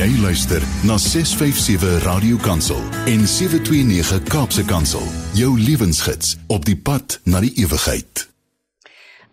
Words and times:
Jy 0.00 0.14
luister 0.16 0.62
na 0.88 0.94
657 0.96 1.98
Radio 2.06 2.38
Kansel 2.40 2.78
en 3.04 3.26
729 3.28 4.22
Kaapse 4.32 4.62
Kansel. 4.64 5.02
Jou 5.36 5.50
lewensgids 5.60 6.38
op 6.48 6.64
die 6.64 6.76
pad 6.76 7.18
na 7.28 7.42
die 7.44 7.50
ewigheid. 7.60 8.22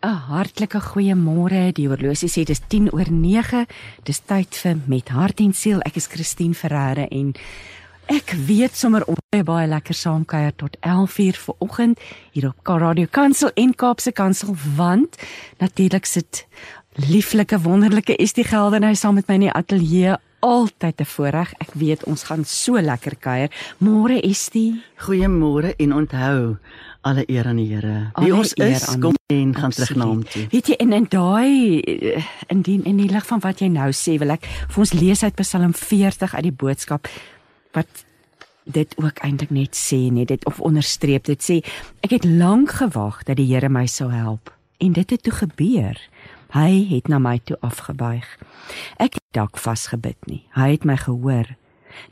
'n 0.04 0.18
Hartlike 0.28 0.82
goeiemôre. 0.82 1.72
Die 1.72 1.88
horlosie 1.88 2.28
sê 2.28 2.44
dis 2.44 2.60
10 2.68 2.92
oor 2.92 3.08
9. 3.12 3.64
Dis 4.04 4.20
tyd 4.20 4.60
vir 4.60 4.76
met 4.86 5.08
hart 5.08 5.40
en 5.40 5.54
siel. 5.54 5.80
Ek 5.88 5.96
is 5.96 6.12
Christine 6.12 6.54
Ferreira 6.54 7.08
en 7.08 7.34
ek 8.12 8.36
weet 8.36 8.76
sommer 8.76 9.08
om 9.08 9.16
baie 9.32 9.44
baie 9.44 9.68
lekker 9.68 9.96
saamkuier 9.96 10.52
tot 10.56 10.78
11:00 10.82 11.40
vanoggend 11.40 12.00
hier 12.32 12.48
op 12.48 12.68
Radio 12.68 13.08
Kansel 13.10 13.52
en 13.56 13.76
Kaapse 13.76 14.12
Kansel 14.12 14.56
want 14.76 15.16
natuurlik 15.60 16.06
sit 16.06 16.46
lieflike 16.92 17.62
wonderlike 17.62 18.18
Estie 18.18 18.44
Geldenhuys 18.44 19.00
saam 19.00 19.14
met 19.16 19.28
my 19.28 19.34
in 19.34 19.48
die 19.48 19.52
ateljee 19.52 20.18
altyd 20.48 21.00
'n 21.02 21.06
voorreg. 21.06 21.54
Ek 21.60 21.72
weet 21.74 22.04
ons 22.04 22.24
gaan 22.24 22.46
so 22.46 22.80
lekker 22.82 23.16
kuier. 23.20 23.50
Môre 23.80 24.22
Estie. 24.22 24.82
Goeiemôre 24.98 25.76
en 25.78 25.94
onthou 25.94 26.58
alle 27.02 27.24
eer 27.28 27.46
aan 27.46 27.56
die 27.56 27.74
Here. 27.76 28.12
Wie 28.16 28.36
ons 28.36 28.54
is, 28.54 28.88
aan- 28.88 29.00
kom 29.00 29.14
en 29.28 29.56
gaan 29.56 29.72
terug 29.72 29.96
na 29.96 30.06
hom 30.06 30.24
toe. 30.24 30.48
Weet 30.52 30.68
jy 30.68 30.74
en 30.74 30.94
in 30.94 31.06
daai 31.10 31.80
eh, 31.82 32.24
in 32.48 32.62
die 32.62 32.82
in 32.84 32.98
die 32.98 33.10
lig 33.10 33.26
van 33.26 33.40
wat 33.40 33.60
jy 33.60 33.68
nou 33.68 33.92
sê, 33.92 34.18
wil 34.20 34.30
ek 34.32 34.46
vir 34.70 34.78
ons 34.80 34.94
lees 34.94 35.24
uit 35.24 35.36
Psalm 35.36 35.74
40 35.74 36.34
uit 36.36 36.44
die 36.44 36.52
boodskap 36.52 37.08
wat 37.74 37.88
dit 38.66 38.94
ook 38.98 39.20
eintlik 39.24 39.50
net 39.52 39.76
sê 39.76 40.12
net 40.12 40.28
dit 40.28 40.46
of 40.46 40.60
onderstreep 40.60 41.24
dit 41.24 41.44
sê 41.44 41.64
ek 42.04 42.12
het 42.12 42.26
lank 42.26 42.72
gewag 42.82 43.24
dat 43.24 43.38
die 43.38 43.48
Here 43.54 43.70
my 43.70 43.86
sou 43.88 44.10
help 44.12 44.52
en 44.80 44.92
dit 44.94 45.10
het 45.10 45.24
toe 45.24 45.34
gebeur 45.34 45.98
hy 46.56 46.88
het 46.92 47.08
na 47.08 47.20
my 47.20 47.38
toe 47.44 47.58
afgebuig 47.62 48.28
ek 48.98 49.20
het 49.20 49.26
dalk 49.38 49.58
vasgebid 49.62 50.20
nie 50.28 50.44
hy 50.56 50.72
het 50.76 50.86
my 50.86 50.98
gehoor 51.04 51.56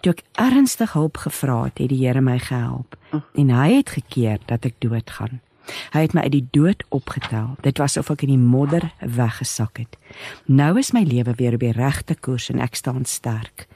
toe 0.01 0.15
ek 0.15 0.23
ernstig 0.41 0.93
hulp 0.97 1.17
gevra 1.25 1.63
het 1.67 1.79
het 1.79 1.91
die 1.93 2.03
Here 2.05 2.21
my 2.21 2.39
gehelp 2.39 2.97
en 3.13 3.49
hy 3.49 3.69
het 3.77 3.95
gekeer 3.99 4.39
dat 4.47 4.65
ek 4.65 4.79
doodgaan 4.79 5.41
Hy 5.65 6.03
het 6.05 6.13
my 6.13 6.21
uit 6.27 6.35
die 6.35 6.47
dood 6.53 6.83
opgetel. 6.93 7.55
Dit 7.65 7.79
was 7.81 7.97
of 7.97 8.11
ek 8.13 8.25
in 8.25 8.35
die 8.35 8.41
modder 8.41 8.91
weggesak 8.99 9.81
het. 9.81 9.97
Nou 10.45 10.75
is 10.79 10.91
my 10.93 11.01
lewe 11.07 11.33
weer 11.39 11.57
op 11.57 11.63
die 11.63 11.73
regte 11.73 12.15
koers 12.15 12.51
en 12.53 12.61
ek 12.63 12.77
staan 12.77 13.05
sterk. 13.09 13.67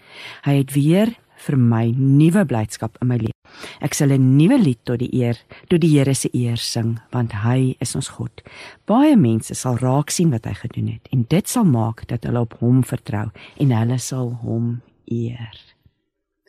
Hy 0.46 0.60
het 0.62 0.74
weer 0.76 1.16
vir 1.46 1.58
my 1.58 1.86
nuwe 1.96 2.46
blydskap 2.46 2.98
in 3.02 3.12
my 3.12 3.18
lewe. 3.22 3.36
Ek 3.82 3.94
sal 3.94 4.12
'n 4.12 4.38
nuwe 4.38 4.58
lied 4.60 4.80
tot 4.84 5.00
die 5.00 5.10
eer, 5.14 5.38
tot 5.70 5.82
die 5.82 5.90
Here 5.98 6.14
se 6.14 6.30
eer 6.34 6.58
sing, 6.58 7.00
want 7.12 7.32
hy 7.32 7.76
is 7.80 7.96
ons 7.96 8.10
God. 8.10 8.42
Baie 8.86 9.16
mense 9.16 9.56
sal 9.56 9.78
raak 9.78 10.10
sien 10.10 10.32
wat 10.32 10.46
hy 10.46 10.54
gedoen 10.54 10.88
het 10.88 11.08
en 11.12 11.26
dit 11.28 11.48
sal 11.48 11.66
maak 11.66 12.08
dat 12.08 12.24
hulle 12.24 12.40
op 12.40 12.54
hom 12.60 12.84
vertrou 12.84 13.32
en 13.58 13.72
hulle 13.72 13.98
sal 13.98 14.40
hom 14.44 14.82
eer. 15.06 15.58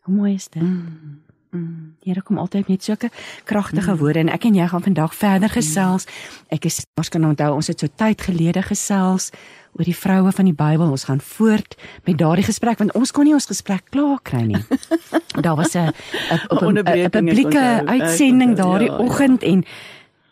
Hoe 0.05 0.15
mooi 0.15 0.35
is 0.35 0.49
dit? 0.49 0.63
Mm. 0.63 1.21
Mm. 1.51 1.97
Here 2.07 2.23
kom 2.23 2.39
altyd 2.39 2.69
met 2.69 2.85
sulke 2.85 3.11
kragtige 3.45 3.97
woorde 3.97 4.23
en 4.23 4.29
ek 4.31 4.45
en 4.47 4.55
jy 4.55 4.67
gaan 4.71 4.83
vandag 4.83 5.15
verder 5.19 5.51
gesels. 5.51 6.07
Ek 6.49 6.69
is 6.69 6.85
ons 7.01 7.11
kan 7.11 7.25
onthou 7.27 7.57
ons 7.57 7.67
het 7.67 7.81
so 7.81 7.91
tyd 7.91 8.23
gelede 8.23 8.63
gesels 8.63 9.33
oor 9.79 9.85
die 9.85 9.97
vroue 9.97 10.33
van 10.33 10.45
die 10.45 10.55
Bybel. 10.57 10.91
Ons 10.91 11.05
gaan 11.05 11.21
voort 11.21 11.77
met 12.05 12.19
daardie 12.19 12.45
gesprek 12.45 12.79
want 12.79 12.95
ons 12.99 13.13
kon 13.13 13.25
nie 13.25 13.35
ons 13.35 13.47
gesprek 13.47 13.91
klaar 13.91 14.19
kry 14.23 14.43
nie. 14.51 14.65
Daar 15.45 15.57
was 15.57 15.75
'n 15.75 15.91
'n- 15.91 16.47
op 16.49 16.63
'n- 16.63 17.11
publieke 17.11 17.83
uitsending 17.87 18.57
daardie 18.57 18.91
ja, 18.91 18.97
ja. 18.97 19.05
oggend 19.05 19.43
en 19.43 19.65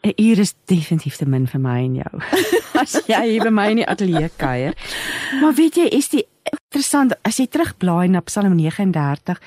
'n 0.02 0.12
uur 0.16 0.38
is 0.38 0.54
definitief 0.64 1.16
te 1.16 1.26
min 1.26 1.46
vir 1.46 1.60
my 1.60 1.78
en 1.84 1.94
jou. 1.94 2.22
As 2.82 3.02
jy 3.06 3.22
hier 3.30 3.42
by 3.42 3.50
my 3.50 3.70
in 3.70 3.76
die 3.76 3.86
ateljee 3.86 4.30
kuier. 4.36 4.74
Maar 5.40 5.54
weet 5.54 5.74
jy, 5.74 5.86
is 5.90 6.08
die 6.08 6.26
interessant 6.68 7.14
as 7.22 7.36
jy 7.38 7.46
terugblaai 7.46 8.08
na 8.08 8.20
Psalm 8.20 8.54
39 8.56 9.38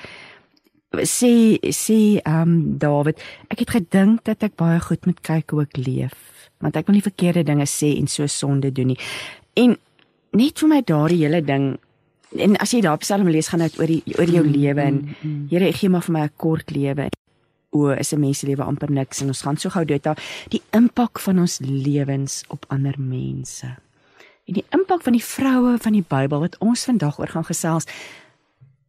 sê 1.08 1.58
sê 1.72 2.20
ehm 2.20 2.42
um, 2.42 2.78
Dawid, 2.78 3.20
ek 3.48 3.64
het 3.64 3.70
gedink 3.70 4.24
dat 4.28 4.42
ek 4.42 4.56
baie 4.60 4.80
goed 4.80 5.06
moet 5.06 5.20
kyk 5.24 5.50
hoe 5.50 5.62
ek 5.62 5.76
leef, 5.80 6.12
want 6.60 6.76
ek 6.76 6.86
wil 6.86 6.98
nie 6.98 7.04
verkeerde 7.04 7.46
dinge 7.48 7.66
sê 7.66 7.94
en 7.96 8.06
so 8.06 8.26
sonde 8.26 8.72
doen 8.72 8.92
nie. 8.92 8.98
En 9.56 9.76
net 10.32 10.58
vir 10.58 10.68
my 10.68 10.80
daardie 10.82 11.24
hele 11.24 11.42
ding 11.44 11.78
en 12.32 12.56
as 12.64 12.72
jy 12.72 12.80
daar 12.84 13.00
Psalm 13.02 13.28
lees 13.28 13.50
gaan 13.52 13.64
dit 13.64 13.78
oor 13.78 13.90
die 13.90 14.16
oor 14.18 14.30
jou 14.30 14.44
lewe 14.46 14.80
en 14.80 15.02
Here, 15.50 15.68
ek 15.68 15.82
gee 15.82 15.88
maar 15.92 16.04
vir 16.06 16.12
my 16.12 16.22
'n 16.24 16.36
kort 16.36 16.70
lewe. 16.70 17.08
O, 17.72 17.88
is 17.88 18.12
'n 18.12 18.20
mens 18.20 18.38
se 18.38 18.46
lewe 18.46 18.62
amper 18.62 18.90
niks 18.90 19.20
en 19.20 19.28
ons 19.28 19.42
gaan 19.42 19.56
so 19.56 19.70
gou 19.70 19.84
dood 19.84 20.02
daar. 20.02 20.18
Die 20.48 20.62
impak 20.72 21.18
van 21.18 21.38
ons 21.38 21.58
lewens 21.60 22.44
op 22.48 22.64
ander 22.68 22.94
mense. 22.98 23.66
En 24.46 24.54
die 24.54 24.64
impak 24.70 25.02
van 25.02 25.12
die 25.12 25.24
vroue 25.24 25.78
van 25.78 25.92
die 25.92 26.04
Bybel 26.08 26.40
wat 26.40 26.58
ons 26.58 26.84
vandag 26.84 27.18
oor 27.18 27.28
gaan 27.28 27.44
gesels. 27.44 27.86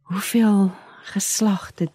Hoeveel 0.02 0.72
geslagte 1.04 1.88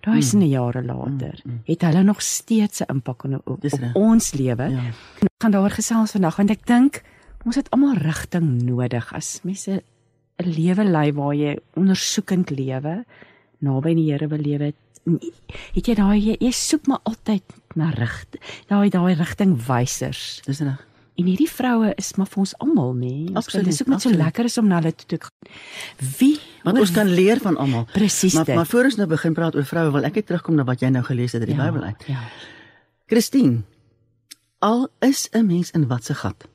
duisende 0.00 0.48
jare 0.48 0.82
later 0.84 1.42
het 1.64 1.80
hulle 1.80 2.02
nog 2.02 2.22
steeds 2.22 2.80
'n 2.80 2.92
impak 2.92 3.24
op, 3.24 3.40
op, 3.44 3.64
op 3.64 3.80
ons 3.94 4.32
lewe. 4.32 4.68
Ja. 4.68 4.84
Ons 5.20 5.34
gaan 5.38 5.50
daaroor 5.50 5.70
gesels 5.70 6.10
vandag 6.10 6.36
want 6.36 6.50
ek 6.50 6.66
dink 6.66 7.02
ons 7.44 7.56
het 7.56 7.70
almal 7.70 7.98
rigting 8.00 8.62
nodig 8.64 9.12
as 9.14 9.40
mense 9.44 9.82
'n 10.42 10.50
lewe 10.50 10.84
lei 10.84 11.12
waar 11.12 11.34
jy 11.34 11.58
ondersoekend 11.76 12.50
lewe, 12.50 13.04
naby 13.60 13.94
die 13.94 14.10
Here 14.10 14.28
wil 14.28 14.42
lewe. 14.42 14.72
Het 15.74 15.86
jy 15.86 15.94
daai 15.94 16.18
jy, 16.18 16.36
jy 16.40 16.50
soek 16.50 16.86
maar 16.86 17.00
altyd 17.04 17.42
na 17.76 17.90
rig. 17.90 18.24
Daai 18.68 18.88
daai 18.90 19.14
rigtingwysers. 19.14 20.40
Dis 20.46 20.60
reg. 20.60 20.80
En 21.14 21.28
hierdie 21.30 21.50
vroue 21.50 21.92
is 21.94 22.16
maar 22.18 22.26
vir 22.26 22.40
ons 22.42 22.54
almal, 22.58 22.94
nê? 22.98 23.12
Ons 23.28 23.44
Absoluut, 23.44 23.68
Dis 23.68 23.82
ook 23.84 23.90
net 23.92 24.02
so 24.02 24.10
lekker 24.10 24.48
is 24.48 24.58
om 24.58 24.66
na 24.66 24.80
hulle 24.80 24.90
toe 24.98 25.06
te 25.06 25.18
gaan. 25.22 25.52
Wie 26.18 26.40
Want 26.64 26.80
ons 26.82 26.90
kan 26.90 27.06
leer 27.06 27.38
van 27.44 27.56
almal. 27.60 27.84
Presies 27.92 28.34
Maar 28.34 28.44
dit. 28.44 28.54
maar 28.54 28.66
voor 28.66 28.84
ons 28.84 28.96
nou 28.96 29.06
begin 29.06 29.36
praat 29.36 29.54
oor 29.54 29.68
vroue, 29.68 29.92
wil 29.92 30.08
ek 30.08 30.14
net 30.14 30.26
terugkom 30.26 30.58
na 30.58 30.64
wat 30.64 30.82
jy 30.82 30.90
nou 30.90 31.04
gelees 31.06 31.36
het 31.36 31.44
uit 31.44 31.52
die 31.52 31.58
ja, 31.58 31.68
Bybel 31.68 31.82
uit. 31.92 32.08
Ja. 32.10 32.24
Christine, 33.06 33.62
al 34.58 34.88
is 35.00 35.28
'n 35.30 35.46
mens 35.46 35.70
in 35.70 35.86
wat 35.86 36.04
se 36.04 36.14
gat. 36.14 36.48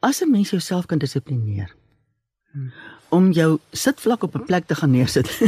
As 0.00 0.20
'n 0.22 0.30
mens 0.30 0.50
jouself 0.50 0.86
kan 0.86 0.98
dissiplineer 0.98 1.74
om 3.08 3.30
jou 3.32 3.58
sitvlak 3.72 4.22
op 4.22 4.34
'n 4.36 4.44
plek 4.44 4.66
te 4.66 4.74
gaan 4.74 4.90
neersit 4.90 5.28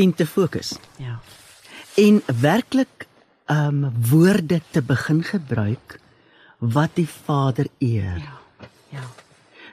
en 0.00 0.14
te 0.14 0.26
fokus 0.26 0.78
Ja. 0.96 1.20
en 1.96 2.22
werklik 2.40 3.06
um 3.46 3.92
woorde 4.10 4.60
te 4.70 4.82
begin 4.82 5.22
gebruik 5.22 5.98
wat 6.58 6.90
die 6.94 7.08
Vader 7.08 7.66
eer. 7.78 8.16
Ja. 8.18 8.38
Ja. 8.88 9.02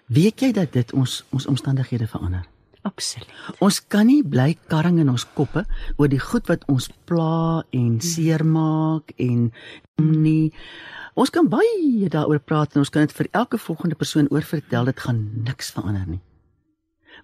Weet 0.06 0.40
jy 0.40 0.52
dat 0.52 0.74
dit 0.74 0.94
ons 0.94 1.24
ons 1.30 1.46
omstandighede 1.46 2.08
verander? 2.08 2.46
Absoluut. 2.81 3.28
Ons 3.59 3.81
kan 3.88 4.06
nie 4.08 4.24
bly 4.24 4.58
karring 4.72 5.00
in 5.00 5.09
ons 5.09 5.25
koppe 5.36 5.66
oor 5.98 6.08
die 6.08 6.19
goed 6.19 6.48
wat 6.48 6.64
ons 6.72 6.90
pla 7.06 7.64
en 7.75 8.00
seermaak 8.02 9.12
en 9.18 9.54
nie. 9.96 10.54
Ons 11.18 11.32
kan 11.34 11.48
baie 11.50 12.10
daaroor 12.14 12.40
praat 12.46 12.76
en 12.76 12.84
ons 12.84 12.92
kan 12.94 13.08
dit 13.08 13.16
vir 13.18 13.28
elke 13.40 13.58
volgende 13.58 13.98
persoon 13.98 14.28
oorvertel, 14.30 14.86
dit 14.92 15.00
gaan 15.02 15.22
niks 15.48 15.72
verander 15.74 16.06
nie. 16.08 16.20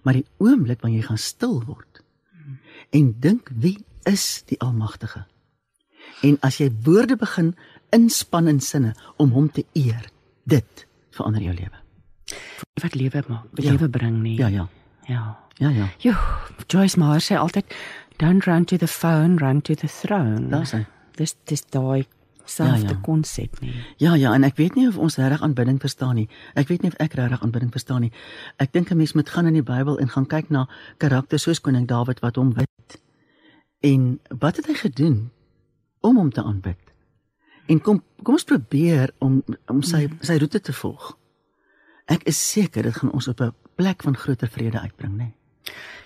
Maar 0.02 0.18
die 0.18 0.26
oomblik 0.42 0.80
wanneer 0.82 1.04
jy 1.04 1.06
gaan 1.12 1.22
stil 1.22 1.60
word 1.68 2.00
en 2.94 3.12
dink 3.18 3.48
wie 3.58 3.78
is 4.06 4.42
die 4.50 4.58
Almagtige? 4.62 5.24
En 6.26 6.36
as 6.46 6.58
jy 6.60 6.68
woorde 6.84 7.16
begin 7.18 7.54
inspann 7.94 8.50
in 8.50 8.60
sinne 8.62 8.92
om 9.22 9.30
hom 9.34 9.48
te 9.50 9.64
eer, 9.78 10.04
dit 10.46 10.84
verander 11.14 11.42
jou 11.42 11.54
lewe. 11.54 11.80
Wat 12.82 12.94
lewe 12.98 13.22
maak, 13.28 13.46
wat 13.54 13.64
Ja. 13.64 13.72
lewe 13.72 13.88
bring 13.88 14.20
nie. 14.22 14.36
Ja, 14.38 14.46
ja. 14.48 14.68
Ja. 15.08 15.38
Ja, 15.58 15.68
ja. 15.70 15.88
Jo, 16.02 16.12
Joyce 16.66 16.98
Meyer 16.98 17.20
sê 17.22 17.36
altyd 17.38 17.64
don't 18.18 18.44
run 18.46 18.64
to 18.64 18.76
the 18.76 18.88
phone, 18.88 19.38
run 19.38 19.62
to 19.62 19.74
the 19.74 19.88
throne. 19.88 20.50
Dis 21.16 21.36
dis 21.46 21.62
daai 21.70 22.06
selfde 22.44 22.86
Ja, 22.86 22.88
ja. 22.94 23.00
konsep 23.02 23.60
nie. 23.60 23.74
Ja 23.96 24.14
ja, 24.14 24.34
en 24.34 24.44
ek 24.44 24.56
weet 24.56 24.74
nie 24.74 24.88
of 24.88 24.96
ons 24.98 25.16
regtig 25.16 25.42
aanbidding 25.42 25.80
verstaan 25.80 26.14
nie. 26.14 26.28
Ek 26.54 26.68
weet 26.68 26.82
nie 26.82 26.90
of 26.90 26.98
ek 26.98 27.12
regtig 27.14 27.42
aanbidding 27.42 27.70
verstaan 27.72 28.00
nie. 28.00 28.12
Ek 28.58 28.72
dink 28.72 28.90
'n 28.90 28.96
mens 28.96 29.12
moet 29.12 29.28
gaan 29.30 29.46
in 29.46 29.54
die 29.54 29.62
Bybel 29.62 29.98
en 29.98 30.08
gaan 30.08 30.26
kyk 30.26 30.50
na 30.50 30.68
karakters 30.98 31.42
soos 31.42 31.60
koning 31.60 31.86
Dawid 31.86 32.20
wat 32.20 32.36
hom 32.36 32.52
weet. 32.54 33.00
En 33.82 34.20
wat 34.40 34.56
het 34.56 34.66
hy 34.66 34.74
gedoen 34.74 35.30
om 36.00 36.16
hom 36.16 36.30
te 36.30 36.42
aanbid? 36.42 36.78
En 37.66 37.80
kom 37.80 38.02
kom 38.22 38.34
ons 38.34 38.44
probeer 38.44 39.10
om 39.18 39.42
om 39.66 39.82
sy 39.82 40.08
sy 40.20 40.36
roete 40.38 40.60
te 40.60 40.72
volg. 40.72 41.18
Ek 42.06 42.22
is 42.24 42.50
seker 42.52 42.82
dit 42.82 42.94
gaan 42.94 43.12
ons 43.12 43.28
op 43.28 43.40
'n 43.40 43.52
plek 43.76 44.02
van 44.02 44.16
groter 44.16 44.48
vrede 44.48 44.80
uitbring, 44.80 45.16
né? 45.16 45.32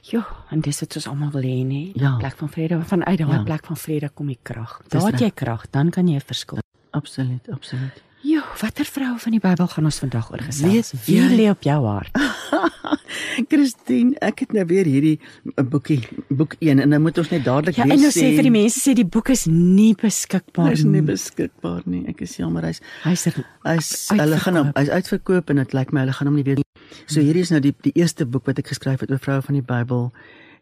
Jo, 0.02 0.22
en 0.50 0.60
dis 0.60 0.80
wat 0.80 0.96
ons 0.96 1.06
almal 1.08 1.30
wil 1.30 1.42
hê 1.42 1.64
nie. 1.66 1.92
Ja. 1.94 2.16
Plek 2.18 2.36
van 2.36 2.48
vrede, 2.48 2.80
vanuit 2.84 3.18
daai 3.18 3.36
Ja. 3.38 3.42
plek 3.44 3.66
van 3.66 3.76
vrede 3.76 4.08
kom 4.14 4.26
die 4.26 4.38
krag. 4.42 4.80
Daar 4.88 5.10
het 5.10 5.20
jy 5.20 5.30
krag, 5.34 5.66
dan 5.70 5.90
kan 5.90 6.06
jy 6.08 6.14
'n 6.16 6.20
verskil. 6.26 6.58
Absoluut, 6.90 7.48
absoluut. 7.52 8.02
Jo, 8.22 8.40
watter 8.60 8.84
vrou 8.84 9.18
van 9.18 9.30
die 9.32 9.40
Bybel 9.40 9.66
gaan 9.66 9.84
ons 9.84 9.98
vandag 9.98 10.30
oor 10.32 10.40
gesels? 10.42 10.92
Weet 10.92 11.06
Wie 11.06 11.36
lê 11.36 11.50
op 11.50 11.62
jou 11.62 11.86
hart? 11.86 12.10
Christine, 13.50 14.14
ek 14.20 14.40
het 14.44 14.52
nou 14.52 14.64
weer 14.66 14.84
hierdie 14.84 15.20
eh, 15.56 15.64
boekie, 15.64 16.00
boek 16.28 16.54
1 16.58 16.80
en 16.82 16.88
nou 16.88 17.00
moet 17.00 17.18
ons 17.18 17.30
net 17.30 17.44
dadelik 17.44 17.76
Ja, 17.78 17.84
weer 17.84 17.92
en 17.92 18.00
nou 18.00 18.10
sê 18.10 18.34
vir 18.34 18.42
die 18.48 18.50
mense 18.54 18.80
sê 18.82 18.94
die 18.98 19.06
boek 19.06 19.30
is 19.34 19.46
nie 19.46 19.94
beskikbaar 19.98 20.72
Hy's 20.72 20.84
nie 20.84 21.02
beskikbaar 21.02 21.82
nie. 21.86 22.04
Ek 22.08 22.20
is 22.26 22.36
jammer 22.40 22.62
hy's 22.68 22.80
Hy's 23.04 23.26
er- 23.30 23.44
hy's 23.64 24.08
hulle 24.10 24.38
gaan 24.38 24.56
hom 24.56 24.72
hy's 24.76 24.88
uitverkoop 24.88 25.50
en 25.50 25.56
dit 25.62 25.72
lyk 25.78 25.92
my 25.92 26.00
hulle 26.00 26.12
gaan 26.12 26.26
hom 26.26 26.36
nie 26.36 26.44
weer 26.44 26.58
So 27.06 27.20
hierdie 27.20 27.42
is 27.42 27.50
nou 27.50 27.60
die 27.60 27.74
die 27.82 27.92
eerste 27.94 28.26
boek 28.26 28.46
wat 28.46 28.58
ek 28.58 28.72
geskryf 28.72 29.00
het 29.00 29.10
oor 29.10 29.18
vroue 29.22 29.42
van 29.42 29.54
die 29.54 29.64
Bybel 29.64 30.12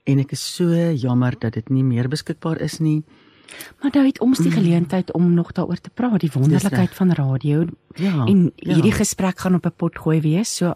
en 0.06 0.18
ek 0.22 0.32
is 0.32 0.42
so 0.56 0.70
jammer 0.92 1.34
dat 1.38 1.52
dit 1.58 1.68
nie 1.70 1.84
meer 1.84 2.08
beskikbaar 2.08 2.60
is 2.60 2.78
nie. 2.78 3.02
Maar 3.80 3.90
nou 3.94 4.06
het 4.06 4.20
ons 4.20 4.38
die 4.42 4.50
geleentheid 4.50 5.12
om 5.12 5.34
nog 5.34 5.52
daaroor 5.52 5.80
te 5.80 5.90
praat, 5.90 6.20
die 6.20 6.30
wonderlikheid 6.32 6.94
van 6.94 7.12
radio. 7.12 7.66
Ja, 7.94 8.24
en 8.26 8.50
ja. 8.56 8.74
hierdie 8.74 8.92
gesprek 8.92 9.38
gaan 9.38 9.54
op 9.54 9.66
'n 9.66 9.76
pot 9.76 9.98
gooi 9.98 10.20
wees. 10.20 10.56
So 10.56 10.74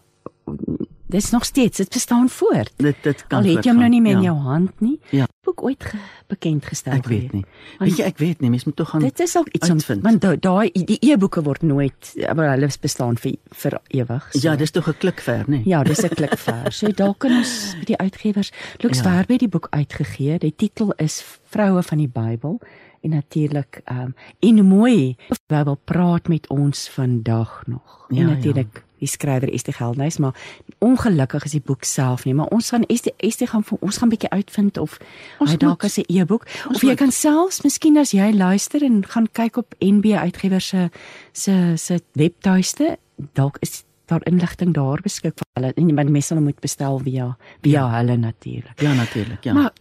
dis 1.10 1.30
nog 1.30 1.44
steeds, 1.44 1.76
dit 1.76 1.88
bestaan 1.88 2.28
voort. 2.28 2.72
Dit 2.76 2.96
dit 3.02 3.26
kan 3.26 3.38
Al 3.42 3.54
het 3.56 3.64
jy 3.64 3.70
hom 3.70 3.78
nou 3.80 3.88
nie 3.90 4.00
in 4.00 4.22
ja. 4.22 4.30
jou 4.30 4.36
hand 4.36 4.80
nie. 4.80 4.98
Ja. 5.10 5.26
Boek 5.44 5.62
ooit 5.62 5.84
ge, 5.84 5.96
bekend 6.28 6.64
gestel. 6.64 6.92
Ek 6.92 7.06
weet 7.06 7.32
nie. 7.32 7.44
Weet 7.78 7.96
jy, 7.96 8.04
ek 8.04 8.18
weet 8.18 8.40
nie, 8.40 8.50
mens 8.50 8.64
moet 8.64 8.76
tog 8.76 8.88
gaan 8.90 9.00
Dit 9.00 9.20
is 9.20 9.36
ook 9.36 9.48
iets 9.48 9.68
om 9.68 9.76
uitvind. 9.80 10.02
want 10.02 10.20
da- 10.20 10.36
daai 10.36 10.70
die 10.72 10.98
e-boeke 11.00 11.42
word 11.42 11.62
nooit 11.62 12.12
maar 12.34 12.50
hulle 12.50 12.68
bestaan 12.80 13.16
vir 13.18 13.36
vir 13.50 13.80
ewig. 13.88 14.28
So. 14.32 14.38
Ja, 14.48 14.56
dis 14.56 14.70
tog 14.70 14.88
'n 14.88 14.94
klik 14.98 15.20
ver, 15.20 15.44
nê? 15.48 15.62
Ja, 15.64 15.82
dis 15.82 16.02
'n 16.04 16.08
klikvers. 16.08 16.78
So 16.78 16.92
daar 16.92 17.14
kan 17.18 17.32
ons 17.32 17.74
by 17.78 17.84
die 17.84 17.96
uitgewers 17.96 18.50
Lux 18.78 18.98
Ja. 18.98 19.02
Verbe 19.04 19.36
die 19.38 19.48
boek 19.48 19.66
uitgegee. 19.70 20.38
Die 20.38 20.54
titel 20.56 20.92
is 20.96 21.24
Vroue 21.44 21.82
van 21.82 21.98
die 21.98 22.08
Bybel 22.08 22.60
en 23.02 23.10
natuurlik 23.10 23.80
ehm 23.84 24.00
um, 24.00 24.14
en 24.40 24.64
mooi 24.66 25.16
Bybel 25.46 25.78
praat 25.84 26.28
met 26.28 26.48
ons 26.48 26.88
vandag 26.88 27.62
nog. 27.66 28.04
Ja, 28.08 28.28
en 28.28 28.42
ja. 28.42 28.64
Die 29.00 29.08
skrywer 29.08 29.50
Estie 29.52 29.74
Geldnys, 29.74 30.18
maar 30.22 30.36
ongelukkig 30.78 31.44
is 31.48 31.56
die 31.56 31.64
boek 31.64 31.84
self 31.88 32.24
nie, 32.28 32.34
maar 32.36 32.50
ons 32.54 32.70
gaan 32.70 32.86
Estie 32.88 33.14
Estie 33.18 33.48
gaan 33.50 33.64
vir 33.66 33.78
ons 33.80 34.00
gaan 34.00 34.12
bietjie 34.12 34.30
uitvind 34.30 34.78
of 34.78 34.98
hy 35.40 35.56
dalk 35.56 35.84
as 35.84 35.98
'n 35.98 36.08
e-boek 36.08 36.46
of 36.68 36.82
jy 36.82 36.94
moet. 36.94 36.98
kan 36.98 37.12
selfs 37.12 37.62
miskien 37.62 37.98
as 37.98 38.12
jy 38.12 38.32
luister 38.32 38.82
en 38.82 39.04
gaan 39.04 39.28
kyk 39.32 39.56
op 39.56 39.74
NB 39.80 40.14
Uitgewers 40.14 40.68
se 40.68 40.90
se 41.32 41.76
se 41.76 42.00
webtuiste, 42.12 42.98
dalk 43.34 43.56
is 43.60 43.84
daar 44.10 44.26
inligting 44.26 44.74
daar 44.74 45.00
beskikbaar. 45.02 45.46
Hulle 45.52 45.72
en 45.74 45.94
maar 45.94 46.10
mense 46.10 46.34
sal 46.34 46.42
moet 46.42 46.60
bestel 46.60 46.98
via 46.98 47.36
via 47.62 47.80
ja. 47.80 47.96
hulle 47.96 48.16
natuurlik. 48.16 48.80
Ja, 48.80 48.92
natuurlik, 48.92 49.44
ja. 49.44 49.52
Maar 49.52 49.72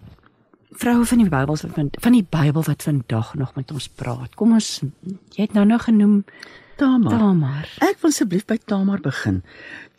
vroue 0.70 1.06
van 1.06 1.18
die 1.18 1.30
Bybel 1.30 1.56
van 1.56 1.90
van 1.92 2.12
die 2.12 2.26
Bybel 2.30 2.64
wat 2.64 2.84
vandag 2.84 3.34
nog 3.36 3.56
met 3.56 3.72
ons 3.72 3.88
praat. 3.88 4.36
Kom 4.36 4.54
ons 4.54 4.82
jy 5.36 5.44
het 5.44 5.54
nou 5.54 5.66
nou 5.66 5.80
genoem 5.80 6.24
Tamar. 6.80 7.12
Tamar. 7.12 7.68
Ek 7.84 8.00
wil 8.00 8.14
asseblief 8.14 8.46
by 8.48 8.56
Tamar 8.64 9.02
begin. 9.04 9.42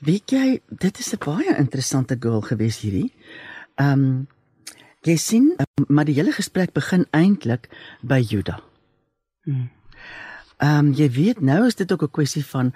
Weet 0.06 0.32
jy, 0.32 0.60
dit 0.68 0.98
is 0.98 1.12
'n 1.12 1.20
baie 1.24 1.56
interessante 1.56 2.16
girl 2.20 2.40
gewees 2.40 2.80
hierdie. 2.80 3.12
Ehm 3.76 3.92
um, 3.92 4.28
jy 5.02 5.16
sien, 5.16 5.54
um, 5.56 5.84
maar 5.88 6.04
die 6.04 6.14
hele 6.14 6.32
gesprek 6.32 6.72
begin 6.72 7.06
eintlik 7.10 7.68
by 8.02 8.20
Juda. 8.20 8.60
Hmm. 9.44 9.70
Ehm 10.56 10.78
um, 10.78 10.92
jy 10.92 11.10
weet 11.10 11.40
nou 11.40 11.66
is 11.66 11.74
dit 11.74 11.92
ook 11.92 12.02
'n 12.02 12.10
kwessie 12.10 12.44
van 12.44 12.72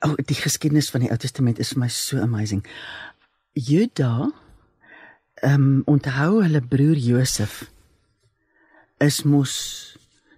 oh, 0.00 0.14
die 0.14 0.36
geskiedenis 0.36 0.90
van 0.90 1.00
die 1.00 1.10
Ou 1.10 1.16
Testament 1.16 1.58
is 1.58 1.72
vir 1.72 1.78
my 1.78 1.88
so 1.88 2.18
amazing. 2.18 2.66
Juda 3.52 4.30
ehm 5.42 5.54
um, 5.54 5.82
onthou 5.86 6.42
hulle 6.42 6.60
broer 6.60 6.96
Josef 6.96 7.70
is 8.98 9.22
mos 9.22 9.89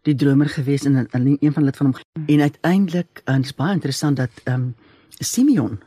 die 0.03 0.15
dromer 0.15 0.49
gewees 0.49 0.85
en, 0.85 1.07
en 1.11 1.27
een 1.27 1.53
van 1.53 1.63
hulle 1.63 1.73
het 1.73 1.77
van 1.77 1.87
hom 1.93 2.27
en 2.27 2.41
uiteindelik 2.41 3.23
en 3.25 3.43
dit 3.43 3.51
is 3.51 3.55
baie 3.59 3.75
interessant 3.79 4.17
dat 4.17 4.31
ehm 4.45 4.55
um, 4.55 4.75
Simeon 5.23 5.79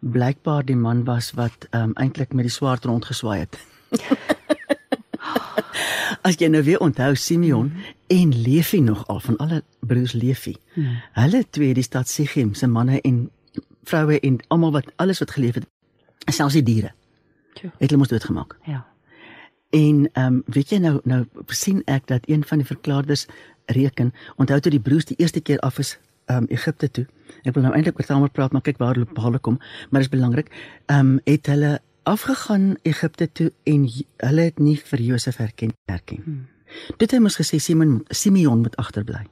blykbaar 0.00 0.64
die 0.64 0.76
man 0.76 1.04
was 1.04 1.32
wat 1.38 1.66
ehm 1.70 1.82
um, 1.82 1.92
eintlik 1.94 2.32
met 2.32 2.44
die 2.48 2.54
swaard 2.54 2.84
rondgeswaai 2.84 3.38
het. 3.40 3.58
As 6.26 6.38
jy 6.38 6.48
nou 6.50 6.62
weer 6.62 6.80
onthou 6.80 7.14
Simeon 7.14 7.70
mm. 7.70 7.82
en 8.06 8.34
Levi 8.42 8.80
nog 8.80 9.06
al 9.06 9.20
van 9.20 9.36
alle 9.36 9.62
broers 9.80 10.12
Levi. 10.12 10.56
Mm. 10.74 10.98
Hulle 11.12 11.44
twee 11.50 11.74
die 11.74 11.82
stad 11.82 12.08
Sichem 12.08 12.54
se 12.54 12.66
manne 12.66 13.00
en 13.00 13.30
vroue 13.84 14.20
en 14.20 14.38
almal 14.48 14.72
wat 14.72 14.92
alles 14.96 15.18
wat 15.18 15.30
geleef 15.30 15.54
het, 15.54 15.66
selfs 16.30 16.54
die 16.54 16.62
diere. 16.62 16.92
Tjoe. 17.54 17.70
Het 17.78 17.90
hulle 17.90 18.02
mos 18.02 18.08
doodgemaak. 18.08 18.56
Ja. 18.66 18.86
En 19.70 20.08
ehm 20.12 20.26
um, 20.26 20.42
weet 20.46 20.70
jy 20.70 20.78
nou 20.78 21.00
nou 21.04 21.24
sien 21.46 21.82
ek 21.86 22.06
dat 22.06 22.28
een 22.28 22.44
van 22.44 22.58
die 22.58 22.66
verklaarders 22.66 23.26
reken 23.66 24.12
onthou 24.36 24.60
toe 24.60 24.72
die 24.72 24.80
broers 24.80 25.04
die 25.04 25.16
eerste 25.18 25.40
keer 25.40 25.58
af 25.58 25.78
is 25.78 25.98
ehm 26.30 26.44
um, 26.44 26.46
Egipte 26.48 26.90
toe. 26.90 27.06
Ek 27.42 27.54
wil 27.54 27.62
nou 27.62 27.72
eintlik 27.74 27.98
oor 27.98 28.06
Tamar 28.06 28.30
praat, 28.30 28.52
maar 28.52 28.62
kyk 28.62 28.78
waar 28.78 28.94
hulle 28.94 29.08
hulle 29.14 29.38
kom, 29.38 29.58
maar 29.90 30.02
dit 30.02 30.10
is 30.10 30.18
belangrik. 30.18 30.52
Ehm 30.86 30.98
um, 30.98 31.20
het 31.24 31.46
hulle 31.46 31.80
afgegaan 32.02 32.76
Egipte 32.82 33.28
toe 33.32 33.52
en 33.62 33.88
hulle 34.16 34.42
het 34.42 34.58
nie 34.58 34.76
vir 34.78 35.00
Josef 35.00 35.36
herken 35.36 35.74
herken. 35.90 36.22
Hmm. 36.24 36.46
Dit 36.96 37.10
het 37.10 37.18
hy 37.18 37.22
mos 37.22 37.36
gesê 37.36 37.58
Simon 37.58 38.04
Simeon 38.08 38.62
moet 38.62 38.76
agterbly. 38.76 39.26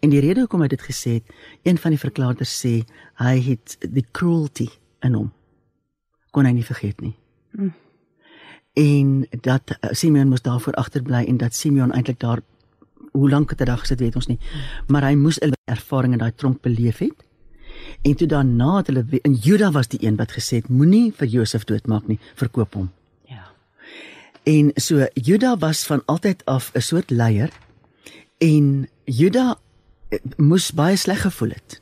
En 0.00 0.10
die 0.10 0.20
rede 0.20 0.40
hoekom 0.44 0.60
hy 0.60 0.68
dit 0.68 0.82
gesê 0.82 1.20
het, 1.20 1.28
een 1.62 1.78
van 1.78 1.94
die 1.94 2.00
verklaarders 2.00 2.52
sê 2.52 2.80
hy 3.20 3.36
het 3.40 3.76
die 3.80 4.04
cruelty 4.12 4.68
in 5.04 5.14
hom 5.16 5.30
kon 6.30 6.46
hy 6.46 6.52
nie 6.54 6.66
vergeet 6.66 7.00
nie. 7.02 7.14
Hmm. 7.56 7.72
En 8.78 9.40
dat 9.42 9.74
uh, 9.74 9.90
Simeon 9.98 10.30
moes 10.30 10.44
daarvoor 10.46 10.78
agterbly 10.78 11.24
en 11.26 11.40
dat 11.42 11.54
Simeon 11.54 11.92
eintlik 11.92 12.20
daar 12.22 12.42
hoe 13.12 13.30
lank 13.30 13.50
het 13.50 13.58
hy 13.58 13.64
daar 13.64 13.82
gesit 13.82 14.00
weet 14.00 14.16
ons 14.16 14.28
nie. 14.30 14.38
Maar 14.88 15.10
hy 15.10 15.14
moes 15.14 15.38
'n 15.38 15.52
ervaring 15.64 16.12
in 16.12 16.18
daai 16.18 16.34
tronk 16.34 16.60
beleef 16.62 16.98
het. 16.98 17.24
En 18.02 18.14
toe 18.14 18.26
daarna 18.26 18.76
het 18.76 18.86
hulle 18.86 19.04
en 19.22 19.34
Juda 19.34 19.70
was 19.70 19.88
die 19.88 20.02
een 20.06 20.16
wat 20.16 20.32
gesê 20.32 20.60
het 20.60 20.68
moenie 20.68 21.12
vir 21.12 21.26
Josef 21.26 21.64
doodmaak 21.64 22.06
nie, 22.08 22.18
verkoop 22.34 22.74
hom. 22.74 22.90
Ja. 23.24 23.52
En 24.42 24.70
so 24.74 25.06
Juda 25.14 25.56
was 25.58 25.86
van 25.86 26.02
altyd 26.06 26.44
af 26.44 26.70
'n 26.74 26.80
soort 26.80 27.10
leier 27.10 27.50
en 28.38 28.88
Juda 29.04 29.58
eh, 30.08 30.18
moes 30.36 30.72
baie 30.72 30.96
sleg 30.96 31.20
gevoel 31.20 31.50
het 31.50 31.80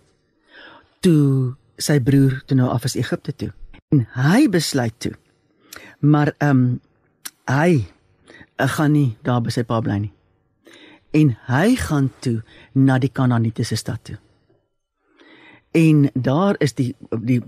toe 1.00 1.54
sy 1.76 2.00
broer 2.00 2.42
toe 2.46 2.56
nou 2.56 2.68
af 2.68 2.84
is 2.84 2.96
Egipte 2.98 3.34
toe. 3.36 3.52
En 3.94 4.06
hy 4.12 4.48
besluit 4.48 4.94
toe. 4.98 5.14
Maar 6.00 6.34
ehm 6.38 6.50
um, 6.50 6.80
hy 7.48 7.86
uh, 8.60 8.68
gaan 8.68 8.92
nie 8.92 9.16
daar 9.24 9.40
by 9.40 9.50
sy 9.50 9.62
pa 9.64 9.80
bly 9.80 9.96
nie. 10.02 10.12
En 11.18 11.34
hy 11.48 11.76
gaan 11.76 12.10
toe 12.22 12.40
na 12.72 12.98
die 13.02 13.10
Kanaaniete 13.12 13.64
se 13.64 13.76
stad 13.76 14.04
toe. 14.04 14.18
En 15.76 16.08
daar 16.14 16.56
is 16.64 16.74
die 16.78 16.94
die 17.20 17.40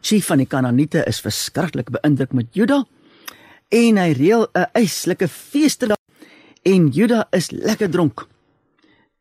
chief 0.00 0.26
van 0.26 0.42
die 0.42 0.48
Kanaaniete 0.50 1.04
is 1.06 1.20
verskriklik 1.22 1.92
beïndruk 1.94 2.32
met 2.32 2.50
Juda 2.56 2.82
en 3.68 4.00
hy 4.00 4.12
reël 4.16 4.48
'n 4.54 4.70
eislike 4.72 5.28
feeste 5.28 5.86
daar 5.86 6.00
en 6.62 6.88
Juda 6.88 7.26
is 7.30 7.50
lekker 7.50 7.90
dronk. 7.90 8.26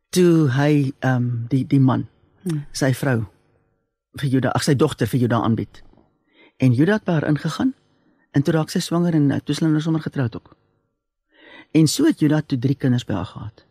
Toe 0.10 0.50
hy 0.50 0.94
ehm 1.00 1.16
um, 1.16 1.46
die 1.50 1.68
die 1.68 1.80
man 1.80 2.08
hmm. 2.44 2.66
sy 2.72 2.94
vrou 2.94 3.28
vir 4.18 4.30
Juda, 4.30 4.50
ag 4.50 4.64
sy 4.64 4.76
dogter 4.76 5.08
vir 5.08 5.20
Juda 5.20 5.42
aanbied. 5.42 5.84
En 6.58 6.74
Juda 6.74 6.94
het 6.94 7.06
by 7.06 7.12
haar 7.12 7.30
ingegaan 7.30 7.74
en 8.32 8.44
toe 8.44 8.54
raak 8.54 8.70
sy 8.70 8.80
swanger 8.80 9.14
en 9.14 9.32
uh, 9.32 9.40
toe 9.40 9.54
is 9.54 9.60
hulle 9.60 9.72
nou 9.72 9.82
sommer 9.82 10.02
getroud 10.02 10.36
ook. 10.36 10.56
En 11.72 11.88
so 11.88 12.06
het 12.06 12.20
Juda 12.20 12.42
toe 12.42 12.60
drie 12.60 12.76
kinders 12.76 13.06
by 13.06 13.14
haar 13.14 13.26
gehad. 13.26 13.67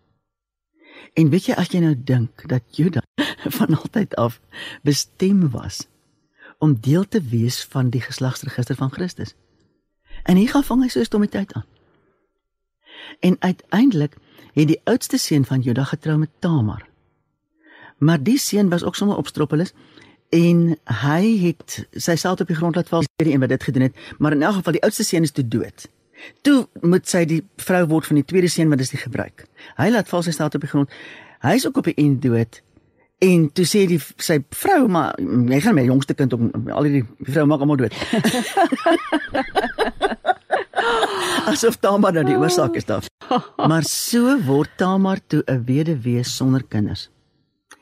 En 1.17 1.31
weet 1.33 1.49
jy 1.49 1.55
as 1.57 1.71
jy 1.73 1.81
nou 1.81 1.95
dink 1.97 2.45
dat 2.51 2.77
Juda 2.77 3.01
van 3.59 3.77
altyd 3.77 4.17
af 4.21 4.41
bestem 4.85 5.47
was 5.51 5.87
om 6.59 6.77
deel 6.81 7.09
te 7.09 7.23
wees 7.31 7.63
van 7.73 7.89
die 7.93 8.01
geslagsregister 8.01 8.77
van 8.77 8.93
Christus. 8.93 9.35
En 10.25 10.37
hier 10.37 10.53
gaan 10.53 10.65
vang 10.65 10.83
hy 10.83 10.89
so 10.89 11.01
'n 11.01 11.09
stommiteit 11.09 11.53
aan. 11.53 11.65
En 13.21 13.37
uiteindelik 13.39 14.17
het 14.53 14.69
die 14.69 14.81
oudste 14.85 15.19
seun 15.19 15.45
van 15.45 15.61
Juda 15.61 15.85
getrou 15.85 16.19
met 16.19 16.31
Tamar. 16.39 16.87
Maar 17.99 18.23
die 18.23 18.39
seun 18.39 18.69
was 18.69 18.85
ook 18.85 18.97
sommer 18.97 19.17
opstroppelis 19.17 19.73
en 20.29 20.77
hy 20.85 21.39
het 21.39 21.87
sy 21.93 22.17
self 22.17 22.41
op 22.41 22.47
die 22.47 22.57
grond 22.57 22.75
laat 22.75 22.89
val, 22.89 23.05
die 23.17 23.33
een 23.33 23.41
wat 23.41 23.49
dit 23.49 23.63
gedoen 23.63 23.83
het, 23.83 23.97
maar 24.19 24.33
in 24.33 24.43
elk 24.43 24.55
geval 24.55 24.73
die 24.73 24.83
oudste 24.83 25.05
seun 25.05 25.23
is 25.23 25.31
toe 25.31 25.49
dood. 25.49 25.89
Toe 26.43 26.67
moet 26.83 27.07
sy 27.09 27.25
die 27.25 27.43
vrou 27.57 27.87
word 27.87 28.07
van 28.07 28.17
die 28.17 28.25
tweede 28.25 28.49
seun 28.49 28.69
wat 28.69 28.81
is 28.81 28.91
die 28.91 28.99
gebruik. 29.01 29.45
Hy 29.77 29.91
laat 29.91 30.09
val 30.09 30.23
sy 30.23 30.31
self 30.31 30.55
op 30.55 30.61
die 30.61 30.69
grond. 30.71 30.91
Hy 31.43 31.55
is 31.55 31.67
ook 31.67 31.77
op 31.77 31.85
die 31.85 31.95
eind 31.97 32.23
dood. 32.23 32.61
En 33.19 33.51
toe 33.53 33.65
sê 33.65 33.87
die 33.89 34.01
sy 34.19 34.39
vrou 34.51 34.89
maar 34.89 35.15
jy 35.19 35.61
gaan 35.61 35.75
my 35.75 35.85
jongste 35.85 36.15
kind 36.15 36.33
ook 36.35 36.41
al 36.71 36.83
die 36.83 36.93
die 37.03 37.33
vrou 37.33 37.47
maak 37.47 37.61
almal 37.61 37.77
dood. 37.77 37.95
Asof 41.47 41.77
Tamar 41.81 42.13
nou 42.17 42.25
die 42.27 42.37
oorsaak 42.39 42.75
is 42.77 42.85
daar. 42.89 43.05
Maar 43.57 43.85
so 43.89 44.37
word 44.47 44.71
Tamar 44.81 45.19
toe 45.27 45.43
'n 45.47 45.65
weduwee 45.65 46.23
sonder 46.25 46.63
kinders. 46.69 47.09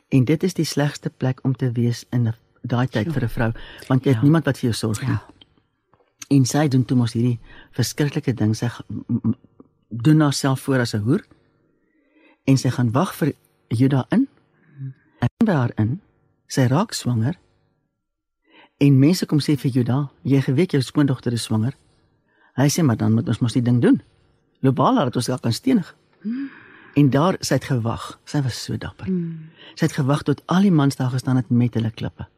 En 0.08 0.24
dit 0.24 0.42
is 0.42 0.54
die 0.54 0.64
slegste 0.64 1.10
plek 1.10 1.40
om 1.44 1.54
te 1.56 1.72
wees 1.72 2.04
in 2.12 2.28
'n 2.28 2.34
daai 2.62 2.86
tyd 2.88 3.12
vir 3.12 3.22
'n 3.24 3.28
vrou, 3.28 3.52
want 3.88 4.04
jy 4.04 4.10
het 4.10 4.18
Ja. 4.18 4.22
niemand 4.22 4.44
wat 4.44 4.58
vir 4.58 4.70
jou 4.70 4.72
sorg 4.72 5.00
nie. 5.00 5.10
Ja. 5.10 5.22
En 6.28 6.44
sy 6.44 6.68
doen 6.68 6.84
toe 6.84 6.96
mos 6.96 7.12
hierdie 7.12 7.40
verskriklike 7.76 8.34
ding 8.34 8.54
sy 8.56 8.70
doen 9.88 10.20
haarself 10.20 10.60
voor 10.60 10.78
as 10.78 10.94
'n 10.94 11.02
hoer 11.04 11.24
en 12.44 12.56
sy 12.56 12.70
gaan 12.70 12.92
wag 12.92 13.14
vir 13.14 13.32
Juda 13.68 14.06
in. 14.08 14.28
En 15.18 15.46
by 15.46 15.52
haar 15.52 15.72
in, 15.80 16.00
sy 16.46 16.66
raak 16.68 16.92
swanger. 16.92 17.38
En 18.82 18.98
mense 18.98 19.26
kom 19.26 19.40
sê 19.40 19.56
vir 19.56 19.70
Juda, 19.70 20.10
jy 20.22 20.40
geweet 20.44 20.74
jou 20.76 20.82
skoondogter 20.82 21.32
is 21.32 21.42
swanger. 21.42 21.76
Hy 22.58 22.68
sê 22.68 22.84
maar 22.84 22.96
dan 22.96 23.14
moet 23.14 23.28
ons 23.28 23.40
mos 23.42 23.56
die 23.56 23.62
ding 23.62 23.80
doen. 23.82 24.02
Loop 24.60 24.78
haar 24.78 24.92
laat 24.92 25.16
ons 25.16 25.30
kan 25.40 25.52
stenig. 25.52 25.94
En 26.94 27.10
daar 27.10 27.36
sy 27.40 27.58
het 27.58 27.64
gewag. 27.64 28.20
Sy 28.24 28.42
was 28.42 28.60
so 28.64 28.76
dapper. 28.76 29.08
Sy 29.74 29.88
het 29.88 29.96
gewag 29.96 30.22
tot 30.22 30.42
al 30.46 30.68
die 30.68 30.74
mans 30.74 30.96
daar 30.96 31.10
gestaan 31.10 31.36
het 31.36 31.50
met 31.50 31.74
hulle 31.74 31.90
klippe. 31.90 32.28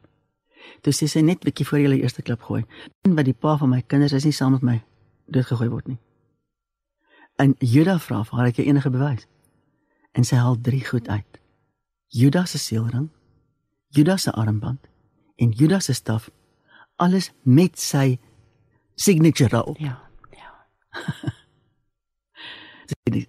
Toe 0.81 0.93
sê 0.93 1.07
sy 1.07 1.21
net 1.21 1.39
bietjie 1.43 1.65
voor 1.65 1.79
jy 1.79 1.89
die 1.89 2.01
eerste 2.01 2.21
klip 2.21 2.41
gooi. 2.41 2.63
En 3.05 3.15
wat 3.15 3.25
die 3.25 3.33
pa 3.33 3.57
van 3.57 3.69
my 3.69 3.81
kinders 3.81 4.13
is 4.13 4.23
nie 4.25 4.31
saam 4.33 4.51
met 4.51 4.61
my 4.61 4.83
doodgegooi 5.27 5.69
word 5.69 5.87
nie. 5.87 5.97
En 7.39 7.55
Juda 7.59 7.99
vra 7.99 8.23
vir 8.23 8.35
haar, 8.37 8.45
"Het 8.45 8.55
jy 8.57 8.63
enige 8.65 8.89
bewys?" 8.89 9.27
En 10.13 10.23
sy 10.23 10.35
haal 10.35 10.57
drie 10.61 10.85
goed 10.85 11.07
uit. 11.07 11.39
Judas 12.07 12.51
se 12.51 12.57
seelring, 12.57 13.09
Judas 13.89 14.21
se 14.23 14.31
armband 14.31 14.79
en 15.37 15.51
Judas 15.51 15.85
se 15.85 15.93
staf, 15.93 16.29
alles 16.95 17.31
met 17.43 17.79
sy 17.79 18.19
signature 18.95 19.49
daarop. 19.49 19.77
Ja. 19.77 19.99
Ja. 20.31 20.51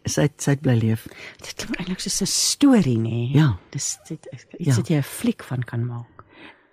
Sy 0.06 0.28
sy 0.36 0.56
bly 0.56 0.76
leef. 0.78 1.06
Dit 1.42 1.54
klink 1.58 1.76
eintlik 1.80 2.00
soos 2.00 2.20
'n 2.22 2.26
storie, 2.26 2.98
nê? 2.98 3.32
Ja. 3.34 3.58
Dis 3.70 3.98
dit 4.08 4.28
is 4.32 4.44
iets 4.58 4.66
Ja. 4.68 4.74
wat 4.76 4.88
jy 4.88 4.96
'n 4.96 5.02
fliek 5.02 5.42
van 5.42 5.62
kan 5.64 5.86
maak. 5.86 6.17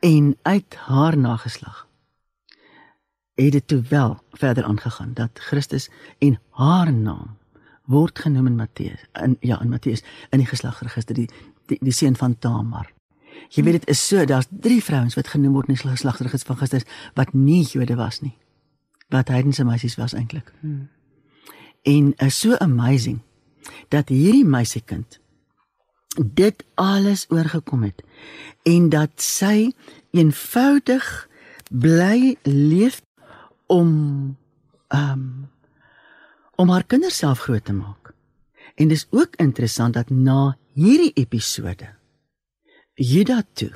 En 0.06 0.38
uit 0.42 0.76
haar 0.76 1.18
nageslag 1.18 1.88
het 3.34 3.52
dit 3.52 3.68
toe 3.68 3.82
wel 3.82 4.20
verder 4.32 4.64
aangegaan 4.64 5.14
dat 5.14 5.30
Christus 5.34 5.90
en 6.18 6.40
haar 6.50 6.94
naam 6.94 7.38
word 7.84 8.20
genoem 8.20 8.46
in 8.46 8.56
Matteus 8.56 9.06
in 9.14 9.38
ja 9.40 9.62
in 9.62 9.70
Matteus 9.70 10.04
in 10.30 10.38
die 10.38 10.48
geslagsregister 10.48 11.16
die 11.16 11.30
die, 11.66 11.78
die 11.82 11.92
seun 11.94 12.16
van 12.16 12.38
Tamar. 12.40 12.92
Jy 13.50 13.64
weet 13.64 13.80
dit 13.80 13.90
is 13.90 14.08
so 14.08 14.26
daar's 14.26 14.48
drie 14.50 14.84
vrouens 14.84 15.18
wat 15.18 15.28
genoem 15.28 15.58
word 15.58 15.68
in 15.68 15.74
die 15.74 15.88
geslagsregister 15.88 16.54
van 16.54 16.62
Christus 16.62 16.86
wat 17.14 17.34
nie 17.34 17.64
Jode 17.64 17.96
was 17.96 18.22
nie. 18.22 18.38
Wat 19.10 19.28
heidense 19.34 19.66
meisies 19.66 19.98
was 19.98 20.14
eintlik. 20.14 20.54
Hmm. 20.60 20.90
En 21.82 22.14
is 22.18 22.40
so 22.40 22.58
amazing 22.58 23.22
dat 23.90 24.10
hierdie 24.10 24.46
meisiekind 24.46 25.20
dit 26.20 26.64
alles 26.76 27.26
oorgekom 27.30 27.84
het 27.84 28.04
en 28.64 28.90
dat 28.90 29.12
sy 29.22 29.72
eenvoudig 30.12 31.30
bly 31.70 32.38
leef 32.44 33.02
om 33.68 34.38
um 34.90 35.50
om 36.56 36.70
haar 36.72 36.86
kinders 36.88 37.18
self 37.18 37.40
groot 37.40 37.66
te 37.66 37.74
maak. 37.74 38.14
En 38.80 38.88
dis 38.88 39.08
ook 39.12 39.36
interessant 39.36 39.94
dat 39.94 40.10
na 40.10 40.56
hierdie 40.72 41.12
episode 41.20 41.90
Juda 42.96 43.42
toe 43.54 43.74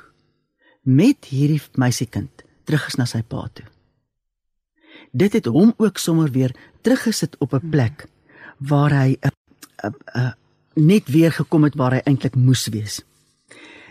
met 0.87 1.27
hierdie 1.27 1.61
meisiekind 1.75 2.43
terug 2.63 2.87
is 2.87 2.95
na 2.95 3.05
sy 3.09 3.19
pa 3.21 3.49
toe. 3.53 3.65
Dit 5.11 5.35
het 5.35 5.49
hom 5.51 5.73
ook 5.77 5.97
sommer 5.99 6.31
weer 6.31 6.55
teruggesit 6.81 7.35
op 7.43 7.53
'n 7.53 7.69
plek 7.69 8.07
waar 8.57 8.91
hy 8.91 9.17
'n 9.19 9.31
uh, 9.83 9.91
uh, 10.15 10.31
net 10.73 11.07
weer 11.07 11.31
gekom 11.31 11.63
het 11.63 11.75
waar 11.75 11.91
hy 11.91 12.01
eintlik 12.05 12.35
moes 12.35 12.67
wees. 12.67 13.01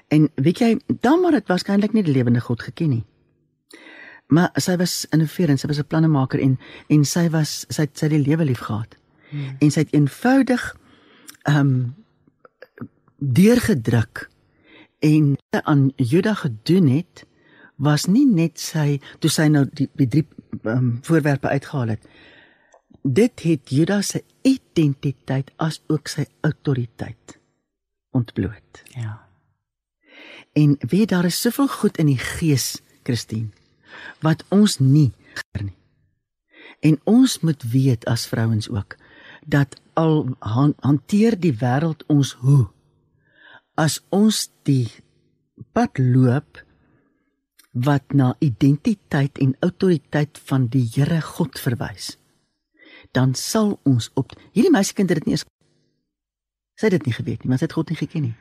En 0.09 0.29
weet 0.35 0.59
jy, 0.59 0.71
dan 1.01 1.21
maar 1.21 1.37
dit 1.37 1.49
waarskynlik 1.49 1.93
nie 1.93 2.03
die 2.03 2.13
lewende 2.13 2.41
God 2.41 2.63
geken 2.63 2.89
nie. 2.89 3.05
Maar 4.29 4.51
sy 4.61 4.77
was 4.77 5.07
innoverend, 5.13 5.61
sy 5.61 5.69
was 5.69 5.79
'n 5.79 5.87
plannemaker 5.89 6.41
en 6.41 6.59
en 6.89 7.05
sy 7.05 7.29
was 7.29 7.65
sy 7.69 7.83
het 7.83 7.99
sy 7.99 8.09
die 8.09 8.25
lewe 8.25 8.45
lief 8.45 8.61
gehad. 8.61 8.97
Hmm. 9.31 9.57
En 9.61 9.71
sy 9.71 9.81
het 9.81 9.93
eenvoudig 9.93 10.77
ehm 11.43 11.57
um, 11.57 11.95
deurgedruk 13.19 14.29
en 14.99 15.37
aan 15.51 15.93
Juda 15.97 16.35
gedoen 16.35 16.87
het 16.87 17.27
was 17.77 18.07
nie 18.07 18.27
net 18.27 18.61
sy 18.61 19.01
toe 19.19 19.31
sy 19.31 19.47
nou 19.47 19.65
die, 19.73 19.89
die 19.95 20.09
drie 20.09 20.27
um, 20.63 20.99
voorwerpe 21.03 21.49
uitgehaal 21.49 21.89
het. 21.89 22.09
Dit 23.09 23.41
het 23.41 23.71
Juda 23.73 24.03
se 24.05 24.21
identiteit 24.45 25.49
as 25.57 25.81
ook 25.89 26.11
sy 26.13 26.27
autoriteit 26.45 27.39
ontbloot. 28.13 28.83
Ja. 28.93 29.15
En 30.53 30.77
weet 30.81 31.09
daar 31.09 31.25
is 31.25 31.41
soveel 31.41 31.69
goed 31.69 31.97
in 31.97 32.11
die 32.11 32.21
gees, 32.21 32.83
Christine, 33.03 33.49
wat 34.21 34.45
ons 34.53 34.77
nie 34.79 35.13
gehoor 35.33 35.71
nie. 35.71 35.77
En 36.85 37.01
ons 37.09 37.39
moet 37.41 37.63
weet 37.73 38.05
as 38.05 38.27
vrouens 38.29 38.69
ook 38.69 38.99
dat 39.47 39.81
al 39.97 40.37
han, 40.45 40.75
hanteer 40.85 41.39
die 41.41 41.55
wêreld 41.57 42.05
ons 42.13 42.35
hoe 42.45 42.69
as 43.79 44.03
ons 44.13 44.51
die 44.69 44.91
pad 45.73 45.97
loop 45.97 46.61
wat 47.73 48.13
na 48.13 48.35
identiteit 48.45 49.39
en 49.39 49.57
autoriteit 49.65 50.39
van 50.51 50.67
die 50.69 50.85
Here 50.93 51.23
God 51.25 51.61
verwys 51.63 52.19
dan 53.17 53.35
sal 53.35 53.79
ons 53.89 54.11
op 54.15 54.35
hierdie 54.53 54.73
meisiekind 54.73 55.09
het 55.11 55.21
dit 55.21 55.27
nie 55.27 55.37
eens 55.37 55.47
sy 56.79 56.87
het 56.87 56.99
dit 56.99 57.09
nie 57.09 57.17
geweet 57.17 57.43
nie 57.43 57.53
want 57.53 57.63
sy 57.63 57.67
het 57.67 57.77
God 57.79 57.91
nie 57.91 57.99
geken 57.99 58.23
nie. 58.29 58.37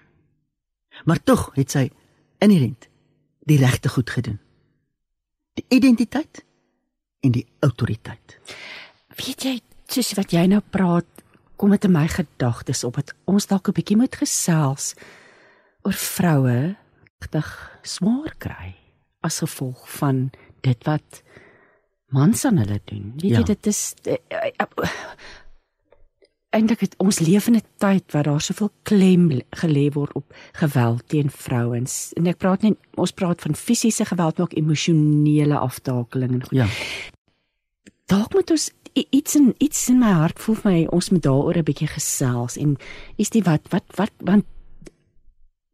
Maar 1.06 1.24
tog 1.24 1.50
het 1.56 1.74
sy 1.74 1.88
inherent 2.44 2.90
die 3.48 3.58
regte 3.58 3.90
goed 3.90 4.10
gedoen. 4.10 4.40
Die 5.58 5.66
identiteit 5.74 6.44
en 7.26 7.34
die 7.34 7.46
autoriteit. 7.66 8.38
Weet 9.18 9.46
jy, 9.46 9.54
soos 9.90 10.14
wat 10.20 10.34
jy 10.36 10.44
nou 10.52 10.62
praat, 10.62 11.08
kom 11.58 11.74
dit 11.74 11.88
in 11.88 11.96
my 11.96 12.06
gedagtes 12.12 12.84
op 12.86 13.00
dat 13.00 13.16
ons 13.26 13.48
dalk 13.50 13.70
'n 13.70 13.74
bietjie 13.74 13.98
moet 13.98 14.16
gesels 14.16 14.94
oor 15.82 15.94
vroue 15.94 16.76
regtig 17.18 17.48
swaar 17.82 18.36
kry 18.38 18.76
as 19.26 19.42
gevolg 19.42 19.88
van 19.98 20.30
dit 20.62 20.84
wat 20.86 21.24
mans 22.10 22.46
aan 22.46 22.58
hulle 22.58 22.80
doen. 22.86 23.14
Weet 23.18 23.32
Ja. 23.32 23.38
jy 23.38 23.44
dit 23.44 23.68
is 23.68 23.94
eintlik 26.50 26.80
het 26.80 26.96
ons 26.98 27.20
leef 27.20 27.48
in 27.48 27.56
'n 27.56 27.62
tyd 27.78 28.12
waar 28.12 28.24
daar 28.24 28.42
soveel 28.42 28.72
klem 28.84 29.42
gelê 29.56 29.92
word 29.94 30.14
op 30.14 30.34
geweld 30.54 31.04
teen 31.08 31.30
vrouens. 31.30 32.14
En 32.14 32.28
ek 32.28 32.38
praat 32.38 32.62
nie 32.62 32.76
ons 32.96 33.12
praat 33.12 33.42
van 33.42 33.56
fisiese 33.56 34.06
geweld, 34.06 34.38
maar 34.38 34.48
ook 34.48 34.58
emosionele 34.58 35.58
aftakeling 35.58 36.32
en 36.34 36.42
goed. 36.44 36.58
ja 36.58 36.68
dalk 38.06 38.34
moet 38.34 38.52
ons 38.52 38.72
iets 38.94 39.36
in 39.36 39.56
iets 39.58 39.90
in 39.90 40.00
my 40.00 40.12
hart 40.12 40.40
voel 40.40 40.56
vir 40.56 40.72
my 40.72 40.86
ons 40.86 41.10
moet 41.10 41.22
daaroor 41.24 41.58
'n 41.58 41.64
bietjie 41.64 41.88
gesels 41.88 42.58
en 42.58 42.78
is 43.18 43.30
dit 43.30 43.44
wat 43.46 43.62
wat 43.70 43.84
wat 43.96 44.12
want 44.18 44.46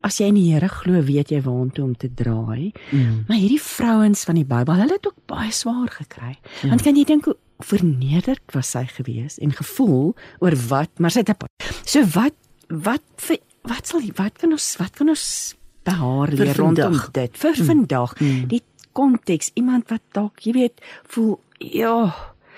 as 0.03 0.17
jy 0.19 0.27
in 0.31 0.35
die 0.35 0.51
Here 0.51 0.67
glo 0.69 1.01
weet 1.07 1.31
jy 1.31 1.41
waantoe 1.45 1.83
om 1.85 1.95
te 1.95 2.09
draai 2.13 2.71
mm. 2.91 3.25
maar 3.27 3.37
hierdie 3.39 3.61
vrouens 3.61 4.23
van 4.27 4.35
die 4.35 4.45
Bybel 4.47 4.75
hulle 4.81 4.97
het 4.97 5.07
ook 5.07 5.19
baie 5.31 5.51
swaar 5.51 5.89
gekry 5.89 6.35
Ja. 6.61 6.69
want 6.69 6.83
kan 6.83 6.95
jy 6.99 7.05
dink 7.05 7.25
hoe 7.25 7.37
vernederd 7.63 8.43
was 8.53 8.71
sy 8.75 8.85
gewees 8.91 9.37
en 9.39 9.51
gevoel 9.55 10.13
oor 10.43 10.55
wat 10.69 10.99
maar 10.99 11.11
sy 11.15 11.23
het 11.23 11.45
so 11.85 12.03
wat 12.15 12.35
wat 12.69 13.03
vir 13.27 13.37
wat 13.69 13.87
sal 13.87 14.01
wat 14.17 14.37
kan 14.41 14.51
ons 14.51 14.67
wat 14.81 14.93
kan 14.99 15.09
ons 15.13 15.55
by 15.87 15.91
haar 15.99 16.31
Vir 16.31 16.45
leer 16.45 16.57
rondom 16.59 16.93
vandag. 16.93 17.11
dit 17.11 17.37
vir 17.37 17.55
vandag 17.67 18.13
Mm. 18.19 18.47
die 18.47 18.61
konteks 18.93 19.51
iemand 19.55 19.89
wat 19.89 20.01
dalk 20.13 20.39
jy 20.45 20.53
weet 20.53 20.81
voel 21.07 21.39
ja 21.59 22.13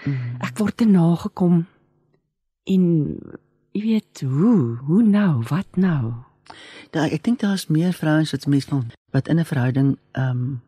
Mm. 0.05 0.37
ek 0.41 0.57
word 0.59 0.77
te 0.77 0.85
nagekom 0.85 1.65
en 2.69 2.83
jy 3.73 3.81
weet 3.81 4.21
hoe 4.21 4.77
hoe 4.87 5.03
nou 5.03 5.43
wat 5.49 5.77
nou 5.77 6.13
Da, 6.93 7.05
ek 7.09 7.23
dink 7.23 7.39
daar's 7.39 7.67
meer 7.67 7.93
vrouens 7.93 8.31
wat 8.31 8.47
mense 8.47 8.69
van 8.69 8.87
wat 9.15 9.27
in 9.27 9.39
'n 9.39 9.45
verhouding 9.45 9.97
ehm 10.11 10.29
um, 10.29 10.61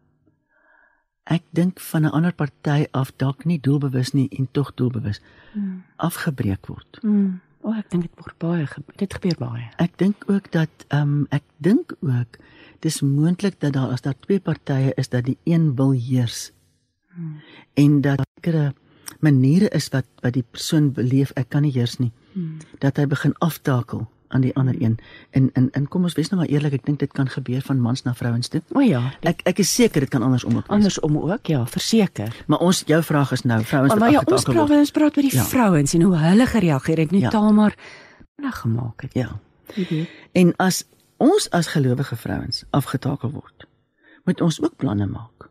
ek 1.28 1.44
dink 1.52 1.80
van 1.80 2.04
'n 2.04 2.16
ander 2.16 2.34
party 2.34 2.88
af 2.92 3.12
dalk 3.16 3.46
nie 3.46 3.60
doelbewus 3.60 4.14
nie 4.14 4.30
en 4.30 4.48
tog 4.52 4.74
doelbewus 4.74 5.22
hmm. 5.54 5.84
afgebreek 5.96 6.68
word. 6.68 6.98
Hmm. 7.02 7.42
o 7.62 7.74
ek 7.74 7.90
dink 7.90 8.04
dit 8.04 8.16
word 8.16 8.38
baie 8.38 8.68
dit 8.96 9.14
gebeur 9.14 9.38
baie 9.38 9.70
Ek 9.78 9.98
dink 9.98 10.24
ook 10.28 10.52
dat 10.52 10.70
ehm 10.88 11.02
um, 11.02 11.28
ek 11.30 11.44
dink 11.58 11.94
ook 12.02 12.38
dis 12.80 13.02
moontlik 13.02 13.60
dat 13.60 13.74
daar 13.74 13.92
as 13.92 14.02
daar 14.02 14.20
twee 14.20 14.40
partye 14.40 14.94
is 14.96 15.10
dat 15.10 15.26
die 15.26 15.38
een 15.44 15.76
wil 15.76 15.92
heers 15.92 16.52
hmm. 17.16 17.42
en 17.74 18.02
dat 18.02 18.22
sekere 18.36 18.74
maniere 19.20 19.70
is 19.70 19.90
wat 19.90 20.06
wat 20.22 20.34
die 20.34 20.46
persoon 20.52 20.94
beleef 20.94 21.32
ek 21.36 21.50
kan 21.50 21.62
nie 21.62 21.72
heers 21.72 21.98
nie 21.98 22.12
Hmm. 22.38 22.58
dat 22.78 22.98
hy 22.98 23.08
begin 23.10 23.34
aftakel 23.42 24.04
aan 24.30 24.42
die 24.42 24.56
ander 24.56 24.76
een. 24.82 24.98
En 25.32 25.50
en 25.54 25.70
en 25.72 25.88
kom 25.88 26.04
ons 26.04 26.14
wees 26.14 26.30
nou 26.30 26.42
maar 26.42 26.50
eerlik 26.50 26.74
ek 26.74 26.86
dink 26.86 27.00
dit 27.00 27.12
kan 27.12 27.28
gebeur 27.30 27.62
van 27.62 27.80
mans 27.80 28.04
na 28.04 28.14
vrouens 28.14 28.48
toe. 28.48 28.62
O 28.76 28.80
ja 28.82 29.14
ek 29.22 29.42
ek 29.46 29.60
is 29.60 29.74
seker 29.74 30.00
dit 30.02 30.10
kan 30.10 30.22
andersom 30.24 30.56
ook 30.58 30.68
wees. 30.68 30.76
Andersom 30.78 31.18
ook 31.18 31.48
ja 31.48 31.66
verseker. 31.66 32.44
Maar 32.48 32.60
ons 32.60 32.84
jou 32.88 33.04
vraag 33.04 33.32
is 33.32 33.42
nou 33.44 33.64
vrouens 33.64 33.90
wat 33.94 34.00
maar 34.00 34.12
ja 34.12 34.22
ons 34.26 34.44
praat 34.44 34.68
word. 34.68 34.80
ons 34.80 34.92
praat 34.92 35.18
oor 35.18 35.24
die 35.24 35.36
Ja. 35.36 35.44
vrouens 35.44 35.94
en 35.94 36.02
hoe 36.02 36.18
hulle 36.18 36.46
gereageer 36.46 36.98
het. 36.98 37.12
Net 37.12 37.22
Ja. 37.22 37.30
Tamar 37.30 37.76
nou 38.38 38.52
gemaak 38.52 39.02
het. 39.02 39.14
Ja. 39.14 39.40
Weet 39.76 40.08
en 40.34 40.54
as 40.58 40.84
ons 41.18 41.50
as 41.52 41.68
gelowige 41.68 42.16
vrouens 42.16 42.64
afgetakel 42.72 43.32
word 43.32 43.68
moet 44.26 44.42
ons 44.42 44.62
ook 44.62 44.76
planne 44.76 45.06
maak. 45.08 45.50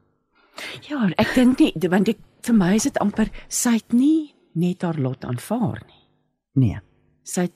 Ja 0.89 1.09
ek 1.17 1.35
dink 1.35 1.59
nie 1.59 1.73
want 1.89 2.09
ek 2.09 2.19
vir 2.43 2.55
my 2.55 2.75
is 2.75 2.83
dit 2.83 2.99
amper 2.99 3.29
sy 3.49 3.73
het 3.81 3.93
nie 3.93 4.35
net 4.55 4.83
haar 4.83 4.97
lot 4.99 5.25
aanvaar 5.25 5.83
nie. 5.87 6.03
Nee. 6.55 6.79
Sy 7.25 7.41
het 7.41 7.53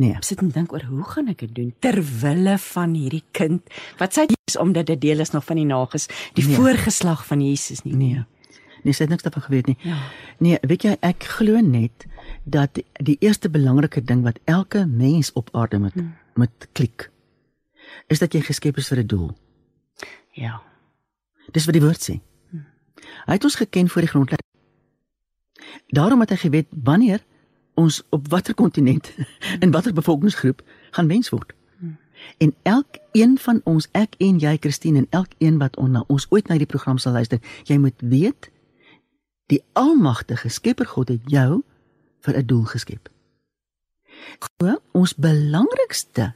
nee. 0.00 0.16
Sit 0.26 0.40
en 0.42 0.48
dink 0.54 0.72
oor 0.72 0.82
hoe 0.88 1.04
gaan 1.12 1.28
ek 1.32 1.38
dit 1.44 1.54
doen 1.54 1.70
ter 1.84 1.98
wille 2.22 2.56
van 2.58 2.94
hierdie 2.96 3.22
kind? 3.36 3.62
Wat 4.00 4.16
sy 4.16 4.24
is 4.48 4.56
omdat 4.60 4.86
dit 4.90 5.00
deel 5.00 5.20
is 5.22 5.30
nog 5.34 5.44
van 5.44 5.56
die 5.60 5.66
nages 5.68 6.08
die 6.34 6.46
Nee. 6.46 6.56
voorgeslag 6.56 7.26
van 7.28 7.40
Jesus 7.44 7.82
nie. 7.84 7.94
Nee. 7.94 8.24
Nee 8.82 8.92
sy 8.96 9.04
het 9.04 9.10
niks 9.12 9.22
daarvan 9.26 9.42
geweet 9.42 9.66
nie. 9.66 9.76
Ja. 9.84 9.98
Nee 10.40 10.58
weet 10.62 10.82
jy 10.88 10.96
ek 11.04 11.24
glo 11.36 11.60
net 11.60 12.06
dat 12.44 12.80
die 13.04 13.16
eerste 13.20 13.50
belangrike 13.52 14.00
ding 14.02 14.22
wat 14.24 14.38
elke 14.44 14.86
mens 14.86 15.32
op 15.32 15.50
aarde 15.52 15.78
moet 15.78 15.92
Hmm. 15.94 16.14
moet 16.34 16.68
klik 16.72 17.10
is 18.08 18.18
dat 18.18 18.32
jy 18.32 18.40
geskep 18.40 18.76
is 18.78 18.88
vir 18.88 18.98
'n 19.02 19.06
doel. 19.06 19.30
Ja. 20.32 20.62
Dis 21.52 21.64
wat 21.66 21.74
die 21.74 21.82
woord 21.82 22.00
sê. 22.10 22.20
Hy 23.26 23.32
het 23.36 23.44
ons 23.44 23.54
geken 23.54 23.88
voor 23.88 24.02
die 24.02 24.10
grondlegging. 24.10 24.48
Daarom 25.88 26.20
het 26.20 26.30
hy 26.30 26.36
geweet 26.36 26.66
wanneer 26.70 27.20
ons 27.80 28.02
op 28.14 28.28
watter 28.32 28.54
kontinent 28.54 29.10
en 29.62 29.72
watter 29.74 29.96
bevolkingsgroep 29.96 30.62
gaan 30.96 31.08
mens 31.08 31.32
word. 31.34 31.54
En 32.36 32.52
elkeen 32.68 33.38
van 33.40 33.60
ons, 33.64 33.86
ek 33.96 34.18
en 34.20 34.40
jy 34.42 34.56
Christine 34.60 35.00
en 35.02 35.06
elkeen 35.22 35.56
wat 35.62 35.78
on, 35.80 35.94
na 35.96 36.04
ons 36.12 36.26
ooit 36.28 36.50
na 36.50 36.58
die 36.60 36.68
program 36.68 37.00
sal 37.00 37.16
luister, 37.16 37.40
jy 37.64 37.78
moet 37.80 37.96
weet 38.04 38.50
die 39.48 39.62
almagtige 39.72 40.52
Skepper 40.52 40.90
God 40.92 41.08
het 41.08 41.24
jou 41.32 41.62
vir 42.20 42.36
'n 42.36 42.46
doel 42.46 42.66
geskep. 42.68 43.08
Glo, 44.38 44.76
ons 44.92 45.16
belangrikste 45.16 46.34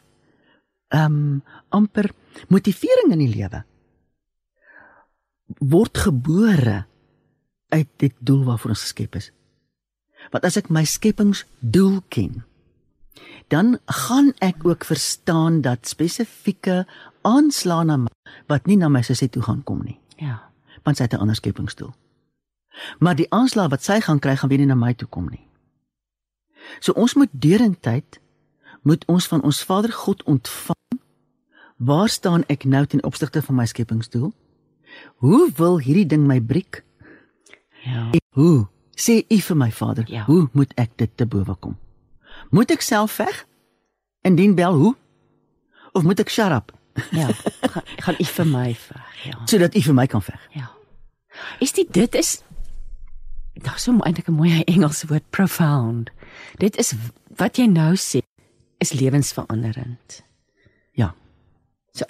ehm 0.89 1.13
um, 1.13 1.43
amper 1.69 2.11
motivering 2.49 3.13
in 3.13 3.19
die 3.19 3.35
lewe 3.35 3.65
word 5.59 5.99
gebore 5.99 6.85
uit 7.75 7.89
dit 7.97 8.15
doel 8.19 8.45
waarvoor 8.45 8.75
ons 8.75 8.87
geskep 8.87 9.19
is. 9.19 9.31
Want 10.35 10.47
as 10.49 10.59
ek 10.59 10.67
my 10.75 10.83
skepingsdoel 10.83 12.01
ken, 12.11 12.43
dan 13.55 13.77
gaan 13.87 14.33
ek 14.43 14.65
ook 14.67 14.83
verstaan 14.89 15.61
dat 15.63 15.87
spesifieke 15.87 16.83
aanslae 17.23 17.85
na 17.87 18.01
my, 18.03 18.11
wat 18.51 18.67
nie 18.67 18.77
na 18.81 18.91
my 18.91 19.05
sussie 19.07 19.31
toe 19.31 19.45
gaan 19.47 19.63
kom 19.63 19.85
nie. 19.87 20.01
Ja. 20.19 20.51
Want 20.83 20.99
sy 20.99 21.07
het 21.07 21.15
'n 21.15 21.23
ander 21.23 21.39
skepingsdoel. 21.39 21.95
Maar 22.99 23.15
die 23.15 23.31
aanslae 23.31 23.69
wat 23.69 23.85
sy 23.85 24.01
gaan 24.01 24.19
kry 24.19 24.37
gaan 24.37 24.49
weer 24.49 24.59
nie 24.59 24.67
na 24.67 24.75
my 24.75 24.95
toe 24.95 25.09
kom 25.09 25.31
nie. 25.31 25.47
So 26.81 26.93
ons 26.93 27.15
moet 27.15 27.31
deurentyd 27.31 28.21
moet 28.83 29.05
ons 29.07 29.27
van 29.27 29.43
ons 29.43 29.63
Vader 29.65 29.93
God 29.93 30.23
ontvang. 30.23 31.01
Waar 31.77 32.09
staan 32.09 32.45
ek 32.47 32.65
nou 32.65 32.87
ten 32.87 33.05
opsigte 33.05 33.43
van 33.43 33.55
my 33.55 33.67
skepingsdoel? 33.67 34.33
Hoe 35.17 35.51
wil 35.57 35.79
hierdie 35.79 36.07
ding 36.07 36.27
my 36.27 36.41
breek? 36.41 36.85
Ja. 37.85 38.11
En 38.11 38.21
hoe 38.29 38.69
sê 38.97 39.25
u 39.29 39.39
vir 39.41 39.57
my 39.57 39.71
Vader, 39.73 40.05
Ja. 40.09 40.25
hoe 40.25 40.49
moet 40.53 40.73
ek 40.77 40.91
dit 40.97 41.11
te 41.17 41.27
bowe 41.27 41.55
kom? 41.61 41.77
Moet 42.51 42.71
ek 42.71 42.81
self 42.83 43.13
veg? 43.13 43.47
Indien 44.23 44.55
bel 44.55 44.75
hoe? 44.75 44.95
Of 45.93 46.03
moet 46.03 46.21
ek 46.21 46.29
shut 46.31 46.53
up 46.53 46.73
Ja. 47.11 47.27
Gaan, 47.73 47.83
gaan 47.99 48.15
u 48.21 48.25
vir 48.25 48.47
my 48.47 48.75
veg, 48.75 49.25
ja. 49.25 49.39
sodat 49.51 49.75
u 49.75 49.81
vir 49.81 49.95
my 49.95 50.07
kan 50.07 50.23
veg? 50.23 50.41
Ja. 50.55 50.71
Is 51.61 51.73
dit 51.73 51.93
dit 51.93 52.15
is 52.15 52.43
Daar's 53.55 53.83
so 53.83 53.93
eintlik 54.03 54.27
'n 54.29 54.33
mooi 54.35 54.63
Engelse 54.67 55.07
woord 55.07 55.31
profound. 55.31 56.11
Dit 56.59 56.77
is 56.77 56.95
wat 57.37 57.57
jy 57.57 57.67
nou 57.67 57.95
sê 57.97 58.21
is 58.79 58.93
lewensveranderend. 58.93 60.23
Ja. 60.93 61.15
So 61.93 62.05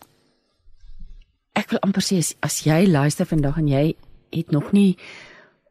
ek 1.55 1.71
wil 1.71 1.79
amper 1.81 2.03
sê 2.03 2.17
as, 2.19 2.35
as 2.41 2.63
jy 2.65 2.87
luister 2.87 3.27
vandag 3.27 3.57
en 3.59 3.69
jy 3.69 3.95
het 4.33 4.51
nog 4.51 4.73
nie 4.73 4.97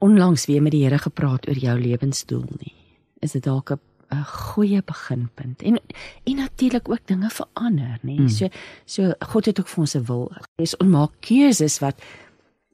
onlangs 0.03 0.45
weer 0.49 0.61
met 0.61 0.71
die 0.75 0.83
Here 0.83 0.99
gepraat 0.99 1.47
oor 1.47 1.59
jou 1.59 1.79
lewensdoel 1.79 2.45
nie. 2.59 2.73
Is 3.23 3.31
dit 3.31 3.43
dalk 3.43 3.71
'n 3.71 3.79
'n 4.11 4.23
goeie 4.25 4.81
beginpunt. 4.85 5.61
En 5.61 5.79
en 6.23 6.35
natuurlik 6.35 6.89
ook 6.89 7.07
dinge 7.07 7.29
verander, 7.29 7.99
nê. 8.01 8.17
Mm. 8.19 8.27
So 8.29 8.47
so 8.85 9.13
God 9.19 9.45
het 9.45 9.59
ook 9.59 9.67
vir 9.67 9.79
ons 9.79 9.95
'n 9.95 10.03
wil. 10.05 10.31
Dis 10.55 10.77
onmaak 10.77 11.11
keuses 11.21 11.79
wat 11.79 12.01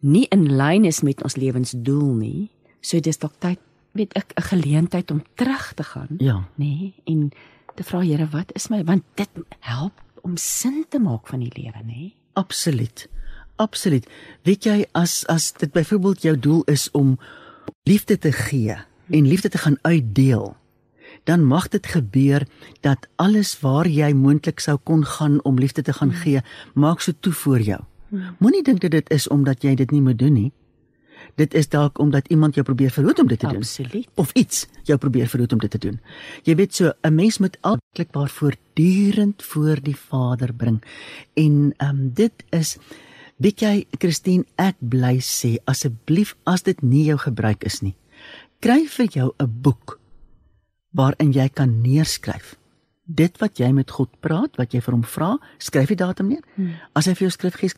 nie 0.01 0.27
in 0.29 0.55
lyn 0.55 0.85
is 0.85 1.01
met 1.01 1.23
ons 1.23 1.35
lewensdoel 1.35 2.13
nie. 2.15 2.49
So 2.81 2.99
dis 2.99 3.17
dalk 3.17 3.33
tyd 3.39 3.59
weet 3.91 4.13
ek 4.13 4.33
'n 4.35 4.41
geleentheid 4.41 5.11
om 5.11 5.23
terug 5.35 5.73
te 5.73 5.83
gaan 5.83 6.15
Ja. 6.17 6.47
nê 6.59 6.93
en 7.05 7.31
te 7.75 7.83
vra 7.83 7.99
Here 8.01 8.27
wat 8.27 8.51
is 8.55 8.67
my 8.69 8.83
want 8.83 9.03
dit 9.15 9.29
help 9.59 9.93
om 10.21 10.37
sin 10.37 10.85
te 10.89 10.99
maak 10.99 11.27
van 11.27 11.39
die 11.39 11.51
lewe 11.55 11.83
nê? 11.85 12.13
Absoluut. 12.33 13.07
Absoluut. 13.59 14.07
Weet 14.47 14.63
jy 14.63 14.85
as 14.95 15.25
as 15.27 15.51
dit 15.59 15.71
byvoorbeeld 15.75 16.23
jou 16.23 16.35
doel 16.39 16.63
is 16.71 16.87
om 16.95 17.17
liefde 17.83 18.17
te 18.17 18.31
gee 18.31 18.77
en 19.09 19.27
liefde 19.27 19.49
te 19.49 19.57
gaan 19.57 19.77
uitdeel, 19.81 20.55
dan 21.27 21.43
mag 21.43 21.67
dit 21.67 21.85
gebeur 21.85 22.45
dat 22.85 23.07
alles 23.15 23.51
waar 23.59 23.87
jy 23.87 24.13
moontlik 24.13 24.63
sou 24.63 24.77
kon 24.83 25.03
gaan 25.05 25.41
om 25.43 25.59
liefde 25.59 25.81
te 25.81 25.93
gaan 25.93 26.13
gee, 26.13 26.41
maak 26.73 27.01
so 27.01 27.11
toe 27.19 27.33
voor 27.33 27.59
jou. 27.59 27.81
Moenie 28.39 28.63
dink 28.63 28.81
dat 28.81 28.91
dit 28.91 29.11
is 29.11 29.27
omdat 29.27 29.63
jy 29.63 29.75
dit 29.75 29.91
nie 29.91 30.01
moet 30.01 30.17
doen 30.17 30.33
nie. 30.33 30.51
Dit 31.35 31.53
is 31.53 31.67
dalk 31.69 31.99
omdat 31.99 32.27
iemand 32.31 32.55
jou 32.55 32.65
probeer 32.65 32.91
verhoed 32.95 33.19
om 33.19 33.27
dit 33.27 33.39
te 33.39 33.47
doen 33.47 33.59
absoluut 33.59 34.07
of 34.15 34.31
iets 34.39 34.67
jou 34.87 34.97
probeer 34.97 35.27
verhoed 35.27 35.53
om 35.53 35.59
dit 35.59 35.71
te 35.71 35.77
doen. 35.77 35.99
Jy 36.43 36.55
weet 36.55 36.75
so 36.75 36.91
'n 37.01 37.15
mens 37.15 37.37
moet 37.37 37.57
altyd 37.61 38.07
waar 38.11 38.29
voortdurend 38.29 39.43
voor 39.43 39.83
die 39.83 39.95
Vader 39.95 40.53
bring. 40.53 40.83
En 41.33 41.73
ehm 41.77 41.89
um, 41.89 42.11
dit 42.13 42.33
is 42.49 42.77
weet 43.39 43.61
jy 43.61 43.87
Christine, 43.99 44.45
ek 44.57 44.77
bly 44.79 45.17
sê 45.23 45.57
asseblief 45.65 46.35
as 46.45 46.63
dit 46.67 46.79
nie 46.83 47.07
jou 47.07 47.17
gebruik 47.17 47.63
is 47.63 47.81
nie, 47.81 47.95
kry 48.61 48.85
vir 48.85 49.07
jou 49.07 49.33
'n 49.39 49.61
boek 49.61 49.99
waarin 50.93 51.31
jy 51.33 51.49
kan 51.49 51.81
neerskryf 51.81 52.59
dit 53.09 53.37
wat 53.41 53.59
jy 53.59 53.71
met 53.73 53.91
God 53.91 54.11
praat, 54.21 54.55
wat 54.61 54.73
jy 54.73 54.81
vir 54.85 54.93
hom 54.93 55.03
vra, 55.03 55.33
skryf 55.57 55.89
die 55.89 55.99
datum 55.99 56.29
neer. 56.29 56.43
Hmm. 56.55 56.77
As 56.93 57.09
hy 57.09 57.15
vir 57.17 57.27
jou 57.27 57.33
skrif 57.33 57.57
gee, 57.57 57.73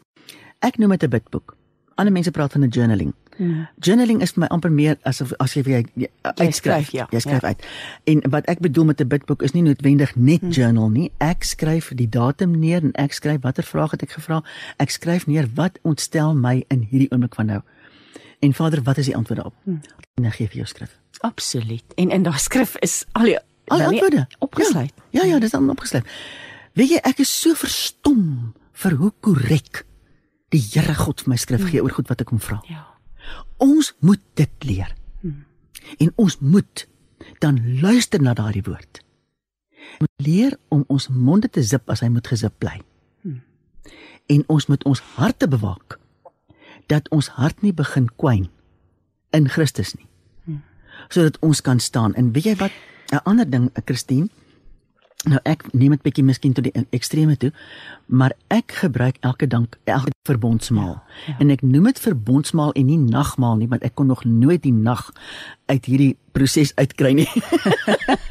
ek 0.61 0.77
noem 0.77 0.97
dit 0.97 1.03
'n 1.03 1.09
bidboek. 1.09 1.55
Ander 1.95 2.13
mense 2.13 2.31
praat 2.31 2.51
van 2.51 2.63
'n 2.63 2.69
journaling. 2.69 3.13
Hmm. 3.37 3.67
Journaling 3.79 4.21
is 4.21 4.31
vir 4.35 4.39
my 4.43 4.47
amper 4.47 4.71
meer 4.71 4.97
asof 5.03 5.33
as 5.39 5.53
jy 5.53 5.63
jy, 5.65 5.85
jy 5.95 6.09
uitskryf, 6.23 6.55
skryf, 6.55 6.91
ja. 6.91 7.07
jy 7.11 7.19
skryf 7.19 7.41
Ja. 7.41 7.47
uit. 7.47 7.65
En 8.03 8.21
wat 8.29 8.45
ek 8.45 8.59
bedoel 8.59 8.85
met 8.85 9.01
'n 9.01 9.07
bidboek 9.07 9.41
is 9.41 9.51
nie 9.53 9.63
noodwendig 9.63 10.15
net 10.15 10.41
hmm. 10.41 10.49
journal 10.51 10.89
nie. 10.89 11.11
Ek 11.17 11.43
skryf 11.43 11.91
die 11.95 12.09
datum 12.09 12.59
neer 12.59 12.83
en 12.83 12.91
ek 12.93 13.13
skryf 13.13 13.41
watter 13.41 13.63
vraag 13.63 13.91
het 13.91 14.01
ek 14.03 14.11
gevra. 14.11 14.43
Ek 14.77 14.89
skryf 14.89 15.27
neer 15.27 15.47
wat 15.55 15.79
ontstel 15.81 16.35
my 16.35 16.65
in 16.67 16.87
hierdie 16.89 17.11
oomblik 17.11 17.35
van 17.35 17.45
nou. 17.45 17.61
En 18.39 18.53
Vader, 18.53 18.81
wat 18.83 18.97
is 18.97 19.05
die 19.05 19.15
antwoord 19.15 19.37
daarop? 19.39 19.55
Hmm. 19.63 19.81
En 20.17 20.25
ek 20.25 20.33
gee 20.33 20.47
vir 20.47 20.55
jou 20.55 20.65
skrif. 20.67 20.99
absoluut 21.21 21.93
en 21.95 22.09
in 22.09 22.23
daai 22.23 22.37
skrif 22.39 22.75
is 22.81 23.05
al 23.11 23.23
die 23.23 23.37
Al 23.67 23.77
die 23.77 23.85
antwoorde 23.85 24.27
opgesluit 24.39 24.93
Ja, 25.11 25.21
ja, 25.23 25.33
ja, 25.33 25.39
dis 25.39 25.51
dan 25.51 25.69
opgesluit. 25.69 26.05
Weet 26.73 26.89
jy, 26.89 26.99
ek 27.03 27.19
is 27.19 27.39
so 27.41 27.53
verstom 27.53 28.53
vir 28.73 28.95
hoe 28.95 29.11
korrek 29.19 29.85
die 30.49 30.59
Here 30.73 30.95
God 30.95 31.21
vir 31.21 31.29
my 31.29 31.37
skrif 31.37 31.69
gee 31.69 31.81
oor 31.83 31.91
goed 31.91 32.07
wat 32.07 32.21
ek 32.21 32.29
hom 32.29 32.39
vra. 32.39 32.61
ja 32.67 32.90
Ons 33.57 33.93
moet 33.99 34.21
dit 34.33 34.63
leer. 34.63 34.95
En 35.97 36.11
ons 36.15 36.39
moet 36.39 36.87
dan 37.39 37.79
luister 37.81 38.21
na 38.21 38.33
daardie 38.33 38.63
woord. 38.65 39.01
Moet 39.99 40.13
leer 40.15 40.57
om 40.67 40.83
ons 40.87 41.07
monde 41.07 41.49
te 41.49 41.63
zip 41.63 41.89
as 41.89 42.01
hy 42.01 42.09
moet 42.13 42.27
gezip 42.27 42.53
bly. 42.61 42.81
En 44.31 44.43
ons 44.47 44.67
moet 44.67 44.83
ons 44.83 45.01
harte 45.17 45.47
bewaak 45.47 45.97
dat 46.87 47.09
ons 47.09 47.27
hart 47.37 47.61
nie 47.61 47.73
begin 47.73 48.09
kwyn 48.15 48.49
in 49.35 49.49
Christus 49.49 49.93
nie. 49.95 50.07
Sodat 51.09 51.39
ons 51.39 51.61
kan 51.61 51.79
staan. 51.79 52.15
En 52.15 52.31
weet 52.31 52.51
jy 52.51 52.55
wat? 52.55 52.71
'n 53.11 53.23
Ander 53.23 53.49
ding, 53.49 53.71
Christine, 53.85 54.29
Nou 55.29 55.37
ek 55.45 55.67
neem 55.77 55.93
dit 55.93 56.01
bietjie 56.01 56.23
miskien 56.25 56.53
tot 56.57 56.65
die 56.65 56.85
ekstreme 56.89 57.35
toe, 57.37 57.51
maar 58.09 58.33
ek 58.49 58.73
gebruik 58.81 59.19
elke 59.21 59.45
dank 59.47 59.77
elke 59.85 60.13
verbondsmaal. 60.25 60.95
Ja, 60.97 61.27
ja. 61.27 61.35
En 61.43 61.51
ek 61.53 61.61
noem 61.61 61.91
dit 61.91 61.99
verbondsmaal 62.01 62.73
en 62.73 62.87
nie 62.89 62.97
nagmaal 62.97 63.59
nie, 63.59 63.67
want 63.69 63.85
ek 63.85 63.93
kon 63.99 64.09
nog 64.09 64.23
nooit 64.25 64.63
die 64.65 64.73
nag 64.73 65.11
uit 65.69 65.85
hierdie 65.85 66.15
proses 66.33 66.73
uitkry 66.75 67.13
nie. 67.19 67.29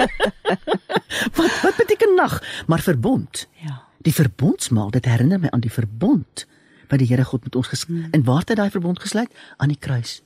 wat 1.39 1.55
wat 1.63 1.79
beteken 1.79 2.17
nag? 2.19 2.41
Maar 2.67 2.83
verbond. 2.83 3.47
ja 3.63 3.85
Die 4.03 4.15
verbondsmaal, 4.17 4.91
dit 4.91 5.05
herinner 5.05 5.39
my 5.39 5.53
aan 5.53 5.63
die 5.63 5.73
verbond 5.73 6.47
wat 6.91 6.99
die 6.99 7.07
Here 7.07 7.25
God 7.25 7.45
met 7.45 7.55
ons 7.55 7.69
gesluit. 7.71 8.03
Hmm. 8.03 8.13
En 8.17 8.25
waar 8.27 8.43
het 8.43 8.49
hy 8.51 8.55
daai 8.65 8.71
verbond 8.71 8.99
gesluit? 8.99 9.31
Aan 9.63 9.71
die 9.71 9.79
kruis. 9.79 10.23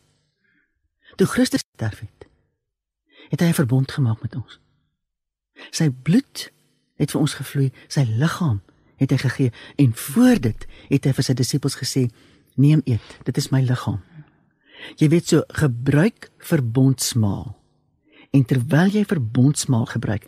Toe 1.21 1.27
Christus 1.27 1.61
sterf 1.75 2.01
het, 2.01 2.29
het 3.29 3.41
hy 3.41 3.53
'n 3.53 3.61
verbond 3.61 3.93
gemaak 3.93 4.23
met 4.23 4.35
ons. 4.35 4.61
Sy 5.71 5.91
bloed 5.91 6.51
het 7.01 7.11
vir 7.11 7.21
ons 7.21 7.35
gevloei, 7.35 7.71
sy 7.89 8.05
liggaam 8.09 8.61
het 9.01 9.11
hy 9.11 9.19
gegee 9.25 9.53
en 9.83 9.95
voor 9.99 10.41
dit 10.41 10.67
het 10.91 11.07
hy 11.07 11.13
vir 11.13 11.27
sy 11.27 11.35
disippels 11.35 11.77
gesê: 11.81 12.09
"Neem 12.57 12.83
eet, 12.85 13.19
dit 13.25 13.37
is 13.37 13.51
my 13.51 13.61
liggaam." 13.61 14.01
Jy 15.01 15.09
weet 15.09 15.29
so, 15.29 15.43
gebruik 15.49 16.31
verbondsmaal. 16.39 17.55
En 18.31 18.45
terwyl 18.45 18.91
jy 18.93 19.05
verbondsmaal 19.05 19.87
gebruik, 19.87 20.27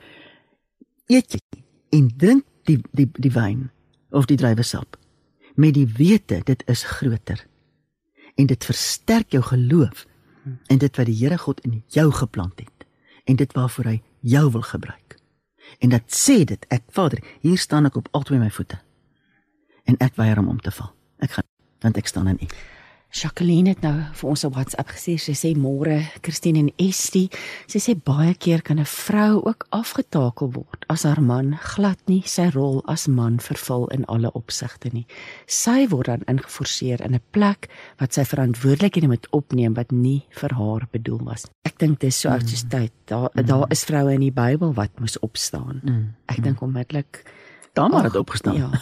eet 1.06 1.36
jy 1.36 1.62
en 1.90 2.10
drink 2.16 2.44
die 2.64 2.80
die 2.92 3.08
die 3.12 3.32
wyn 3.32 3.70
of 4.10 4.26
die 4.26 4.36
druiwesap 4.36 4.96
met 5.56 5.74
die 5.74 5.86
wete 5.88 6.40
dit 6.44 6.62
is 6.68 6.84
groter. 6.84 7.46
En 8.36 8.46
dit 8.46 8.64
versterk 8.64 9.32
jou 9.32 9.42
geloof 9.42 10.04
en 10.66 10.78
dit 10.78 10.96
wat 10.96 11.06
die 11.08 11.16
Here 11.16 11.38
God 11.38 11.60
in 11.64 11.82
jou 11.88 12.10
geplant 12.12 12.60
het 12.60 12.86
en 13.24 13.36
dit 13.36 13.52
waarvoor 13.52 13.84
hy 13.84 13.96
jou 14.20 14.50
wil 14.50 14.62
gebruik. 14.62 15.15
En 15.78 15.92
dat 15.92 16.06
sê 16.12 16.44
dit, 16.44 16.66
ek 16.68 16.82
Vader, 16.90 17.22
hier 17.40 17.58
staan 17.58 17.86
ek 17.86 17.96
op 17.96 18.08
albei 18.16 18.38
my 18.38 18.50
voete. 18.50 18.78
En 19.84 19.98
ek 20.02 20.16
weier 20.16 20.38
om 20.38 20.48
om 20.48 20.60
te 20.60 20.70
val. 20.70 20.92
Ek 21.22 21.36
gaan 21.36 21.44
want 21.84 21.98
ek 22.00 22.08
staan 22.08 22.28
in 22.28 22.38
U. 22.40 22.46
Jacqueline 23.16 23.72
het 23.72 23.80
nou 23.80 23.94
vir 24.18 24.28
ons 24.28 24.42
op 24.44 24.56
WhatsApp 24.58 24.90
gesê 24.92 25.14
sy 25.16 25.32
sê 25.32 25.54
môre 25.56 26.02
Christine 26.26 26.60
en 26.60 26.66
Estie 26.82 27.30
sy 27.64 27.80
sê 27.80 27.94
baie 27.96 28.34
keer 28.36 28.60
kan 28.60 28.78
'n 28.78 28.84
vrou 28.84 29.40
ook 29.40 29.64
afgetakel 29.72 30.52
word 30.52 30.84
as 30.92 31.04
haar 31.04 31.22
man 31.22 31.56
glad 31.56 31.96
nie 32.08 32.20
sy 32.26 32.50
rol 32.52 32.82
as 32.86 33.08
man 33.08 33.38
vervul 33.38 33.88
in 33.88 34.04
alle 34.04 34.30
opsigte 34.34 34.92
nie. 34.92 35.06
Sy 35.46 35.88
word 35.88 36.06
dan 36.06 36.28
ingeforseer 36.28 37.00
in 37.00 37.14
'n 37.14 37.20
plek 37.32 37.70
wat 37.98 38.12
sy 38.12 38.24
verantwoordelikhede 38.24 39.08
moet 39.08 39.26
opneem 39.32 39.74
wat 39.74 39.92
nie 39.92 40.26
vir 40.30 40.52
haar 40.52 40.86
bedoel 40.92 41.24
was. 41.24 41.46
Ek 41.64 41.78
dink 41.78 42.00
dit 42.00 42.08
is 42.08 42.20
so 42.20 42.28
oud 42.28 42.48
soos 42.48 42.68
tyd. 42.68 42.92
Daar 43.06 43.30
mm. 43.32 43.46
daar 43.46 43.66
is 43.70 43.84
vroue 43.84 44.12
in 44.12 44.20
die 44.20 44.32
Bybel 44.32 44.74
wat 44.74 45.00
moes 45.00 45.18
opstaan. 45.20 45.80
Mm. 45.82 46.14
Ek 46.28 46.42
dink 46.42 46.60
onmiddellik 46.60 47.24
Tamar 47.72 48.04
het 48.04 48.16
opgestaan. 48.16 48.56
Ja. 48.56 48.70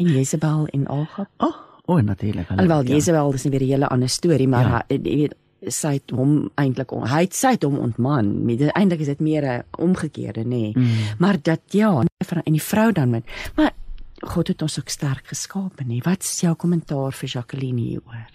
En 0.00 0.06
Jezebel 0.06 0.66
en 0.66 0.88
Agab. 0.88 1.28
Ag, 1.36 1.48
oh, 1.48 1.69
O, 1.90 1.94
oh, 1.94 2.02
natuurlik. 2.02 2.50
Alhoewel 2.50 2.82
ja. 2.82 2.94
Jezebel 2.94 3.32
is 3.34 3.44
'n 3.44 3.50
weer 3.50 3.62
'n 3.62 3.68
hele 3.68 3.88
ander 3.88 4.08
storie, 4.08 4.48
maar 4.48 4.68
ja. 4.68 4.84
jy 4.88 5.00
weet 5.02 5.34
sy 5.66 5.92
het 5.92 6.10
hom 6.10 6.50
eintlik 6.54 6.90
hy 6.90 7.20
het 7.20 7.34
sy 7.34 7.50
het 7.50 7.62
hom 7.62 7.78
ontman. 7.78 8.46
Eintlik 8.48 9.00
is 9.00 9.06
dit 9.06 9.20
meer 9.20 9.44
'n 9.44 9.64
omgekeerde, 9.70 10.44
nê. 10.44 10.46
Nee. 10.46 10.72
Mm. 10.74 10.86
Maar 11.18 11.36
dat 11.42 11.60
ja, 11.66 12.02
en 12.44 12.52
die 12.52 12.62
vrou 12.62 12.92
dan 12.92 13.10
met 13.10 13.24
maar 13.56 13.72
God 14.20 14.48
het 14.48 14.62
ons 14.62 14.78
ook 14.78 14.88
sterk 14.88 15.26
geskape, 15.26 15.84
nê. 15.84 15.98
Wat 16.02 16.22
is 16.22 16.40
jou 16.40 16.54
kommentaar 16.54 17.12
vir 17.12 17.28
Jacqueline 17.28 17.80
hieroor? 17.80 18.30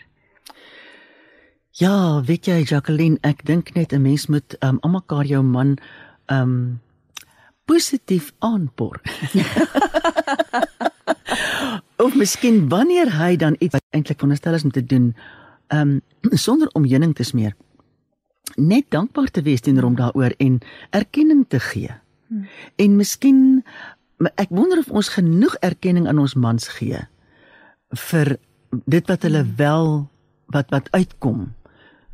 Ja, 1.72 2.22
weet 2.22 2.46
jy 2.46 2.62
Jacqueline, 2.64 3.18
ek 3.22 3.46
dink 3.46 3.74
net 3.74 3.94
'n 3.94 4.02
mens 4.02 4.28
moet 4.28 4.56
um, 4.60 4.78
almekaar 4.82 5.26
jou 5.26 5.44
man 5.44 5.78
um 6.26 6.82
positief 7.66 8.34
aanpor. 8.40 9.02
of 11.98 12.16
miskien 12.16 12.70
wanneer 12.70 13.12
hy 13.18 13.36
dan 13.36 13.56
iets 13.60 13.74
wat 13.78 13.84
eintlik 13.90 14.18
veronderstel 14.18 14.54
is 14.54 14.64
om 14.64 14.72
te 14.72 14.86
doen, 14.86 15.14
ehm 15.68 15.96
um, 15.96 16.02
sonder 16.48 16.70
om 16.74 16.86
heuning 16.86 17.16
te 17.16 17.24
smeer, 17.24 17.56
net 18.56 18.90
dankbaar 18.90 19.32
te 19.32 19.42
wees 19.42 19.62
teenoor 19.62 19.84
hom 19.84 19.96
daaroor 19.96 20.34
en 20.38 20.60
erkenning 20.90 21.46
te 21.48 21.60
gee. 21.60 21.92
Hmm. 22.28 22.48
En 22.76 22.96
miskien 22.96 23.64
ek 24.36 24.50
wonder 24.50 24.80
of 24.80 24.90
ons 24.90 25.10
genoeg 25.10 25.56
erkenning 25.60 26.08
aan 26.08 26.20
ons 26.20 26.34
mans 26.34 26.68
gee 26.80 27.02
vir 28.10 28.38
dit 28.86 29.08
wat 29.08 29.28
hulle 29.28 29.44
hmm. 29.44 29.56
wel 29.60 29.90
wat 30.54 30.72
wat 30.74 30.92
uitkom 30.92 31.54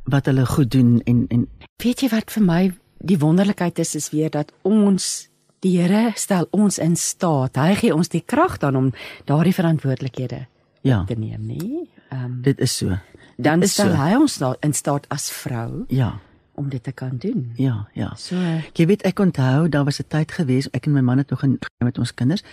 wat 0.10 0.26
hulle 0.26 0.46
goed 0.46 0.72
doen 0.72 1.00
en 1.06 1.26
en 1.30 1.48
weet 1.84 2.02
jy 2.02 2.10
wat 2.10 2.32
vir 2.34 2.46
my 2.46 2.62
die 3.02 3.20
wonderlikheid 3.22 3.80
is 3.80 3.96
is 3.96 4.10
weer 4.14 4.30
dat 4.30 4.52
ons 4.68 5.31
Die 5.62 5.78
Here 5.78 6.12
stel 6.16 6.48
ons 6.52 6.80
in 6.82 6.96
staat. 6.96 7.56
Hy 7.56 7.76
gee 7.76 7.94
ons 7.94 8.10
die 8.10 8.24
krag 8.26 8.58
dan 8.58 8.76
om 8.76 8.90
daardie 9.26 9.54
verantwoordelikhede 9.54 10.46
ja. 10.82 11.04
te 11.06 11.14
neem, 11.14 11.46
nie? 11.46 11.90
Ehm 12.10 12.26
um, 12.26 12.42
Dit 12.42 12.60
is 12.60 12.78
so. 12.78 12.98
Dan 13.38 13.62
is 13.62 13.74
stel 13.74 13.94
so. 13.94 14.02
hy 14.02 14.16
ons 14.18 14.42
in 14.62 14.74
staat 14.74 15.06
as 15.10 15.30
vrou. 15.32 15.86
Ja 15.90 16.20
om 16.62 16.70
dit 16.70 16.84
te 16.84 16.92
kan 16.92 17.18
doen. 17.18 17.52
Ja, 17.56 17.88
ja. 17.94 18.12
So 18.20 18.36
jy 18.78 18.86
weet 18.86 19.06
ek 19.08 19.20
onthou 19.24 19.70
daar 19.70 19.86
was 19.88 20.00
'n 20.00 20.08
tyd 20.08 20.32
gewees 20.32 20.70
ek 20.72 20.86
en 20.86 20.94
my 20.94 21.02
man 21.02 21.18
het 21.18 21.30
nog 21.30 21.44
in 21.44 21.60
met 21.80 21.98
ons 21.98 22.14
kinders. 22.14 22.44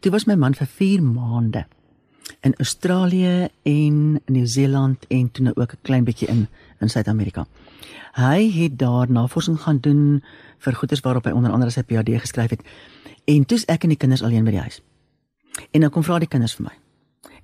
Toe 0.00 0.12
was 0.12 0.26
my 0.26 0.34
man 0.34 0.54
vir 0.54 0.66
4 0.66 1.02
maande 1.02 1.66
in 2.40 2.54
Australië 2.56 3.48
en 3.62 4.20
Nieu-Seeland 4.26 5.06
en 5.08 5.30
toe 5.30 5.44
nou 5.44 5.54
ook 5.56 5.72
'n 5.72 5.82
klein 5.82 6.04
bietjie 6.04 6.28
in 6.28 6.48
in 6.80 6.88
Suid-Amerika. 6.88 7.46
Hy 8.18 8.50
het 8.50 8.78
daar 8.78 9.10
navorsing 9.10 9.60
gaan 9.62 9.78
doen 9.78 10.24
vir 10.58 10.74
goeders 10.74 11.00
waarop 11.00 11.28
hy 11.28 11.32
onder 11.38 11.52
andere 11.54 11.70
sy 11.70 11.84
PhD 11.86 12.18
geskryf 12.18 12.50
het. 12.50 12.64
En 13.30 13.44
toe's 13.46 13.66
ek 13.70 13.86
en 13.86 13.92
die 13.94 14.00
kinders 14.00 14.24
alleen 14.26 14.46
by 14.48 14.56
die 14.56 14.64
huis. 14.64 14.80
En 15.70 15.84
dan 15.84 15.92
kom 15.94 16.02
vra 16.02 16.18
die 16.18 16.30
kinders 16.30 16.56
vir 16.58 16.66
my. 16.66 16.74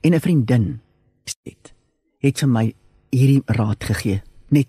En 0.02 0.14
'n 0.14 0.20
vriendin 0.20 0.80
het 1.44 1.72
het 2.18 2.38
vir 2.38 2.48
my 2.48 2.74
hierdie 3.10 3.42
raad 3.46 3.84
gegee 3.84 4.22
net 4.48 4.66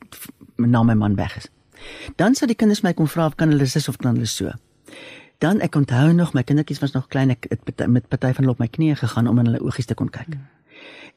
na 0.57 0.83
my 0.83 0.93
man 0.93 1.15
weg 1.15 1.37
is. 1.37 1.49
Dan 2.15 2.35
sê 2.35 2.45
die 2.45 2.55
kinders 2.55 2.83
my 2.83 2.93
kom 2.93 3.07
vra 3.07 3.25
of 3.25 3.35
kan 3.35 3.49
hulle 3.49 3.65
sis 3.65 3.89
of 3.89 3.97
kan 3.97 4.13
hulle 4.13 4.25
so. 4.25 4.51
Dan 5.37 5.61
ek 5.61 5.75
onthou 5.75 6.13
nog 6.13 6.33
my 6.33 6.43
kindertjies 6.43 6.79
was 6.79 6.91
nog 6.91 7.07
klein 7.07 7.29
ek 7.29 7.47
het 7.49 7.87
met 7.87 8.07
party 8.07 8.33
van 8.33 8.43
hulle 8.43 8.51
op 8.51 8.59
my 8.59 8.67
knieë 8.67 8.95
gegaan 8.95 9.27
om 9.27 9.39
in 9.39 9.45
hulle 9.45 9.63
oogies 9.63 9.85
te 9.85 9.93
kon 9.93 10.09
kyk. 10.09 10.33
Hmm. 10.33 10.47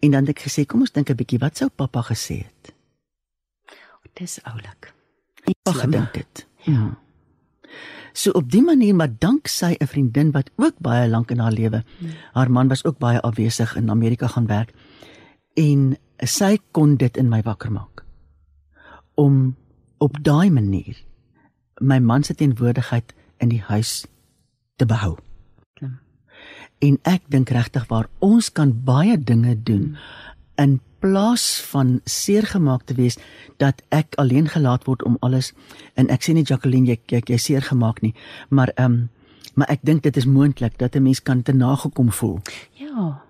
En 0.01 0.11
dan 0.11 0.27
het 0.27 0.37
ek 0.39 0.49
gesê 0.49 0.67
kom 0.67 0.81
ons 0.81 0.93
dink 0.93 1.11
'n 1.11 1.17
bietjie 1.17 1.39
wat 1.39 1.57
sou 1.57 1.69
pappa 1.69 2.03
gesê 2.03 2.37
het. 2.47 2.78
Dis 4.19 4.39
oulik. 4.43 4.93
Ek 5.47 5.77
gedink 5.79 6.13
dit. 6.17 6.47
Ja. 6.67 6.97
So 8.19 8.35
op 8.35 8.49
die 8.51 8.63
manier 8.65 8.97
maar 8.99 9.13
dank 9.19 9.47
sy 9.47 9.77
'n 9.79 9.87
vriendin 9.87 10.31
wat 10.35 10.51
ook 10.57 10.79
baie 10.79 11.09
lank 11.09 11.31
in 11.31 11.39
haar 11.39 11.53
lewe. 11.53 11.85
Hmm. 11.99 12.11
Haar 12.33 12.51
man 12.51 12.69
was 12.69 12.85
ook 12.85 12.99
baie 12.99 13.21
afwesig 13.21 13.77
in 13.77 13.91
Amerika 13.91 14.27
gaan 14.27 14.47
werk 14.47 14.75
en 15.55 15.97
sy 16.19 16.59
kon 16.71 16.97
dit 16.97 17.17
in 17.17 17.29
my 17.29 17.43
wakker 17.43 17.73
maak. 17.73 18.05
Om 19.15 19.57
op 19.99 20.19
daai 20.23 20.51
manier 20.51 20.97
my 21.81 21.99
man 21.99 22.23
se 22.23 22.35
teenwoordigheid 22.35 23.15
in 23.39 23.49
die 23.49 23.63
huis 23.63 24.07
te 24.77 24.87
behou. 24.87 25.17
Klim. 25.75 25.99
En 26.79 26.99
ek 27.03 27.23
dink 27.31 27.51
regtig 27.51 27.87
waar 27.87 28.09
ons 28.19 28.53
kan 28.53 28.85
baie 28.85 29.19
dinge 29.19 29.63
doen 29.63 29.97
in 30.57 30.81
plaas 31.01 31.61
van 31.71 32.01
seer 32.05 32.47
gemaak 32.47 32.83
te 32.85 32.95
wees 32.95 33.19
dat 33.57 33.83
ek 33.89 34.15
alleen 34.17 34.49
gelaat 34.49 34.85
word 34.85 35.03
om 35.03 35.17
alles 35.21 35.53
en 35.95 36.09
ek 36.09 36.23
sê 36.23 36.33
nie 36.33 36.45
Jacqueline 36.45 36.87
jy 36.87 36.99
jy, 37.07 37.23
jy 37.27 37.39
seer 37.39 37.63
gemaak 37.63 38.03
nie 38.03 38.15
maar 38.49 38.73
ehm 38.77 38.93
um, 38.93 39.09
maar 39.59 39.71
ek 39.75 39.83
dink 39.83 40.05
dit 40.07 40.17
is 40.17 40.27
moontlik 40.27 40.79
dat 40.79 40.95
'n 40.95 41.03
mens 41.03 41.23
kan 41.23 41.43
te 41.43 41.53
nagekom 41.53 42.13
voel. 42.13 42.39
Ja. 42.73 43.23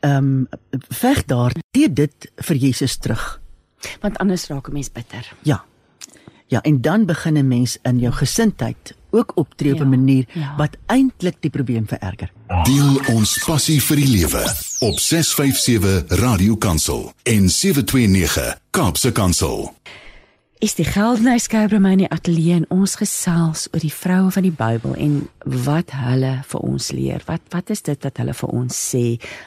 Ehm 0.00 0.16
um, 0.16 0.48
veg 0.88 1.24
daar 1.24 1.52
teë 1.70 1.92
dit 1.92 2.32
vir 2.36 2.56
Jesus 2.56 2.96
terug. 2.96 3.40
Want 4.00 4.18
anders 4.18 4.46
raak 4.46 4.68
'n 4.68 4.72
mens 4.72 4.92
bitter. 4.92 5.32
Ja. 5.42 5.64
Ja, 6.46 6.60
en 6.60 6.80
dan 6.80 7.06
begin 7.06 7.38
'n 7.38 7.48
mens 7.48 7.78
in 7.82 7.98
jou 7.98 8.12
gesindheid 8.12 8.94
ook 9.14 9.36
optree 9.40 9.74
ja, 9.74 9.78
op 9.78 9.86
'n 9.86 9.88
manier 9.88 10.24
ja. 10.32 10.54
wat 10.56 10.76
eintlik 10.86 11.36
die 11.40 11.50
probleem 11.50 11.86
vererger. 11.88 12.32
Deel 12.64 13.00
ons 13.14 13.38
passie 13.46 13.80
vir 13.82 13.96
die 13.96 14.08
lewe 14.08 14.44
op 14.80 14.98
657 14.98 16.18
Radio 16.20 16.56
Kansel 16.56 17.12
en 17.22 17.48
729 17.48 18.58
Kaapse 18.70 19.12
Kansel 19.12 19.72
is 20.64 20.76
die 20.78 20.86
Geldenhuis 20.86 21.44
skrywer 21.44 21.80
my 21.82 21.90
in 21.92 22.04
die 22.04 22.10
ateljee 22.14 22.54
en 22.56 22.66
ons 22.72 22.94
gesels 22.96 23.66
oor 23.72 23.82
die 23.82 23.92
vroue 23.92 24.30
van 24.32 24.46
die 24.46 24.54
Bybel 24.54 24.94
en 24.96 25.16
wat 25.66 25.92
hulle 25.92 26.30
vir 26.48 26.64
ons 26.64 26.86
leer. 26.96 27.24
Wat 27.28 27.44
wat 27.52 27.72
is 27.74 27.84
dit 27.84 28.06
wat 28.06 28.20
hulle 28.22 28.32
vir 28.38 28.54
ons 28.62 28.78
sê? 28.94 29.02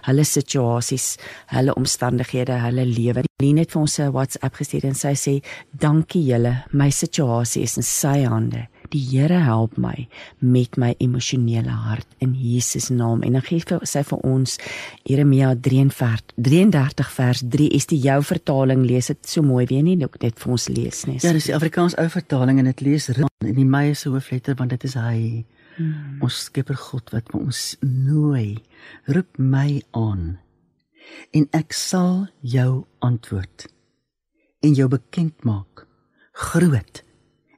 Hulle 0.06 0.26
situasies, 0.28 1.08
hulle 1.56 1.74
omstandighede, 1.80 2.60
hulle 2.62 2.86
lewe. 2.86 3.26
Lien 3.42 3.58
het 3.62 3.74
vir 3.74 3.82
ons 3.82 4.00
'n 4.00 4.14
WhatsApp 4.14 4.62
gestuur 4.62 4.86
en 4.86 4.96
sy 4.96 5.16
sê: 5.16 5.34
"Dankie 5.72 6.24
julle, 6.24 6.66
my 6.72 6.90
situasie 6.90 7.64
is 7.64 7.78
in 7.78 7.84
sy 7.84 8.24
hande." 8.24 8.68
Die 8.94 9.02
Here 9.02 9.42
help 9.44 9.78
my 9.78 10.08
met 10.40 10.78
my 10.78 10.94
emosionele 11.04 11.74
hart 11.88 12.08
in 12.24 12.34
Jesus 12.38 12.90
naam. 12.90 13.24
En 13.24 13.38
dan 13.38 13.46
gee 13.46 13.64
sy 13.84 14.04
vir 14.04 14.24
ons 14.24 14.58
Jeremia 15.08 15.54
33 15.56 17.12
vers 17.18 17.44
3 17.58 17.70
is 17.76 17.90
die 17.92 18.00
jou 18.00 18.20
vertaling 18.24 18.86
lees 18.86 19.12
dit 19.12 19.28
so 19.28 19.42
mooi 19.42 19.66
weer 19.70 19.84
nie 19.84 19.98
net 19.98 20.40
vir 20.40 20.52
ons 20.52 20.68
lees 20.70 21.06
nie. 21.06 21.20
Ja, 21.22 21.34
dis 21.34 21.50
die 21.50 21.56
Afrikaans 21.56 21.98
ou 21.98 22.08
vertaling 22.10 22.60
en 22.60 22.72
dit 22.72 22.82
lees 22.82 23.10
in 23.10 23.56
die 23.56 23.66
my 23.66 23.94
se 23.94 24.10
hoofletter 24.10 24.58
want 24.58 24.76
dit 24.76 24.84
is 24.84 24.98
hy. 25.00 25.46
Hmm. 25.78 26.18
Ons 26.26 26.42
Skepper 26.48 26.78
God 26.78 27.12
wat 27.14 27.30
ons 27.38 27.78
nooi, 27.86 28.58
roep 29.06 29.38
my 29.38 29.82
aan 29.94 30.38
en 31.38 31.48
ek 31.56 31.76
sal 31.76 32.28
jou 32.42 32.86
antwoord 33.06 33.68
en 34.66 34.76
jou 34.76 34.88
bekend 34.92 35.46
maak 35.48 35.86
groot 36.38 37.04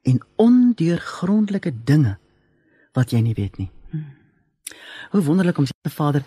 en 0.10 0.22
ondeurgrondelike 0.42 1.74
dinge 1.86 2.18
wat 2.98 3.14
jy 3.14 3.22
nie 3.24 3.36
weet 3.38 3.60
nie. 3.62 3.70
Hmm. 3.92 4.08
Hoe 5.14 5.22
wonderlik 5.26 5.58
om 5.62 5.68
sy 5.70 5.92
Vader 5.94 6.26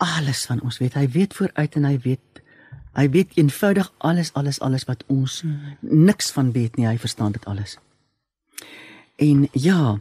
alles 0.00 0.46
van 0.48 0.62
ons 0.64 0.78
weet. 0.80 0.96
Hy 0.96 1.08
weet 1.12 1.36
vooruit 1.36 1.76
en 1.76 1.88
hy 1.88 1.98
weet 2.04 2.42
hy 2.96 3.06
weet 3.14 3.36
eenvoudig 3.38 3.92
alles 4.02 4.32
alles 4.34 4.58
alles 4.66 4.84
wat 4.88 5.04
ons 5.06 5.40
hmm. 5.44 5.76
niks 6.08 6.32
van 6.34 6.52
weet 6.52 6.76
nie. 6.76 6.88
Hy 6.88 6.96
verstaan 6.98 7.36
dit 7.36 7.44
alles. 7.44 7.76
En 9.20 9.46
ja, 9.52 9.98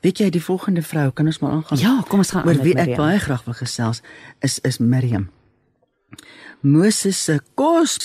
weet 0.00 0.18
jy 0.18 0.30
die 0.32 0.42
volgende 0.42 0.82
vrou 0.82 1.10
kan 1.12 1.28
ons 1.28 1.38
maar 1.38 1.58
aangaan. 1.58 1.78
Ja, 1.78 1.94
kom 2.08 2.24
ons 2.24 2.32
gaan 2.32 2.42
aan. 2.42 2.48
Oor 2.48 2.64
wie 2.64 2.74
ek 2.74 2.96
baie 2.96 3.20
graag 3.20 3.44
wil 3.44 3.58
gesels 3.60 4.02
is 4.40 4.58
is 4.66 4.80
Miriam. 4.80 5.28
Moses 6.60 7.24
se 7.24 7.40
kos 7.54 7.98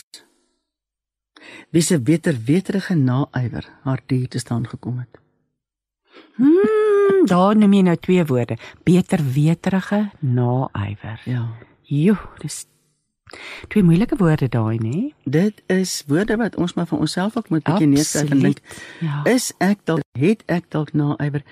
wie 1.70 1.82
se 1.82 2.00
beter 2.00 2.38
weterige 2.46 2.96
naaiwer 2.96 3.70
haar 3.84 4.02
dier 4.06 4.28
te 4.28 4.40
staan 4.40 4.68
gekom 4.68 5.00
het. 5.00 5.20
Hmm, 6.36 7.26
daar 7.26 7.56
neem 7.56 7.74
jy 7.74 7.82
nou 7.82 7.96
twee 7.98 8.26
woorde, 8.26 8.58
beter 8.84 9.22
weterige 9.34 10.10
naaiwer. 10.20 11.22
Ja. 11.26 11.48
Jo, 11.82 12.16
dis 12.42 12.66
twee 13.68 13.84
moeilike 13.84 14.16
woorde 14.16 14.48
daai, 14.50 14.78
nê? 14.80 15.14
Dit 15.24 15.62
is 15.72 16.04
woorde 16.08 16.38
wat 16.40 16.56
ons 16.56 16.74
maar 16.74 16.88
vir 16.88 17.00
onsself 17.00 17.38
ook 17.38 17.50
moet 17.50 17.64
bietjie 17.64 17.88
neerskryf 17.88 18.30
en 18.32 18.44
dink. 18.46 18.62
Ja. 19.04 19.24
Is 19.28 19.52
ek 19.64 19.84
dalk 19.84 20.04
het 20.20 20.44
ek 20.46 20.70
dalk 20.72 20.94
naaiwer? 20.94 21.44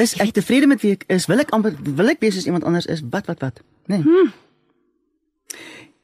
Is 0.00 0.14
ek 0.22 0.32
tevrede 0.36 0.66
met 0.70 0.80
wie 0.84 0.94
ek 0.96 1.04
is? 1.12 1.26
Wil 1.30 1.42
ek 1.44 1.52
amper 1.56 1.76
wil 1.82 2.12
ek 2.12 2.22
wees 2.22 2.36
soos 2.38 2.48
iemand 2.48 2.64
anders 2.64 2.86
is? 2.86 3.02
Wat 3.10 3.28
wat 3.30 3.42
wat? 3.44 3.60
Nee. 3.90 4.02
Hmm. 4.06 4.32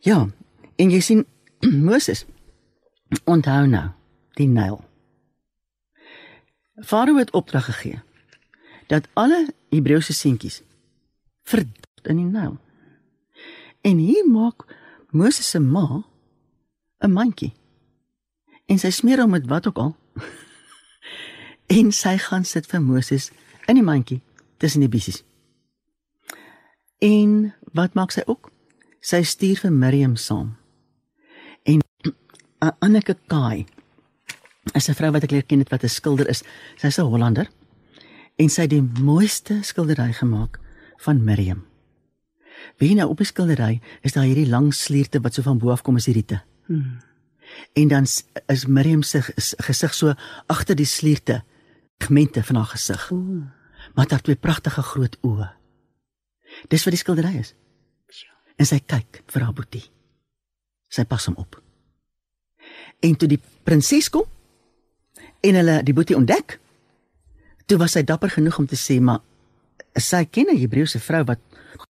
Ja. 0.04 0.26
En 0.76 0.90
jy 0.90 1.00
sien 1.00 1.24
Moses 1.88 2.26
onthou 3.24 3.66
nou 3.66 3.88
die 4.38 4.48
Nyl. 4.48 4.80
Farao 6.84 7.16
het 7.18 7.32
opdrag 7.32 7.64
gegee 7.64 8.02
dat 8.86 9.08
alle 9.12 9.48
Hebreëse 9.70 10.12
seentjies 10.12 10.62
verdamp 11.42 12.06
in 12.08 12.16
die 12.16 12.28
Nyl. 12.28 12.56
En 13.80 13.96
hier 13.96 14.26
maak 14.28 14.64
Moses 15.10 15.50
se 15.50 15.58
ma 15.58 16.04
'n 17.00 17.12
mandjie. 17.12 17.52
En 18.66 18.78
sy 18.78 18.90
smeer 18.90 19.20
hom 19.20 19.30
met 19.30 19.46
wat 19.46 19.66
ook 19.66 19.78
al. 19.78 19.96
en 21.78 21.92
sy 21.92 22.16
gaan 22.18 22.44
sit 22.44 22.66
vir 22.66 22.82
Moses 22.82 23.30
in 23.66 23.74
die 23.74 23.84
mandjie 23.84 24.20
tussen 24.56 24.80
die 24.80 24.88
bissies. 24.88 25.22
En 26.98 27.54
wat 27.72 27.94
maak 27.94 28.10
sy 28.10 28.22
ook? 28.26 28.50
Sy 29.00 29.22
stuur 29.22 29.56
vir 29.62 29.72
Miriam 29.72 30.16
saam. 30.16 30.56
En 32.58 32.76
Anneke 32.78 33.16
Kai 33.26 33.66
is 34.74 34.88
'n 34.88 34.94
vrou 34.94 35.10
wat 35.10 35.22
ek 35.22 35.30
leer 35.30 35.46
ken 35.46 35.58
het 35.58 35.70
wat 35.70 35.82
'n 35.82 35.88
skilder 35.88 36.28
is. 36.28 36.42
Sy's 36.76 36.98
'n 36.98 37.06
Hollander 37.06 37.48
en 38.36 38.48
sy 38.48 38.62
het 38.62 38.70
die 38.70 38.82
mooiste 38.82 39.62
skildery 39.62 40.12
gemaak 40.12 40.58
van 40.96 41.24
Miriam. 41.24 41.66
Wie 42.78 42.94
nou 42.94 43.08
op 43.08 43.16
die 43.16 43.26
skildery 43.26 43.80
is 44.02 44.12
daar 44.12 44.24
hierdie 44.24 44.48
lang 44.48 44.74
slierte 44.74 45.20
wat 45.20 45.34
so 45.34 45.42
van 45.42 45.58
bo 45.58 45.70
af 45.70 45.82
kom 45.82 45.96
as 45.96 46.04
die 46.04 46.14
riete. 46.14 46.42
Hmm. 46.66 46.98
En 47.72 47.88
dan 47.88 48.06
is 48.46 48.66
Miriam 48.66 49.02
se 49.02 49.22
gesig 49.56 49.94
so 49.94 50.14
agter 50.46 50.76
die 50.76 50.86
slierte, 50.86 51.42
pigmente 51.96 52.42
van 52.42 52.56
haar 52.56 52.72
gesig. 52.74 53.10
Ooh. 53.10 53.46
Maar 53.94 54.06
daar 54.06 54.20
twee 54.20 54.36
pragtige 54.36 54.82
groot 54.82 55.16
oë. 55.22 55.50
Dis 56.68 56.84
wat 56.84 56.92
die 56.92 56.98
skildery 56.98 57.38
is. 57.38 57.54
En 58.56 58.66
sy 58.66 58.78
kyk 58.78 59.22
vir 59.26 59.42
haar 59.42 59.54
boetie. 59.54 59.84
Sy 60.88 61.04
pas 61.04 61.26
hom 61.26 61.36
op. 61.36 61.67
En 63.00 63.16
toe 63.16 63.28
die 63.28 63.40
prinses 63.62 64.10
kom 64.10 64.26
en 65.40 65.54
hulle 65.54 65.82
die 65.86 65.94
boetie 65.94 66.16
ontdek, 66.18 66.58
toe 67.70 67.78
was 67.78 67.94
sy 67.94 68.02
dapper 68.02 68.32
genoeg 68.34 68.58
om 68.58 68.66
te 68.66 68.76
sê, 68.76 69.00
"Maar 69.00 69.20
sy 69.94 70.24
ken 70.24 70.46
'n 70.50 70.58
Hebreëse 70.58 70.98
vrou 70.98 71.24
wat 71.24 71.38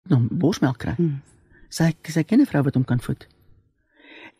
hom 0.08 0.28
borsmelk 0.30 0.78
kry." 0.78 0.94
Hmm. 0.96 1.22
Sy 1.68 1.94
sy 2.02 2.22
ken 2.22 2.40
'n 2.40 2.46
vrou 2.46 2.62
wat 2.62 2.74
hom 2.74 2.84
kan 2.84 3.00
voed. 3.00 3.26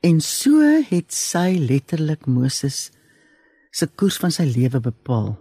En 0.01 0.21
so 0.21 0.61
het 0.91 1.13
sy 1.13 1.57
letterlik 1.59 2.27
Moses 2.27 2.91
se 3.71 3.87
koers 3.87 4.17
van 4.17 4.31
sy 4.31 4.43
lewe 4.43 4.81
bepaal. 4.81 5.39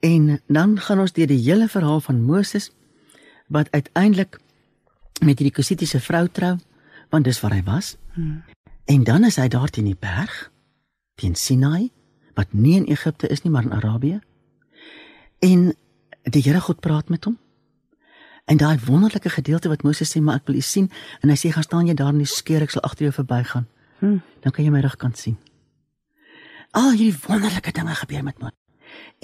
En 0.00 0.40
dan 0.46 0.78
gaan 0.78 1.00
ons 1.00 1.12
deur 1.12 1.26
die 1.26 1.42
hele 1.42 1.68
verhaal 1.68 2.00
van 2.00 2.22
Moses 2.22 2.70
wat 3.46 3.70
uiteindelik 3.70 4.40
met 5.20 5.38
hierdie 5.38 5.54
kusitiese 5.54 6.00
vrou 6.00 6.28
trou, 6.28 6.56
want 7.10 7.24
dis 7.24 7.40
waar 7.40 7.54
hy 7.54 7.62
was. 7.62 7.96
Hmm. 8.12 8.42
En 8.86 9.04
dan 9.04 9.24
is 9.24 9.36
hy 9.36 9.48
daar 9.48 9.70
teen 9.70 9.88
die 9.90 9.98
berg 9.98 10.50
teen 11.18 11.34
Sinai 11.34 11.90
wat 12.36 12.52
nie 12.52 12.76
in 12.76 12.86
Egipte 12.86 13.26
is 13.32 13.42
nie 13.42 13.50
maar 13.50 13.64
in 13.64 13.72
Arabië. 13.72 14.20
En 15.38 15.72
die 16.22 16.42
Here 16.42 16.60
God 16.60 16.80
praat 16.80 17.08
met 17.08 17.24
hom. 17.24 17.38
En 18.44 18.56
daai 18.56 18.78
wonderlike 18.84 19.28
gedeelte 19.28 19.68
wat 19.68 19.82
Moses 19.82 20.12
sê 20.12 20.20
maar 20.22 20.38
ek 20.38 20.46
wil 20.46 20.60
u 20.60 20.62
sien 20.62 20.90
en 21.20 21.32
hy 21.32 21.38
sê 21.40 21.50
gaan 21.50 21.66
staan 21.66 21.88
jy 21.90 21.96
daar 21.98 22.12
in 22.14 22.22
die 22.22 22.30
skeur 22.30 22.62
ek 22.62 22.76
sal 22.76 22.84
agter 22.86 23.08
jou 23.08 23.14
verbygaan. 23.16 23.66
Hmm. 23.98 24.20
Dan 24.44 24.54
kan 24.54 24.64
jy 24.64 24.70
my 24.70 24.84
rugkant 24.84 25.18
sien. 25.18 25.38
Al 26.70 26.92
hierdie 26.92 27.16
wonderlike 27.26 27.72
dinge 27.72 27.96
gebeur 28.04 28.22
met 28.22 28.38
my. 28.44 28.52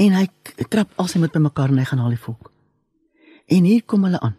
En 0.01 0.18
hy 0.18 0.27
trap 0.72 0.90
al 0.96 1.11
sy 1.12 1.22
met 1.22 1.37
bymekaar 1.37 1.70
en 1.70 1.79
hy 1.79 1.87
gaan 1.87 2.03
haal 2.03 2.16
die 2.16 2.25
volk. 2.25 2.51
En 3.46 3.68
hier 3.68 3.85
kom 3.87 4.09
hulle 4.09 4.18
aan. 4.18 4.35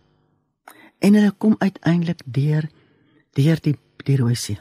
En 1.00 1.16
hulle 1.16 1.32
kom 1.32 1.56
uiteindelik 1.60 2.26
deur 2.26 2.68
deur 3.38 3.60
die 3.64 3.78
die 4.04 4.20
Rooi 4.20 4.36
See. 4.36 4.60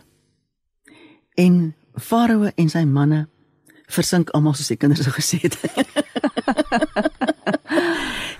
En 1.34 1.74
Farao 1.96 2.50
en 2.54 2.72
sy 2.72 2.84
manne 2.88 3.26
versink 3.92 4.30
almal 4.36 4.56
soos 4.56 4.70
die 4.72 4.78
kinders 4.80 5.04
so 5.04 5.12
gesê 5.12 5.40
het. 5.42 5.58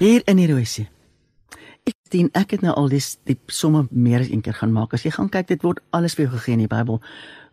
Hier 0.03 0.23
in 0.27 0.41
die 0.41 0.49
Rooi 0.51 0.65
See. 0.69 0.89
Ek 1.89 1.97
dien 2.15 2.31
ek 2.39 2.55
het 2.57 2.65
nou 2.65 2.75
al 2.77 2.89
die 2.93 3.03
die 3.29 3.39
somme 3.53 3.87
meer 3.91 4.25
as 4.25 4.31
een 4.31 4.45
keer 4.45 4.57
gaan 4.61 4.73
maak. 4.73 4.95
As 4.97 5.05
jy 5.05 5.13
gaan 5.15 5.31
kyk, 5.33 5.51
dit 5.53 5.65
word 5.65 5.83
alles 5.91 6.17
vir 6.17 6.27
jou 6.27 6.35
gegee 6.37 6.57
in 6.57 6.65
die 6.65 6.71
Bybel. 6.71 7.01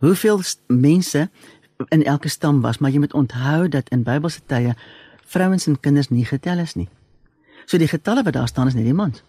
Hoeveel 0.03 0.43
mense 0.67 1.27
in 1.95 2.03
elke 2.03 2.29
stam 2.29 2.61
was, 2.61 2.79
maar 2.79 2.91
jy 2.91 2.99
moet 2.99 3.15
onthou 3.15 3.69
dat 3.71 3.89
in 3.95 4.03
Bybelse 4.03 4.43
tye 4.47 4.75
vrouens 5.29 5.67
en 5.67 5.79
kinders 5.79 6.09
nie 6.09 6.25
getel 6.27 6.59
is 6.59 6.75
nie. 6.75 6.89
So 7.65 7.77
die 7.77 7.87
getalle 7.87 8.23
wat 8.23 8.35
daar 8.35 8.47
staan 8.47 8.67
is 8.67 8.75
net 8.75 8.87
die 8.87 8.95
mans. 8.95 9.23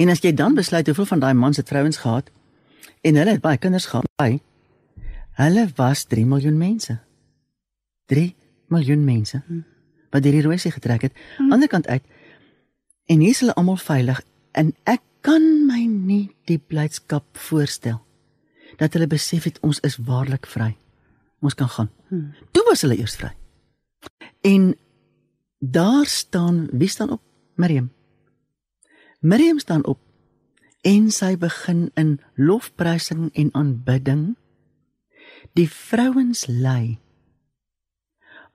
En 0.00 0.08
as 0.08 0.22
jy 0.24 0.32
dan 0.32 0.56
besluit 0.56 0.86
hoeveel 0.86 1.12
van 1.12 1.20
daai 1.20 1.34
mans 1.34 1.60
het 1.60 1.68
vrouens 1.68 2.00
gehad 2.00 2.30
en 3.04 3.20
hulle 3.20 3.36
het 3.36 3.44
baie 3.44 3.60
kinders 3.60 3.90
gehad, 3.90 4.08
baie 4.16 4.40
Hulle 5.34 5.68
was 5.76 6.04
3 6.04 6.26
miljoen 6.26 6.58
mense. 6.58 6.98
3 8.06 8.34
miljoen 8.68 9.04
mense 9.04 9.42
wat 10.14 10.22
hierdie 10.22 10.44
rooi 10.44 10.60
see 10.62 10.70
getrek 10.70 11.08
het. 11.08 11.14
Aan 11.14 11.36
hmm. 11.36 11.46
die 11.48 11.54
ander 11.56 11.70
kant 11.72 11.88
uit 11.90 12.04
en 13.10 13.20
hier 13.20 13.34
is 13.34 13.40
hulle 13.42 13.56
almal 13.58 13.80
veilig 13.80 14.20
en 14.54 14.70
ek 14.88 15.02
kan 15.24 15.42
my 15.66 15.82
nie 15.88 16.28
die 16.48 16.60
blydskap 16.60 17.26
voorstel 17.48 17.98
dat 18.78 18.94
hulle 18.94 19.08
besef 19.10 19.48
het 19.48 19.58
ons 19.66 19.80
is 19.86 19.96
waarlik 20.06 20.46
vry. 20.50 20.74
Ons 21.44 21.56
kan 21.58 21.68
gaan. 21.68 21.90
Hmm. 22.08 22.30
Toe 22.54 22.62
was 22.68 22.84
hulle 22.86 22.96
eers 22.98 23.16
vry. 23.18 23.32
En 24.46 24.72
daar 25.58 26.06
staan 26.06 26.68
wie 26.72 26.88
staan 26.88 27.10
op? 27.10 27.22
Miriam. 27.54 27.90
Miriam 29.20 29.58
staan 29.58 29.84
op 29.84 30.00
en 30.84 31.10
sy 31.10 31.34
begin 31.40 31.88
in 31.94 32.18
lofprysing 32.34 33.30
en 33.32 33.52
aanbidding 33.54 34.34
die 35.54 35.68
vrouens 35.70 36.46
lei 36.50 36.98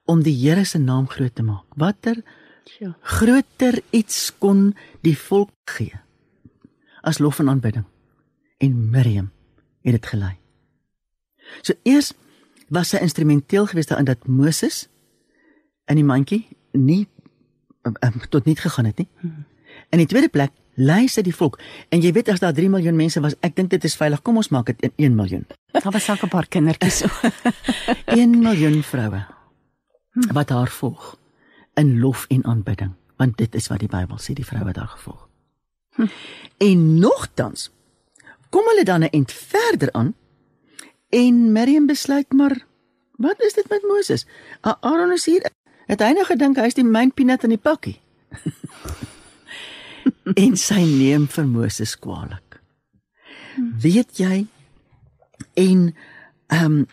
om 0.09 0.23
die 0.25 0.35
Here 0.35 0.65
se 0.65 0.79
naam 0.81 1.07
groot 1.07 1.35
te 1.35 1.43
maak. 1.45 1.65
Watter 1.77 2.23
ja. 2.79 2.95
groter 3.01 3.79
iets 3.95 4.31
kon 4.37 4.73
die 5.05 5.17
volk 5.17 5.53
gee 5.69 5.93
as 7.01 7.21
lof 7.23 7.39
en 7.39 7.49
aanbidding? 7.49 7.85
En 8.59 8.89
Miriam 8.91 9.29
het 9.87 9.95
dit 9.95 10.05
gelei. 10.11 10.35
So 11.63 11.73
eers 11.87 12.11
was 12.67 12.91
sy 12.91 12.99
instrumenteel 13.01 13.69
geweest 13.71 13.89
daarin 13.89 14.09
dat 14.09 14.27
Moses 14.27 14.87
in 15.89 15.97
die 16.01 16.05
mandjie 16.05 16.43
nie 16.75 17.07
um, 17.87 18.19
tot 18.29 18.45
niet 18.45 18.59
gegaan 18.59 18.85
het 18.85 18.99
nie. 18.99 19.07
Hmm. 19.23 19.45
In 19.89 20.03
die 20.03 20.09
tweede 20.09 20.29
plek 20.29 20.51
luister 20.79 21.23
die 21.23 21.35
volk. 21.35 21.59
En 21.89 22.01
jy 22.01 22.11
weet 22.15 22.29
as 22.29 22.39
daar 22.39 22.53
3 22.53 22.69
miljoen 22.69 22.95
mense 22.95 23.21
was, 23.21 23.35
ek 23.45 23.55
dink 23.55 23.69
dit 23.69 23.83
is 23.83 23.95
veilig. 23.99 24.21
Kom 24.21 24.39
ons 24.41 24.49
maak 24.49 24.71
dit 24.71 24.91
1 24.95 25.15
miljoen. 25.15 25.45
Daar 25.71 25.91
was 25.91 26.09
ook 26.09 26.23
'n 26.23 26.29
paar 26.29 26.47
kindertjies. 26.47 27.03
1 28.05 28.39
miljoen 28.47 28.83
vroue 28.83 29.25
wat 30.33 30.49
haar 30.49 30.69
volg 30.69 31.17
in 31.73 31.99
lof 31.99 32.25
en 32.27 32.45
aanbidding, 32.45 32.93
want 33.17 33.37
dit 33.37 33.55
is 33.55 33.67
wat 33.67 33.79
die 33.79 33.87
Bybel 33.87 34.17
sê, 34.17 34.33
die 34.33 34.45
vroue 34.45 34.73
daar 34.73 34.87
gevolg. 34.87 35.29
Hm. 35.95 36.07
En 36.57 36.99
nogtans 36.99 37.71
kom 38.49 38.65
hulle 38.65 38.83
dan 38.83 39.03
'n 39.03 39.09
ent 39.09 39.31
verder 39.31 39.91
aan 39.91 40.15
en 41.09 41.51
Miriam 41.51 41.85
besluit 41.85 42.31
maar 42.33 42.65
wat 43.11 43.41
is 43.41 43.53
dit 43.53 43.69
met 43.69 43.83
Moses? 43.83 44.25
Aaron 44.61 45.11
is 45.11 45.25
hier. 45.25 45.51
Het 45.85 45.99
hy 45.99 46.11
nou 46.11 46.25
gedink 46.25 46.55
hy 46.55 46.69
is 46.69 46.73
die 46.73 46.85
main 46.85 47.11
peanut 47.13 47.43
in 47.43 47.49
die 47.49 47.57
pakkie? 47.57 47.99
en 50.43 50.55
sy 50.57 50.81
neem 50.85 51.27
vir 51.27 51.47
Moses 51.49 51.95
kwaadlik. 51.99 52.59
Weet 53.83 54.19
jy 54.19 54.47
en 55.59 55.91
ehm 56.49 56.65
um, 56.65 56.87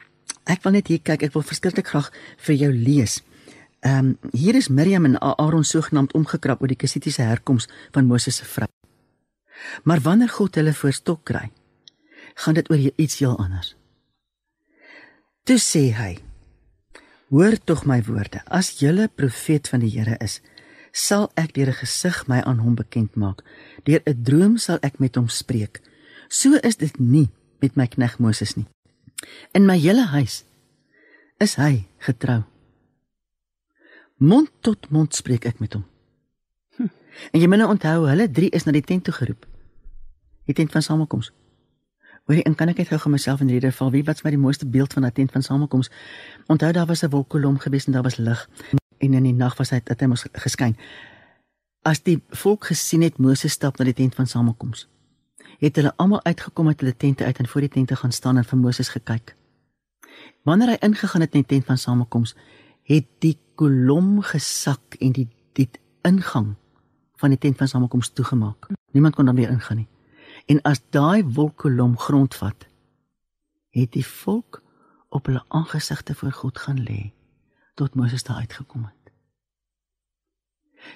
ek 0.46 0.62
wil 0.62 0.76
net 0.76 0.86
hier 0.86 1.00
kyk, 1.02 1.24
ek 1.26 1.34
wil 1.34 1.42
verskriklik 1.42 1.88
graag 1.90 2.12
vir 2.46 2.54
jou 2.54 2.70
lees. 2.72 3.20
Ehm 3.86 4.12
um, 4.14 4.32
hier 4.32 4.56
is 4.58 4.68
Miriam 4.68 5.04
en 5.04 5.18
Aaron 5.18 5.64
sogenaamd 5.64 6.14
omgekrap 6.14 6.62
oor 6.62 6.70
die 6.70 6.78
kusitiese 6.78 7.26
herkoms 7.26 7.68
van 7.94 8.06
Moses 8.06 8.36
se 8.36 8.44
vrou. 8.44 8.68
Maar 9.84 10.00
wanneer 10.00 10.28
God 10.28 10.54
hulle 10.54 10.74
voorstok 10.74 11.24
kry, 11.24 11.50
gaan 12.34 12.54
dit 12.54 12.70
oor 12.70 12.78
iets 12.96 13.18
heel 13.18 13.36
anders. 13.38 13.74
Toe 15.46 15.58
sê 15.62 15.90
hy: 15.94 16.16
Hoor 17.30 17.56
tog 17.64 17.84
my 17.86 18.00
woorde, 18.06 18.42
as 18.46 18.76
julle 18.80 19.08
profeet 19.08 19.68
van 19.68 19.80
die 19.82 19.92
Here 19.94 20.16
is, 20.22 20.40
sal 20.96 21.28
ek 21.36 21.52
deur 21.52 21.68
'n 21.68 21.80
gesig 21.84 22.26
my 22.26 22.40
aan 22.40 22.62
hom 22.64 22.74
bekend 22.74 23.16
maak. 23.16 23.44
Deur 23.84 24.00
'n 24.04 24.22
droom 24.22 24.56
sal 24.56 24.78
ek 24.80 24.98
met 24.98 25.14
hom 25.16 25.28
spreek. 25.28 25.80
So 26.28 26.54
is 26.62 26.76
dit 26.76 26.98
nie 26.98 27.28
met 27.60 27.76
my 27.76 27.86
knegg 27.86 28.18
Moses 28.18 28.56
nie. 28.56 28.66
In 29.52 29.66
my 29.66 29.78
hele 29.78 30.06
huis 30.06 30.44
is 31.38 31.54
hy 31.56 31.86
getrou. 31.98 32.44
Mond 34.16 34.50
tot 34.60 34.90
mond 34.90 35.14
spreek 35.14 35.44
ek 35.44 35.60
met 35.60 35.72
hom. 35.72 35.84
Hm. 36.76 36.88
En 37.32 37.40
jy 37.40 37.46
moet 37.46 37.58
nou 37.58 37.70
onthou, 37.70 38.08
hulle 38.08 38.30
drie 38.30 38.50
is 38.50 38.64
na 38.64 38.72
die 38.72 38.82
tent 38.82 39.04
toe 39.04 39.14
geroep. 39.14 39.46
Die 40.46 40.54
tent 40.54 40.72
van 40.72 40.82
samekoms. 40.82 41.32
Hoorie, 42.24 42.42
en 42.42 42.54
kan 42.54 42.68
ek 42.68 42.76
net 42.76 42.88
gou 42.88 42.98
gaan 42.98 43.12
myself 43.12 43.40
in 43.40 43.48
rede 43.48 43.72
val? 43.72 43.90
Wie 43.90 44.04
wat's 44.04 44.24
my 44.24 44.30
die 44.30 44.38
mooiste 44.38 44.66
beeld 44.66 44.92
van 44.92 45.04
'n 45.04 45.12
tent 45.12 45.32
van 45.32 45.42
samekoms? 45.42 45.90
Onthou 46.46 46.72
daar 46.72 46.86
was 46.86 47.02
'n 47.04 47.10
wolkkolom 47.10 47.58
gewees 47.58 47.86
en 47.86 47.92
daar 47.92 48.02
was 48.02 48.16
lig 48.16 48.48
en 48.98 49.14
in 49.14 49.22
die 49.22 49.36
nag 49.36 49.56
was 49.58 49.70
hy 49.70 49.80
dat 49.84 50.00
hy 50.00 50.10
mos 50.10 50.26
geskyn. 50.32 50.76
As 51.82 52.02
die 52.02 52.18
volk 52.30 52.66
gesien 52.72 53.02
het 53.02 53.18
Moses 53.18 53.52
stap 53.52 53.78
na 53.78 53.84
die 53.84 53.94
tent 53.94 54.14
van 54.14 54.26
samekoms 54.26 54.86
het 55.58 55.76
hulle 55.76 55.92
almal 55.96 56.22
uitgekom 56.24 56.68
uit 56.68 56.80
hulle 56.80 56.96
tente 56.96 57.24
uit 57.24 57.38
en 57.38 57.48
voor 57.48 57.60
die 57.60 57.72
tente 57.78 57.96
gaan 57.96 58.12
staan 58.12 58.36
en 58.36 58.44
vir 58.44 58.58
Moses 58.58 58.88
gekyk. 58.92 59.36
Wanneer 60.44 60.74
hy 60.74 60.78
ingegaan 60.88 61.24
het 61.24 61.34
in 61.34 61.44
die 61.44 61.48
tent 61.54 61.66
van 61.66 61.78
samekoms, 61.78 62.34
het 62.86 63.08
die 63.24 63.36
kolom 63.54 64.20
gesak 64.22 64.98
en 65.00 65.12
die 65.16 65.28
die 65.56 65.68
ingang 66.04 66.54
van 67.16 67.32
die 67.32 67.40
tent 67.40 67.56
van 67.56 67.68
samekoms 67.68 68.12
toegemaak. 68.12 68.68
Niemand 68.92 69.16
kon 69.16 69.24
dan 69.24 69.36
weer 69.36 69.50
ingaan 69.50 69.76
nie. 69.76 69.88
En 70.46 70.60
as 70.68 70.82
daai 70.92 71.24
wolkkolom 71.24 71.96
grondvat, 71.98 72.66
het 73.72 73.92
die 73.92 74.04
volk 74.06 74.60
op 75.08 75.26
hulle 75.26 75.44
aangesigte 75.48 76.14
voor 76.14 76.32
God 76.32 76.58
gaan 76.58 76.82
lê 76.84 77.15
tot 77.76 77.94
Moses 77.94 78.24
daar 78.24 78.42
uitgekom 78.44 78.84
het. 78.84 79.12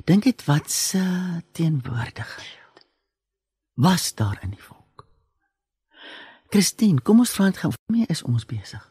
Dink 0.05 0.25
dit 0.25 0.45
wat 0.45 0.71
se 0.71 1.03
teenwoordigheid 1.53 2.87
was 3.75 4.15
daar 4.15 4.39
in 4.43 4.51
die 4.51 4.63
volk. 4.63 5.07
Christine, 6.49 7.01
kom 7.01 7.23
ons 7.23 7.33
vra 7.33 7.51
net 7.51 7.61
gou, 7.63 7.71
waarmee 7.73 8.09
is 8.13 8.23
ons 8.23 8.47
besig? 8.47 8.83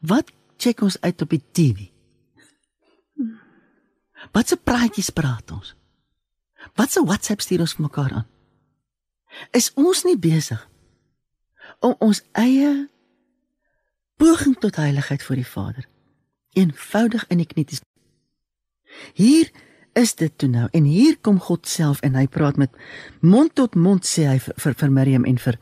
Wat 0.00 0.30
check 0.56 0.80
ons 0.80 1.00
uit 1.00 1.22
op 1.22 1.32
die 1.34 1.42
TV? 1.52 1.88
Wat 4.32 4.48
se 4.48 4.56
praatjies 4.56 5.10
praat 5.10 5.50
ons? 5.52 5.74
Wat 6.74 6.92
se 6.92 7.04
WhatsApp 7.04 7.44
stuur 7.44 7.64
ons 7.66 7.76
vir 7.76 7.86
mekaar 7.88 8.14
aan? 8.20 8.28
Is 9.52 9.72
ons 9.76 10.04
nie 10.06 10.16
besig 10.18 10.62
om 11.84 11.96
ons 12.00 12.22
eie 12.32 12.88
poging 14.16 14.56
tot 14.60 14.80
heiligheid 14.80 15.22
voor 15.22 15.36
die 15.36 15.50
Vader 15.50 15.88
eenvoudig 16.56 17.24
in 17.32 17.42
die 17.42 17.48
knie 17.48 17.64
te 17.68 17.80
Hier 19.14 19.50
is 19.96 20.14
dit 20.16 20.32
toe 20.38 20.48
nou 20.48 20.66
en 20.72 20.84
hier 20.88 21.16
kom 21.20 21.38
God 21.40 21.68
self 21.68 22.00
en 22.06 22.16
hy 22.16 22.26
praat 22.32 22.56
met 22.60 22.72
mond 23.20 23.54
tot 23.56 23.76
mond 23.76 24.04
sê 24.04 24.26
hy 24.28 24.38
vir 24.40 24.56
vir, 24.56 24.76
vir 24.80 24.92
Miriam 24.92 25.24
en 25.28 25.38
vir 25.40 25.58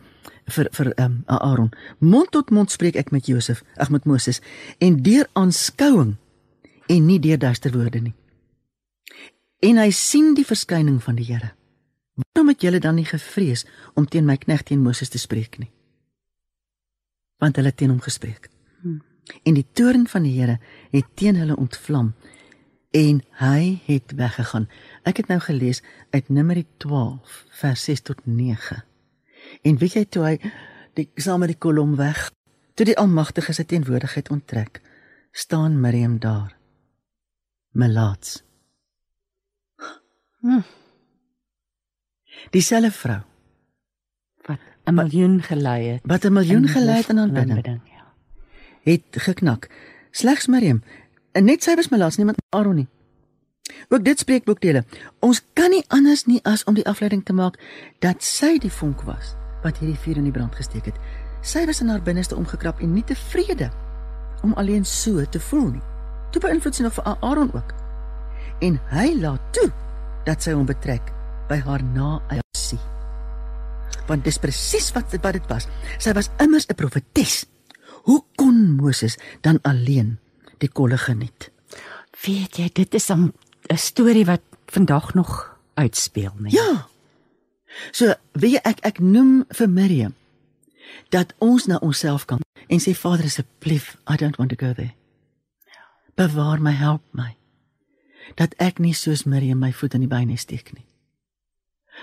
vir 0.54 0.68
vir 0.76 0.90
um, 1.00 1.22
Aaron 1.26 1.70
mond 1.98 2.30
tot 2.34 2.50
mond 2.50 2.70
spreek 2.70 2.98
ek 3.00 3.12
met 3.14 3.30
Josef 3.30 3.62
ag 3.80 3.90
met 3.94 4.06
Moses 4.06 4.42
en 4.78 5.00
deur 5.02 5.26
aanskouing 5.32 6.16
en 6.90 7.06
nie 7.06 7.20
deur 7.22 7.38
duister 7.38 7.74
woorde 7.74 8.02
nie 8.02 8.14
en 9.64 9.80
hy 9.80 9.90
sien 9.90 10.34
die 10.34 10.46
verskyning 10.46 11.00
van 11.02 11.18
die 11.18 11.30
Here 11.30 11.54
waarom 12.18 12.52
het 12.52 12.62
julle 12.62 12.82
dan 12.82 12.98
nie 12.98 13.08
gevrees 13.08 13.64
om 13.94 14.06
teen 14.06 14.26
my 14.26 14.36
knegt 14.36 14.70
teen 14.70 14.82
Moses 14.82 15.10
te 15.14 15.18
spreek 15.22 15.58
nie 15.62 15.70
want 17.44 17.58
hulle 17.60 17.74
teen 17.74 17.92
hom 17.92 18.02
gespreek. 18.04 18.48
Hmm. 18.82 19.02
En 19.44 19.56
die 19.56 19.66
toorn 19.72 20.06
van 20.08 20.26
die 20.26 20.34
Here 20.36 20.58
het 20.94 21.10
teen 21.18 21.38
hulle 21.40 21.56
ontvlam 21.58 22.12
en 22.94 23.20
hy 23.42 23.80
het 23.88 24.14
weggegaan. 24.14 24.68
Ek 25.02 25.18
het 25.22 25.30
nou 25.32 25.40
gelees 25.42 25.82
uit 26.14 26.28
Numeri 26.30 26.66
12 26.78 27.40
vers 27.58 27.84
6 27.90 28.04
tot 28.10 28.20
9. 28.26 28.84
En 29.66 29.78
weet 29.80 29.98
jy 29.98 30.04
toe 30.06 30.24
hy 30.24 30.36
die 30.94 31.08
saam 31.18 31.42
met 31.42 31.50
die 31.50 31.58
kolom 31.58 31.96
weg, 31.98 32.30
toe 32.78 32.86
die 32.86 32.98
Almagtige 32.98 33.52
sy 33.52 33.66
teenwoordigheid 33.66 34.30
onttrek, 34.30 34.80
staan 35.34 35.80
Miriam 35.82 36.18
daar. 36.22 36.54
Melaats. 37.74 38.42
Hmm. 40.44 40.62
Dieselfde 42.54 42.92
vrou 42.94 43.22
'n 44.84 44.94
miljoen 44.94 45.42
gelei 45.42 45.82
het. 45.86 46.00
Wat 46.04 46.24
'n 46.24 46.32
miljoen 46.32 46.68
gelei 46.68 46.96
het 46.96 47.10
aan 47.10 47.18
aanbidding. 47.18 47.80
Ja. 47.84 48.04
Het 48.82 49.02
geknak. 49.10 49.68
Slegs 50.14 50.46
Miriam. 50.46 50.82
En 51.34 51.48
net 51.48 51.64
sy 51.66 51.74
was 51.74 51.90
my 51.90 51.98
laas 51.98 52.20
niemand 52.20 52.38
Aaron 52.54 52.78
nie. 52.78 52.88
Ook 53.88 54.04
dit 54.06 54.18
spreek 54.18 54.44
boekdele. 54.46 54.84
Ons 55.24 55.40
kan 55.58 55.72
nie 55.74 55.82
anders 55.88 56.26
nie 56.30 56.38
as 56.46 56.62
om 56.70 56.76
die 56.78 56.86
afleiding 56.86 57.24
te 57.26 57.34
maak 57.34 57.58
dat 58.04 58.22
sy 58.22 58.54
die 58.62 58.70
vonk 58.70 59.02
was 59.08 59.34
wat 59.64 59.80
hierdie 59.80 59.98
vuur 59.98 60.20
in 60.20 60.28
die 60.28 60.34
brand 60.34 60.54
gesteek 60.54 60.86
het. 60.92 61.00
Sy 61.42 61.64
was 61.66 61.80
in 61.80 61.90
haar 61.90 62.04
binneste 62.04 62.36
omgekrap 62.36 62.82
en 62.84 62.92
nie 62.94 63.04
tevrede 63.08 63.70
om 64.44 64.52
alleen 64.60 64.84
so 64.84 65.24
te 65.24 65.40
voel 65.50 65.66
nie. 65.72 65.84
Toe 66.30 66.44
beïnvloed 66.44 66.78
sy 66.78 66.86
nog 66.86 66.94
vir 67.00 67.10
Aaron 67.14 67.50
ook. 67.56 67.74
En 68.62 68.78
hy 68.92 69.08
laat 69.18 69.52
toe 69.56 69.70
dat 70.28 70.44
sy 70.44 70.54
hom 70.54 70.68
betrek 70.68 71.10
by 71.48 71.58
haar 71.64 71.82
na-eie 71.94 72.44
want 74.08 74.24
dis 74.24 74.38
presies 74.40 74.90
wat 74.94 75.16
wat 75.22 75.38
dit 75.38 75.50
was. 75.50 75.68
Sy 75.98 76.12
was 76.12 76.30
immers 76.38 76.66
'n 76.68 76.74
profetes. 76.74 77.46
Hoe 78.04 78.20
kon 78.36 78.76
Moses 78.76 79.16
dan 79.40 79.58
alleen 79.62 80.18
die 80.62 80.68
kolle 80.68 80.98
geniet? 81.00 81.50
Weet 82.24 82.56
jy, 82.60 82.68
dit 82.72 82.94
is 82.94 83.10
'n 83.10 83.32
storie 83.74 84.24
wat 84.24 84.42
vandag 84.66 85.14
nog 85.14 85.58
uitspeel, 85.74 86.32
nee. 86.38 86.52
Ja. 86.52 86.88
So, 87.90 88.14
weet 88.32 88.52
jy 88.52 88.60
ek 88.62 88.80
ek 88.80 88.98
noem 88.98 89.44
vir 89.48 89.68
Miriam 89.68 90.14
dat 91.08 91.34
ons 91.38 91.66
na 91.66 91.76
onsself 91.76 92.24
kan 92.24 92.40
en 92.66 92.80
sê 92.80 92.94
Vader 92.94 93.24
asseblief, 93.24 93.96
I 94.10 94.16
don't 94.16 94.36
want 94.36 94.50
to 94.50 94.66
go 94.66 94.72
there. 94.72 94.94
Bewaar 96.14 96.60
my, 96.60 96.70
help 96.70 97.02
my. 97.10 97.36
Dat 98.34 98.54
ek 98.56 98.78
nie 98.78 98.94
soos 98.94 99.24
Miriam 99.24 99.58
my 99.58 99.72
voet 99.72 99.94
in 99.94 100.00
die 100.00 100.08
bene 100.08 100.36
steek 100.36 100.72
nie 100.72 100.86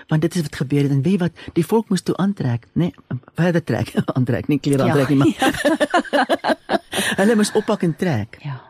want 0.08 0.22
dit 0.22 0.34
is 0.34 0.42
wat 0.42 0.56
gebeur 0.56 0.82
het. 0.82 0.90
En 0.90 1.02
weet 1.02 1.18
wat? 1.18 1.32
Die 1.52 1.66
volk 1.66 1.88
moes 1.88 2.02
toe 2.02 2.16
aantrek 2.16 2.66
nê? 2.72 2.90
Nee, 2.90 3.20
verder 3.34 3.64
trek 3.64 3.94
aantrek 4.16 4.48
nie 4.48 4.58
klere 4.58 4.82
aantrek 4.82 5.08
ja, 5.08 5.14
nie 5.14 5.18
maar 5.18 5.32
ja. 5.38 6.68
hulle 7.20 7.36
moes 7.36 7.52
oppak 7.58 7.82
en 7.82 7.96
trek. 7.96 8.38
Ja. 8.42 8.60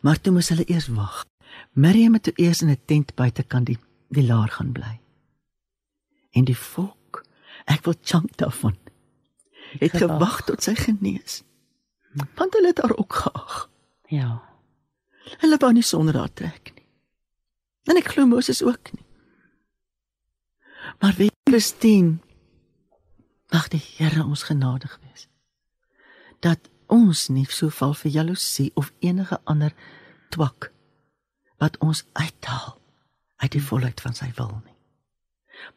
Maar 0.00 0.20
toe 0.20 0.32
moes 0.32 0.48
hulle 0.48 0.66
eers 0.66 0.88
wag. 0.88 1.24
Miriam 1.72 2.14
het 2.18 2.22
toe 2.22 2.36
eers 2.36 2.62
in 2.62 2.70
'n 2.70 2.80
tent 2.84 3.14
buitekant 3.14 3.66
die 3.66 3.78
die 4.08 4.26
laar 4.26 4.48
gaan 4.48 4.72
bly. 4.72 5.00
En 6.32 6.44
die 6.44 6.56
volk 6.56 7.24
ek 7.64 7.84
wil 7.84 7.94
chunk 8.02 8.36
daarvan 8.36 8.76
het 9.78 9.96
gewag, 9.96 10.42
tot 10.44 10.62
sy 10.62 10.74
genees. 10.74 11.42
Want 12.36 12.52
hulle 12.54 12.72
het 12.72 12.82
haar 12.82 12.96
ook 12.96 13.14
geag. 13.14 13.70
Ja. 14.12 14.42
Hulle 15.40 15.56
wou 15.56 15.72
nie 15.72 15.82
sonder 15.82 16.16
haar 16.16 16.32
trek 16.32 16.72
nie. 16.74 16.84
En 17.88 17.96
ek 17.96 18.12
glo 18.12 18.26
Moses 18.26 18.62
ook 18.62 18.92
nie 18.92 19.01
Maar 21.00 21.14
weet 21.16 21.36
Christine, 21.48 22.18
mag 23.50 23.68
die 23.68 23.82
Here 23.96 24.24
ons 24.24 24.42
genadig 24.42 24.98
wees. 25.02 25.28
Dat 26.40 26.70
ons 26.86 27.28
nie 27.28 27.46
so 27.48 27.72
val 27.72 27.94
vir 27.94 28.10
jaloesie 28.10 28.70
of 28.74 28.92
enige 29.00 29.40
ander 29.44 29.74
twak 30.32 30.72
wat 31.62 31.78
ons 31.78 32.04
uithaal 32.12 32.76
uit 33.42 33.52
die 33.54 33.62
volheid 33.62 34.00
van 34.00 34.16
sy 34.16 34.30
wil 34.36 34.52
nie. 34.64 34.76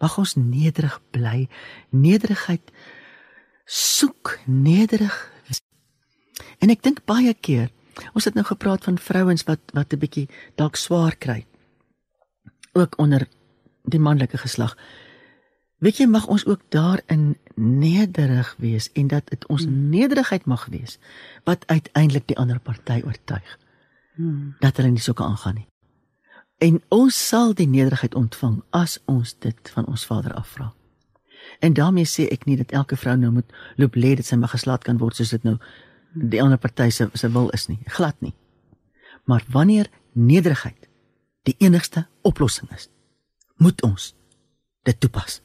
Mag 0.01 0.17
ons 0.17 0.35
nederig 0.39 0.97
bly, 1.13 1.47
nederigheid 1.93 2.71
soek, 3.65 4.37
nederig. 4.45 5.15
En 6.63 6.71
ek 6.73 6.83
dink 6.85 7.03
baie 7.09 7.33
keer, 7.33 7.69
ons 8.13 8.25
het 8.25 8.35
nou 8.37 8.45
gepraat 8.47 8.85
van 8.87 8.97
vrouens 9.01 9.45
wat 9.47 9.61
wat 9.77 9.93
'n 9.93 9.99
bietjie 9.99 10.27
dalk 10.55 10.75
swaar 10.75 11.15
kry. 11.15 11.45
Ook 12.73 12.97
onder 12.99 13.27
die 13.85 13.99
manlike 13.99 14.37
geslag. 14.37 14.77
Weet 15.83 15.99
jy 15.99 16.07
mag 16.07 16.27
ons 16.31 16.45
ook 16.45 16.61
daarin 16.73 17.35
nederig 17.55 18.55
wees 18.57 18.89
en 18.93 19.07
dat 19.11 19.27
dit 19.29 19.47
ons 19.47 19.65
hmm. 19.65 19.89
nederigheid 19.89 20.45
mag 20.45 20.65
wees 20.71 20.97
wat 21.43 21.67
uiteindelik 21.67 22.27
die 22.27 22.37
ander 22.37 22.59
party 22.59 23.01
oortuig. 23.05 23.59
Hmm. 24.15 24.55
Dat 24.59 24.77
hulle 24.77 24.95
nie 24.95 25.03
so 25.03 25.13
kan 25.13 25.35
aangaan 25.35 25.55
nie. 25.61 25.67
En 26.57 26.79
ons 26.87 27.27
sal 27.27 27.53
die 27.53 27.67
nederigheid 27.67 28.15
ontvang 28.15 28.61
as 28.69 28.99
ons 29.11 29.35
dit 29.43 29.69
van 29.75 29.85
ons 29.91 30.05
Vader 30.05 30.33
afvra. 30.33 30.71
En 31.59 31.73
daarmee 31.73 32.07
sê 32.07 32.29
ek 32.31 32.45
nie 32.45 32.57
dat 32.57 32.71
elke 32.71 32.97
vrou 32.97 33.17
nou 33.19 33.31
moet 33.31 33.51
loop 33.75 33.95
lê 33.95 34.15
dat 34.15 34.25
sy 34.25 34.39
mag 34.39 34.55
geslaat 34.55 34.87
kan 34.87 34.97
word 34.97 35.19
soos 35.19 35.35
dit 35.35 35.43
nou 35.43 35.57
die 36.15 36.41
ander 36.41 36.57
party 36.57 36.89
se 36.89 37.09
se 37.13 37.29
wil 37.29 37.49
is 37.53 37.67
nie. 37.67 37.79
Glad 37.85 38.15
nie. 38.23 38.33
Maar 39.25 39.43
wanneer 39.51 39.89
nederigheid 40.13 40.87
die 41.43 41.55
enigste 41.59 42.07
oplossing 42.21 42.71
is, 42.71 42.89
moet 43.61 43.81
ons 43.83 44.11
dit 44.85 44.99
toepas 44.99 45.41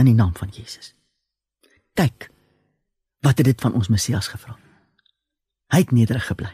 in 0.00 0.10
die 0.10 0.16
naam 0.16 0.34
van 0.36 0.50
Jesus. 0.52 0.94
Kyk 1.94 2.30
wat 3.24 3.38
het 3.38 3.46
dit 3.46 3.60
van 3.60 3.74
ons 3.74 3.88
Messias 3.88 4.28
gevra. 4.28 4.58
Hy 5.72 5.80
het 5.84 5.94
nederig 5.94 6.26
gebly. 6.26 6.52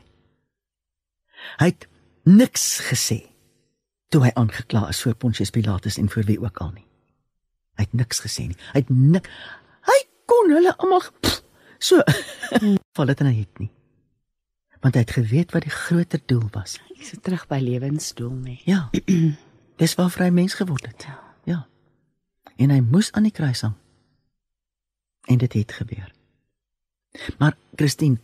Hy 1.58 1.72
het 1.72 1.88
niks 2.28 2.78
gesê 2.90 3.24
toe 4.10 4.24
hy 4.26 4.30
aangekla 4.38 4.88
is 4.90 5.00
voor 5.02 5.14
Pontius 5.14 5.52
Pilatus 5.54 5.98
en 5.98 6.10
voor 6.10 6.26
wie 6.28 6.38
ook 6.42 6.62
al 6.62 6.72
nie. 6.74 6.86
Hy 7.78 7.86
het 7.86 7.92
niks 7.96 8.22
gesê 8.22 8.46
nie. 8.50 8.58
Hy 8.74 8.82
het 8.82 8.90
nik 8.90 9.28
hy 9.88 9.98
kon 10.30 10.52
hulle 10.54 10.74
almal 10.76 11.06
so 11.80 12.02
val 12.96 13.12
dit 13.12 13.22
en 13.22 13.30
hy 13.30 13.36
het 13.40 13.62
nie. 13.62 13.70
Want 14.80 14.96
hy 14.96 15.04
het 15.04 15.14
geweet 15.16 15.52
wat 15.52 15.66
die 15.66 15.74
groter 15.74 16.22
doel 16.26 16.46
was. 16.54 16.78
Ek 16.90 17.04
is 17.04 17.14
terug 17.22 17.46
by 17.50 17.61
lewensdoel 17.62 18.36
nie. 18.36 18.61
Ja. 18.68 18.88
Dis 19.81 19.97
waar 19.97 20.12
vry 20.12 20.28
mens 20.28 20.55
geword 20.55 20.87
het. 20.87 21.09
Ja 21.49 21.66
en 22.61 22.70
hy 22.70 22.81
moes 22.85 23.09
aan 23.16 23.24
die 23.24 23.33
kruis 23.33 23.62
hang. 23.64 23.72
En 25.33 25.39
dit 25.41 25.53
het 25.57 25.72
gebeur. 25.72 26.11
Maar 27.41 27.57
Christine, 27.74 28.18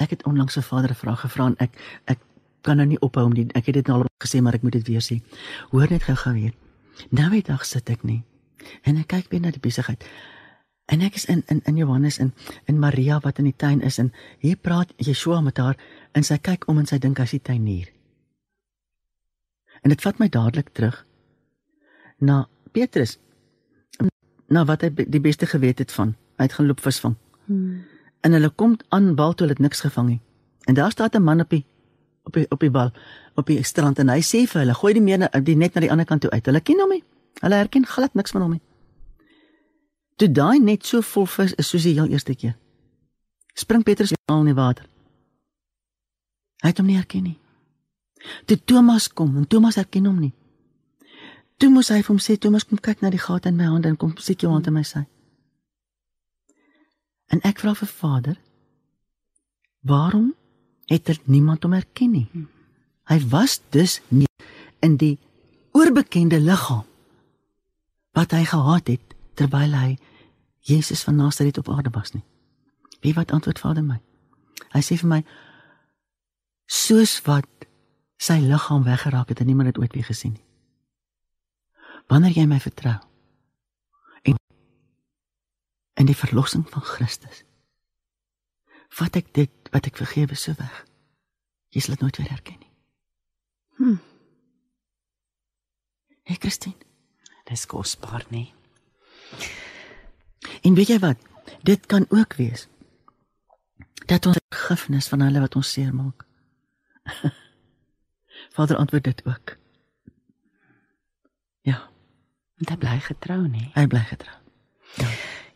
ek 0.00 0.10
het 0.16 0.24
onlangs 0.24 0.56
'n 0.56 0.62
vader 0.62 0.90
'n 0.90 0.94
vraag 0.94 1.20
gevra 1.20 1.46
en 1.46 1.56
ek 1.58 1.72
ek 2.04 2.18
kan 2.60 2.76
nou 2.76 2.86
nie 2.88 3.00
ophou 3.00 3.24
om 3.24 3.34
die 3.34 3.46
ek 3.52 3.66
het 3.66 3.74
dit 3.74 3.86
nou 3.86 4.00
al 4.00 4.08
gesê 4.24 4.40
maar 4.40 4.54
ek 4.54 4.62
moet 4.62 4.72
dit 4.72 4.86
weer 4.86 5.04
sê. 5.04 5.20
Hoor 5.70 5.90
net 5.90 6.02
gou-gou 6.02 6.32
weer. 6.32 6.54
Nou 7.10 7.30
die 7.30 7.42
dag 7.42 7.64
sit 7.64 7.90
ek 7.90 8.02
nie 8.02 8.24
En 8.82 8.98
ek 9.00 9.10
kyk 9.12 9.30
weer 9.32 9.42
na 9.44 9.52
die 9.54 9.62
besigheid. 9.62 10.04
En 10.92 11.00
ek 11.04 11.16
is 11.20 11.24
in 11.32 11.42
in 11.48 11.62
in 11.64 11.80
Johannes 11.80 12.18
en 12.20 12.34
in 12.68 12.78
Maria 12.78 13.18
wat 13.24 13.38
in 13.40 13.48
die 13.48 13.56
tuin 13.56 13.80
is 13.80 13.98
en 13.98 14.12
hier 14.38 14.56
praat 14.56 14.92
Yeshua 14.96 15.40
met 15.40 15.56
haar 15.58 15.76
en 16.12 16.22
sy 16.22 16.36
kyk 16.38 16.68
om 16.68 16.78
en 16.78 16.86
sy 16.86 16.98
dink 17.00 17.18
hy's 17.18 17.36
die 17.36 17.40
tuinier. 17.40 17.93
En 19.84 19.92
dit 19.92 20.00
vat 20.00 20.18
my 20.18 20.28
dadelik 20.32 20.70
terug 20.72 21.02
na 22.18 22.46
Petrus. 22.72 23.18
Na 24.48 24.64
wat 24.64 24.84
hy 24.84 24.90
die 24.94 25.20
beste 25.20 25.46
geweet 25.46 25.82
het 25.82 25.92
van. 25.92 26.14
Hy 26.40 26.48
het 26.48 26.56
gaan 26.56 26.66
loop 26.66 26.80
visvang. 26.80 27.16
Hmm. 27.44 27.84
En 28.24 28.32
hulle 28.32 28.48
kom 28.48 28.78
aan 28.88 29.12
wal 29.18 29.34
toe 29.34 29.46
hulle 29.46 29.56
het 29.58 29.62
niks 29.62 29.84
gevang 29.84 30.08
nie. 30.08 30.20
En 30.64 30.74
daar 30.74 30.90
staan 30.90 31.12
'n 31.12 31.22
man 31.22 31.40
op 31.40 31.50
die 31.50 31.64
op 32.24 32.32
die 32.32 32.46
op 32.50 32.60
die 32.60 32.70
wal 32.70 32.92
op 33.34 33.46
die 33.46 33.62
strand 33.62 33.98
en 33.98 34.08
hy 34.08 34.20
sê 34.20 34.46
vir 34.48 34.60
hulle 34.60 34.74
gooi 34.74 34.92
die 34.92 35.02
meer 35.02 35.18
na, 35.18 35.28
die 35.28 35.56
net 35.56 35.74
na 35.74 35.80
die 35.80 35.90
ander 35.90 36.06
kant 36.06 36.20
toe 36.20 36.30
uit. 36.30 36.46
Hulle 36.46 36.60
ken 36.60 36.80
hom 36.80 36.88
nie. 36.88 37.04
Hulle 37.40 37.54
herken 37.54 37.86
glad 37.86 38.14
niks 38.14 38.30
van 38.30 38.42
hom 38.42 38.50
nie. 38.50 38.62
Toe 40.16 40.32
daai 40.32 40.58
net 40.60 40.86
so 40.86 41.00
vol 41.00 41.26
vis 41.26 41.54
is 41.54 41.68
soos 41.68 41.82
die 41.82 41.92
heel 41.92 42.06
eerste 42.06 42.34
keer. 42.34 42.56
Spring 43.54 43.82
Petrus 43.82 44.12
al 44.24 44.40
in 44.40 44.44
die 44.44 44.54
water. 44.54 44.86
Hy 46.62 46.68
het 46.68 46.78
hom 46.78 46.86
nie 46.86 46.96
herken 46.96 47.22
nie. 47.22 47.38
Toe 48.46 48.58
Thomas 48.64 49.08
kom 49.08 49.36
en 49.36 49.46
Thomas 49.48 49.78
herken 49.80 50.06
hom 50.06 50.20
nie. 50.20 50.32
Toe 51.60 51.70
moes 51.70 51.90
hy 51.92 52.00
vir 52.02 52.12
hom 52.12 52.22
sê 52.22 52.36
Thomas 52.40 52.66
kom 52.68 52.80
kyk 52.82 53.02
na 53.02 53.12
die 53.14 53.22
gat 53.22 53.46
in 53.46 53.58
my 53.58 53.68
hande 53.70 53.90
en 53.92 53.98
kom 54.00 54.14
sit 54.18 54.42
jou 54.42 54.50
hand 54.52 54.66
in 54.70 54.76
my 54.76 54.82
sy. 54.86 55.04
En 57.32 57.40
ek 57.46 57.62
vra 57.62 57.74
vir 57.78 57.90
Vader, 57.90 58.36
waarom 59.86 60.32
het 60.90 61.08
er 61.08 61.20
niemand 61.30 61.64
hom 61.64 61.76
herken 61.76 62.12
nie? 62.12 62.26
Hy 63.08 63.18
was 63.32 63.60
dus 63.74 64.00
nie 64.08 64.28
in 64.84 64.98
die 65.00 65.16
oorbekende 65.74 66.40
liggaam 66.40 66.84
wat 68.14 68.34
hy 68.36 68.44
gehad 68.46 68.90
het 68.92 69.14
terwyl 69.34 69.72
hy 69.74 69.96
Jesus 70.64 71.02
van 71.04 71.18
Nasaret 71.18 71.58
op 71.58 71.68
aarde 71.68 71.90
was 71.92 72.14
nie. 72.14 72.22
Wie 73.02 73.12
wat 73.16 73.32
antwoord 73.34 73.60
Vader 73.60 73.84
my? 73.84 73.98
Hy 74.72 74.80
sê 74.80 74.96
vir 75.00 75.10
my 75.10 75.20
soos 76.70 77.18
wat 77.26 77.66
sy 78.24 78.38
liggaam 78.40 78.84
weggeraak 78.86 79.28
het 79.32 79.40
en 79.42 79.46
niemand 79.50 79.68
dit 79.72 79.78
ooit 79.82 79.92
weer 79.96 80.06
gesien 80.08 80.32
nie. 80.36 80.44
Wanneer 82.08 82.36
jy 82.36 82.44
my 82.48 82.60
vertrou 82.60 82.96
en 84.28 84.38
in 86.00 86.08
die 86.08 86.16
verlossing 86.16 86.64
van 86.72 86.84
Christus 86.84 87.42
vat 88.94 89.16
ek 89.18 89.32
dit 89.34 89.70
wat 89.74 89.88
ek 89.90 89.96
vergewe 89.98 90.36
so 90.38 90.54
weg. 90.58 90.74
Jy 91.74 91.80
sal 91.82 91.96
dit 91.96 92.04
nooit 92.04 92.18
weer 92.20 92.30
herken 92.30 92.60
nie. 92.60 92.70
Hm. 93.80 93.96
Hey 96.24 96.36
Christine, 96.40 96.78
Dis 97.44 97.66
kosbaar 97.68 98.24
nie. 98.30 98.54
en 100.62 100.74
weet 100.78 100.88
jy 100.94 100.98
wat? 101.02 101.18
Dit 101.66 101.86
kan 101.86 102.06
ook 102.08 102.36
wees 102.40 102.68
dat 104.06 104.26
ons 104.26 104.38
vergifnis 104.48 105.08
van 105.08 105.20
hulle 105.26 105.40
wat 105.44 105.56
ons 105.56 105.72
seermaak. 105.72 106.24
Vader 108.54 108.76
antwoord 108.78 109.04
dit 109.04 109.22
ook. 109.26 109.56
Ja, 111.66 111.80
Want 112.60 112.70
hy 112.70 112.76
bly 112.78 112.98
getrou 113.02 113.40
nie. 113.50 113.70
hy 113.74 113.86
bly 113.90 114.02
getrou. 114.08 114.36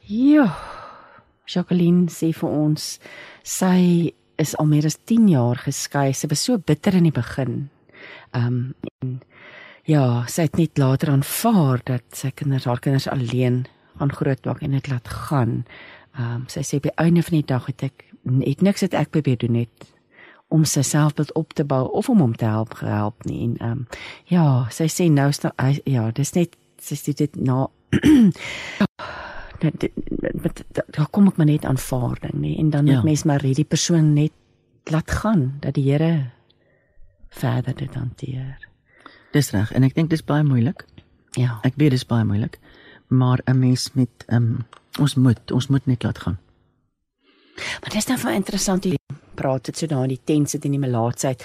Ja. 0.09 0.49
Jacqueline 1.49 2.11
sê 2.13 2.33
vir 2.37 2.51
ons 2.51 2.99
sy 3.47 4.13
is 4.39 4.55
al 4.61 4.67
meer 4.71 4.87
as 4.87 4.99
10 5.09 5.29
jaar 5.33 5.57
geskei. 5.63 6.13
Sy 6.13 6.29
was 6.31 6.43
so 6.45 6.59
bitter 6.59 6.95
in 6.99 7.07
die 7.09 7.15
begin. 7.15 7.69
Ehm 8.37 8.75
um, 9.03 9.21
ja, 9.89 10.27
sy 10.29 10.45
het 10.45 10.59
net 10.61 10.77
later 10.79 11.15
aanvaar 11.15 11.81
dat 11.89 12.05
sy 12.13 12.29
kinders 12.37 12.67
haar 12.69 12.83
kinders 12.85 13.09
alleen 13.09 13.63
gaan 13.99 14.13
grootmaak 14.13 14.61
en 14.63 14.75
dit 14.77 14.91
laat 14.93 15.09
gaan. 15.09 15.63
Ehm 16.19 16.35
um, 16.43 16.45
sy 16.51 16.61
sê 16.67 16.81
by 16.83 16.93
einde 17.01 17.23
van 17.23 17.39
die 17.39 17.47
dag 17.47 17.67
het 17.71 17.87
ek 17.89 18.05
het 18.45 18.61
niks 18.63 18.85
wat 18.85 18.95
ek 18.99 19.15
probeer 19.15 19.39
doen 19.41 19.57
net 19.63 19.89
om 20.49 20.65
sy 20.65 20.81
selfbeeld 20.83 21.33
op 21.35 21.53
te 21.53 21.65
bou 21.65 21.89
of 21.93 22.09
om 22.09 22.19
hom 22.21 22.37
te 22.37 22.45
help 22.45 22.75
gehelp 22.75 23.25
nie 23.25 23.43
en 23.45 23.57
ehm 23.59 23.71
um, 23.71 23.87
ja, 24.25 24.67
sy 24.71 24.85
sê 24.89 25.11
nou 25.13 25.33
sta 25.33 25.53
hy- 25.59 25.83
ja, 25.85 26.11
dis 26.11 26.33
net 26.35 26.57
sy 26.81 26.95
sê 26.97 27.13
dit 27.15 27.37
na 27.37 27.67
dit- 29.59 29.81
dit- 29.81 30.65
daar 30.91 31.09
kom 31.11 31.27
ek 31.29 31.37
maar 31.37 31.47
net 31.47 31.65
aanvaarding 31.65 32.35
nê 32.35 32.57
en 32.59 32.71
dan 32.71 32.87
Ja. 32.87 32.95
moet 32.95 33.05
mens 33.05 33.23
maar 33.25 33.41
hierdie 33.43 33.65
persoon 33.65 34.13
net 34.15 34.33
laat 34.85 35.11
gaan 35.11 35.57
dat 35.61 35.75
die 35.75 35.91
Here 35.93 36.31
verder 37.29 37.75
dit 37.75 37.95
hanteer. 37.95 38.69
Dis 39.33 39.51
reg 39.51 39.73
en 39.73 39.83
ek 39.83 39.95
dink 39.95 40.11
dis 40.11 40.25
baie 40.25 40.43
moeilik. 40.45 40.85
Ja. 41.37 41.59
Ek 41.63 41.75
weet 41.77 41.91
dis 41.91 42.07
baie 42.07 42.25
moeilik, 42.25 42.59
maar 43.09 43.39
'n 43.47 43.59
mens 43.59 43.93
met 43.95 44.25
ehm 44.29 44.37
um, 44.43 44.67
ons 45.01 45.15
moet 45.15 45.51
ons 45.53 45.67
moet 45.69 45.87
net 45.87 46.03
laat 46.03 46.19
gaan. 46.19 46.39
Maar 47.81 47.91
dit 47.91 47.95
is 47.95 48.07
nou 48.07 48.19
vir 48.19 48.33
interessant 48.33 48.85
hoe 48.85 48.98
jy 49.39 49.43
praat 49.43 49.65
dit 49.71 49.77
so 49.79 49.87
daar 49.87 50.05
in 50.07 50.15
die 50.17 50.25
tent 50.25 50.51
sit 50.51 50.65
en 50.65 50.73
die 50.75 50.81
melaatsheid. 50.83 51.43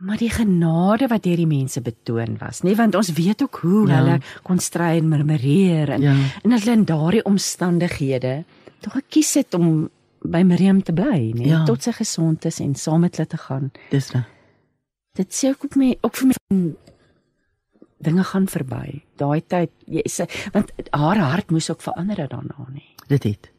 Maar 0.00 0.18
die 0.20 0.30
genade 0.30 1.08
wat 1.10 1.24
deur 1.24 1.36
die 1.36 1.46
mense 1.48 1.80
betoon 1.82 2.36
was, 2.38 2.60
nê, 2.62 2.74
want 2.76 2.94
ons 2.94 3.10
weet 3.12 3.42
ook 3.42 3.56
hoe 3.62 3.88
Ja. 3.88 3.96
hulle 3.96 4.20
kon 4.44 4.58
stry 4.58 4.98
en 4.98 5.08
murmureer 5.08 5.90
en 5.90 6.02
Ja. 6.02 6.14
en 6.44 6.52
as 6.52 6.64
hulle 6.64 6.76
in 6.76 6.84
daardie 6.84 7.24
omstandighede 7.24 8.44
tog 8.80 8.92
gekies 8.92 9.34
het 9.34 9.54
om 9.54 9.90
by 10.24 10.42
Miriam 10.42 10.82
te 10.82 10.92
bly, 10.92 11.32
nê, 11.34 11.46
Ja. 11.46 11.64
tot 11.64 11.82
sy 11.82 11.92
gesond 11.92 12.44
is 12.44 12.60
en 12.60 12.74
saam 12.74 13.00
met 13.00 13.16
hulle 13.16 13.26
te 13.28 13.36
gaan. 13.36 13.70
Dis 13.90 14.10
reg. 14.12 14.24
Dit 15.14 15.32
sê 15.32 15.48
ook 15.50 15.76
my 15.76 15.96
ook 16.02 16.16
vir 16.16 16.26
my 16.50 16.74
dinge 18.00 18.24
gaan 18.24 18.46
verby. 18.46 19.02
Daai 19.16 19.40
tyd 19.46 19.70
jy 19.86 20.02
sê 20.06 20.28
want 20.52 20.70
haar 20.92 21.16
hart 21.18 21.50
moes 21.50 21.70
ook 21.70 21.80
verander 21.82 22.16
het 22.16 22.30
daarna, 22.30 22.54
nê. 22.72 22.84
Dit 23.08 23.22
het. 23.24 23.50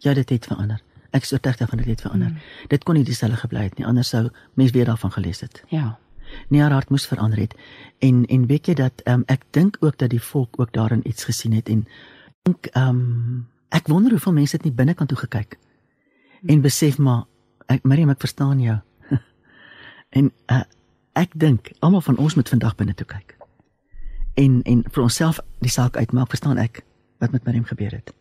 Ja, 0.00 0.14
dit 0.14 0.28
het 0.30 0.46
verander. 0.46 0.80
Ek 1.12 1.26
is 1.26 1.32
oortuig 1.32 1.56
daarvan 1.60 1.82
dit 1.82 1.92
het 1.92 2.04
verander. 2.04 2.32
Mm. 2.32 2.68
Dit 2.72 2.84
kon 2.88 2.96
nie 2.96 3.04
dieselfde 3.04 3.36
gebly 3.36 3.66
het 3.68 3.78
nie, 3.78 3.86
anders 3.86 4.08
sou 4.14 4.30
mens 4.58 4.72
weer 4.72 4.88
daarvan 4.88 5.12
gelees 5.12 5.40
het. 5.44 5.62
Ja. 5.68 5.98
Nee, 6.48 6.60
haar 6.60 6.72
hart 6.72 6.90
moes 6.90 7.06
verander 7.06 7.38
het. 7.38 7.54
En 8.00 8.24
en 8.26 8.46
weet 8.46 8.66
jy 8.66 8.74
dat 8.74 9.02
um, 9.04 9.22
ek 9.26 9.44
dink 9.50 9.76
ook 9.80 9.98
dat 9.98 10.10
die 10.10 10.22
volk 10.22 10.60
ook 10.60 10.72
daarin 10.72 11.04
iets 11.08 11.24
gesien 11.28 11.52
het 11.52 11.68
en 11.68 11.86
dink 12.42 12.66
ehm 12.72 12.88
um, 12.88 13.48
ek 13.72 13.86
wonder 13.88 14.10
hoeveel 14.10 14.32
mense 14.32 14.56
het 14.56 14.64
nie 14.64 14.72
binnekant 14.72 15.08
toe 15.08 15.18
gekyk 15.18 15.56
en 16.46 16.60
besef 16.60 16.98
maar 16.98 17.24
ek 17.66 17.84
Miriam 17.86 18.10
ek 18.10 18.20
verstaan 18.20 18.60
jou. 18.60 18.78
en 20.18 20.30
uh, 20.50 20.62
ek 21.18 21.36
dink 21.38 21.72
almal 21.80 22.02
van 22.04 22.18
ons 22.18 22.34
moet 22.34 22.48
vandag 22.48 22.74
binne 22.76 22.94
toe 22.94 23.06
kyk. 23.06 23.36
En 24.34 24.60
en 24.62 24.82
vir 24.88 25.02
onsself 25.02 25.40
die 25.60 25.70
saak 25.70 25.96
uitmaak, 25.96 26.32
verstaan 26.32 26.58
ek 26.58 26.82
wat 27.22 27.32
met 27.32 27.44
Miriam 27.46 27.64
gebeur 27.68 27.92
het. 27.92 28.12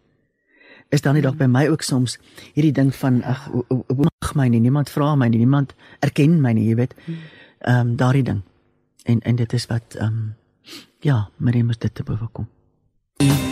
Is 0.91 1.01
dan 1.01 1.15
nie 1.15 1.23
dalk 1.23 1.37
by 1.39 1.47
my 1.47 1.67
ook 1.71 1.81
soms 1.87 2.17
hierdie 2.53 2.73
ding 2.75 2.91
van 2.95 3.21
ag 3.23 3.47
mag 3.95 4.35
my 4.35 4.47
nie 4.51 4.59
niemand 4.59 4.91
vra 4.91 5.15
my 5.15 5.29
nie, 5.31 5.39
niemand 5.39 5.73
erken 6.03 6.41
my 6.43 6.51
nie, 6.53 6.67
jy 6.67 6.75
weet. 6.83 6.95
Ehm 7.59 7.79
um, 7.79 7.95
daardie 7.95 8.23
ding. 8.27 8.41
En 9.03 9.19
en 9.19 9.35
dit 9.35 9.53
is 9.53 9.67
wat 9.71 9.95
ehm 9.95 10.07
um, 10.07 10.33
ja, 10.99 11.29
Miriam 11.37 11.65
moet 11.65 11.81
dit 11.81 11.95
te 11.95 12.03
bowe 12.03 12.27
kom. 12.31 12.47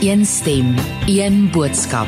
Een 0.01 0.25
stem, 0.25 0.75
een 1.07 1.49
boodskap. 1.51 2.07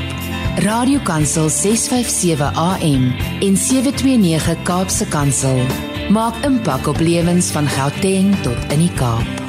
Radiokansel 0.55 1.49
657 1.49 2.53
AM 2.55 3.13
en 3.41 3.57
729 3.57 4.63
Kaapse 4.63 5.07
Kansel 5.07 5.65
maak 6.09 6.36
impak 6.43 6.88
op 6.88 6.99
lewens 6.99 7.51
van 7.51 7.67
Gauteng 7.67 8.36
tot 8.41 8.71
in 8.71 8.79
die 8.79 8.93
Kaap. 8.93 9.41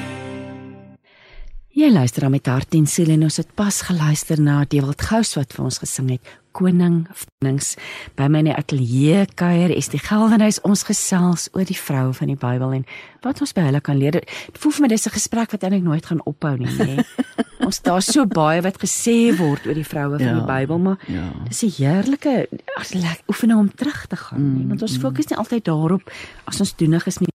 Jy 1.72 1.88
luister 1.88 2.20
dan 2.26 2.34
met 2.34 2.46
hart 2.52 2.74
en 2.76 2.84
siel 2.86 3.08
en 3.14 3.22
ons 3.24 3.38
het 3.40 3.48
pas 3.56 3.78
geluister 3.88 4.40
na 4.44 4.58
Dewald 4.68 5.00
Gous 5.08 5.30
wat 5.38 5.54
vir 5.56 5.64
ons 5.64 5.78
gesing 5.80 6.10
het 6.12 6.32
Koning 6.52 7.06
Vnings 7.16 7.70
by 8.18 8.26
my 8.28 8.42
in 8.42 8.50
die 8.50 8.56
ateljee 8.58 9.22
kuier 9.40 9.72
is 9.72 9.88
die 9.88 10.00
Geldenhuis 10.04 10.58
ons 10.68 10.82
gesels 10.84 11.46
oor 11.56 11.64
die 11.64 11.76
vroue 11.78 12.12
van 12.18 12.28
die 12.28 12.36
Bybel 12.36 12.74
en 12.76 12.84
wat 13.24 13.40
ons 13.40 13.54
by 13.56 13.64
hulle 13.70 13.80
kan 13.80 13.96
leer. 13.96 14.18
Dit 14.20 14.60
voel 14.60 14.74
vir 14.76 14.84
my 14.84 14.90
dis 14.92 15.06
'n 15.08 15.14
gesprek 15.16 15.52
wat 15.56 15.64
eintlik 15.64 15.82
nooit 15.86 16.04
gaan 16.06 16.20
ophou 16.28 16.52
nie, 16.58 16.68
nê. 16.76 17.04
ons 17.66 17.80
daar's 17.80 18.12
so 18.12 18.26
baie 18.26 18.60
wat 18.60 18.76
gesê 18.76 19.32
word 19.38 19.64
oor 19.66 19.74
die 19.74 19.88
vroue 19.88 20.18
van 20.20 20.26
Ja, 20.28 20.34
die 20.34 20.44
Bybel, 20.52 20.78
maar 20.78 20.98
ja. 21.08 21.32
dis 21.48 21.62
'n 21.64 21.72
heerlike 21.78 22.48
ag, 22.76 22.92
lek- 22.92 23.24
oefening 23.32 23.58
om 23.58 23.70
terug 23.74 24.06
te 24.12 24.16
gaan, 24.16 24.58
nie, 24.58 24.66
want 24.68 24.82
ons 24.82 24.98
fokus 24.98 25.26
nie 25.30 25.38
altyd 25.38 25.64
daarop 25.64 26.02
as 26.44 26.60
ons 26.60 26.76
doenig 26.76 27.06
is 27.06 27.18
nie. 27.18 27.32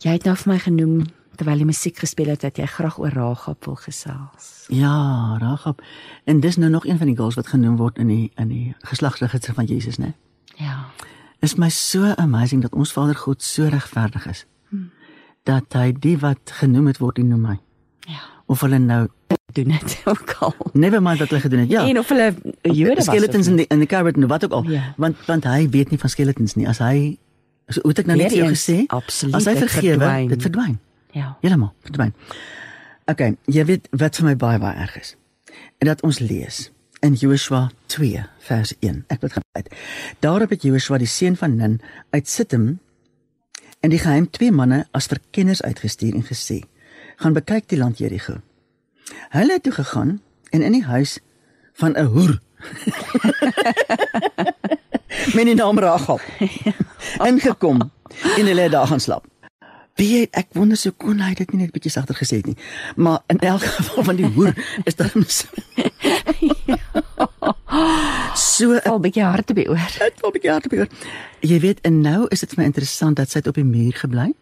Jy 0.00 0.12
het 0.16 0.24
nou 0.24 0.34
vir 0.36 0.52
my 0.52 0.58
genoem 0.58 1.06
terwyl 1.36 1.56
die 1.62 1.68
musiek 1.68 1.98
gespeel 2.02 2.32
het 2.34 2.40
dat 2.44 2.56
jy 2.58 2.66
graag 2.66 2.98
oor 2.98 3.12
Ragab 3.14 3.64
wil 3.64 3.76
gesels. 3.76 4.48
Ja, 4.68 5.36
Ragab. 5.40 5.82
En 6.24 6.40
dis 6.40 6.56
nou 6.56 6.70
nog 6.70 6.86
een 6.86 6.98
van 6.98 7.06
die 7.06 7.16
girls 7.16 7.34
wat 7.38 7.46
genoem 7.52 7.76
word 7.76 7.98
in 7.98 8.08
die 8.08 8.30
in 8.36 8.48
die 8.48 8.74
geslagsregister 8.88 9.54
van 9.54 9.64
Jesus, 9.64 9.96
né? 10.02 10.12
Ja. 10.56 10.86
Is 11.40 11.54
my 11.60 11.68
so 11.68 12.12
amazing 12.16 12.62
dat 12.62 12.72
ons 12.74 12.92
Vader 12.92 13.14
God 13.14 13.42
so 13.42 13.68
regverdig 13.68 14.26
is. 14.26 14.46
Dat 15.46 15.72
hy 15.78 15.92
die 15.92 16.16
wat 16.18 16.50
genoem 16.58 16.86
het 16.90 16.98
word, 16.98 17.16
die 17.20 17.24
noem 17.24 17.44
hy. 17.52 17.58
Ja. 18.10 18.22
Of 18.46 18.60
hulle 18.66 18.78
nou 18.78 19.06
Doen 19.56 19.68
dit 19.72 20.02
ook 20.10 20.32
al. 20.40 20.54
never 20.72 21.00
mind 21.02 21.18
wat 21.18 21.28
hulle 21.28 21.40
gedoen 21.40 21.58
het. 21.64 21.70
Ja. 21.70 21.86
En 21.88 21.98
of 21.98 22.08
hulle 22.08 22.34
Jode 22.62 22.94
was. 22.94 23.04
skeletons 23.04 23.46
in 23.46 23.56
die 23.56 23.66
in 23.72 23.78
die 23.78 23.86
cupboard 23.88 24.16
nou 24.16 24.26
wat 24.28 24.44
ook 24.44 24.52
al. 24.52 24.66
Ja. 24.70 24.94
Want 24.96 25.16
want 25.26 25.44
hy 25.44 25.68
weet 25.70 25.90
nie 25.90 25.98
van 25.98 26.10
skeletons 26.10 26.54
nie. 26.54 26.66
As 26.68 26.78
hy 26.78 27.18
so 27.68 27.80
hoe 27.82 27.90
het 27.90 27.98
ek 28.04 28.06
nou 28.10 28.16
net 28.18 28.30
Weer 28.30 28.36
vir 28.36 28.44
jou 28.44 28.54
gesê? 28.54 28.76
absoluut, 28.94 29.34
As 29.34 29.44
hy 29.48 29.54
vergewe, 29.56 29.96
verdwyn. 29.98 30.28
dit 30.28 30.42
verdwyn. 30.42 30.76
Ja. 31.16 31.36
Heeltemal 31.40 31.72
verdwyn. 31.86 32.12
Okay, 33.08 33.36
jy 33.48 33.62
weet 33.64 33.86
wat 33.96 34.18
vir 34.18 34.26
my 34.26 34.34
baie 34.36 34.58
baie 34.60 34.76
erg 34.84 34.98
is. 35.00 35.14
En 35.80 35.88
dat 35.88 36.02
ons 36.04 36.18
lees 36.20 36.66
in 37.06 37.14
Joshua 37.16 37.70
2 37.92 38.24
vers 38.48 38.72
1. 38.84 38.98
Ek 39.12 39.22
wil 39.24 39.32
gaan 39.32 39.46
uit. 39.56 39.70
Daarop 40.20 40.50
het 40.52 40.66
Joshua 40.66 40.98
die 41.00 41.08
seun 41.08 41.38
van 41.40 41.56
Nun 41.56 41.78
uit 42.12 42.28
Sittim 42.28 42.66
en 43.80 43.94
die 43.94 44.00
geheim 44.02 44.28
twee 44.30 44.52
manne 44.52 44.84
as 44.96 45.08
verkenners 45.08 45.62
uitgestuur 45.62 46.14
en 46.18 46.26
gesê: 46.26 46.58
"Gaan 47.16 47.32
bekyk 47.32 47.68
die 47.72 47.78
land 47.78 47.98
Jerigo." 47.98 48.42
Hulle 49.32 49.52
het 49.52 49.62
toe 49.62 49.72
gegaan 49.72 50.20
en 50.50 50.62
in 50.62 50.72
die 50.72 50.84
huis 50.84 51.18
van 51.80 51.96
'n 51.96 52.06
hoer 52.12 52.40
met 55.36 55.48
die 55.48 55.54
naam 55.54 55.78
Rachel 55.78 56.20
ingekom 57.30 57.80
en 58.36 58.46
hulle 58.46 58.60
het 58.60 58.72
daar 58.72 58.86
gaan 58.86 59.00
slaap. 59.00 59.24
Wie 59.96 60.20
het, 60.20 60.34
ek 60.36 60.52
wonder 60.52 60.76
so 60.76 60.92
kon 60.92 61.22
hy 61.24 61.32
dit 61.34 61.52
nie 61.52 61.62
net 61.62 61.72
bietjie 61.72 61.90
sagter 61.92 62.16
gesê 62.18 62.42
het 62.42 62.46
nie. 62.50 62.56
Maar 63.00 63.22
in 63.32 63.38
elk 63.38 63.64
geval 63.64 64.04
van 64.10 64.18
die 64.18 64.28
hoer 64.36 64.52
is 64.84 64.96
daar 64.98 65.12
so 65.38 65.48
so 68.36 68.76
Al 68.84 69.00
bietjie 69.00 69.24
hard 69.24 69.46
te 69.46 69.56
beoor. 69.56 69.80
Dit 69.98 70.20
wil 70.20 70.30
'n 70.30 70.32
bietjie 70.32 70.50
harde 70.50 70.68
behoor. 70.68 70.88
Jy 71.40 71.60
weet, 71.60 71.80
en 71.80 72.00
nou 72.00 72.26
is 72.28 72.40
dit 72.40 72.48
vir 72.52 72.60
my 72.60 72.64
interessant 72.64 73.16
dat 73.16 73.30
sy 73.30 73.38
het 73.38 73.46
op 73.46 73.54
die 73.54 73.64
muur 73.64 73.92
gebly. 73.92 74.34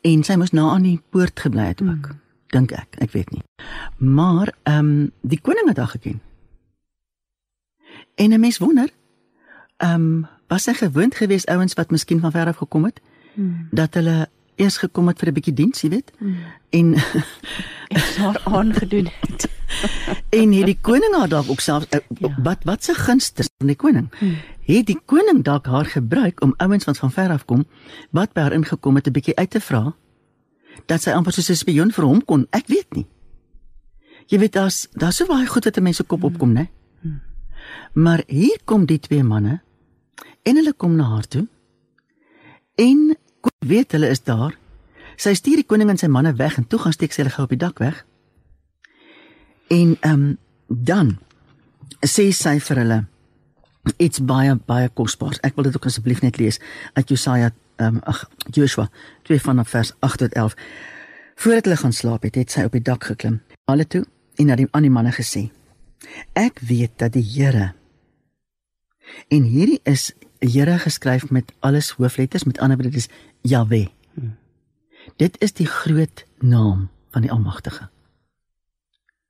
En 0.00 0.22
sy 0.22 0.34
moes 0.36 0.52
na 0.52 0.70
aan 0.70 0.82
die 0.82 1.00
poort 1.10 1.40
gebly 1.40 1.66
het 1.66 1.82
ook. 1.82 2.08
Mm. 2.08 2.20
Dink 2.46 2.72
ek, 2.72 2.96
ek 2.98 3.12
weet 3.12 3.30
nie. 3.30 3.42
Maar 3.98 4.52
ehm 4.62 4.78
um, 4.78 5.12
die 5.20 5.40
koning 5.40 5.68
het 5.68 5.76
haar 5.76 5.92
geken. 5.92 6.20
En 8.14 8.32
'n 8.32 8.40
mens 8.40 8.58
wonder, 8.58 8.88
ehm 9.76 9.94
um, 9.94 10.26
was 10.48 10.62
sy 10.62 10.72
gewoond 10.72 11.14
geweest 11.14 11.46
ouens 11.46 11.74
wat 11.74 11.90
miskien 11.90 12.20
van 12.20 12.30
ver 12.30 12.46
af 12.46 12.56
gekom 12.56 12.84
het 12.84 13.00
mm. 13.34 13.68
dat 13.70 13.94
hulle 13.94 14.28
eers 14.56 14.76
gekom 14.76 15.06
het 15.08 15.18
vir 15.18 15.28
'n 15.28 15.34
bietjie 15.34 15.54
diens, 15.54 15.80
jy 15.80 15.88
weet? 15.90 16.12
Mm. 16.18 16.36
En 16.70 16.94
haar 18.18 18.40
aangedoen 18.44 19.08
het. 19.20 19.48
en 20.38 20.52
het 20.52 20.66
die 20.66 20.78
koning 20.80 21.14
haar 21.16 21.28
dalk 21.28 21.48
ook 21.50 21.60
self 21.60 21.86
uh, 21.94 22.00
Ja. 22.18 22.34
wat 22.42 22.64
wat 22.64 22.84
se 22.84 22.94
gunste 22.94 23.44
van 23.58 23.66
die 23.66 23.76
koning 23.76 24.08
Hmm. 24.18 24.36
het 24.60 24.86
die 24.86 25.00
koning 25.04 25.42
dalk 25.44 25.66
haar 25.66 25.84
gebruik 25.84 26.40
om 26.42 26.54
ouens 26.56 26.84
wat 26.84 26.98
van 26.98 27.10
ver 27.12 27.30
af 27.30 27.44
kom 27.44 27.64
wat 28.10 28.32
by 28.32 28.40
haar 28.40 28.52
ingekom 28.52 28.94
het 28.94 29.06
'n 29.06 29.12
bietjie 29.12 29.36
uit 29.36 29.50
te 29.50 29.60
vra 29.60 29.94
dat 30.86 31.02
sy 31.02 31.10
amper 31.10 31.32
soos 31.32 31.48
'n 31.50 31.54
spioen 31.56 31.90
vir 31.92 32.04
hom 32.04 32.24
kon 32.24 32.46
ek 32.50 32.66
weet 32.66 32.94
nie 32.94 33.06
jy 34.26 34.38
weet 34.38 34.52
daar's 34.52 34.88
daar's 34.92 35.16
so 35.16 35.26
baie 35.26 35.46
goed 35.46 35.64
wat 35.64 35.76
'n 35.76 35.82
mens 35.82 35.96
se 35.96 36.04
kop 36.04 36.24
opkom 36.24 36.52
né 36.52 36.68
maar 37.94 38.22
hier 38.26 38.58
kom 38.64 38.86
die 38.86 38.98
twee 38.98 39.22
manne 39.22 39.60
en 40.42 40.56
hulle 40.56 40.72
kom 40.72 40.96
na 40.96 41.04
haar 41.04 41.28
toe 41.28 41.48
en 42.74 43.16
kon 43.42 43.68
weet 43.74 43.92
hulle 43.92 44.08
is 44.14 44.22
daar 44.24 44.56
sy 45.20 45.34
stuur 45.38 45.60
die 45.60 45.68
koning 45.68 45.90
en 45.92 46.00
sy 46.00 46.08
manne 46.08 46.32
weg 46.38 46.56
en 46.58 46.66
toe 46.66 46.80
gaan 46.82 46.96
steek 46.96 47.12
sy 47.12 47.22
hulle 47.22 47.34
gou 47.34 47.44
op 47.46 47.54
die 47.54 47.60
dak 47.60 47.82
weg 47.82 48.04
En 49.72 49.96
ehm 50.00 50.12
um, 50.12 50.38
dan 50.66 51.18
sê 52.06 52.28
sy 52.36 52.58
vir 52.60 52.78
hulle 52.82 52.98
iets 53.96 54.20
baie 54.28 54.54
baie 54.68 54.88
kosbaars. 54.88 55.40
Ek 55.40 55.56
wil 55.56 55.68
dit 55.68 55.76
ook 55.76 55.86
asseblief 55.88 56.20
net 56.20 56.36
lees 56.36 56.58
uit 56.92 57.08
Jesaja 57.08 57.52
ehm 57.80 57.96
um, 57.96 58.00
ag 58.04 58.26
Joshua 58.50 58.90
2 59.28 59.40
vanaf 59.40 59.72
vers 59.72 59.94
8 59.98 60.18
tot 60.24 60.34
11. 60.42 60.56
Voordat 61.36 61.64
hulle 61.64 61.76
gaan 61.76 61.96
slaap 61.96 62.26
het, 62.28 62.36
het 62.36 62.52
sy 62.52 62.66
op 62.68 62.76
die 62.76 62.84
dak 62.84 63.04
geklim. 63.04 63.40
Alle 63.64 63.86
toe 63.86 64.04
en 64.36 64.46
na 64.46 64.58
die 64.60 64.68
aan 64.70 64.84
die 64.84 64.92
manne 64.92 65.12
gesê: 65.16 65.48
Ek 66.36 66.60
weet 66.60 66.98
dat 67.00 67.16
die 67.16 67.24
Here 67.24 67.72
en 69.28 69.48
hierdie 69.48 69.80
is 69.88 70.12
Here 70.42 70.78
geskryf 70.78 71.30
met 71.30 71.52
alles 71.60 71.90
hoofletters, 71.96 72.44
met 72.44 72.58
ander 72.58 72.76
woorde 72.76 72.90
dis 72.90 73.08
Jahwe. 73.42 73.90
Dit 75.16 75.40
is 75.42 75.52
die 75.52 75.66
groot 75.66 76.24
naam 76.38 76.90
van 77.10 77.22
die 77.22 77.30
Almagtige. 77.30 77.88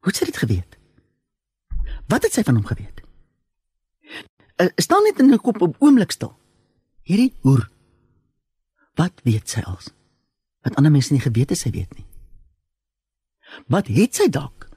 Hoe 0.03 0.11
het 0.11 0.17
sy 0.17 0.25
dit 0.29 0.37
geweet? 0.37 0.79
Wat 2.11 2.23
het 2.23 2.35
sy 2.35 2.45
van 2.45 2.59
hom 2.59 2.67
geweet? 2.67 3.01
Uh, 4.61 4.69
staan 4.77 5.03
net 5.03 5.19
in 5.19 5.33
'n 5.33 5.41
kop 5.41 5.61
op 5.61 5.77
oomblik 5.79 6.11
stil. 6.11 6.37
Hierdie 7.03 7.35
hoer. 7.41 7.71
Wat 8.95 9.13
weet 9.25 9.49
sy 9.49 9.61
als? 9.61 9.91
Wat 10.61 10.75
ander 10.75 10.93
mense 10.93 11.13
nie 11.13 11.23
geweet 11.23 11.51
het 11.51 11.59
sy 11.59 11.71
weet 11.71 11.95
nie. 11.97 12.07
Wat 13.67 13.87
het 13.87 14.15
sy 14.15 14.29
dalk 14.29 14.69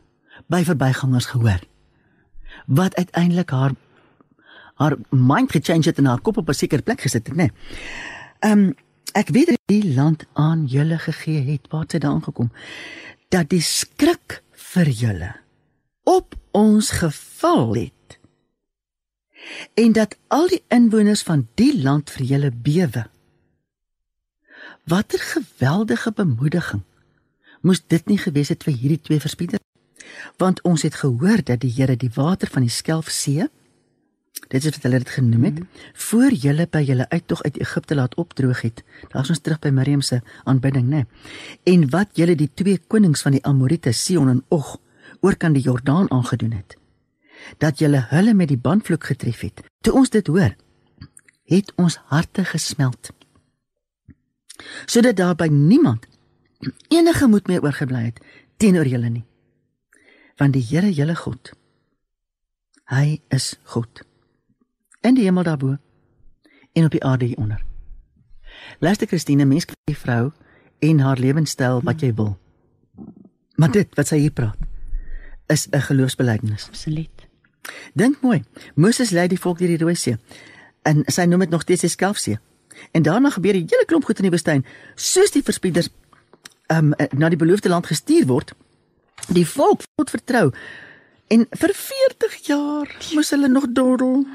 by 0.48 0.64
verbygangers 0.64 1.26
gehoor? 1.26 1.62
Wat 2.66 2.96
uiteindelik 2.96 3.50
haar 3.50 3.76
haar 4.76 4.98
mind 5.10 5.52
gechange 5.52 5.88
het 5.88 5.98
en 5.98 6.06
haar 6.06 6.22
kop 6.22 6.38
op 6.38 6.50
'n 6.50 6.54
sekere 6.54 6.82
plek 6.82 7.02
gesit 7.02 7.28
het, 7.28 7.36
né? 7.36 7.44
Nee. 7.44 7.52
Ehm 8.40 8.60
um, 8.60 8.76
ek 9.16 9.32
weet 9.36 9.54
dat 9.54 9.72
die 9.72 9.94
land 9.96 10.26
aan 10.34 10.66
julle 10.70 10.98
gegee 11.00 11.42
het, 11.48 11.70
waar 11.72 11.88
het 11.88 12.02
daaraan 12.02 12.24
gekom? 12.24 12.52
Dat 13.34 13.50
die 13.50 13.64
skrik 13.64 14.42
vir 14.76 14.92
julle 14.92 15.32
op 16.04 16.36
ons 16.52 16.92
geval 17.02 17.74
het 17.74 18.20
en 19.74 19.94
dat 19.94 20.18
al 20.34 20.48
die 20.50 20.64
inwoners 20.74 21.22
van 21.26 21.46
die 21.60 21.74
land 21.82 22.10
vir 22.10 22.26
julle 22.26 22.52
bewe. 22.52 23.06
Watter 24.90 25.22
geweldige 25.22 26.12
bemoediging 26.12 26.82
moes 27.66 27.82
dit 27.88 28.06
nie 28.10 28.18
gewees 28.22 28.52
het 28.54 28.66
vir 28.66 28.78
hierdie 28.78 29.02
twee 29.02 29.22
verspieders 29.22 29.64
want 30.42 30.62
ons 30.62 30.84
het 30.86 30.98
gehoor 31.02 31.42
dat 31.44 31.64
die 31.64 31.72
Here 31.74 31.96
die 31.98 32.12
water 32.14 32.50
van 32.52 32.66
die 32.66 32.74
Skelfsee 32.74 33.50
dit 34.48 34.64
is 34.64 34.76
wat 34.76 34.84
hulle 34.86 35.02
dit 35.02 35.10
genoem 35.10 35.44
het 35.50 35.60
voor 36.08 36.34
julle 36.46 36.68
by 36.72 36.82
julle 36.86 37.10
uittog 37.10 37.44
uit 37.44 37.60
Egipte 37.60 37.96
laat 37.96 38.16
opdroog 38.22 38.62
het. 38.62 38.84
Daar's 39.14 39.30
ons 39.34 39.42
terug 39.42 39.60
by 39.64 39.72
Miriam 39.74 40.02
se 40.02 40.22
aanbidding 40.44 40.90
nê 40.90 41.06
en 41.64 41.90
wat 41.90 42.14
julle 42.20 42.36
die 42.36 42.52
twee 42.54 42.78
konings 42.88 43.26
van 43.26 43.38
die 43.38 43.44
Amorite 43.46 43.92
Sion 43.92 44.30
en 44.30 44.44
Og 44.50 44.78
oor 45.22 45.36
kan 45.36 45.54
die 45.54 45.64
Jordaan 45.64 46.12
aangedoen 46.12 46.52
het. 46.52 46.78
Dat 47.58 47.80
julle 47.80 48.06
hulle 48.10 48.34
met 48.34 48.48
die 48.48 48.62
bandvloek 48.62 49.04
getref 49.04 49.42
het. 49.42 49.64
Toe 49.82 49.94
ons 49.94 50.10
dit 50.10 50.28
hoor 50.28 50.56
het 51.46 51.72
ons 51.78 52.00
harte 52.10 52.46
gesmeld 52.46 53.12
sodat 54.90 55.18
daar 55.20 55.36
by 55.36 55.48
niemand 55.52 56.08
enige 56.90 57.28
moed 57.28 57.48
meer 57.48 57.62
oorgebly 57.62 58.06
het 58.08 58.22
teenoor 58.58 58.88
julle 58.88 59.10
nie. 59.10 59.26
Want 60.40 60.56
die 60.56 60.64
Here 60.64 60.92
julle 60.92 61.16
God 61.16 61.52
hy 62.90 63.20
is 63.34 63.56
God 63.74 64.06
in 65.06 65.18
die 65.18 65.28
hemel 65.28 65.48
daarbo 65.48 65.78
en 66.74 66.88
op 66.88 66.92
die 66.92 67.04
aarde 67.04 67.30
hieronder 67.32 67.62
luister 68.80 69.08
Christine 69.08 69.46
mens 69.46 69.66
kan 69.66 69.78
die 69.92 69.98
vrou 69.98 70.32
en 70.80 71.00
haar 71.00 71.22
lewenstyl 71.22 71.84
wat 71.84 72.02
jy 72.02 72.14
wil 72.14 72.36
maar 73.56 73.72
dit 73.72 73.96
wat 73.96 74.12
sy 74.12 74.20
hier 74.26 74.36
praat 74.36 74.58
is 75.48 75.68
'n 75.70 75.82
geloofsbelijdenis 75.82 76.68
Absoluut. 76.68 77.26
Dink 77.94 78.22
mooi. 78.22 78.44
Moses 78.76 79.10
lei 79.10 79.28
die 79.32 79.40
volk 79.40 79.60
deur 79.60 79.74
die 79.74 79.82
Rooi 79.82 79.96
See. 79.96 80.18
En 80.86 81.04
sy 81.12 81.26
noem 81.30 81.46
dit 81.46 81.54
nog 81.54 81.66
steeds 81.66 81.86
die 81.86 81.90
Skelfsee. 81.90 82.40
En 82.92 83.04
daarna 83.04 83.30
gebeur 83.30 83.54
'n 83.56 83.68
hele 83.70 83.86
klomp 83.86 84.06
goed 84.06 84.18
in 84.18 84.30
die 84.30 84.32
woestyn, 84.32 84.66
soos 84.96 85.32
die 85.32 85.44
verspieders 85.44 85.90
um 86.68 86.94
na 87.12 87.30
die 87.30 87.38
beloofde 87.38 87.70
land 87.70 87.86
gestuur 87.86 88.26
word. 88.26 88.54
Die 89.28 89.48
volk 89.48 89.82
God 89.96 90.10
vertrou. 90.10 90.52
En 91.28 91.48
vir 91.50 91.74
40 91.74 92.36
jaar 92.36 92.96
moes 93.14 93.30
hulle 93.30 93.48
nog 93.48 93.66
dordel. 93.70 94.26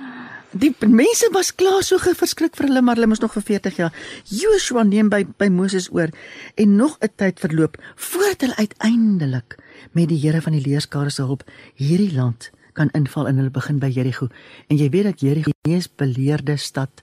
Die 0.50 0.72
mense 0.82 1.28
was 1.30 1.52
klaar 1.54 1.84
so 1.86 2.00
verskrik 2.02 2.56
vir 2.58 2.66
hulle, 2.66 2.80
maar 2.82 2.98
hulle 2.98 3.06
moes 3.06 3.20
nog 3.22 3.36
vir 3.36 3.44
40 3.46 3.76
jaar. 3.78 3.92
Joshua 4.26 4.82
neem 4.82 5.06
by 5.12 5.22
by 5.38 5.46
Moses 5.46 5.86
oor 5.94 6.10
en 6.58 6.76
nog 6.76 6.98
'n 6.98 7.12
tyd 7.16 7.38
verloop 7.38 7.78
voordat 7.94 8.40
hulle 8.40 8.56
uiteindelik 8.56 9.58
met 9.92 10.08
die 10.08 10.18
Here 10.18 10.42
van 10.42 10.52
die 10.52 10.66
leerskare 10.66 11.10
se 11.10 11.22
hulp 11.22 11.44
hierdie 11.74 12.14
land 12.14 12.50
kan 12.72 12.90
inval 12.90 13.28
en 13.28 13.36
hulle 13.36 13.50
begin 13.50 13.78
by 13.78 13.86
Jerigo. 13.86 14.28
En 14.68 14.76
jy 14.76 14.90
weet 14.90 15.04
dat 15.04 15.20
Jerigo 15.20 15.50
die 15.50 15.70
mees 15.70 15.88
beleerde 15.88 16.56
stad 16.56 17.02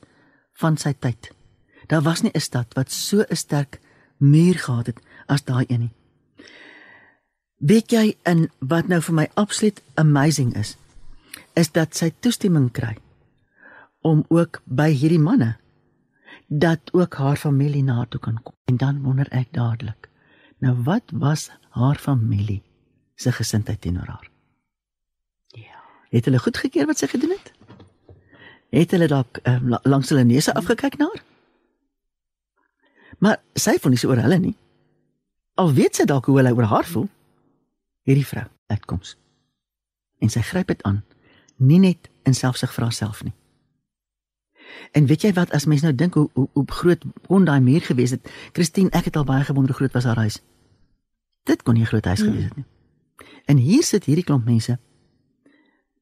van 0.53 0.77
sy 0.77 0.93
tyd. 0.99 1.31
Daar 1.87 2.01
was 2.01 2.21
nie 2.21 2.31
'n 2.33 2.41
stad 2.41 2.73
wat 2.73 2.91
so 2.91 3.23
'n 3.29 3.35
sterk 3.35 3.79
muur 4.17 4.59
gehad 4.59 4.85
het 4.85 4.99
as 5.27 5.43
daai 5.43 5.65
een 5.67 5.79
nie. 5.79 5.93
Weet 7.57 7.91
jy 7.91 8.17
in 8.23 8.49
wat 8.59 8.87
nou 8.87 9.01
vir 9.01 9.13
my 9.13 9.27
absoluut 9.33 9.81
amazing 9.93 10.55
is, 10.55 10.75
is 11.53 11.71
dat 11.71 11.95
sy 11.95 12.11
toestemming 12.19 12.71
kry 12.71 12.97
om 14.07 14.23
ook 14.31 14.61
by 14.63 14.89
hierdie 14.95 15.21
manne 15.21 15.55
dat 16.47 16.93
ook 16.95 17.17
haar 17.19 17.35
familie 17.35 17.83
na 17.83 18.05
toe 18.05 18.19
kan 18.19 18.39
kom. 18.43 18.55
En 18.65 18.77
dan 18.77 19.01
wonder 19.03 19.27
ek 19.35 19.51
dadelik. 19.51 20.09
Nou 20.63 20.73
wat 20.83 21.11
was 21.11 21.49
haar 21.69 21.99
familie 21.99 22.61
se 23.15 23.31
gesindheid 23.31 23.81
teenoor 23.81 24.07
haar? 24.07 24.29
Ja. 25.47 25.81
Het 26.09 26.25
hulle 26.25 26.39
goed 26.39 26.57
gekeer 26.57 26.85
wat 26.85 26.97
sy 26.97 27.07
gedoen 27.11 27.35
het? 27.35 27.51
Het 28.69 28.91
hulle 28.91 29.07
dalk 29.07 29.39
um, 29.43 29.75
langs 29.83 30.09
hulle 30.09 30.23
neuse 30.23 30.53
afgekyk 30.53 30.97
na 30.97 31.09
haar? 31.11 31.23
Maar 33.19 33.41
sy 33.57 33.77
voel 33.81 33.95
nie 33.95 33.99
so 33.99 34.11
oor 34.13 34.21
hulle 34.21 34.39
nie. 34.39 34.55
Al 35.57 35.73
weet 35.73 35.97
sy 35.97 36.05
dalk 36.05 36.29
hoe 36.29 36.37
hulle 36.37 36.53
oor 36.53 36.69
haar 36.69 36.85
voel. 36.85 37.07
Hierdie 38.07 38.27
vrou 38.27 38.45
uitkoms. 38.71 39.15
En 40.21 40.29
sy 40.29 40.41
gryp 40.45 40.69
dit 40.71 40.83
aan, 40.87 41.01
nie 41.57 41.79
net 41.81 42.09
in 42.27 42.37
selfsug 42.37 42.71
vir 42.73 42.87
haarself 42.87 43.23
nie. 43.25 43.33
En 44.91 45.05
weet 45.05 45.21
jy 45.21 45.33
wat 45.33 45.51
as 45.51 45.65
mens 45.65 45.81
nou 45.81 45.93
dink 45.95 46.13
hoe 46.13 46.29
hoe, 46.33 46.49
hoe 46.53 46.65
groot 46.71 47.03
kon 47.27 47.45
daai 47.45 47.59
muur 47.59 47.81
gewees 47.81 48.11
het? 48.15 48.29
Christine, 48.53 48.89
ek 48.89 49.11
het 49.11 49.15
al 49.15 49.23
baie 49.23 49.43
gewonder 49.43 49.71
hoe 49.71 49.79
groot 49.79 49.93
was 49.93 50.03
haar 50.03 50.23
huis. 50.23 50.41
Dit 51.43 51.63
kon 51.63 51.73
nie 51.73 51.83
'n 51.83 51.91
groot 51.93 52.05
huis 52.05 52.21
gewees 52.21 52.43
het 52.43 52.55
nie. 52.55 52.65
En 53.45 53.57
hier 53.57 53.83
sit 53.83 54.05
hierdie 54.05 54.23
klomp 54.23 54.45
mense 54.45 54.79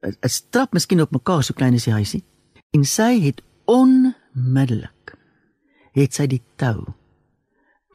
'n 0.06 0.30
strap 0.30 0.74
miskien 0.74 1.02
op 1.02 1.12
mekaar 1.12 1.44
so 1.44 1.54
klein 1.54 1.74
as 1.74 1.84
die 1.84 1.94
huisie. 1.94 2.24
En 2.72 2.84
sy 2.86 3.20
het 3.20 3.42
onmiddellik 3.66 5.18
het 5.92 6.14
sy 6.14 6.28
die 6.28 6.42
tou 6.56 6.94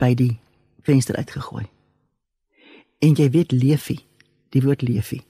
by 0.01 0.14
die 0.14 0.41
venster 0.83 1.16
uitgegooi. 1.16 1.66
En 2.99 3.14
jy 3.14 3.31
weet 3.31 3.53
leefie, 3.53 4.01
die 4.51 4.62
woord 4.62 4.83
leefie 4.83 5.23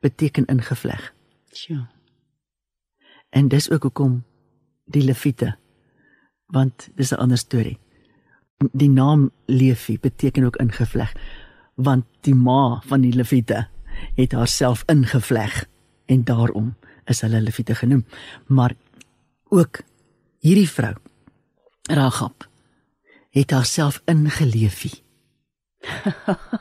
beteken 0.00 0.46
ingevleg. 0.46 1.12
Sjoe. 1.52 1.88
En 3.30 3.48
dis 3.48 3.70
ook 3.70 3.82
hoekom 3.82 4.24
die 4.90 5.04
leviete 5.06 5.56
want 6.50 6.88
dis 6.94 7.12
'n 7.12 7.20
ander 7.22 7.38
storie. 7.38 7.78
Die 8.72 8.90
naam 8.90 9.30
Levi 9.46 9.98
beteken 9.98 10.44
ook 10.44 10.56
ingevleg 10.56 11.14
want 11.74 12.04
die 12.20 12.34
ma 12.34 12.82
van 12.86 13.00
die 13.00 13.12
leviete 13.12 13.68
het 14.14 14.32
haarself 14.32 14.82
ingevleg 14.86 15.66
en 16.06 16.24
daarom 16.24 16.74
is 17.04 17.20
hulle 17.20 17.40
leviete 17.40 17.74
genoem. 17.74 18.04
Maar 18.46 18.74
ook 19.48 19.80
hierdie 20.38 20.68
vrou 20.70 20.94
Ragab 21.82 22.48
het 23.30 23.50
haarself 23.50 24.02
ingeleefie. 24.04 25.02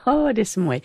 O, 0.05 0.11
oh, 0.11 0.33
dis 0.33 0.55
mooi. 0.55 0.79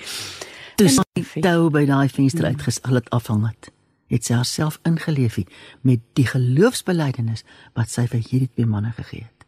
Toe 0.74 0.90
Leefie. 1.14 1.42
tou 1.42 1.70
by 1.70 1.84
daai 1.86 2.08
venster 2.10 2.48
uitgesal 2.50 2.98
het 2.98 3.10
afhang 3.14 3.44
het, 3.46 3.70
het 4.14 4.24
sy 4.24 4.36
haarself 4.38 4.78
ingeleefie 4.86 5.46
met 5.82 6.00
die 6.18 6.26
geloofsbelijdenis 6.30 7.42
wat 7.74 7.90
sy 7.90 8.06
vir 8.06 8.22
hierdie 8.22 8.50
twee 8.54 8.66
manne 8.70 8.92
gegee 8.96 9.26
het. 9.26 9.46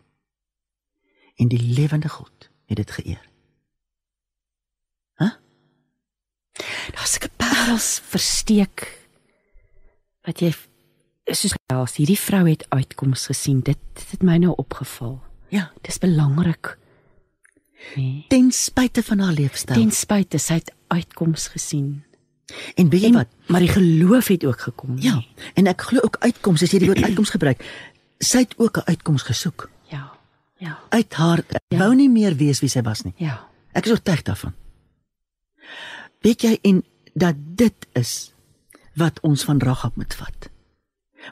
En 1.38 1.48
die 1.52 1.62
lewende 1.62 2.08
God 2.08 2.50
het 2.66 2.76
dit 2.82 2.90
geëer. 2.98 3.22
Daar's 6.94 7.18
'n 7.18 7.28
parels 7.36 8.00
versteek 8.04 9.06
wat 10.24 10.40
jy 10.40 10.54
soos 11.24 11.54
gels 11.66 11.96
hierdie 11.96 12.18
vrou 12.18 12.48
het 12.48 12.66
uitkoms 12.68 13.26
gesien. 13.26 13.60
Dit 13.60 13.78
dit 13.94 14.10
het 14.10 14.22
my 14.22 14.36
nou 14.36 14.54
opgeval. 14.56 15.22
Ja, 15.48 15.72
Dis 15.82 15.98
belangrik. 15.98 16.78
Nee. 17.94 18.24
ten 18.28 18.52
spyte 18.52 19.02
van 19.02 19.18
haar 19.18 19.32
leefstyl. 19.32 19.74
Ten 19.74 19.90
spyte 19.90 20.38
sy 20.38 20.54
het 20.54 20.72
uitkoms 20.86 21.48
gesien. 21.48 22.04
En 22.74 22.88
weet 22.88 23.00
jy 23.00 23.06
En 23.08 23.14
wat? 23.14 23.28
maar 23.46 23.60
die 23.60 23.68
geloof 23.68 24.26
het 24.28 24.44
ook 24.44 24.60
gekom. 24.60 24.96
Ja, 24.98 25.24
en 25.54 25.66
ek 25.66 25.80
glo 25.82 26.00
ook 26.00 26.16
uitkoms 26.20 26.62
as 26.62 26.70
jy 26.70 26.78
die 26.78 26.88
woord 26.88 27.02
uitkoms 27.02 27.30
gebruik. 27.30 27.64
Sy 28.18 28.38
het 28.38 28.54
ook 28.58 28.76
'n 28.78 28.82
uitkoms 28.86 29.22
gesoek. 29.22 29.70
Ja. 29.90 30.12
Ja. 30.58 30.78
Uit 30.88 31.14
haar 31.14 31.44
Ja. 31.68 31.78
wou 31.78 31.94
nie 31.94 32.08
meer 32.10 32.36
wees 32.36 32.60
wie 32.60 32.68
sy 32.68 32.82
was 32.82 33.02
nie. 33.02 33.14
Ja. 33.16 33.48
Ek 33.72 33.84
is 33.86 33.90
oortuig 33.92 34.22
daarvan. 34.22 34.54
Weet 36.20 36.42
jy 36.42 36.58
en 36.62 36.84
dat 37.14 37.34
dit 37.38 37.86
is 37.92 38.32
wat 38.94 39.20
ons 39.20 39.44
van 39.44 39.58
Ragab 39.60 39.96
moet 39.96 40.14
vat. 40.14 40.48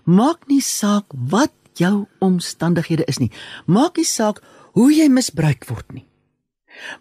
Maak 0.05 0.47
nie 0.47 0.61
saak 0.61 1.05
wat 1.31 1.53
jou 1.75 2.07
omstandighede 2.19 3.05
is 3.05 3.19
nie. 3.19 3.31
Maak 3.67 3.97
nie 3.97 4.05
saak 4.05 4.43
hoe 4.73 4.93
jy 4.95 5.09
misbruik 5.09 5.65
word 5.69 5.93
nie. 5.93 6.05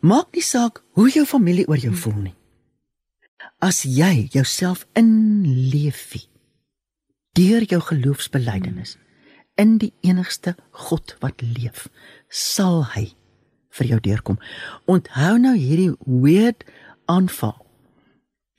Maak 0.02 0.28
nie 0.34 0.42
saak 0.44 0.84
hoe 0.94 1.10
jou 1.10 1.26
familie 1.26 1.68
oor 1.68 1.78
jou 1.78 1.96
voel 1.96 2.14
nie. 2.30 2.34
As 3.64 3.84
jy 3.88 4.28
jouself 4.34 4.86
inleefie 5.00 6.28
deur 7.34 7.64
jou 7.66 7.80
geloofsbelijdenis 7.82 8.98
in 9.58 9.78
die 9.82 9.94
enigste 10.06 10.56
God 10.86 11.16
wat 11.22 11.42
leef, 11.42 11.88
sal 12.30 12.84
hy 12.94 13.08
vir 13.74 13.90
jou 13.90 14.00
deurkom. 14.06 14.38
Onthou 14.86 15.38
nou 15.42 15.56
hierdie 15.58 15.94
weird 16.06 16.66
aanval. 17.10 17.56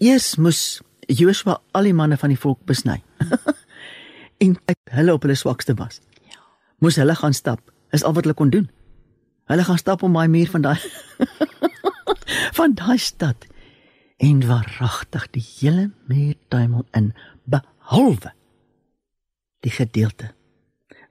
Eers 0.02 0.34
moes 0.36 0.82
Joshua 1.06 1.60
al 1.72 1.90
die 1.90 1.94
manne 1.94 2.18
van 2.18 2.32
die 2.32 2.40
volk 2.40 2.64
besny. 2.66 2.98
en 4.44 4.56
uit 4.66 4.94
hulle 4.96 5.14
op 5.14 5.26
hulle 5.26 5.38
swakste 5.38 5.76
was. 5.78 6.00
Ja. 6.26 6.40
Moes 6.82 6.98
hulle 6.98 7.14
gaan 7.18 7.36
stap. 7.36 7.62
Is 7.94 8.02
al 8.02 8.16
wat 8.16 8.26
hulle 8.26 8.38
kon 8.38 8.50
doen. 8.50 8.66
Hulle 9.50 9.64
gaan 9.66 9.78
stap 9.78 10.02
om 10.02 10.16
daai 10.16 10.28
muur 10.32 10.50
van 10.50 10.64
daai 10.64 10.78
van 12.58 12.74
daai 12.78 12.98
stad 12.98 13.44
en 14.16 14.46
waaragtig 14.46 15.30
die 15.30 15.44
hele 15.58 15.90
muur 16.06 16.34
tuimel 16.48 16.86
in 16.90 17.14
behalwe 17.44 18.32
die 19.60 19.72
gedeelte 19.72 20.34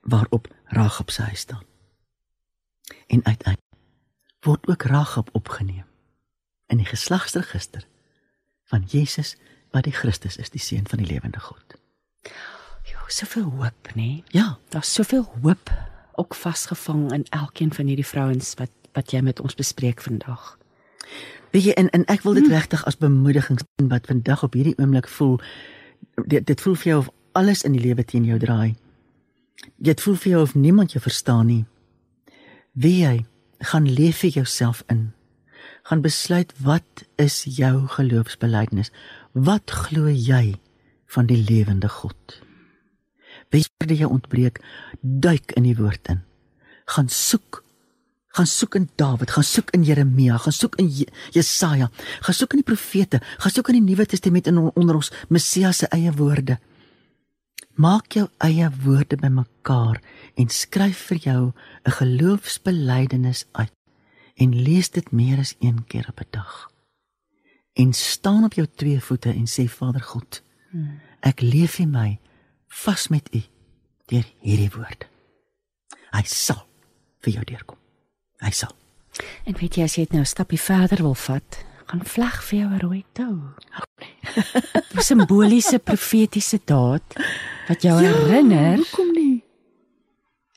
waarop 0.01 0.47
Ragab 0.65 1.09
se 1.09 1.21
huis 1.21 1.39
staan. 1.39 1.65
En 3.07 3.25
uiteindelik 3.25 3.77
word 4.39 4.67
ook 4.67 4.83
Ragab 4.83 5.29
opgeneem 5.31 5.85
in 6.67 6.77
die 6.77 6.85
geslagsregister 6.85 7.87
van 8.63 8.83
Jesus 8.87 9.35
wat 9.71 9.83
die 9.83 9.93
Christus 9.93 10.37
is, 10.37 10.49
die 10.49 10.61
seun 10.61 10.87
van 10.87 10.97
die 11.01 11.07
lewende 11.07 11.39
God. 11.39 11.77
Jo, 12.83 12.99
soveel 13.07 13.49
hoop, 13.49 13.89
nê? 13.93 13.95
Nee? 13.95 14.23
Ja, 14.27 14.57
Daar's 14.69 14.93
soveel 14.93 15.25
hoop 15.41 15.71
ook 16.15 16.35
vasgevang 16.35 17.11
in 17.11 17.25
elkeen 17.29 17.73
van 17.73 17.85
hierdie 17.85 18.07
vrouens 18.07 18.53
wat 18.53 18.71
wat 18.93 19.09
jy 19.11 19.23
met 19.25 19.39
ons 19.41 19.55
bespreek 19.57 20.01
vandag. 20.05 20.57
Weet 21.53 21.69
jy 21.69 21.75
en 21.77 21.89
en 21.93 22.05
ek 22.11 22.25
wil 22.25 22.37
dit 22.37 22.47
regtig 22.49 22.83
as 22.89 22.97
bemoediging 22.97 23.59
sien 23.61 23.89
wat 23.91 24.09
vandag 24.09 24.43
op 24.43 24.55
hierdie 24.57 24.77
oomblik 24.81 25.07
voel 25.07 25.37
dit 26.29 26.45
dit 26.45 26.61
voel 26.61 26.75
vir 26.75 26.89
jou 26.91 26.99
of 27.03 27.11
alles 27.37 27.63
in 27.63 27.75
die 27.77 27.81
lewe 27.81 28.05
teen 28.05 28.25
jou 28.25 28.39
draai. 28.39 28.75
Dit 29.77 30.01
voel 30.01 30.17
vir 30.21 30.31
jou 30.31 30.41
of 30.41 30.55
niemand 30.55 30.93
jou 30.93 31.01
verstaan 31.01 31.47
nie. 31.49 31.65
Wie 32.73 32.99
jy 33.01 33.25
gaan 33.63 33.87
leef 33.89 34.23
vir 34.23 34.29
jouself 34.41 34.83
in. 34.91 35.13
Gaan 35.83 36.01
besluit 36.03 36.53
wat 36.63 37.05
is 37.21 37.43
jou 37.43 37.87
geloofsbelijdenis? 37.87 38.91
Wat 39.31 39.71
glo 39.71 40.09
jy 40.09 40.55
van 41.15 41.27
die 41.29 41.39
lewende 41.39 41.89
God? 41.89 42.39
Word 43.53 43.91
jy 43.93 44.07
ontbreek? 44.07 44.61
Duik 45.01 45.53
in 45.57 45.67
die 45.67 45.77
woord 45.77 46.09
in. 46.09 46.23
Gaan 46.89 47.09
soek 47.09 47.62
gaan 48.33 48.49
soek 48.49 48.75
in 48.79 48.89
Dawid, 48.97 49.31
gaan 49.31 49.45
soek 49.45 49.71
in 49.77 49.83
Jeremia, 49.85 50.37
gaan 50.41 50.55
soek 50.55 50.75
in 50.81 50.89
Je 50.89 51.05
Jesaja, 51.31 51.89
gaan 52.25 52.33
soek 52.33 52.55
in 52.55 52.63
die 52.63 52.67
profete, 52.67 53.21
gaan 53.37 53.53
soek 53.53 53.69
in 53.69 53.77
die 53.77 53.85
Nuwe 53.91 54.07
Testament 54.09 54.49
en 54.49 54.57
onder 54.73 54.97
ons 54.97 55.11
Messias 55.29 55.83
se 55.83 55.89
eie 55.93 56.11
woorde. 56.17 56.57
Maak 57.77 58.17
jou 58.17 58.27
eie 58.45 58.69
woorde 58.83 59.17
bymekaar 59.21 60.01
en 60.37 60.49
skryf 60.49 60.97
vir 61.11 61.17
jou 61.17 61.53
'n 61.85 61.91
geloofsbelijdenis 61.91 63.45
uit 63.51 63.73
en 64.35 64.61
lees 64.63 64.89
dit 64.89 65.11
meer 65.11 65.39
as 65.39 65.55
een 65.59 65.85
keer 65.85 66.05
op 66.09 66.19
'n 66.19 66.29
dag. 66.31 66.69
En 67.73 67.93
staan 67.93 68.43
op 68.43 68.53
jou 68.53 68.67
twee 68.75 68.99
voete 68.99 69.29
en 69.29 69.45
sê 69.45 69.69
Vader 69.69 70.01
God, 70.01 70.41
ek 71.21 71.41
leef 71.41 71.79
in 71.79 71.91
my 71.91 72.19
vas 72.67 73.07
met 73.07 73.29
U 73.33 73.41
deur 74.05 74.25
hierdie 74.41 74.71
woorde. 74.75 75.05
Hy 76.11 76.23
sal 76.25 76.67
vir 77.21 77.33
jou 77.33 77.43
deurkom. 77.43 77.82
Hy 78.43 78.51
sal. 78.51 78.71
En 79.47 79.55
weet 79.59 79.75
jy 79.77 79.83
as 79.83 79.95
jy 79.95 80.03
dit 80.05 80.13
nou 80.13 80.21
'n 80.21 80.25
stappie 80.25 80.59
verder 80.59 81.01
wil 81.01 81.15
vat, 81.15 81.57
gaan 81.87 82.01
vleg 82.05 82.43
vir 82.43 82.59
jou 82.59 82.69
'n 82.69 82.79
rooi 82.79 83.03
tou. 83.13 83.35
'n 84.95 85.01
Simboliese 85.01 85.79
profetiese 85.79 86.59
daad 86.65 87.03
wat 87.67 87.81
jou 87.81 88.01
ja, 88.01 88.09
herinner 88.11 88.77
Hoekom 88.77 89.11
nie? 89.13 89.43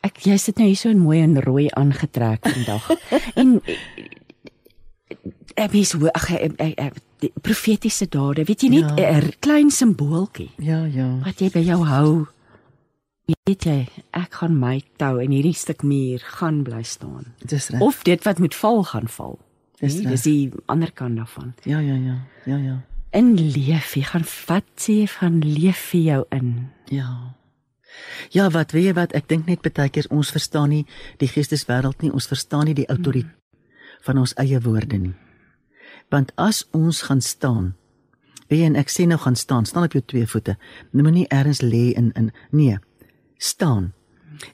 Ek 0.02 0.18
jy 0.26 0.36
sit 0.38 0.56
nou 0.58 0.66
hier 0.68 0.76
so 0.76 0.88
in 0.88 0.98
mooi 0.98 1.20
en 1.22 1.40
rooi 1.42 1.68
aangetrek 1.70 2.40
vandag. 2.48 2.90
en 3.40 3.60
ek 5.56 5.72
mens 5.72 5.92
hoe 5.92 6.10
ag 6.12 6.30
ek- 6.30 6.78
ek- 6.78 7.02
die 7.20 7.32
profetiese 7.42 8.06
dade, 8.12 8.44
weet 8.44 8.60
jy 8.62 8.68
net 8.68 8.90
'n 8.92 8.98
Ja. 8.98 9.10
ja. 9.20 9.28
klein 9.40 9.70
simbooltjie 9.70 10.50
Ja, 10.58 10.84
ja. 10.84 11.18
wat 11.24 11.38
jy 11.40 11.48
by 11.50 11.60
jou 11.64 11.84
hou. 11.84 12.26
Weet 13.26 13.64
jy, 13.66 13.78
ek 14.14 14.36
gaan 14.38 14.54
my 14.60 14.76
tou 15.02 15.16
en 15.18 15.32
hierdie 15.34 15.54
stuk 15.58 15.82
muur 15.82 16.22
gaan 16.38 16.60
bly 16.66 16.84
staan. 16.86 17.32
Dis 17.42 17.72
reg. 17.74 17.80
Of 17.82 18.04
dit 18.06 18.22
wat 18.22 18.38
moet 18.38 18.54
val 18.54 18.84
gaan 18.86 19.08
val. 19.10 19.38
Dis 19.80 19.94
Nee, 19.96 20.02
reg. 20.02 20.10
dis 20.12 20.22
die 20.22 20.52
ander 20.70 20.92
kant 20.92 21.16
daarvan. 21.18 21.54
Ja, 21.64 21.80
ja, 21.82 21.94
ja. 21.94 22.20
Ja, 22.46 22.56
ja. 22.56 22.76
In 23.10 23.34
leef, 23.34 23.94
jy 23.96 24.02
gaan 24.06 24.24
vat 24.24 24.64
sê 24.78 25.06
gaan 25.10 25.40
leef 25.42 25.88
vir 25.90 26.00
jou 26.00 26.24
in. 26.30 26.70
Ja. 26.90 27.34
Ja, 28.30 28.50
wat 28.50 28.70
weet 28.72 28.84
jy 28.84 28.94
wat 28.94 29.12
ek 29.16 29.26
dink 29.28 29.46
net 29.46 29.62
baie 29.74 29.88
keer 29.90 30.06
ons 30.10 30.30
verstaan 30.30 30.68
nie 30.70 30.84
die 31.18 31.28
geesteswêreld 31.28 32.02
nie, 32.02 32.12
ons 32.12 32.26
verstaan 32.28 32.66
nie 32.66 32.74
die 32.74 32.86
autoriteit 32.86 33.32
van 34.06 34.18
ons 34.18 34.34
eie 34.38 34.60
woorde 34.62 34.98
nie. 34.98 35.14
Want 36.10 36.30
as 36.36 36.62
ons 36.72 37.02
gaan 37.02 37.20
staan, 37.20 37.74
weet 38.48 38.60
jy 38.60 38.66
en 38.66 38.76
ek 38.76 38.88
sê 38.92 39.06
nou 39.08 39.18
gaan 39.18 39.34
staan, 39.34 39.66
staan 39.66 39.84
op 39.88 39.92
jou 39.96 40.02
twee 40.06 40.26
voete. 40.26 40.54
Moenie 40.92 41.26
ergens 41.28 41.62
lê 41.62 41.90
in 41.96 42.12
in 42.14 42.30
nee, 42.52 42.78
staan. 43.38 43.92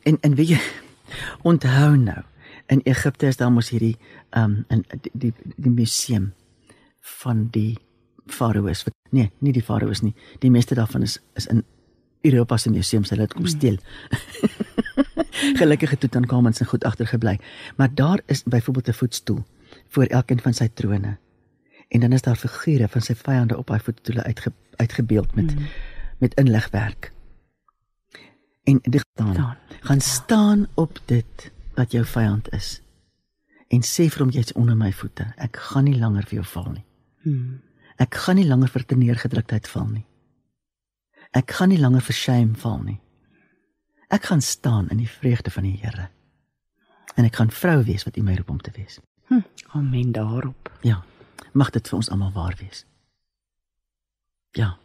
En 0.03 0.18
en 0.20 0.35
weet 0.35 0.49
jy 0.49 0.61
onthou 1.51 1.97
nou, 1.97 2.22
in 2.66 2.80
Egipte 2.85 3.26
is 3.26 3.37
daar 3.37 3.53
mos 3.53 3.70
hierdie 3.70 3.97
um 4.37 4.64
in 4.68 4.85
die 5.01 5.12
die, 5.12 5.33
die 5.57 5.70
museum 5.70 6.33
van 7.20 7.49
die 7.51 7.78
farao's. 8.26 8.85
Nee, 9.11 9.30
nie 9.39 9.53
die 9.53 9.62
farao's 9.62 10.03
nie. 10.03 10.14
Die 10.41 10.51
meeste 10.51 10.74
daarvan 10.74 11.03
is 11.03 11.18
is 11.35 11.47
in 11.47 11.64
Europa 12.22 12.57
se 12.57 12.70
museums, 12.70 13.11
hulle 13.11 13.26
het 13.26 13.35
kom 13.35 13.47
steel. 13.51 13.78
Gelukkige 15.61 15.99
Tutankhamun 15.99 16.55
se 16.55 16.64
goed 16.64 16.85
agtergebly. 16.85 17.39
Maar 17.76 17.95
daar 17.95 18.20
is 18.26 18.43
byvoorbeeld 18.43 18.89
'n 18.89 18.93
voetstoel 18.93 19.43
voor 19.89 20.05
elkeen 20.05 20.41
van 20.41 20.55
sy 20.55 20.68
trone. 20.74 21.18
En 21.89 22.01
dan 22.01 22.12
is 22.12 22.22
daar 22.22 22.37
figure 22.37 22.89
van 22.89 23.01
sy 23.01 23.14
vyande 23.14 23.57
op 23.57 23.66
daai 23.66 23.80
foto's 23.80 24.16
uitge, 24.16 24.53
uitgebeeld 24.76 25.35
met 25.35 25.55
mm. 25.55 25.66
met 26.18 26.35
inlegwerk. 26.35 27.12
En 28.64 28.78
dit 28.82 29.04
staan 29.12 29.34
Dan, 29.34 29.56
gaan 29.80 30.00
staan 30.00 30.66
op 30.74 30.98
dit 31.04 31.52
wat 31.74 31.92
jou 31.92 32.04
vyand 32.04 32.52
is. 32.52 32.80
En 33.68 33.82
sê 33.82 34.06
vir 34.12 34.22
hom 34.24 34.30
jy's 34.30 34.52
onder 34.52 34.76
my 34.76 34.92
voete. 34.92 35.32
Ek 35.36 35.56
gaan 35.56 35.88
nie 35.88 35.98
langer 35.98 36.26
vir 36.28 36.42
jou 36.42 36.46
val 36.52 36.70
nie. 36.72 36.84
Hmm. 37.24 37.60
Ek 37.96 38.14
gaan 38.14 38.36
nie 38.36 38.46
langer 38.46 38.68
vir 38.68 38.84
teneergedruktheid 38.86 39.68
val 39.68 39.88
nie. 39.88 40.04
Ek 41.32 41.50
gaan 41.56 41.72
nie 41.72 41.80
langer 41.80 42.04
vir 42.04 42.16
shame 42.16 42.58
val 42.60 42.82
nie. 42.84 42.98
Ek 44.12 44.28
gaan 44.28 44.44
staan 44.44 44.90
in 44.92 45.00
die 45.00 45.08
vreugde 45.08 45.50
van 45.50 45.64
die 45.64 45.78
Here. 45.80 46.10
En 47.16 47.24
ek 47.24 47.40
gaan 47.40 47.50
vrou 47.50 47.78
wees 47.84 48.04
wat 48.04 48.16
U 48.16 48.22
my 48.22 48.36
roep 48.36 48.50
om 48.50 48.60
te 48.60 48.72
wees. 48.76 49.00
Hm. 49.32 49.40
Amen 49.72 50.12
daarop. 50.12 50.68
Ja. 50.84 51.00
Mag 51.52 51.70
dit 51.72 51.88
vir 51.88 51.96
ons 51.96 52.10
almal 52.12 52.32
waar 52.32 52.56
wees. 52.60 52.84
Ja. 54.52 54.76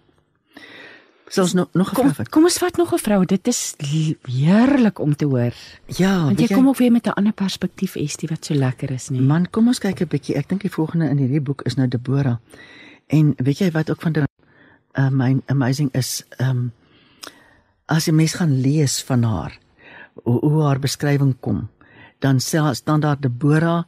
Selfs 1.30 1.54
nog 1.54 1.68
nog 1.74 1.90
'n 1.92 1.94
Kom, 1.94 2.04
vraag. 2.06 2.18
wat- 2.18 2.30
kom 2.30 2.44
ons 2.44 2.58
vat 2.58 2.78
nog 2.78 2.94
'n 2.94 2.98
vrou. 2.98 3.26
Dit 3.26 3.48
is 3.48 3.74
heerlik 4.26 5.00
om 5.00 5.16
te 5.16 5.26
hoor. 5.26 5.54
Ja, 5.86 6.24
Want 6.24 6.40
weet 6.40 6.50
jy 6.50 6.56
kom 6.56 6.68
ook 6.68 6.78
weer 6.78 6.92
met 6.92 7.06
'n 7.06 7.10
ander 7.14 7.34
perspektief, 7.34 7.96
Estie, 7.96 8.30
wat 8.30 8.46
so 8.46 8.54
lekker 8.54 8.92
is, 8.92 9.10
nee. 9.10 9.22
Man, 9.22 9.50
kom 9.50 9.68
ons 9.68 9.80
kyk 9.80 10.00
'n 10.02 10.08
bietjie. 10.08 10.36
Ek 10.36 10.48
dink 10.50 10.62
die 10.62 10.72
volgende 10.72 11.10
in 11.10 11.18
hierdie 11.18 11.42
boek 11.42 11.62
is 11.62 11.76
nou 11.76 11.88
Deborah. 11.88 12.38
En 13.08 13.34
weet 13.38 13.58
jy 13.58 13.72
wat 13.72 13.90
ook 13.90 14.02
van 14.02 14.14
uh, 14.98 15.10
my 15.10 15.42
amazing 15.46 15.94
is, 15.94 16.24
ehm 16.38 16.50
um, 16.50 16.72
as 17.86 18.06
jy 18.06 18.14
mens 18.14 18.34
gaan 18.34 18.62
lees 18.62 19.04
van 19.04 19.24
haar, 19.24 19.58
hoe, 20.24 20.40
hoe 20.40 20.64
haar 20.64 20.80
beskrywing 20.80 21.36
kom, 21.40 21.70
dan 22.20 22.36
sê 22.40 22.74
staan 22.74 23.00
daar 23.00 23.20
Deborah, 23.20 23.84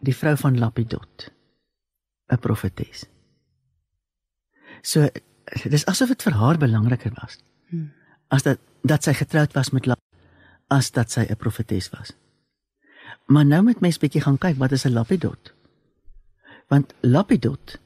die 0.00 0.16
vrou 0.16 0.36
van 0.36 0.58
Lapidot, 0.58 1.30
'n 2.32 2.38
profetes. 2.38 3.04
So 4.82 5.08
dis 5.62 5.86
asof 5.86 6.08
dit 6.08 6.22
vir 6.22 6.32
haar 6.32 6.58
belangriker 6.58 7.12
was. 7.22 7.38
Hmm. 7.68 7.92
As 8.28 8.42
dat 8.42 8.58
dat 8.82 9.04
sy 9.04 9.14
getroud 9.14 9.52
was 9.52 9.70
met 9.70 9.86
Lap 9.86 10.00
as 10.68 10.90
dat 10.90 11.10
sy 11.10 11.24
'n 11.28 11.36
profetes 11.36 11.90
was. 11.90 12.12
Maar 13.26 13.46
nou 13.46 13.62
moet 13.62 13.80
mens 13.80 13.98
bietjie 13.98 14.20
gaan 14.20 14.38
kyk 14.38 14.56
wat 14.56 14.72
is 14.72 14.84
'n 14.84 14.92
lapidot? 14.92 15.54
Want 16.68 16.94
lapidot 17.00 17.78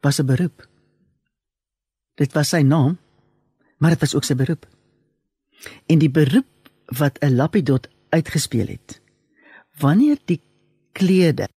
was 0.00 0.18
'n 0.18 0.26
beroep. 0.26 0.68
Dit 2.14 2.32
was 2.32 2.48
sy 2.48 2.62
naam, 2.62 2.98
maar 3.78 3.90
dit 3.90 4.00
was 4.00 4.14
ook 4.14 4.24
sy 4.24 4.34
beroep. 4.34 4.66
En 5.86 5.98
die 5.98 6.10
beroep 6.10 6.70
wat 6.84 7.18
'n 7.18 7.34
lapidot 7.34 7.88
uitgespeel 8.08 8.66
het. 8.66 9.00
Wanneer 9.78 10.18
die 10.24 10.40
klere 10.92 11.48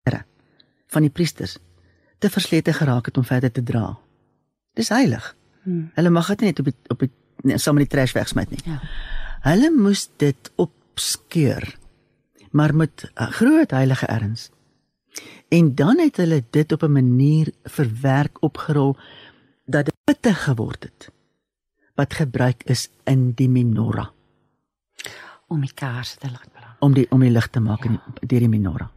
van 0.86 1.02
die 1.02 1.10
priesters 1.10 1.58
te 2.18 2.30
verslete 2.30 2.72
geraak 2.72 3.06
het 3.06 3.16
om 3.16 3.24
verder 3.24 3.52
te 3.52 3.62
dra. 3.62 3.98
Dis 4.74 4.88
heilig. 4.88 5.36
Hmm. 5.62 5.90
Hulle 5.94 6.10
mag 6.10 6.28
dit 6.28 6.40
net 6.40 6.58
op 6.58 6.64
die, 6.64 6.74
op 6.88 6.98
die 6.98 7.10
nee, 7.42 7.58
saam 7.58 7.74
met 7.74 7.88
die 7.88 7.96
trash 7.96 8.12
wegsmyt 8.12 8.50
nie. 8.50 8.62
Ja. 8.64 8.80
Hulle 9.42 9.70
moes 9.70 10.08
dit 10.16 10.52
opskeur 10.56 11.80
maar 12.52 12.74
met 12.74 13.10
'n 13.14 13.32
groot 13.32 13.70
heilige 13.70 14.06
erns. 14.06 14.50
En 15.48 15.74
dan 15.74 15.98
het 15.98 16.16
hulle 16.16 16.44
dit 16.50 16.72
op 16.72 16.82
'n 16.82 16.92
manier 16.92 17.52
verwerk 17.64 18.42
opgerol 18.42 18.96
dat 19.64 19.84
dit 19.84 19.94
pittig 20.04 20.44
geword 20.44 20.82
het 20.82 21.10
wat 21.94 22.14
gebruik 22.14 22.62
is 22.64 22.88
in 23.04 23.32
die 23.32 23.48
menorah 23.48 24.08
Om 25.46 25.60
die 25.60 25.74
kaarse 25.74 26.16
te 26.18 26.30
laat 26.30 26.52
brand. 26.52 26.80
om 26.80 26.94
die 26.94 27.10
om 27.10 27.20
die 27.20 27.30
lig 27.30 27.48
te 27.48 27.60
maak 27.60 27.84
in 27.84 27.90
die, 27.90 28.26
deur 28.26 28.38
die 28.38 28.48
menorah 28.48 28.88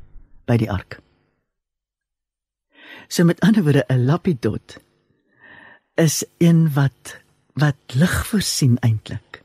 by 0.45 0.57
die 0.57 0.71
ark. 0.71 0.99
So 3.07 3.23
met 3.23 3.39
ander 3.39 3.63
woorde 3.63 3.85
'n 3.87 4.05
lapidot 4.05 4.77
is 5.95 6.23
een 6.37 6.73
wat 6.73 7.19
wat 7.55 7.95
lig 7.95 8.15
voorsien 8.27 8.75
eintlik. 8.83 9.43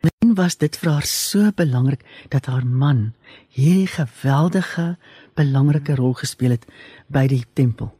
Miskien 0.00 0.34
was 0.36 0.56
dit 0.60 0.76
vir 0.76 0.90
haar 0.92 1.06
so 1.08 1.52
belangrik 1.56 2.04
dat 2.28 2.46
haar 2.48 2.66
man 2.66 3.12
hierdie 3.48 3.88
geweldige 3.88 4.96
belangrike 5.36 5.96
rol 5.96 6.12
gespeel 6.16 6.56
het 6.56 6.66
by 7.08 7.26
die 7.32 7.44
tempel. 7.52 7.94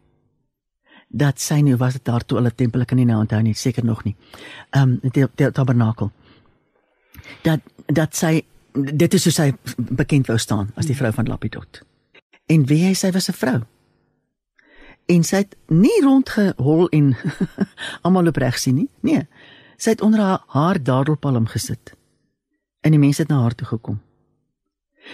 Dat 1.09 1.41
sy 1.41 1.63
nou 1.65 1.79
was 1.81 1.97
dit 1.97 2.05
daar 2.05 2.25
toe 2.25 2.39
hulle 2.39 2.53
tempel 2.55 2.85
kan 2.85 3.01
nie 3.01 3.09
nou 3.09 3.19
onthou 3.21 3.41
nie, 3.43 3.57
seker 3.57 3.85
nog 3.85 4.05
nie. 4.05 4.17
Ehm 4.71 4.99
um, 5.03 5.13
die, 5.13 5.25
die 5.37 5.51
tabernakel. 5.51 6.13
Dat 7.43 7.61
dat 7.87 8.17
sy 8.17 8.43
dit 8.73 9.15
is 9.15 9.25
hoe 9.25 9.33
sy 9.33 9.51
bekend 9.77 10.29
wou 10.29 10.39
staan 10.39 10.71
as 10.77 10.87
die 10.87 10.97
vrou 10.97 11.13
van 11.13 11.29
Lapidot. 11.29 11.83
En 12.47 12.65
wie 12.67 12.85
hy 12.85 12.95
sy 12.95 13.11
was 13.11 13.29
'n 13.29 13.41
vrou. 13.41 13.61
En 15.07 15.25
sy 15.25 15.37
het 15.37 15.57
nie 15.67 16.03
rondgehol 16.03 16.89
en 16.89 17.17
almal 18.05 18.25
loop 18.29 18.37
reg 18.37 18.59
sien 18.59 18.75
nie. 18.75 18.89
Nee. 19.01 19.27
Sy 19.81 19.97
het 19.97 20.05
onder 20.05 20.21
haar, 20.21 20.43
haar 20.47 20.83
dadelpalm 20.83 21.47
gesit. 21.47 21.95
En 22.81 22.91
die 22.91 23.01
mense 23.01 23.23
het 23.23 23.31
na 23.31 23.41
haar 23.41 23.55
toe 23.55 23.67
gekom. 23.67 24.01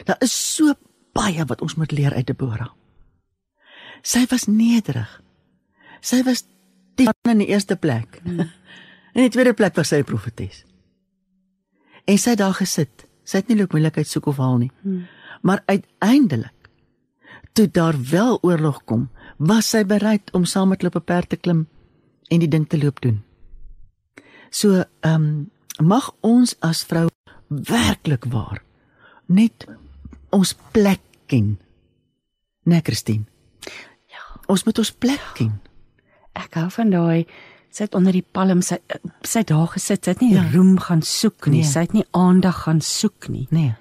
Daar 0.05 0.21
is 0.21 0.35
so 0.35 0.75
baie 1.17 1.45
wat 1.45 1.63
ons 1.63 1.75
moet 1.75 1.93
leer 1.93 2.15
uit 2.15 2.27
Deborah. 2.27 2.73
Sy 4.03 4.27
was 4.31 4.47
nederig. 4.47 5.09
Sy 6.01 6.23
was 6.27 6.45
die 6.97 7.09
van 7.09 7.37
in 7.37 7.45
die 7.45 7.53
eerste 7.55 7.77
plek. 7.77 8.21
In 9.17 9.25
die 9.25 9.33
tweede 9.33 9.55
plek 9.57 9.73
was 9.79 9.89
sy 9.89 10.03
'n 10.03 10.05
profetes. 10.05 10.65
En 12.05 12.19
sy 12.19 12.35
het 12.35 12.39
daar 12.39 12.55
gesit. 12.55 13.07
Sy 13.25 13.41
het 13.41 13.49
nie 13.49 13.57
loop 13.57 13.73
moeilikheid 13.73 14.07
soek 14.07 14.27
of 14.27 14.37
haal 14.37 14.59
nie. 14.59 14.71
Maar 15.43 15.63
uiteindelik 15.67 16.69
toe 17.53 17.71
daar 17.71 17.97
wel 18.11 18.39
oorlog 18.43 18.85
kom, 18.85 19.09
was 19.39 19.69
sy 19.71 19.85
bereid 19.85 20.31
om 20.33 20.45
saam 20.45 20.69
met 20.69 20.81
hulle 20.81 20.95
op 20.95 21.01
'n 21.03 21.05
perd 21.05 21.29
te 21.29 21.37
klim 21.37 21.67
en 22.29 22.39
die 22.41 22.49
ding 22.49 22.69
te 22.69 22.79
loop 22.79 23.01
doen. 23.01 23.23
So, 24.51 24.85
ehm 25.01 25.15
um, 25.15 25.51
mag 25.87 26.15
ons 26.21 26.57
as 26.61 26.85
vrou 26.85 27.09
werklik 27.49 28.25
waar 28.25 28.63
net 29.27 29.67
ons 30.31 30.55
plek 30.73 31.01
ken. 31.27 31.59
Nee, 32.63 32.81
Christine. 32.83 33.25
Ja, 34.07 34.41
ons 34.47 34.65
moet 34.65 34.79
ons 34.79 34.93
plek 34.93 35.21
ken. 35.35 35.61
Ek 36.33 36.55
hou 36.55 36.71
van 36.71 36.91
daai 36.91 37.27
sy 37.71 37.85
het 37.85 37.95
onder 37.95 38.13
die 38.13 38.25
palm 38.33 38.63
sy 38.63 38.79
sy 39.23 39.43
daar 39.45 39.67
gesit. 39.67 40.05
Sy 40.05 40.11
het 40.11 40.21
nie 40.21 40.33
Ja. 40.35 40.43
ja. 40.43 40.51
roem 40.53 40.79
gaan 40.79 41.03
soek 41.03 41.47
nie. 41.47 41.61
Nee. 41.61 41.71
Sy 41.71 41.81
het 41.81 41.93
nie 41.93 42.07
aandag 42.11 42.63
gaan 42.63 42.81
soek 42.81 43.29
nie. 43.29 43.47
Nee. 43.51 43.75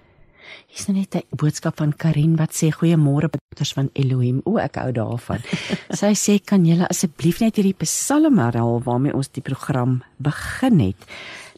Hier's 0.68 0.88
nou 0.88 0.98
net 0.98 1.16
'n 1.16 1.24
boodskap 1.36 1.78
van 1.78 1.94
Karin 1.94 2.36
wat 2.36 2.52
sê 2.54 2.72
goeiemôre 2.72 3.30
dogters 3.30 3.74
van 3.74 3.90
Elohim. 3.94 4.42
O, 4.46 4.58
ek 4.58 4.76
hou 4.76 4.92
daarvan. 4.92 5.42
Sy 6.00 6.14
sê 6.14 6.40
kan 6.44 6.66
julle 6.66 6.88
asseblief 6.88 7.40
net 7.40 7.56
hierdie 7.56 7.78
Psalm 7.86 8.38
herhaal 8.38 8.82
waarmee 8.84 9.14
ons 9.14 9.30
die 9.30 9.42
program 9.42 10.04
begin 10.18 10.80
het. 10.80 11.08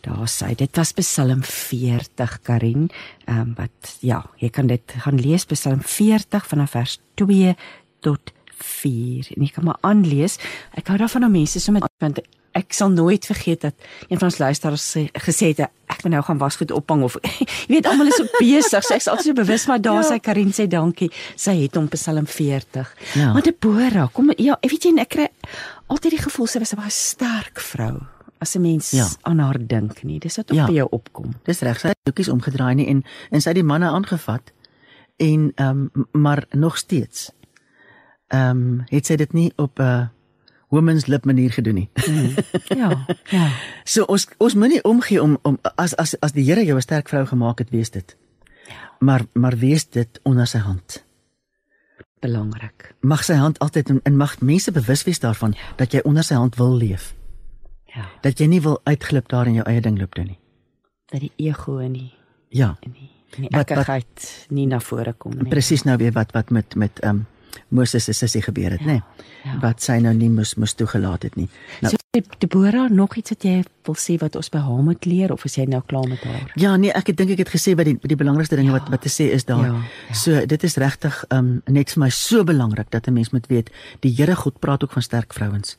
Daar 0.02 0.28
sê 0.28 0.56
dit 0.56 0.78
was 0.78 0.94
Psalm 0.94 1.44
40 1.44 2.42
Karin, 2.44 2.90
ehm 3.26 3.40
um, 3.40 3.54
wat 3.58 3.98
ja, 4.02 4.24
jy 4.38 4.50
kan 4.50 4.68
dit 4.68 4.94
gaan 5.04 5.18
lees 5.18 5.46
Psalm 5.46 5.82
40 5.82 6.46
vanaf 6.46 6.72
vers 6.72 7.00
2 7.16 7.56
tot 8.02 8.32
4 8.58 9.34
en 9.36 9.44
jy 9.44 9.52
kan 9.54 9.66
maar 9.66 9.82
aanlees. 9.82 10.38
Ek 10.78 10.88
hou 10.88 10.98
daarvan 10.98 11.28
om 11.28 11.32
mense 11.32 11.60
so 11.60 11.72
met 11.72 11.86
want 12.00 12.22
ek 12.58 12.74
sal 12.74 12.90
nooit 12.90 13.26
vergeet 13.26 13.62
dat 13.62 13.74
een 14.10 14.18
van 14.20 14.28
ons 14.32 14.38
luisteraars 14.42 14.86
sê- 14.98 15.12
gesê 15.14 15.52
het 15.54 15.60
ek 15.88 16.04
moet 16.04 16.12
nou 16.16 16.24
gaan 16.24 16.38
wasgoed 16.42 16.72
ophang 16.72 17.04
of 17.06 17.16
jy 17.68 17.76
weet 17.78 17.86
almal 17.88 18.08
is 18.10 18.16
so 18.18 18.26
besig. 18.40 18.84
So 18.84 18.94
ek 18.96 19.02
is 19.04 19.08
altyd 19.08 19.26
so 19.30 19.34
bewus 19.34 19.68
maar 19.68 19.82
daar 19.82 20.02
Ja. 20.02 20.02
ja. 20.02 20.08
sy 20.10 20.20
Karin 20.20 20.52
sê 20.54 20.68
dankie. 20.68 21.12
Sy 21.36 21.54
het 21.62 21.76
hom 21.76 21.88
Psalm 21.94 22.26
40. 22.28 22.94
Ja. 23.16 23.34
Maar 23.34 23.42
Deborah, 23.46 24.10
kom 24.14 24.32
ja, 24.38 24.58
weet 24.62 24.84
jy 24.84 24.94
ek 25.00 25.10
kry 25.10 25.28
altyd 25.88 26.12
die 26.18 26.24
gevoel 26.26 26.48
sy 26.48 26.60
was 26.60 26.74
'n 26.74 26.78
baie 26.82 26.90
sterk 26.92 27.60
vrou 27.60 28.02
as 28.40 28.56
'n 28.56 28.62
mens 28.62 28.92
Ja. 28.92 29.04
ja. 29.06 29.10
aan 29.24 29.40
haar 29.40 29.58
dink 29.68 30.04
nie. 30.04 30.20
Dis 30.20 30.36
wat 30.38 30.52
op 30.52 30.56
Ja. 30.58 30.66
ja. 30.68 30.74
jou 30.74 30.88
opkom. 30.92 31.34
Dis 31.46 31.60
reg, 31.62 31.80
sy 31.80 31.88
het 31.88 31.98
doekies 32.04 32.30
omgedraai 32.30 32.76
nie 32.76 32.88
en 32.88 33.04
en 33.32 33.42
sy 33.42 33.50
het 33.50 33.56
die 33.56 33.64
manne 33.64 33.88
aangevat 33.90 34.52
en 35.20 35.52
ehm 35.56 35.90
um, 35.96 36.06
maar 36.12 36.46
nog 36.52 36.78
steeds 36.78 37.32
ehm 38.30 38.50
um, 38.50 38.84
het 38.92 39.06
sy 39.06 39.16
dit 39.16 39.34
nie 39.34 39.52
op 39.58 39.80
'n 39.80 39.82
uh, 39.84 40.06
women's 40.70 41.06
lip 41.08 41.26
manier 41.26 41.52
gedoen 41.52 41.74
nie. 41.76 41.90
Ja, 42.76 43.06
ja. 43.30 43.50
So 43.94 44.04
ons 44.04 44.28
ons 44.38 44.54
moenie 44.56 44.84
omgee 44.84 45.22
om 45.24 45.38
om 45.42 45.60
as 45.76 45.96
as 45.96 46.16
as 46.20 46.32
die 46.36 46.44
Here 46.44 46.66
jou 46.66 46.78
'n 46.78 46.82
sterk 46.82 47.10
vrou 47.10 47.26
gemaak 47.26 47.60
het, 47.60 47.70
wees 47.70 47.90
dit. 47.90 48.16
Ja. 48.68 48.92
Maar 49.00 49.26
maar 49.34 49.58
wees 49.58 49.90
dit 49.90 50.20
onder 50.24 50.48
sy 50.48 50.58
hand. 50.58 51.06
Belangrik. 52.20 52.96
Mag 53.02 53.24
sy 53.24 53.34
hand 53.38 53.60
altyd 53.60 53.90
en, 53.90 54.00
en 54.04 54.18
mag 54.18 54.40
mense 54.42 54.72
bewus 54.72 55.04
wees 55.04 55.20
daarvan 55.20 55.54
ja. 55.54 55.76
dat 55.78 55.92
jy 55.94 56.00
onder 56.04 56.24
sy 56.24 56.34
hand 56.34 56.56
wil 56.56 56.76
leef. 56.78 57.14
Ja. 57.86 58.10
Dat 58.22 58.40
jy 58.40 58.46
nie 58.48 58.62
wil 58.62 58.80
uitglip 58.84 59.28
daar 59.30 59.48
in 59.48 59.54
jou 59.54 59.66
eie 59.70 59.82
ding 59.82 60.00
loop 60.00 60.16
doen 60.16 60.26
nie. 60.26 60.40
Dat 61.06 61.22
die 61.22 61.32
ego 61.36 61.78
en 61.80 61.94
die 61.94 62.14
Ja. 62.50 62.78
die 62.82 62.92
Wat- 63.50 63.52
wat- 63.52 63.70
ekkigheid 63.70 64.46
nie 64.50 64.66
na 64.68 64.80
vore 64.80 65.14
kom 65.14 65.32
nie. 65.38 65.48
Presies 65.50 65.84
nou 65.84 65.98
weer 65.98 66.12
wat 66.12 66.32
wat 66.32 66.50
met 66.50 66.76
met 66.76 67.00
ehm 67.00 67.16
um, 67.16 67.26
Moses 67.70 68.04
se 68.04 68.14
sussie 68.14 68.42
gebeur 68.42 68.72
het, 68.72 68.80
Ja, 68.80 68.86
nê? 68.86 68.92
Nee, 68.92 69.02
ja. 69.44 69.60
Wat 69.60 69.82
sy 69.82 70.00
nou 70.00 70.14
nie 70.14 70.30
moes 70.30 70.56
moes 70.56 70.74
toegelaat 70.74 71.24
het 71.24 71.36
nie. 71.36 71.50
Nou 71.82 71.92
So 71.92 72.22
Deborah, 72.40 72.90
nog 72.90 73.16
iets 73.16 73.30
wat 73.30 73.44
jy 73.44 73.64
wil 73.86 73.96
sê 73.96 74.18
wat 74.20 74.36
ons 74.36 74.50
by 74.50 74.58
haar 74.58 74.84
moet 74.84 75.06
leer 75.06 75.32
of 75.32 75.46
is 75.46 75.56
jy 75.56 75.66
nou 75.66 75.82
klaar 75.86 76.08
met 76.08 76.24
haar? 76.24 76.52
Ja, 76.56 76.76
nee, 76.76 76.92
ek 76.92 77.16
dink 77.18 77.30
ek 77.30 77.38
het 77.38 77.50
gesê 77.50 77.76
wat 77.76 77.86
die 77.86 77.98
die 78.02 78.16
belangrikste 78.16 78.56
dinge 78.56 78.72
Ja. 78.72 78.80
wat 78.80 78.90
wat 78.90 79.02
te 79.02 79.10
sê 79.10 79.32
is 79.34 79.46
daar. 79.46 79.66
Ja, 79.66 79.74
ja. 80.08 80.14
So 80.14 80.46
dit 80.46 80.64
is 80.64 80.76
regtig 80.78 81.26
um 81.30 81.62
net 81.68 81.92
vir 81.92 82.00
my 82.04 82.10
so 82.10 82.44
belangrik 82.44 82.90
dat 82.90 83.08
'n 83.08 83.14
mens 83.14 83.30
moet 83.32 83.48
weet 83.48 83.70
die 84.00 84.14
Here 84.16 84.36
God 84.36 84.60
praat 84.60 84.84
ook 84.84 84.92
van 84.92 85.02
sterk 85.02 85.34
vrouens. 85.34 85.78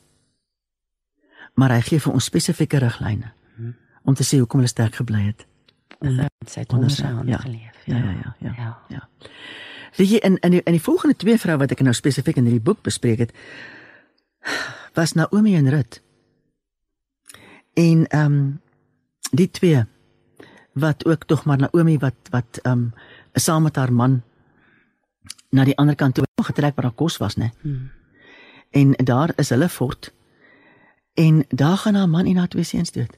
Maar 1.55 1.70
hy 1.70 1.81
gee 1.81 2.01
vir 2.01 2.12
ons 2.12 2.24
spesifieke 2.24 2.79
riglyne 2.79 3.33
Mhm. 3.59 3.70
om 4.05 4.14
te 4.14 4.22
sê 4.24 4.39
hoekom 4.39 4.61
hulle 4.61 4.68
sterk 4.68 4.95
gebly 4.95 5.22
het. 5.26 5.47
Onder 6.01 6.29
sy 6.47 6.61
het 6.61 6.72
Onder 6.72 6.91
sy- 6.91 7.03
hande 7.03 7.31
ja. 7.33 7.39
geleef. 7.39 7.74
Ja, 7.87 7.97
ja, 7.97 8.11
ja, 8.11 8.35
ja. 8.41 8.53
ja. 8.57 8.79
Ja. 8.89 9.09
Weet 9.97 10.11
jy 10.11 10.16
in 10.16 10.39
in 10.39 10.51
die, 10.51 10.62
in 10.62 10.76
die 10.76 10.82
volgende 10.82 11.16
twee 11.16 11.39
vroue 11.39 11.59
wat 11.59 11.72
ek 11.74 11.80
nou 11.80 11.95
spesifiek 11.95 12.36
in 12.36 12.49
hierdie 12.49 12.64
boek 12.64 12.82
bespreek 12.82 13.18
het 13.18 13.34
was 14.95 15.12
Naomi 15.12 15.55
en 15.57 15.70
Rut. 15.70 16.01
En 17.74 18.07
ehm 18.07 18.24
um, 18.24 18.61
die 19.30 19.51
twee 19.51 19.84
wat 20.72 21.05
ook 21.07 21.24
tog 21.24 21.45
maar 21.45 21.59
Naomi 21.59 21.99
wat 21.99 22.30
wat 22.30 22.61
ehm 22.62 22.72
um, 22.72 22.93
saam 23.32 23.62
met 23.62 23.76
haar 23.76 23.93
man 23.93 24.22
na 25.51 25.64
die 25.64 25.76
ander 25.76 25.95
kant 25.95 26.14
toe 26.14 26.24
getrek 26.43 26.74
waar 26.74 26.84
daar 26.84 26.95
kos 26.95 27.16
was, 27.16 27.36
né? 27.36 27.51
Hmm. 27.61 27.91
En 28.70 28.93
daar 28.93 29.32
is 29.36 29.49
hulle 29.49 29.68
fort. 29.68 30.12
En 31.14 31.45
daar 31.49 31.76
gaan 31.76 31.95
haar 31.95 32.09
man 32.09 32.26
en 32.26 32.36
haar 32.36 32.49
twee 32.49 32.64
seuns 32.64 32.93
dood. 32.93 33.16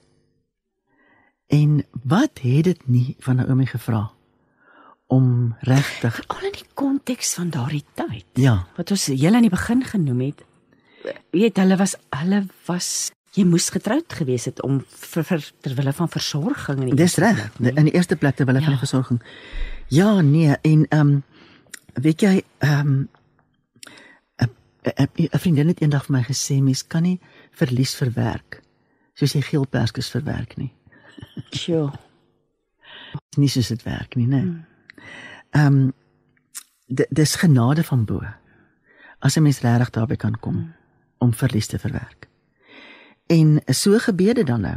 En 1.47 1.85
wat 2.03 2.39
het 2.43 2.65
dit 2.65 2.89
nie 2.89 3.17
van 3.19 3.37
Naomi 3.37 3.67
gevra 3.67 4.11
om 5.11 5.55
regtig 5.67 6.21
Al 6.31 6.45
in 6.47 6.53
die 6.55 6.67
konteks 6.79 7.35
van 7.35 7.51
daardie 7.51 7.85
tyd. 7.99 8.25
ja, 8.39 8.67
wat 8.77 8.91
ons 8.95 9.07
heel 9.11 9.35
aan 9.35 9.43
die 9.47 9.51
begin 9.53 9.83
genoem 9.85 10.21
het. 10.21 10.45
Weet 11.35 11.57
hulle 11.59 11.77
was 11.81 11.97
hulle 12.15 12.45
was 12.69 13.11
jy 13.35 13.45
moes 13.47 13.69
getroud 13.71 14.11
gewees 14.13 14.45
het 14.51 14.63
om 14.67 14.81
vir, 14.87 15.25
vir 15.25 15.45
ter 15.63 15.75
wille 15.79 15.93
van 15.93 16.09
versorging 16.11 16.81
in 16.83 16.91
die 16.93 16.97
dis 16.99 17.17
reg. 17.23 17.51
plek, 17.57 17.77
In 17.79 17.85
die 17.91 17.95
eerste 17.95 18.17
plek 18.17 18.37
terwyl 18.37 18.55
hulle 18.59 18.67
Ja. 18.67 18.71
van 18.77 18.83
versorging. 18.87 19.21
Ja, 19.89 20.21
nee, 20.21 20.57
en 20.63 20.87
ehm 20.89 21.01
um, 21.01 21.23
weet 21.95 22.21
jy 22.21 22.43
ehm 22.59 22.81
um, 22.89 23.09
'n 24.41 24.49
'n 25.35 25.39
vriendin 25.39 25.69
het 25.69 25.81
eendag 25.81 26.05
vir 26.07 26.17
my 26.17 26.23
gesê 26.25 26.61
mens 26.63 26.87
kan 26.87 27.03
nie 27.03 27.19
verlies 27.51 27.95
verwerk 27.95 28.63
soos 29.15 29.33
jy 29.33 29.43
geelperskes 29.43 30.09
verwerk 30.11 30.57
nie. 30.57 30.73
Sjoe. 31.53 31.91
Dis 33.13 33.37
nie 33.39 33.49
soos 33.49 33.69
dit 33.69 33.83
werk 33.83 34.17
nie, 34.17 34.27
né? 34.27 34.65
Ehm 35.51 35.67
um, 35.67 35.93
dis 37.09 37.35
genade 37.35 37.85
van 37.85 38.05
bo. 38.05 38.23
As 39.19 39.37
'n 39.37 39.43
mens 39.43 39.61
regtig 39.61 39.91
daarby 39.91 40.17
kan 40.17 40.39
kom 40.41 40.73
om 41.19 41.35
verlies 41.35 41.67
te 41.67 41.79
verwerk. 41.79 42.29
En 43.27 43.63
so 43.67 43.99
gebeur 43.99 44.35
dit 44.35 44.47
dan 44.47 44.61
nou 44.61 44.77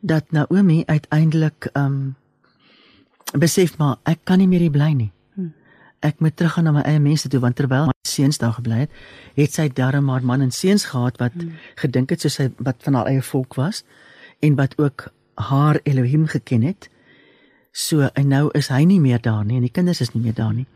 dat 0.00 0.30
Naomi 0.30 0.82
uiteindelik 0.86 1.68
ehm 1.72 1.84
um, 1.84 2.16
besef 3.38 3.76
maar 3.78 3.96
ek 4.02 4.18
kan 4.24 4.38
nie 4.38 4.48
meer 4.48 4.60
hier 4.60 4.70
bly 4.70 4.92
nie. 4.92 5.12
Ek 6.04 6.20
moet 6.20 6.36
teruggaan 6.36 6.64
na 6.64 6.72
my 6.76 6.82
eie 6.84 7.00
mense 7.00 7.28
toe 7.28 7.40
want 7.40 7.56
terwyl 7.56 7.88
my 7.88 7.94
seuns 8.08 8.38
daar 8.38 8.52
gebly 8.52 8.84
het, 8.84 8.90
het 9.34 9.52
sy 9.52 9.68
darm 9.72 10.08
haar 10.12 10.24
man 10.24 10.44
en 10.44 10.50
seuns 10.50 10.84
gehad 10.92 11.16
wat 11.22 11.32
gedink 11.80 12.10
het 12.10 12.20
soos 12.20 12.36
sy 12.38 12.50
wat 12.58 12.84
van 12.84 12.94
haar 12.94 13.06
eie 13.06 13.22
volk 13.22 13.56
was 13.58 13.82
en 14.44 14.58
wat 14.60 14.76
ook 14.78 15.08
haar 15.34 15.80
Elohim 15.82 16.26
geken 16.26 16.62
het. 16.62 16.90
So 17.76 18.08
en 18.16 18.30
nou 18.32 18.46
is 18.56 18.70
hy 18.72 18.86
nie 18.88 19.00
meer 19.04 19.20
daar 19.20 19.44
nie 19.44 19.58
en 19.58 19.66
die 19.66 19.74
kinders 19.74 20.00
is 20.00 20.14
nie 20.14 20.22
meer 20.24 20.36
daar 20.36 20.54
nie. 20.56 20.66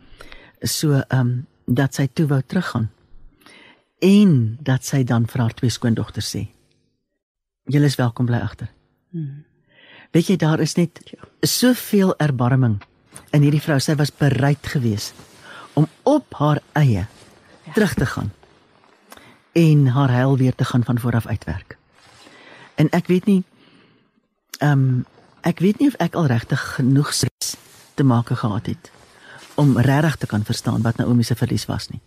So 0.61 1.01
ehm 1.01 1.21
um, 1.21 1.39
dat 1.71 1.95
sy 1.95 2.09
toe 2.13 2.27
wou 2.27 2.41
teruggaan. 2.43 2.89
En 4.03 4.59
dat 4.61 4.85
sy 4.85 5.05
dan 5.07 5.29
vir 5.31 5.41
haar 5.41 5.55
twee 5.55 5.71
skoondogters 5.71 6.31
sê: 6.35 6.49
"Julle 7.65 7.87
is 7.87 7.97
welkom 7.97 8.27
bly 8.27 8.41
agter." 8.43 8.69
Hmm. 9.11 9.45
Weet 10.13 10.27
jy 10.27 10.37
daar 10.37 10.61
is 10.61 10.75
net 10.77 11.01
soveel 11.41 12.15
erbarming 12.19 12.81
in 13.33 13.43
hierdie 13.43 13.63
vrou. 13.63 13.79
Sy 13.81 13.95
was 13.95 14.11
bereid 14.11 14.67
geweest 14.67 15.15
om 15.73 15.87
op 16.03 16.35
haar 16.35 16.61
eie 16.73 17.07
terug 17.75 17.95
te 17.95 18.07
gaan 18.07 18.33
en 19.53 19.87
haar 19.87 20.11
heil 20.11 20.37
weer 20.37 20.55
te 20.55 20.65
gaan 20.65 20.85
van 20.85 20.99
voor 20.99 21.15
af 21.15 21.27
uitwerk. 21.27 21.79
En 22.75 22.91
ek 22.91 23.07
weet 23.07 23.25
nie 23.25 23.45
ehm 24.59 24.73
um, 24.73 25.07
ek 25.43 25.59
weet 25.59 25.79
nie 25.79 25.89
of 25.89 25.99
ek 25.99 26.15
al 26.15 26.27
regtig 26.27 26.61
genoeg 26.77 27.13
stres 27.13 27.57
te 27.95 28.05
maak 28.05 28.33
gehad 28.33 28.67
het 28.67 28.91
om 29.61 29.79
regtig 29.79 30.17
te 30.17 30.27
kan 30.27 30.45
verstaan 30.45 30.83
wat 30.83 30.97
Naomi 30.97 31.23
se 31.23 31.35
verlies 31.35 31.67
was 31.67 31.89
nie. 31.89 32.01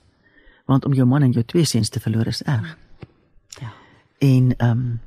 Want 0.66 0.86
om 0.86 0.94
jou 0.94 1.06
man 1.08 1.22
en 1.22 1.32
jou 1.32 1.44
twee 1.46 1.66
seuns 1.66 1.90
te 1.90 2.00
verloor 2.00 2.28
is 2.28 2.42
erg. 2.44 2.78
Ja. 3.60 3.74
En 4.18 4.56
ehm 4.58 4.70
um, 4.72 5.02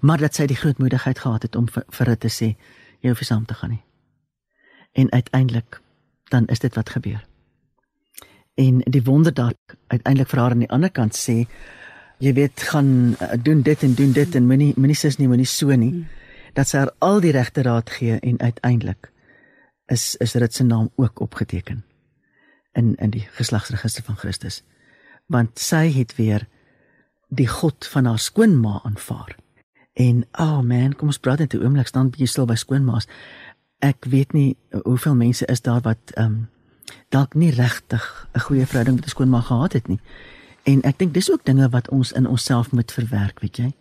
maar 0.00 0.18
dat 0.18 0.34
sy 0.34 0.46
die 0.46 0.56
grootmoedigheid 0.56 1.18
gehad 1.18 1.42
het 1.42 1.56
om 1.56 1.68
vir, 1.68 1.84
vir 1.88 2.06
dit 2.06 2.20
te 2.20 2.28
sê 2.32 2.46
jy 3.00 3.12
hoef 3.12 3.20
nie 3.20 3.28
saam 3.28 3.44
te 3.44 3.54
gaan 3.54 3.70
nie. 3.70 3.82
En 4.92 5.12
uiteindelik 5.12 5.80
dan 6.32 6.46
is 6.46 6.58
dit 6.58 6.74
wat 6.74 6.90
gebeur. 6.90 7.26
En 8.54 8.80
die 8.84 9.02
wonder 9.02 9.34
daar 9.34 9.52
uiteindelik 9.86 10.28
vir 10.28 10.40
haar 10.40 10.50
aan 10.50 10.64
die 10.64 10.70
ander 10.70 10.90
kant 10.90 11.16
sê 11.16 11.44
jy 12.18 12.32
weet 12.32 12.62
gaan 12.72 13.16
uh, 13.20 13.32
doen 13.42 13.62
dit 13.62 13.82
en 13.82 13.94
doen 13.94 14.12
dit 14.12 14.34
en 14.34 14.46
moenie 14.46 14.72
moenie 14.76 14.96
sis 14.96 15.18
nie 15.20 15.28
moenie 15.28 15.46
so 15.46 15.76
nie 15.76 16.06
dat 16.56 16.68
sy 16.68 16.80
haar 16.80 16.92
al 17.04 17.20
die 17.20 17.34
regte 17.36 17.62
raad 17.66 17.90
gee 17.92 18.16
en 18.18 18.40
uiteindelik 18.40 19.10
is 19.92 20.16
is 20.16 20.32
dit 20.32 20.54
se 20.54 20.64
naam 20.64 20.90
ook 20.96 21.20
opgeteken 21.20 21.84
in 22.72 22.94
in 22.96 23.10
die 23.10 23.26
geslagsregister 23.38 24.02
van 24.02 24.16
Christus. 24.16 24.62
Want 25.26 25.58
sy 25.58 25.92
het 25.92 26.16
weer 26.16 26.46
die 27.28 27.48
God 27.48 27.86
van 27.86 28.04
haar 28.04 28.18
skoonma 28.18 28.80
aanvaar. 28.84 29.36
En 29.92 30.24
oh 30.32 30.60
man 30.60 30.94
kom 30.94 31.08
ons 31.08 31.18
praat 31.18 31.38
net 31.38 31.54
'n 31.54 31.62
oomblik 31.62 31.86
staan 31.86 32.10
bietjie 32.10 32.26
stil 32.26 32.46
by 32.46 32.54
skoonmaas 32.54 33.08
ek 33.78 34.04
weet 34.04 34.32
nie 34.32 34.56
hoeveel 34.84 35.14
mense 35.14 35.46
is 35.46 35.60
daar 35.60 35.80
wat 35.80 36.12
ehm 36.14 36.26
um, 36.26 36.48
dalk 37.08 37.34
nie 37.34 37.50
regtig 37.50 38.28
'n 38.34 38.40
goeie 38.40 38.66
verhouding 38.66 38.96
met 38.96 39.06
'n 39.06 39.08
skoonma 39.08 39.40
gehad 39.40 39.72
het 39.72 39.88
nie. 39.88 40.00
En 40.62 40.82
ek 40.82 40.98
dink 40.98 41.14
dis 41.14 41.30
ook 41.30 41.44
dinge 41.44 41.68
wat 41.68 41.88
ons 41.88 42.12
in 42.12 42.26
onsself 42.26 42.72
moet 42.72 42.92
verwerk 42.92 43.40
weet 43.40 43.56
jy 43.56 43.74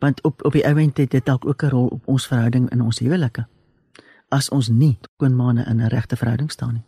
want 0.00 0.22
op 0.24 0.44
op 0.44 0.52
die 0.56 0.64
oomblik 0.66 0.96
het 0.96 1.10
dit 1.10 1.24
dalk 1.24 1.46
ook 1.46 1.62
'n 1.62 1.72
rol 1.74 1.86
op 1.86 2.08
ons 2.08 2.26
verhouding 2.26 2.70
in 2.70 2.82
ons 2.82 2.98
huwelike 2.98 3.46
as 4.28 4.48
ons 4.48 4.68
nie 4.68 4.98
skoonmaane 5.02 5.64
in 5.64 5.80
'n 5.80 5.88
regte 5.88 6.16
verhouding 6.16 6.50
staan 6.50 6.74
nie 6.74 6.84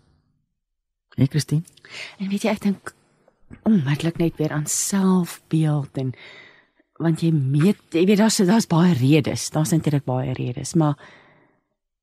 Hey 1.14 1.26
Christine 1.26 1.62
En 2.18 2.28
weet 2.28 2.42
jy 2.42 2.50
ek 2.50 2.60
dink 2.60 2.94
onmiddellik 3.68 4.16
net 4.18 4.36
weer 4.36 4.52
aan 4.52 4.66
selfbeeld 4.66 5.96
en 5.96 6.12
want 7.02 7.20
jy 7.20 7.30
meet 7.32 7.78
jy 7.90 8.04
weet 8.06 8.18
daar's 8.18 8.36
daar's 8.36 8.66
baie 8.66 8.92
redes, 8.94 9.50
daar's 9.50 9.72
eintlik 9.72 10.04
baie 10.04 10.32
redes, 10.32 10.74
maar 10.74 10.98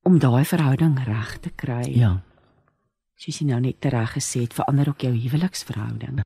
om 0.02 0.18
daai 0.18 0.44
verhouding 0.44 1.04
reg 1.04 1.38
te 1.40 1.50
kry. 1.50 1.98
ja 1.98 2.22
soos 3.20 3.40
jy 3.42 3.50
nou 3.50 3.60
net 3.60 3.84
reg 3.92 4.14
gesê 4.16 4.46
het, 4.46 4.54
verander 4.56 4.88
ook 4.88 5.04
jou 5.04 5.12
huweliksverhouding. 5.12 6.22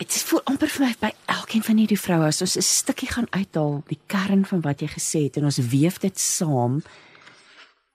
Dit 0.00 0.14
is 0.16 0.22
voel 0.24 0.40
amper 0.48 0.70
vir 0.72 0.86
my 0.86 0.94
by 0.96 1.10
elkeen 1.28 1.64
van 1.66 1.76
hierdie 1.76 1.98
vroue 2.00 2.30
as 2.30 2.40
ons 2.40 2.56
'n 2.56 2.64
stukkie 2.64 3.08
gaan 3.10 3.28
uithaal, 3.36 3.82
die 3.88 4.00
kern 4.08 4.46
van 4.48 4.62
wat 4.64 4.80
jy 4.80 4.88
gesê 4.88 5.20
het 5.28 5.36
en 5.36 5.44
ons 5.44 5.58
weef 5.60 5.98
dit 6.00 6.18
saam, 6.18 6.80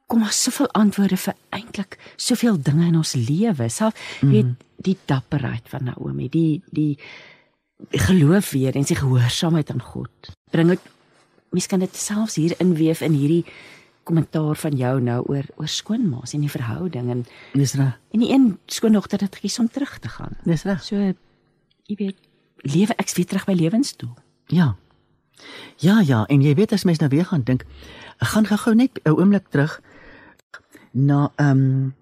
kom 0.05 0.21
daar 0.21 0.31
soveel 0.31 0.69
antwoorde 0.77 1.17
vir 1.17 1.33
eintlik 1.49 1.97
soveel 2.15 2.61
dinge 2.61 2.85
in 2.87 2.95
ons 2.95 3.15
lewe. 3.15 3.69
Self 3.69 3.93
mm. 4.21 4.29
weet 4.29 4.51
die 4.77 4.97
dapperheid 5.05 5.65
van 5.69 5.83
Naomi, 5.83 6.29
die 6.29 6.61
die 6.69 6.99
geloof 7.89 8.51
weer 8.51 8.75
en 8.75 8.85
sy 8.85 8.95
gehoorsaamheid 8.95 9.71
aan 9.71 9.81
God. 9.81 10.29
Bring 10.51 10.69
dit 10.69 10.79
mens 11.49 11.67
kan 11.67 11.79
dit 11.79 11.95
selfs 11.95 12.35
hier 12.35 12.53
inweef 12.59 13.01
in 13.01 13.13
hierdie 13.17 13.45
kommentaar 14.03 14.55
van 14.55 14.77
jou 14.77 15.01
nou 15.01 15.21
oor 15.25 15.45
oor 15.57 15.67
skoonmaas 15.67 16.33
en 16.33 16.41
die 16.45 16.53
verhouding 16.53 17.09
en 17.09 17.25
dis 17.53 17.73
reg 17.73 17.97
en 18.13 18.19
die 18.19 18.29
een 18.29 18.59
skoondogter 18.67 19.25
het 19.25 19.35
gekies 19.35 19.59
om 19.59 19.69
terug 19.69 19.99
te 19.99 20.09
gaan. 20.09 20.37
dis 20.43 20.63
reg 20.63 20.83
So 20.83 21.13
jy 21.89 21.95
weet 21.99 22.17
lewe 22.65 22.95
ek's 22.97 23.13
weer 23.17 23.25
terug 23.29 23.45
by 23.45 23.53
lewensdoel. 23.53 24.15
Ja. 24.47 24.75
Ja, 25.83 25.99
ja, 26.01 26.23
en 26.31 26.41
jy 26.41 26.53
weet 26.55 26.71
as 26.71 26.83
mens 26.87 26.99
nou 27.03 27.09
weer 27.11 27.25
gaan 27.25 27.43
dink, 27.43 27.65
gaan 28.17 28.45
gou-gou 28.47 28.75
net 28.75 28.99
'n 29.03 29.09
oomblik 29.19 29.47
terug 29.49 29.81
na 30.91 31.31
ehm 31.35 31.49
um, 31.49 31.95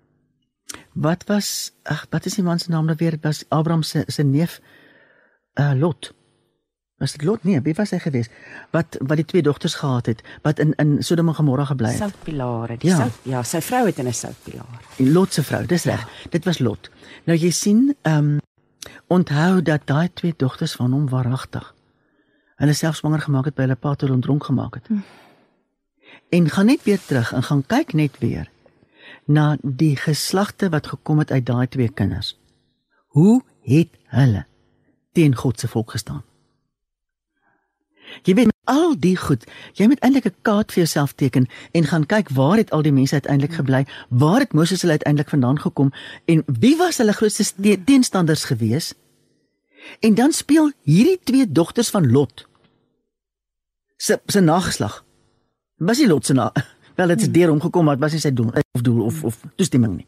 wat 0.93 1.23
was 1.27 1.71
ag 1.83 2.05
wat 2.09 2.25
is 2.25 2.35
die 2.35 2.43
man 2.43 2.59
se 2.59 2.69
naam 2.69 2.85
nou 2.85 2.95
weer? 2.97 3.11
Dit 3.11 3.23
was 3.23 3.43
Abraham 3.49 3.83
se 3.83 4.03
se 4.07 4.23
neef 4.23 4.61
uh 5.59 5.73
Lot. 5.75 6.13
Was 6.97 7.11
dit 7.11 7.23
Lot? 7.23 7.43
Nee, 7.43 7.61
wie 7.61 7.73
was 7.73 7.89
hy 7.91 7.99
geweest? 7.99 8.31
Wat 8.71 8.97
wat 8.99 9.15
die 9.17 9.25
twee 9.25 9.41
dogters 9.41 9.75
gehad 9.75 10.05
het, 10.05 10.21
wat 10.41 10.59
in 10.59 10.73
in 10.77 11.03
Sodom 11.03 11.27
en 11.27 11.35
Gomorra 11.35 11.65
gebly 11.65 11.89
het. 11.89 11.97
Soutpilare, 11.97 12.77
die 12.77 12.89
Ja. 12.89 12.95
sout 12.97 13.13
ja, 13.23 13.43
sy 13.43 13.61
vrou 13.61 13.85
het 13.85 13.97
in 13.97 14.07
'n 14.07 14.13
soutpilaar. 14.13 14.81
Die 14.97 15.11
Lot 15.11 15.33
se 15.33 15.43
vrou, 15.43 15.65
dis 15.65 15.83
reg. 15.83 16.07
Dit 16.29 16.45
was 16.45 16.59
Lot. 16.59 16.89
Nou 17.25 17.37
jy 17.37 17.49
sien, 17.51 17.95
ehm 18.01 18.17
um, 18.17 18.39
onthou 19.07 19.61
dat 19.61 19.87
daai 19.87 20.09
twee 20.13 20.33
dogters 20.37 20.75
van 20.79 20.91
hom 20.91 21.09
waaragtig 21.09 21.73
hulle 22.63 22.73
self 22.73 22.95
swanger 22.95 23.21
gemaak 23.21 23.49
het 23.49 23.57
by 23.57 23.65
hulle 23.67 23.79
pa 23.79 23.95
toe 23.95 24.09
hulle 24.09 24.21
dronk 24.21 24.47
gemaak 24.47 24.79
het. 24.79 24.89
En 26.33 26.49
gaan 26.49 26.69
net 26.71 26.83
weer 26.87 27.01
terug 27.01 27.33
en 27.33 27.43
gaan 27.43 27.63
kyk 27.65 27.93
net 27.93 28.17
weer 28.23 28.49
na 29.25 29.57
die 29.61 29.95
geslagte 29.99 30.69
wat 30.69 30.87
gekom 30.87 31.19
het 31.23 31.31
uit 31.31 31.45
daai 31.45 31.67
twee 31.67 31.89
kinders. 31.89 32.35
Hoe 33.15 33.41
het 33.67 33.89
hulle 34.15 34.45
teen 35.11 35.35
God 35.35 35.59
se 35.59 35.67
volk 35.67 35.91
gestaan? 35.91 36.23
Jy 38.23 38.35
weet 38.35 38.52
al 38.63 38.95
die 38.99 39.15
goed, 39.17 39.43
jy 39.73 39.87
moet 39.87 39.99
eintlik 39.99 40.25
'n 40.25 40.35
kaart 40.41 40.71
vir 40.71 40.83
jouself 40.83 41.13
teken 41.13 41.47
en 41.71 41.83
gaan 41.83 42.05
kyk 42.05 42.29
waar 42.29 42.57
het 42.57 42.71
al 42.71 42.81
die 42.81 42.91
mense 42.91 43.13
uiteindelik 43.13 43.53
gebly? 43.53 43.85
Waar 44.09 44.39
het 44.39 44.53
Moses 44.53 44.81
hulle 44.81 44.91
uiteindelik 44.91 45.29
vandaan 45.29 45.59
gekom 45.59 45.91
en 46.25 46.43
wie 46.45 46.77
was 46.77 46.97
hulle 46.97 47.13
grootste 47.13 47.43
te 47.61 47.83
teenstanders 47.85 48.43
gewees? 48.43 48.93
En 49.99 50.15
dan 50.15 50.31
speel 50.31 50.71
hierdie 50.81 51.19
twee 51.23 51.51
dogters 51.51 51.89
van 51.89 52.11
Lot 52.11 52.47
se 53.97 54.21
se 54.25 54.39
nageslag. 54.39 55.05
Was 55.77 55.97
nie 55.97 56.07
Lot 56.07 56.25
se 56.25 56.33
na 56.33 56.51
wel 56.97 57.07
dit 57.07 57.21
het 57.21 57.33
deur 57.33 57.49
hom 57.49 57.61
gekom 57.61 57.85
maar 57.85 57.95
dit 57.95 58.03
was 58.03 58.11
nie 58.11 58.21
sy 58.21 58.33
doel 58.33 58.51
of 58.71 58.81
doel 58.81 59.03
of 59.05 59.23
of 59.23 59.43
toestemming 59.55 59.95
nie. 59.95 60.07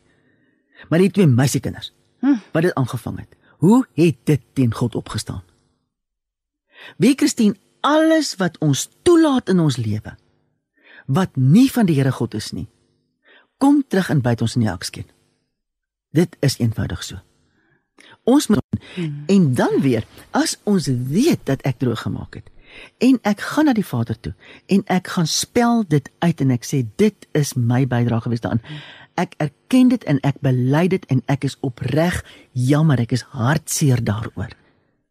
Maar 0.90 1.00
die 1.00 1.12
twee 1.12 1.28
meisiekinders 1.28 1.94
wat 2.52 2.64
dit 2.66 2.74
aangevang 2.74 3.20
het. 3.20 3.36
Hoe 3.58 3.86
het 3.94 4.16
dit 4.24 4.42
teen 4.54 4.74
God 4.74 4.96
opgestaan? 4.96 5.44
Wie 6.98 7.14
Christine 7.16 7.56
alles 7.86 8.34
wat 8.42 8.58
ons 8.66 8.88
toelaat 9.06 9.52
in 9.54 9.62
ons 9.62 9.78
lewe 9.78 10.16
wat 11.06 11.36
nie 11.38 11.68
van 11.70 11.86
die 11.86 12.00
Here 12.00 12.14
God 12.16 12.34
is 12.38 12.50
nie 12.56 12.68
kom 13.62 13.84
terug 13.88 14.10
en 14.10 14.24
byt 14.26 14.42
ons 14.44 14.58
in 14.58 14.66
die 14.66 14.72
akskeen. 14.72 15.08
Dit 16.16 16.36
is 16.44 16.58
eenvoudig 16.60 17.04
so. 17.04 17.22
Ons 18.28 18.50
moet 18.52 18.60
hmm. 18.96 19.24
en 19.32 19.46
dan 19.56 19.80
weer 19.84 20.04
as 20.36 20.58
ons 20.68 20.90
weet 20.90 21.46
dat 21.48 21.64
ek 21.68 21.80
droog 21.80 22.04
gemaak 22.08 22.42
het 22.42 22.52
en 23.00 23.16
ek 23.24 23.40
gaan 23.40 23.70
na 23.70 23.74
die 23.78 23.86
Vader 23.88 24.18
toe 24.20 24.34
en 24.68 24.82
ek 24.92 25.14
gaan 25.16 25.30
spel 25.32 25.86
dit 25.88 26.10
uit 26.20 26.42
en 26.44 26.52
ek 26.52 26.68
sê 26.68 26.82
dit 27.00 27.28
is 27.38 27.54
my 27.56 27.86
bydrae 27.88 28.26
gewees 28.26 28.44
daarin. 28.44 28.64
Ek 29.16 29.38
erken 29.40 29.94
dit 29.94 30.04
en 30.12 30.20
ek 30.28 30.42
bely 30.44 30.88
dit 30.92 31.06
en 31.14 31.22
ek 31.32 31.48
is 31.48 31.56
opreg 31.64 32.20
jammer, 32.52 33.00
ek 33.00 33.16
is 33.16 33.24
hartseer 33.32 34.04
daaroor. 34.04 34.52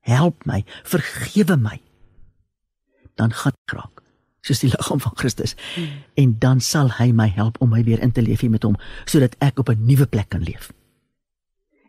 Help 0.05 0.45
my, 0.45 0.61
vergewe 0.85 1.57
my 1.57 1.79
dan 3.15 3.33
gaan 3.33 3.53
ek 3.53 3.77
raak 3.79 4.05
soos 4.45 4.61
die 4.61 4.71
liggaam 4.71 5.01
van 5.01 5.17
Christus. 5.17 5.57
Hmm. 5.75 6.03
en 6.15 6.37
dan 6.39 6.61
sal 6.61 6.91
hy 6.99 7.11
my 7.13 7.29
help 7.33 7.61
om 7.65 7.73
my 7.73 7.83
weer 7.85 8.01
in 8.05 8.13
te 8.13 8.23
leef 8.23 8.45
hier 8.45 8.53
met 8.53 8.63
hom 8.67 8.77
sodat 9.09 9.37
ek 9.41 9.59
op 9.59 9.69
'n 9.69 9.87
nuwe 9.87 10.07
plek 10.07 10.29
kan 10.29 10.43
leef. 10.43 10.73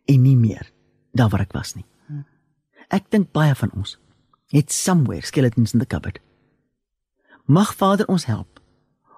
En 0.06 0.22
nie 0.22 0.38
meer 0.38 0.72
daar 1.12 1.30
waar 1.30 1.42
ek 1.42 1.54
was 1.54 1.76
nie. 1.76 1.86
Hmm. 2.08 2.26
ek 2.90 3.10
dink 3.10 3.32
baie 3.32 3.56
van 3.56 3.72
ons 3.76 3.98
het 4.48 4.72
somewhere 4.72 5.26
skeletons 5.26 5.74
in 5.74 5.80
the 5.80 5.86
cupboard. 5.86 6.20
Mag 7.46 7.76
Vader 7.76 8.08
ons 8.08 8.26
help 8.26 8.62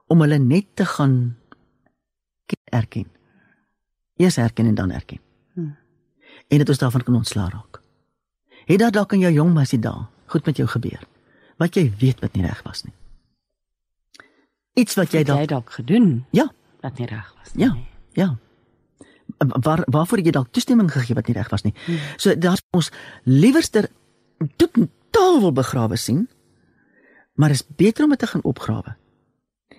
om 0.08 0.22
hulle 0.22 0.38
net 0.38 0.66
te 0.74 0.86
gaan 0.86 1.38
erken. 2.64 3.05
Eers 4.16 4.38
erken 4.38 4.66
en 4.66 4.76
dan 4.76 4.91
erken. 4.91 5.20
Hmm. 5.53 5.78
en 6.47 6.58
dit 6.58 6.70
ons 6.70 6.78
daarvan 6.78 7.03
kan 7.03 7.16
ontslaa 7.16 7.49
raak. 7.49 7.82
Het 8.66 8.80
daar 8.80 8.91
dalk 8.91 9.14
in 9.14 9.20
jou 9.20 9.34
jong 9.34 9.53
meisie 9.53 9.80
daar 9.80 10.10
goed 10.26 10.45
met 10.45 10.58
jou 10.58 10.68
gebeur 10.68 11.08
wat 11.58 11.76
jy 11.76 11.88
weet 11.99 12.22
wat 12.24 12.36
nie 12.38 12.45
reg 12.45 12.62
was 12.66 12.84
nie. 12.86 12.93
Iets 14.78 14.97
wat 14.97 15.14
jy 15.14 15.24
dalk 15.26 15.47
dalk 15.49 15.72
gedoen. 15.80 16.26
Ja, 16.32 16.47
wat 16.86 16.99
nie 17.01 17.08
reg 17.10 17.34
was 17.39 17.53
nie. 17.53 17.66
Ja. 17.66 17.78
Ja. 18.18 18.30
Waar 19.38 19.84
waarvoor 19.86 20.22
jy 20.22 20.32
dalk 20.32 20.51
toestemming 20.51 20.91
gegee 20.91 21.16
wat 21.18 21.28
nie 21.28 21.36
reg 21.38 21.49
was 21.49 21.66
nie. 21.66 21.74
Hmm. 21.86 21.97
So 22.18 22.36
daar's 22.38 22.64
ons 22.78 22.91
liewerster 23.24 23.89
totaal 24.55 25.41
wil 25.41 25.53
begrawe 25.53 25.97
sien. 25.97 26.28
Maar 27.38 27.53
is 27.53 27.66
beter 27.68 28.03
om 28.03 28.10
dit 28.10 28.20
te 28.20 28.28
gaan 28.28 28.43
opgrawe 28.43 28.95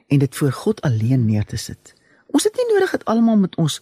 en 0.06 0.18
dit 0.18 0.36
voor 0.36 0.52
God 0.52 0.80
alleen 0.80 1.24
neer 1.24 1.44
te 1.44 1.56
sit. 1.56 1.94
Ons 2.26 2.44
het 2.44 2.56
nie 2.56 2.66
nodig 2.72 2.90
dit 2.90 3.04
almal 3.04 3.36
met 3.36 3.56
ons 3.56 3.80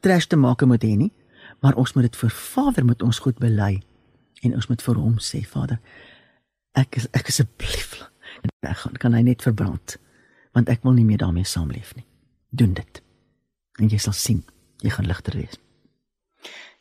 trash 0.00 0.26
te 0.26 0.36
maak 0.36 0.64
moet 0.66 0.82
hê 0.82 0.94
nie, 0.96 1.12
maar 1.60 1.76
ons 1.76 1.92
moet 1.92 2.08
dit 2.08 2.16
voor 2.16 2.30
Vader 2.30 2.84
met 2.84 3.02
ons 3.02 3.18
goed 3.18 3.38
bely 3.38 3.82
en 4.40 4.54
ons 4.54 4.66
moet 4.66 4.82
vir 4.82 4.96
hom 4.96 5.18
sê 5.20 5.42
Vader, 5.46 5.78
ek 6.78 6.96
is 6.96 7.08
ek 7.12 7.32
asseblief 7.32 7.96
ek 8.62 8.76
gaan 8.82 9.00
kan 9.02 9.16
hy 9.16 9.22
net 9.26 9.42
verbrand 9.46 9.96
want 10.54 10.70
ek 10.72 10.84
wil 10.84 10.96
nie 10.96 11.06
meer 11.06 11.22
daarmee 11.22 11.48
saamleef 11.48 11.94
nie 11.96 12.06
doen 12.50 12.74
dit 12.74 13.02
en 13.80 13.90
jy 13.90 13.98
sal 13.98 14.16
sien 14.16 14.44
jy 14.84 14.94
gaan 14.94 15.10
ligter 15.10 15.36
wees 15.38 15.58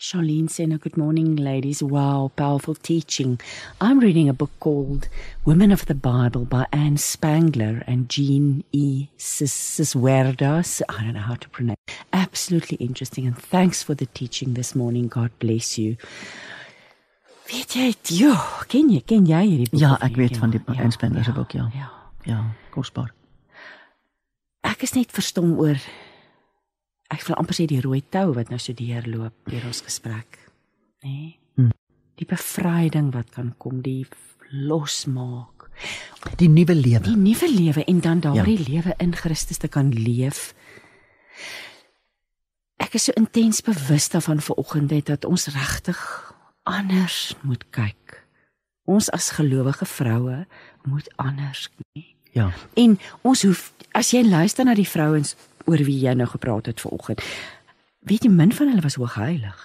Charlene 0.02 0.50
said, 0.50 0.80
Good 0.80 0.96
morning, 0.96 1.36
ladies. 1.36 1.84
Wow, 1.84 2.32
powerful 2.38 2.74
teaching. 2.74 3.38
I'm 3.82 4.00
reading 4.00 4.30
a 4.30 4.34
book 4.34 4.52
called 4.62 5.10
Women 5.44 5.74
of 5.74 5.88
the 5.88 5.94
Bible 5.94 6.46
by 6.46 6.68
Anne 6.72 6.96
Spangler 6.96 7.84
and 7.86 8.08
Jean 8.08 8.64
E. 8.72 9.10
Siswerdas. 9.18 10.82
I 10.88 11.04
don't 11.04 11.16
know 11.16 11.20
how 11.20 11.36
to 11.36 11.50
pronounce 11.50 11.76
Absolutely 12.14 12.78
interesting. 12.78 13.28
And 13.28 13.38
thanks 13.38 13.84
for 13.84 13.94
the 13.94 14.06
teaching 14.06 14.54
this 14.54 14.74
morning. 14.74 15.10
God 15.10 15.32
bless 15.40 15.78
you. 15.78 15.98
Weet 17.50 17.74
jy, 17.74 17.88
jo, 18.20 18.34
ken 18.70 18.92
jy 18.94 19.00
ken 19.10 19.26
jy 19.26 19.40
hierdie 19.46 19.70
boek? 19.72 19.82
Ja, 19.82 19.96
ek 20.06 20.20
weet 20.20 20.38
van 20.38 20.54
die 20.54 20.62
ja, 20.62 20.84
Inspender 20.86 21.26
se 21.26 21.32
ja, 21.34 21.38
boek, 21.38 21.56
ja. 21.58 21.66
Ja. 21.74 21.90
Ja, 22.28 22.44
kosbaar. 22.74 23.10
Ek 24.68 24.84
is 24.86 24.94
net 24.94 25.14
verstom 25.16 25.56
oor 25.58 25.80
ek 27.10 27.26
wil 27.26 27.40
amper 27.42 27.58
sê 27.58 27.66
die 27.70 27.82
rooi 27.82 28.04
tou 28.14 28.36
wat 28.36 28.52
nou 28.54 28.60
so 28.62 28.76
deurloop 28.78 29.50
deur 29.50 29.66
ons 29.66 29.82
gesprek, 29.86 30.38
nê? 31.02 31.10
Nee? 31.10 31.30
Hmm. 31.58 31.74
Die 32.22 32.28
bevryding 32.30 33.10
wat 33.16 33.32
kan 33.34 33.54
kom, 33.58 33.80
die 33.82 34.04
losmaak, 34.52 35.70
die 36.38 36.50
nuwe 36.52 36.76
lewe. 36.76 37.02
Die 37.08 37.18
nuwe 37.18 37.50
lewe 37.50 37.86
en 37.88 38.02
dan 38.04 38.22
daardie 38.26 38.60
ja. 38.60 38.68
lewe 38.68 38.96
in 39.02 39.16
Christus 39.16 39.62
te 39.64 39.70
kan 39.72 39.90
leef. 39.96 40.52
Ek 42.80 42.98
is 43.00 43.08
so 43.10 43.16
intens 43.18 43.64
bewus 43.66 44.10
daarvan 44.12 44.44
vanoggend 44.44 44.94
dat 45.08 45.26
ons 45.26 45.48
regtig 45.56 46.00
anders 46.64 47.36
moet 47.42 47.64
kyk. 47.70 48.24
Ons 48.90 49.10
as 49.14 49.32
gelowige 49.38 49.86
vroue 49.86 50.46
moet 50.84 51.10
anders 51.16 51.70
kyk. 51.70 52.16
Ja. 52.32 52.52
En 52.74 53.00
ons 53.22 53.44
hoef 53.44 53.72
as 53.92 54.12
jy 54.14 54.24
luister 54.26 54.66
na 54.66 54.76
die 54.78 54.88
vrouens 54.88 55.36
oor 55.66 55.82
wie 55.86 55.98
jy 56.02 56.14
nou 56.18 56.28
gepraat 56.30 56.70
het 56.70 56.82
vanoggend. 56.82 57.24
Weet 58.08 58.26
jy 58.26 58.32
min 58.34 58.54
van 58.56 58.72
hulle 58.72 58.86
was 58.86 58.98
hoogheilig. 59.02 59.60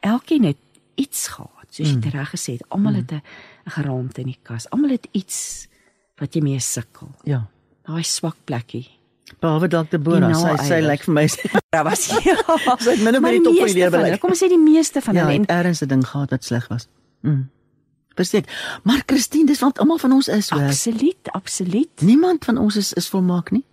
Elkeen 0.00 0.48
het 0.48 0.60
iets 1.00 1.28
gehad, 1.28 1.68
soos 1.70 1.92
jy 1.92 1.98
mm. 2.00 2.12
reg 2.14 2.32
gesê 2.34 2.56
het. 2.56 2.64
Almal 2.68 2.92
mm. 2.92 2.98
het 2.98 3.12
'n 3.12 3.70
geraamte 3.76 4.20
in 4.20 4.32
die 4.32 4.40
kas. 4.42 4.68
Almal 4.70 4.96
het 4.96 5.08
iets 5.12 5.68
wat 6.16 6.34
jy 6.34 6.42
mee 6.42 6.60
sukkel. 6.60 7.14
Ja. 7.24 7.46
Daai 7.86 8.02
swak 8.02 8.36
plekkie. 8.44 8.88
Behalwe 9.38 9.68
dalk 9.68 9.90
Deborah, 9.90 10.32
sy 10.34 10.56
sy 10.66 10.80
lyk 10.82 10.88
like 10.88 11.06
vir 11.06 11.14
my. 11.14 11.24
Daar 11.74 11.86
was 11.86 12.08
ja. 12.10 12.34
sy 12.80 12.96
het 12.96 13.02
min 13.04 13.16
of 13.16 13.22
meer 13.22 13.38
top 13.44 13.56
van 13.56 13.70
die 13.70 13.78
lewe 13.78 13.92
beleef. 13.94 14.20
Kom 14.22 14.34
ons 14.34 14.42
sê 14.42 14.50
die 14.50 14.60
meeste 14.60 15.02
van 15.04 15.16
ja, 15.16 15.24
hulle 15.24 15.38
het 15.38 15.54
ergens 15.54 15.82
'n 15.84 15.90
ding 15.92 16.04
gehad 16.06 16.34
wat 16.34 16.44
sleg 16.44 16.66
was. 16.68 16.88
Mm. 17.22 17.48
Verseker. 18.18 18.80
Maar 18.84 19.02
Christine, 19.06 19.46
dis 19.46 19.62
wat 19.62 19.78
almal 19.78 19.98
van 19.98 20.12
ons 20.12 20.28
is, 20.28 20.50
hoor. 20.50 20.66
Absoluut, 20.66 21.30
absoluut. 21.32 22.02
Niemand 22.02 22.44
van 22.44 22.58
ons 22.58 22.76
is 22.76 22.92
is 22.92 23.08
volmaak 23.08 23.50
nie. 23.50 23.64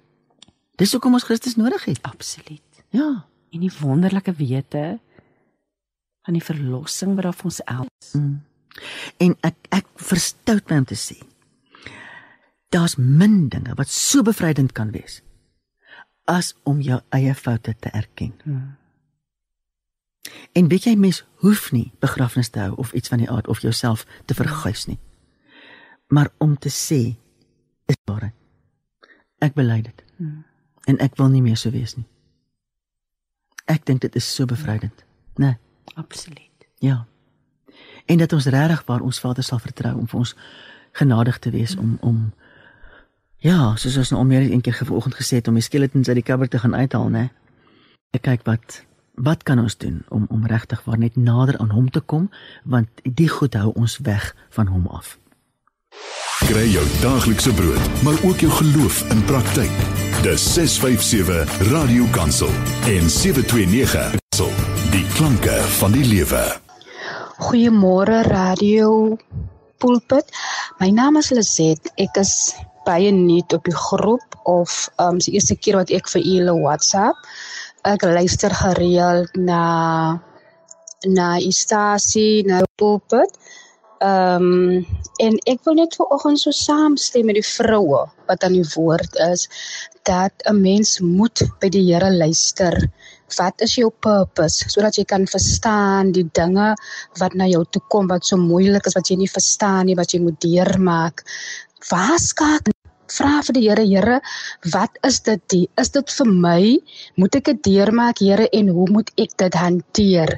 Dis 0.77 0.91
hoekom 0.91 1.13
ons 1.13 1.23
Christus 1.23 1.55
nodig 1.55 1.85
het. 1.85 1.99
Absoluut. 2.01 2.83
Ja. 2.89 3.25
En 3.51 3.59
die 3.59 3.71
wonderlike 3.79 4.33
wete 4.37 4.99
van 6.23 6.33
die 6.33 6.43
verlossing 6.43 7.15
wat 7.15 7.23
daar 7.23 7.33
vir 7.33 7.49
ons 7.49 7.61
els. 7.65 8.13
Mm. 8.13 8.41
En 9.17 9.37
ek 9.41 9.55
ek 9.69 9.85
verstout 9.95 10.69
my 10.69 10.77
om 10.77 10.85
te 10.85 10.95
sê. 10.95 11.17
Daar's 12.69 12.95
min 12.95 13.47
dinge 13.49 13.73
wat 13.75 13.89
so 13.89 14.21
bevrydend 14.21 14.71
kan 14.71 14.91
wees 14.91 15.21
as 16.27 16.55
om 16.67 16.81
jou 16.83 16.99
eie 17.15 17.33
foute 17.35 17.75
te 17.79 17.89
erken. 17.89 18.33
Hmm. 18.43 18.75
En 20.51 20.67
weet 20.67 20.83
jy 20.89 20.95
mens 20.99 21.23
hoef 21.43 21.71
nie 21.71 21.91
begrafnis 22.03 22.49
te 22.51 22.59
hou 22.59 22.75
of 22.75 22.91
iets 22.91 23.07
van 23.07 23.21
die 23.23 23.29
aard 23.31 23.47
of 23.47 23.61
jouself 23.63 24.03
te 24.25 24.35
verguis 24.35 24.85
nie. 24.85 24.99
Maar 26.07 26.29
om 26.37 26.57
te 26.57 26.69
sê 26.69 27.15
is 27.87 27.99
waar. 28.05 28.33
Ek 29.39 29.55
bely 29.55 29.81
dit. 29.81 30.03
Hmm. 30.17 30.43
En 30.87 30.99
ek 31.03 31.15
wil 31.15 31.31
nie 31.31 31.41
meer 31.41 31.57
so 31.59 31.71
wees 31.71 31.95
nie. 31.95 32.07
Ek 33.67 33.85
dink 33.85 34.01
dit 34.01 34.15
is 34.15 34.27
so 34.35 34.45
bevrydend, 34.47 35.03
né? 35.35 35.45
Nee. 35.45 35.55
Absoluut. 35.95 36.67
Ja. 36.83 37.05
En 38.05 38.17
dat 38.17 38.33
ons 38.33 38.45
regtig 38.45 38.83
waar 38.85 39.01
ons 39.01 39.19
Vader 39.19 39.43
sal 39.43 39.59
vertrou 39.59 39.95
om 39.95 40.07
vir 40.07 40.19
ons 40.19 40.35
genadig 40.91 41.39
te 41.39 41.51
wees 41.55 41.75
hmm. 41.75 41.97
om 42.01 42.15
om 42.15 42.46
Ja, 43.45 43.75
soos 43.77 43.99
ons 44.01 44.09
nou 44.09 44.23
al 44.23 44.29
meer 44.31 44.47
as 44.47 44.49
een 44.49 44.63
keer 44.65 44.79
vanoggend 44.81 45.15
gesê 45.19 45.37
het 45.37 45.47
om 45.47 45.57
die 45.57 45.65
skeletons 45.65 46.07
uit 46.09 46.17
die 46.17 46.25
kamer 46.25 46.49
te 46.49 46.57
gaan 46.57 46.73
uithaal, 46.73 47.09
né? 47.13 47.27
Ek 48.17 48.25
kyk 48.25 48.45
wat 48.49 48.81
wat 49.17 49.43
kan 49.45 49.59
ons 49.61 49.77
doen 49.77 50.03
om 50.13 50.25
om 50.29 50.45
regtig 50.45 50.81
waar 50.85 50.97
net 50.97 51.15
nader 51.17 51.57
aan 51.57 51.73
hom 51.73 51.89
te 51.89 51.99
kom, 51.99 52.29
want 52.65 52.89
die 53.03 53.29
goed 53.29 53.53
hou 53.57 53.71
ons 53.75 53.97
weg 54.05 54.33
van 54.53 54.69
hom 54.73 54.87
af. 54.87 55.17
Kry 56.49 56.65
jou 56.69 56.85
daaglikse 57.01 57.53
brood, 57.53 58.01
maar 58.05 58.17
ook 58.25 58.41
jou 58.45 58.51
geloof 58.51 59.01
in 59.13 59.23
praktyk. 59.29 59.73
Dis 60.25 60.45
657 60.53 61.69
Radio 61.71 62.05
Kansel 62.13 62.53
en 62.89 63.09
729 63.09 64.17
Kansel. 64.29 64.53
Die 64.93 65.05
klanke 65.17 65.57
van 65.81 65.93
die 65.93 66.05
lewe. 66.05 66.45
Goeiemôre 67.37 68.21
Radio 68.29 69.17
Pulpit. 69.77 70.29
My 70.81 70.89
naam 70.89 71.17
is 71.21 71.29
Lizet. 71.29 71.91
Ek 71.97 72.17
is 72.21 72.53
baie 72.87 73.11
nuut 73.11 73.53
op 73.53 73.67
die 73.67 73.75
groep 73.75 74.39
of 74.47 74.87
um 75.03 75.19
die 75.23 75.35
eerste 75.35 75.59
keer 75.59 75.79
wat 75.81 75.91
ek 75.91 76.09
vir 76.13 76.23
julle 76.23 76.55
WhatsApp. 76.61 77.19
Ek 77.87 78.03
luister 78.07 78.53
gereeld 78.63 79.35
na 79.35 79.63
na 81.05 81.37
Istasie, 81.37 82.43
na 82.47 82.63
Pulpit. 82.75 83.37
Ehm 83.99 84.43
um, 84.45 84.85
en 85.17 85.37
ek 85.49 85.63
wil 85.65 85.73
net 85.79 85.95
vanoggend 85.97 86.37
so 86.37 86.53
saamstem 86.53 87.25
met 87.25 87.39
die 87.39 87.45
vroue 87.45 88.03
wat 88.29 88.43
aan 88.45 88.53
die 88.53 88.67
woord 88.75 89.15
is 89.25 89.47
dat 90.05 90.33
'n 90.45 90.61
mens 90.61 90.99
moet 90.99 91.41
by 91.59 91.69
die 91.69 91.81
Here 91.87 92.11
luister. 92.11 92.77
Wat 93.37 93.61
is 93.61 93.75
jou 93.75 93.89
purpose 93.89 94.69
sodat 94.69 94.95
jy 94.95 95.03
kan 95.03 95.25
verstaan 95.27 96.11
die 96.11 96.29
dinge 96.31 96.75
wat 97.19 97.33
na 97.33 97.45
jou 97.45 97.65
toe 97.69 97.81
kom 97.89 98.07
wat 98.07 98.25
so 98.25 98.37
moeilik 98.37 98.85
is 98.85 98.93
wat 98.93 99.09
jy 99.09 99.17
nie 99.17 99.31
verstaan 99.37 99.85
nie 99.85 99.95
wat 99.95 100.13
jy 100.13 100.19
moet 100.19 100.41
deurmaak. 100.41 101.25
Waar 101.89 102.19
skaak 102.19 102.69
vra 103.11 103.41
vir 103.47 103.57
die 103.57 103.65
Here, 103.67 103.85
Here, 103.85 104.21
wat 104.73 104.97
is 105.07 105.19
dit? 105.27 105.43
Die? 105.53 105.65
Is 105.77 105.93
dit 105.95 106.15
vir 106.19 106.31
my? 106.47 106.61
Moet 107.15 107.39
ek 107.41 107.51
dit 107.51 107.63
deurmaak, 107.71 108.23
Here, 108.23 108.49
en 108.53 108.73
hoe 108.73 108.89
moet 108.91 109.11
ek 109.17 109.37
dit 109.37 109.61
hanteer? 109.65 110.37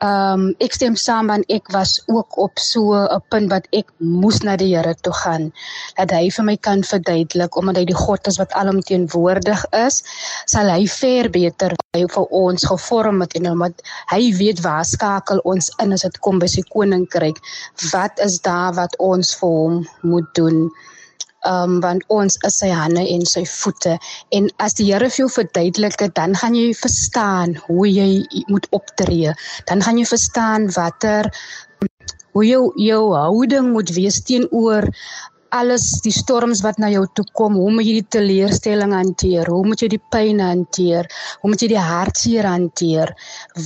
Ehm 0.00 0.32
um, 0.40 0.44
ek 0.64 0.72
stem 0.72 0.94
saam 0.96 1.26
want 1.28 1.50
ek 1.52 1.66
was 1.74 1.90
ook 2.08 2.38
op 2.40 2.60
so 2.66 2.96
'n 2.96 3.20
punt 3.32 3.50
wat 3.52 3.66
ek 3.80 3.90
moes 4.20 4.38
na 4.46 4.54
die 4.56 4.70
Here 4.72 4.94
toe 5.06 5.12
gaan 5.12 5.52
dat 5.98 6.14
hy 6.16 6.30
vir 6.36 6.44
my 6.48 6.56
kan 6.56 6.84
verduidelik 6.90 7.56
omdat 7.60 7.76
hy 7.76 7.84
die 7.90 7.98
God 7.98 8.30
is 8.30 8.38
wat 8.40 8.56
alomteenwoordig 8.60 9.64
is 9.80 10.00
sal 10.54 10.72
hy 10.72 10.86
ver 10.86 11.28
beter 11.28 11.76
hy 11.96 12.06
vir 12.14 12.26
ons 12.44 12.64
gevorm 12.72 13.20
het 13.20 13.36
en 13.36 13.50
omdat 13.52 13.84
hy 14.14 14.22
weet 14.40 14.64
waar 14.64 14.88
skakel 14.88 15.44
ons 15.44 15.68
in 15.84 15.92
as 15.92 16.06
dit 16.08 16.18
kom 16.24 16.40
by 16.40 16.48
sy 16.48 16.64
koninkryk 16.72 17.36
wat 17.92 18.24
is 18.28 18.40
daar 18.40 18.72
wat 18.80 18.96
ons 18.96 19.36
vir 19.42 19.56
hom 19.60 19.76
moet 20.00 20.32
doen 20.40 20.70
um, 21.48 21.80
want 21.84 22.04
ons 22.08 22.36
is 22.46 22.58
sy 22.62 22.70
hande 22.74 23.04
en 23.14 23.24
sy 23.28 23.44
voete. 23.48 23.96
En 24.36 24.50
as 24.58 24.76
die 24.78 24.90
Here 24.90 25.10
vir 25.10 25.24
jou 25.24 25.30
verduidelik 25.32 25.98
dit 26.00 26.14
dan 26.16 26.36
gaan 26.36 26.56
jy 26.58 26.72
verstaan 26.76 27.56
hoe 27.68 27.88
jy 27.88 28.44
moet 28.48 28.66
optree. 28.76 29.34
Dan 29.70 29.82
gaan 29.84 29.98
jy 30.00 30.06
verstaan 30.08 30.70
watter 30.76 31.30
hoe 32.34 32.46
jou 32.46 32.70
jou 32.78 33.02
houding 33.14 33.72
moet 33.74 33.90
wees 33.94 34.22
teenoor 34.22 34.86
alles 35.50 35.98
die 36.04 36.12
storms 36.14 36.60
wat 36.62 36.78
na 36.78 36.86
jou 36.92 37.02
toe 37.18 37.24
kom. 37.34 37.56
Hoe 37.58 37.72
moet 37.74 37.86
jy 37.88 37.96
die 37.98 38.10
teleurstelling 38.14 38.92
hanteer? 38.94 39.48
Hoe 39.50 39.64
moet 39.66 39.82
jy 39.82 39.88
die 39.96 40.02
pyn 40.14 40.38
hanteer? 40.38 41.08
Hoe 41.42 41.50
moet 41.50 41.64
jy 41.64 41.72
die 41.72 41.82
hartseer 41.82 42.46
hanteer? 42.46 43.10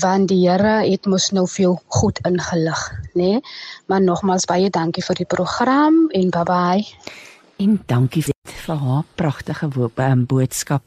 Want 0.01 0.31
die 0.33 0.41
Here 0.47 0.79
het 0.87 1.05
mos 1.11 1.29
nou 1.37 1.45
vir 1.45 1.67
jou 1.67 1.75
goed 2.01 2.23
ingelig 2.25 2.89
nê 3.15 3.37
nee? 3.37 3.45
maar 3.87 4.01
nogmaals 4.03 4.49
baie 4.49 4.73
dankie 4.73 5.05
vir 5.05 5.21
die 5.21 5.29
program 5.29 6.07
en 6.17 6.33
bye 6.35 6.49
bye 6.49 7.34
En 7.57 7.83
dankie 7.87 8.25
vir 8.65 8.77
haar 8.77 9.05
pragtige 9.15 9.69
ehm, 9.95 10.25
boodskap. 10.25 10.83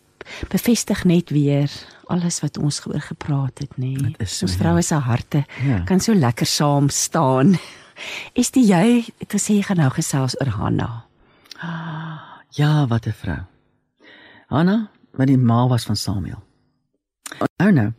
Bevestig 0.51 1.03
net 1.03 1.29
weer 1.29 1.71
alles 2.11 2.41
wat 2.43 2.57
ons 2.57 2.79
geoor 2.79 3.01
gepraat 3.01 3.59
het, 3.59 3.77
nê. 3.77 3.93
Nee. 3.95 4.15
So, 4.25 4.45
ons 4.45 4.57
vroue 4.59 4.81
se 4.83 4.95
harte 4.95 5.45
ja. 5.63 5.81
kan 5.87 5.99
so 6.03 6.13
lekker 6.13 6.45
saam 6.45 6.89
staan. 6.89 7.55
Is 8.41 8.51
dit 8.51 8.67
jy 8.67 9.05
het 9.17 9.31
gesê 9.33 9.57
jy 9.57 9.67
gaan 9.69 9.81
nou 9.81 9.89
gesels 9.95 10.35
oor 10.41 10.51
Hanna? 10.57 10.89
Ja, 12.57 12.87
wat 12.87 13.07
'n 13.07 13.13
vrou. 13.13 13.39
Hanna, 14.47 14.89
wat 15.11 15.27
die 15.27 15.37
ma 15.37 15.67
was 15.67 15.85
van 15.85 15.95
Samuel. 15.95 16.43
Nou 17.57 17.71
nou. 17.71 17.91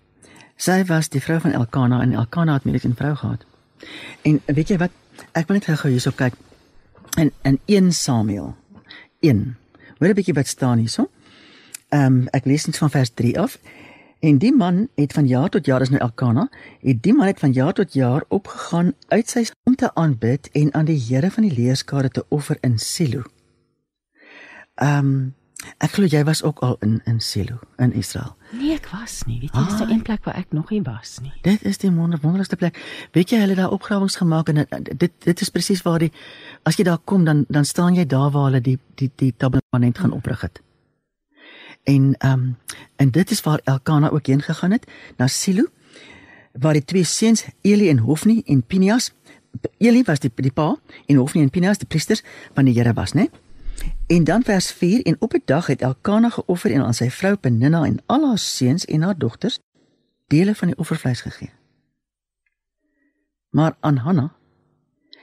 Sy 0.56 0.84
was 0.84 1.08
die 1.08 1.20
vrou 1.22 1.40
van 1.40 1.52
Elkana 1.52 2.00
en 2.02 2.12
Elkana 2.12 2.54
het 2.54 2.64
met 2.64 2.84
'n 2.84 2.94
vrou 2.94 3.14
gehad. 3.14 3.44
En 4.22 4.40
weet 4.46 4.68
jy 4.68 4.78
wat? 4.78 4.90
Ek 5.32 5.46
wil 5.46 5.56
net 5.56 5.78
gou 5.78 5.90
hierso 5.90 6.10
kyk 6.10 6.34
in 7.16 7.32
in 7.42 7.60
1 7.66 7.92
Samuel 7.92 8.56
1. 9.20 9.56
Hoor 9.98 10.08
'n 10.08 10.14
bietjie 10.14 10.34
wat 10.34 10.46
staan 10.46 10.78
hierso. 10.78 11.10
Ehm 11.88 12.04
um, 12.04 12.26
ek 12.30 12.44
lees 12.44 12.66
net 12.66 12.78
van 12.78 12.90
vers 12.90 13.10
3 13.14 13.40
af. 13.40 13.58
En 14.20 14.38
die 14.38 14.52
man 14.52 14.88
het 14.94 15.12
van 15.12 15.26
jaar 15.26 15.48
tot 15.48 15.66
jaar 15.66 15.80
is 15.80 15.88
nou 15.88 16.00
Elkana, 16.02 16.48
het 16.80 17.02
die 17.02 17.14
man 17.14 17.26
het 17.26 17.38
van 17.38 17.52
jaar 17.52 17.72
tot 17.72 17.92
jaar 17.92 18.24
opgegaan 18.28 18.92
uit 19.08 19.30
sy 19.30 19.44
om 19.64 19.74
te 19.74 19.94
aanbid 19.94 20.50
en 20.52 20.74
aan 20.74 20.84
die 20.84 21.04
Here 21.08 21.30
van 21.30 21.42
die 21.42 21.54
leerskare 21.54 22.10
te 22.10 22.24
offer 22.28 22.58
in 22.60 22.78
Silo. 22.78 23.22
Ehm 24.74 24.98
um, 24.98 25.34
Ek 25.78 25.90
glo 25.90 26.08
jy 26.08 26.24
was 26.24 26.42
ook 26.42 26.58
al 26.64 26.76
in 26.80 27.00
in 27.04 27.20
Silo 27.20 27.58
in 27.76 27.92
Israel. 27.92 28.36
Nee, 28.52 28.74
ek 28.74 28.88
was 28.92 29.22
nie. 29.26 29.40
Weet 29.40 29.54
jy, 29.54 29.64
dis 29.64 29.80
'n 29.80 30.02
plek 30.02 30.24
waar 30.24 30.36
ek 30.36 30.52
nog 30.52 30.70
nie 30.70 30.82
was 30.82 31.18
nie. 31.22 31.32
Dit 31.42 31.62
is 31.64 31.78
die 31.78 31.90
wonder, 31.90 32.18
wonderlikste 32.18 32.56
plek. 32.56 32.78
Weet 33.12 33.30
jy, 33.30 33.38
hulle 33.38 33.54
daar 33.54 33.70
opgrawings 33.70 34.16
gemaak 34.16 34.48
en 34.48 34.66
dit 34.96 35.12
dit 35.18 35.40
is 35.40 35.48
presies 35.48 35.82
waar 35.82 35.98
die 35.98 36.12
as 36.62 36.76
jy 36.76 36.84
daar 36.84 36.98
kom 37.04 37.24
dan 37.24 37.44
dan 37.48 37.64
staan 37.64 37.94
jy 37.94 38.06
daar 38.06 38.30
waar 38.30 38.44
hulle 38.44 38.60
die 38.60 38.78
die 38.94 39.10
die 39.16 39.34
tabernakel 39.36 40.02
gaan 40.02 40.12
oprig 40.12 40.40
het. 40.40 40.62
En 41.84 42.14
ehm 42.18 42.32
um, 42.32 42.56
en 42.96 43.10
dit 43.10 43.30
is 43.30 43.40
waar 43.40 43.60
Elkana 43.64 44.10
ook 44.10 44.26
heen 44.26 44.42
gegaan 44.42 44.70
het 44.70 44.86
na 45.16 45.26
Silo 45.26 45.64
waar 46.52 46.72
die 46.72 46.84
twee 46.84 47.04
seuns 47.04 47.44
Eli 47.60 47.88
en 47.88 47.98
Hofni 47.98 48.42
en 48.46 48.62
Pinias 48.62 49.12
Eli 49.78 50.02
was 50.06 50.20
die 50.20 50.30
die 50.34 50.52
pa 50.52 50.76
en 51.06 51.16
Hofni 51.16 51.42
en 51.42 51.50
Pinias 51.50 51.78
die 51.78 51.86
priesters 51.86 52.22
van 52.54 52.64
die 52.64 52.74
Here 52.74 52.92
was, 52.92 53.12
né? 53.12 53.14
Nee? 53.14 53.47
En 54.06 54.24
dan 54.24 54.42
vers 54.42 54.72
4 54.72 55.02
en 55.02 55.16
op 55.18 55.32
'n 55.32 55.42
dag 55.44 55.66
het 55.66 55.82
Elkana 55.82 56.28
geoffer 56.30 56.72
en 56.72 56.84
aan 56.84 56.94
sy 56.94 57.10
vrou 57.10 57.36
Peninna 57.36 57.84
en 57.84 58.02
al 58.06 58.26
haar 58.26 58.38
seuns 58.38 58.84
en 58.84 59.02
haar 59.02 59.18
dogters 59.18 59.58
dele 60.26 60.54
van 60.54 60.68
die 60.68 60.78
offervleis 60.78 61.20
gegee. 61.20 61.50
Maar 63.48 63.76
aan 63.80 63.96
Hanna 63.96 64.36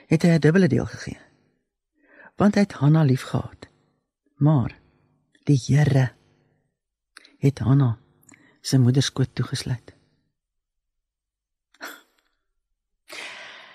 het 0.08 0.22
hy 0.22 0.30
'n 0.30 0.40
dubbele 0.40 0.68
deel 0.68 0.86
gegee. 0.86 1.18
Want 2.36 2.54
hy 2.56 2.62
het 2.62 2.72
Hanna 2.74 3.04
liefgehad. 3.04 3.68
Maar 4.36 4.80
die 5.44 5.62
Here 5.66 6.12
het 7.38 7.60
Hanna 7.60 7.98
sy 8.62 8.78
moeder 8.78 9.04
skoot 9.04 9.30
toegesluit. 9.34 9.94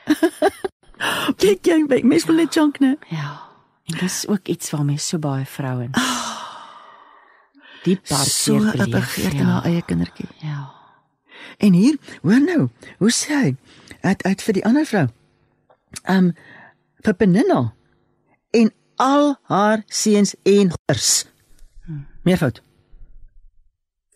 Kyk 1.36 1.66
jy, 1.66 2.02
mens 2.02 2.24
wil 2.24 2.34
net 2.34 2.54
junk, 2.54 2.78
né? 2.78 2.98
Ja. 3.08 3.49
En 3.90 3.98
dis 3.98 4.26
ook 4.28 4.46
iets 4.46 4.70
waarmee 4.70 4.98
so 4.98 5.18
baie 5.18 5.46
vrouens 5.46 6.10
diep 7.82 8.08
hart 8.08 8.28
so 8.28 8.58
begeer 8.90 9.34
ja. 9.34 9.42
na 9.42 9.64
eie 9.64 9.82
kindertjie. 9.82 10.28
Ja. 10.44 10.70
En 11.58 11.72
hier, 11.72 11.96
hoor 12.22 12.40
nou, 12.44 12.68
hoe 12.98 13.12
sê 13.12 13.36
hy 13.36 13.52
uit 14.00 14.22
uit 14.22 14.42
vir 14.46 14.58
die 14.58 14.64
ander 14.68 14.88
vrou? 14.88 15.06
Ehm 16.02 16.30
um, 16.30 16.32
vir 17.00 17.16
Peninna 17.16 17.60
en 18.52 18.68
al 19.00 19.30
haar 19.48 19.82
seuns 19.88 20.34
en 20.44 20.72
gers. 20.84 21.24
Hmm. 21.86 22.02
Meervoud. 22.28 22.60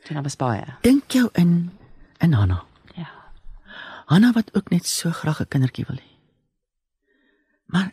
Dit 0.05 0.21
was 0.21 0.37
baie. 0.37 0.67
Dink 0.85 1.17
jou 1.17 1.31
in 1.33 1.73
in 2.21 2.37
Hanna. 2.37 2.61
Ja. 2.93 3.09
Hanna 4.13 4.33
wat 4.37 4.53
ook 4.53 4.69
net 4.71 4.87
so 4.87 5.11
graag 5.11 5.41
'n 5.41 5.49
kindertjie 5.49 5.85
wil 5.89 5.97
hê. 5.97 6.11
Maar 7.67 7.93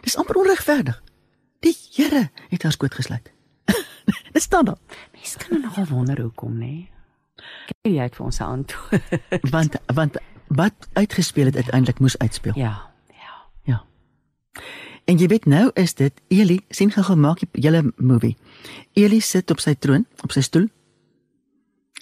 Dis 0.00 0.16
amper 0.16 0.36
onregverdig. 0.36 1.02
Die 1.60 1.76
Here 1.94 2.30
het 2.48 2.62
haar 2.62 2.72
skoot 2.72 2.94
gesluit. 2.94 3.32
Dit 4.34 4.42
staan 4.42 4.64
daar. 4.64 4.78
Mens 5.12 5.36
kan 5.36 5.60
nogal 5.60 5.86
wonder 5.90 6.20
hoekom, 6.20 6.56
nê? 6.58 6.88
Kyk 7.66 7.92
jy 7.92 8.00
uit 8.00 8.16
vir 8.16 8.24
ons 8.24 8.40
antwoord. 8.40 9.20
want 9.54 9.76
want 9.94 10.20
wat 10.50 10.88
uitgespeel 10.92 11.50
het 11.50 11.56
uiteindelik 11.56 11.98
moes 11.98 12.18
uitspeel. 12.18 12.56
Ja. 12.58 12.90
Ja. 13.14 13.34
Ja. 13.64 13.84
En 15.04 15.18
jy 15.18 15.26
weet 15.30 15.46
nou 15.46 15.70
is 15.74 15.94
dit 15.94 16.22
Eli 16.28 16.60
sien 16.68 16.90
gou 16.90 17.04
gemaak 17.04 17.42
die 17.44 17.48
hele 17.62 17.92
movie. 17.96 18.36
Eli 18.98 19.20
sit 19.20 19.50
op 19.50 19.60
sy 19.60 19.74
troon, 19.74 20.06
op 20.22 20.32
sy 20.34 20.42
stoel. 20.42 20.66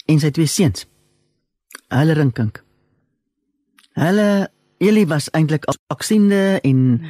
En 0.09 0.19
sy 0.19 0.31
twee 0.33 0.49
seuns. 0.49 0.87
Hulle 1.93 2.13
rinkink. 2.17 2.63
Hulle 3.99 4.49
Eli 4.79 5.05
was 5.07 5.27
eintlik 5.35 5.65
aksiende 5.91 6.59
en 6.63 7.01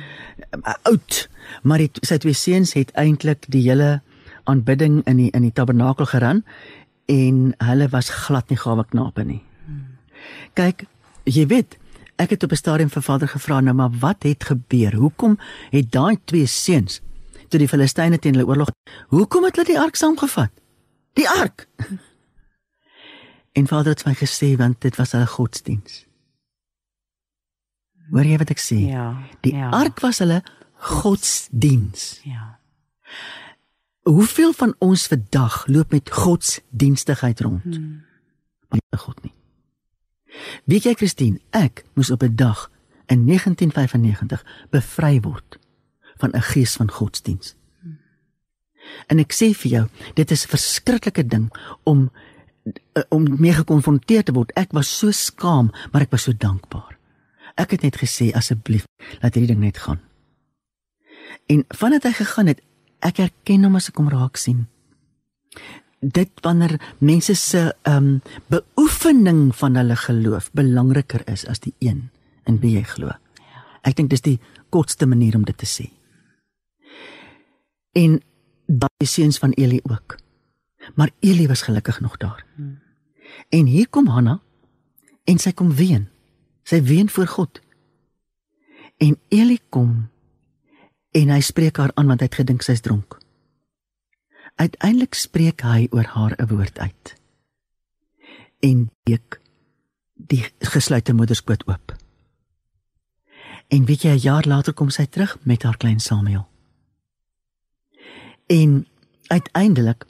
uh, 0.58 0.74
oud, 0.90 1.30
maar 1.62 1.78
die, 1.78 1.90
sy 2.02 2.18
twee 2.18 2.34
seuns 2.34 2.74
het 2.74 2.90
eintlik 2.98 3.46
die 3.54 3.62
hele 3.68 4.00
aanbidding 4.50 5.04
in 5.06 5.20
die 5.22 5.30
in 5.38 5.46
die 5.46 5.54
tabernakel 5.54 6.10
geran 6.10 6.42
en 7.10 7.54
hulle 7.62 7.90
was 7.94 8.10
glad 8.26 8.50
nie 8.50 8.58
gawe 8.58 8.86
knape 8.90 9.26
nie. 9.26 9.44
Kyk, 10.58 10.88
jy 11.30 11.46
weet, 11.50 11.78
ek 12.18 12.34
het 12.34 12.44
op 12.44 12.52
'n 12.52 12.62
stadium 12.62 12.90
vir 12.90 13.06
vader 13.06 13.28
gevra 13.28 13.62
nou 13.62 13.76
maar 13.76 13.94
wat 14.02 14.24
het 14.24 14.44
gebeur? 14.44 14.94
Hoekom 14.94 15.38
het 15.70 15.92
daai 15.92 16.18
twee 16.26 16.46
seuns 16.46 17.02
toe 17.50 17.60
die 17.60 17.68
Filistyne 17.68 18.20
teen 18.20 18.34
hulle 18.34 18.48
oorlog, 18.48 18.70
hoekom 19.10 19.44
het 19.44 19.56
hulle 19.56 19.68
die 19.68 19.80
ark 19.80 19.96
saamgevat? 19.96 20.52
Die 21.14 21.30
ark. 21.30 21.68
En 23.58 23.68
vader 23.68 23.92
het 23.92 24.06
my 24.06 24.14
gesê 24.14 24.56
want 24.56 24.82
dit 24.82 24.96
was 24.96 25.12
hulle 25.12 25.28
godsdiens. 25.28 26.09
Hoor 28.12 28.26
jy 28.26 28.38
wat 28.42 28.50
ek 28.54 28.62
sê? 28.62 28.80
Ja. 28.90 29.12
Die 29.46 29.54
ja. 29.56 29.70
ark 29.76 30.02
was 30.04 30.22
hulle 30.24 30.42
godsdiens. 30.80 32.20
Ja. 32.24 32.60
Hoeveel 34.08 34.54
van 34.58 34.74
ons 34.80 35.08
vandag 35.08 35.68
loop 35.68 35.92
met 35.92 36.10
godsdienstigheid 36.10 37.42
rond? 37.46 37.76
Hmm. 37.76 38.02
Maar 38.70 39.02
God 39.02 39.24
nie. 39.24 39.34
Weet 40.70 40.86
jy 40.86 40.94
Christine, 40.94 41.40
ek 41.52 41.84
moes 41.98 42.12
op 42.14 42.24
'n 42.24 42.36
dag 42.36 42.70
in 43.10 43.26
1995 43.26 44.46
bevry 44.70 45.20
word 45.22 45.60
van 46.18 46.32
'n 46.34 46.42
gees 46.42 46.76
van 46.76 46.92
godsdiens. 46.92 47.56
Hmm. 47.82 48.00
En 49.08 49.20
ek 49.20 49.34
sê 49.34 49.54
vir 49.54 49.72
jou, 49.72 49.88
dit 50.14 50.32
is 50.32 50.46
'n 50.46 50.50
verskriklike 50.50 51.26
ding 51.26 51.52
om 51.84 52.12
uh, 52.94 53.04
om 53.10 53.26
mee 53.40 53.54
gekonfronteer 53.54 54.24
te 54.24 54.32
word. 54.32 54.52
Ek 54.52 54.72
was 54.72 54.98
so 54.98 55.12
skaam, 55.12 55.72
maar 55.92 56.02
ek 56.02 56.12
was 56.12 56.24
so 56.24 56.34
dankbaar. 56.38 56.99
Ek 57.60 57.76
het 57.76 57.84
net 57.84 58.00
gesê 58.00 58.30
asseblief, 58.38 58.86
laat 59.20 59.36
hierdie 59.36 59.52
ding 59.52 59.64
net 59.64 59.80
gaan. 59.84 60.00
En 61.52 61.66
vandat 61.76 62.08
hy 62.08 62.14
gegaan 62.22 62.52
het, 62.52 62.62
ek 63.06 63.20
erken 63.24 63.66
hom 63.68 63.78
as 63.80 63.90
ek 63.92 64.00
hom 64.00 64.10
raak 64.12 64.40
sien. 64.40 64.66
Dit 66.00 66.32
wanneer 66.46 66.78
mense 67.04 67.36
se 67.36 67.66
ehm 67.84 67.98
um, 67.98 68.22
beoefening 68.48 69.50
van 69.56 69.76
hulle 69.76 69.98
geloof 70.00 70.52
belangriker 70.56 71.26
is 71.28 71.44
as 71.48 71.60
die 71.60 71.74
een 71.84 72.08
in 72.48 72.60
wie 72.64 72.78
jy 72.78 72.86
glo. 72.88 73.12
Ek 73.84 73.98
dink 73.98 74.12
dis 74.12 74.24
die 74.24 74.40
kortste 74.72 75.08
manier 75.10 75.36
om 75.36 75.44
dit 75.44 75.58
te 75.58 75.68
sê. 75.68 75.90
En 78.00 78.20
daai 78.68 79.08
seuns 79.08 79.40
van 79.42 79.52
Eli 79.58 79.82
ook. 79.84 80.18
Maar 80.96 81.12
Eli 81.20 81.48
was 81.48 81.62
gelukkig 81.68 82.00
nog 82.00 82.18
daar. 82.18 82.46
Hmm. 82.56 82.80
En 83.50 83.66
hier 83.66 83.90
kom 83.90 84.08
Hanna 84.08 84.40
en 85.24 85.38
sy 85.38 85.52
kom 85.52 85.74
ween. 85.76 86.08
Sy 86.64 86.82
ween 86.82 87.10
voor 87.10 87.28
God. 87.28 87.62
En 88.98 89.18
Eli 89.28 89.60
kom 89.70 90.10
en 91.12 91.30
hy 91.30 91.40
spreek 91.42 91.78
haar 91.78 91.92
aan 91.96 92.08
want 92.12 92.22
hy 92.22 92.28
het 92.30 92.40
gedink 92.42 92.62
sy's 92.66 92.84
dronk. 92.86 93.18
Uiteindelik 94.60 95.16
spreek 95.16 95.64
hy 95.64 95.88
oor 95.92 96.06
haar 96.16 96.36
'n 96.38 96.48
woord 96.48 96.80
uit. 96.80 97.16
En 98.60 98.92
ek 99.04 99.40
die 100.14 100.44
gesluite 100.60 101.14
moederskoot 101.14 101.64
oop. 101.68 101.96
En 103.68 103.86
weet 103.86 104.02
jy 104.02 104.12
'n 104.12 104.26
jaar 104.26 104.46
later 104.48 104.74
kom 104.74 104.90
sy 104.90 105.06
terug 105.06 105.38
met 105.42 105.64
haar 105.64 105.78
klein 105.78 106.00
Samuel. 106.00 106.48
En 108.48 108.88
uiteindelik 109.28 110.06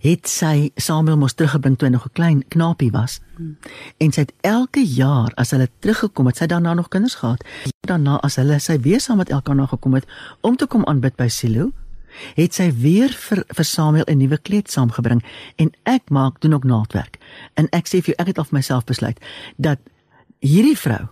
het 0.00 0.28
sy 0.28 0.70
Samuel 0.76 1.16
mos 1.16 1.34
teruggebring 1.34 1.76
toe 1.78 1.88
hy 1.88 1.92
nog 1.92 2.06
'n 2.06 2.12
klein 2.12 2.44
knapie 2.48 2.90
was. 2.90 3.20
Hmm. 3.36 3.58
En 3.98 4.12
sy 4.12 4.20
het 4.20 4.32
elke 4.40 4.84
jaar 4.86 5.32
as 5.34 5.50
hulle 5.50 5.68
teruggekom 5.78 6.26
het, 6.26 6.36
sy 6.36 6.46
daarna 6.46 6.74
nog 6.74 6.88
kinders 6.88 7.14
gehad. 7.14 7.44
Daarna 7.80 8.16
as 8.20 8.36
hulle 8.36 8.58
sy 8.58 8.80
weer 8.80 9.00
saam 9.00 9.16
met 9.16 9.30
elkaar 9.30 9.68
gekom 9.68 9.94
het 9.94 10.06
om 10.40 10.56
te 10.56 10.66
kom 10.66 10.84
aanbid 10.84 11.16
by 11.16 11.28
Silo, 11.28 11.72
het 12.34 12.54
sy 12.54 12.72
weer 12.72 13.08
vir 13.08 13.44
vir 13.48 13.64
Samuel 13.64 14.04
'n 14.06 14.18
nuwe 14.18 14.38
kleed 14.38 14.70
saamgebring 14.70 15.22
en 15.56 15.70
ek 15.82 16.10
maak 16.10 16.40
doen 16.40 16.54
ook 16.54 16.64
naaldwerk. 16.64 17.18
En 17.54 17.68
ek 17.72 17.86
sê 17.86 18.00
vir 18.02 18.14
jou, 18.14 18.14
ek 18.18 18.26
het 18.26 18.38
al 18.38 18.44
vir 18.44 18.58
myself 18.58 18.84
besluit 18.84 19.20
dat 19.56 19.78
hierdie 20.38 20.78
vrou 20.78 21.08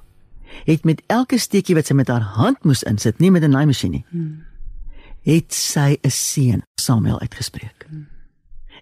het 0.64 0.84
met 0.84 1.02
elke 1.06 1.38
steekie 1.38 1.74
wat 1.74 1.86
sy 1.86 1.94
met 1.94 2.08
haar 2.08 2.24
hand 2.38 2.64
moes 2.64 2.82
insit, 2.82 3.18
nie 3.18 3.30
met 3.30 3.42
'n 3.42 3.50
naaimasjien 3.50 3.90
nie. 3.90 4.04
Hmm. 4.08 4.44
Het 5.22 5.54
sy 5.54 5.98
'n 6.02 6.10
seën 6.10 6.62
Samuel 6.80 7.20
uitgespreek. 7.20 7.86
Hmm. 7.88 8.06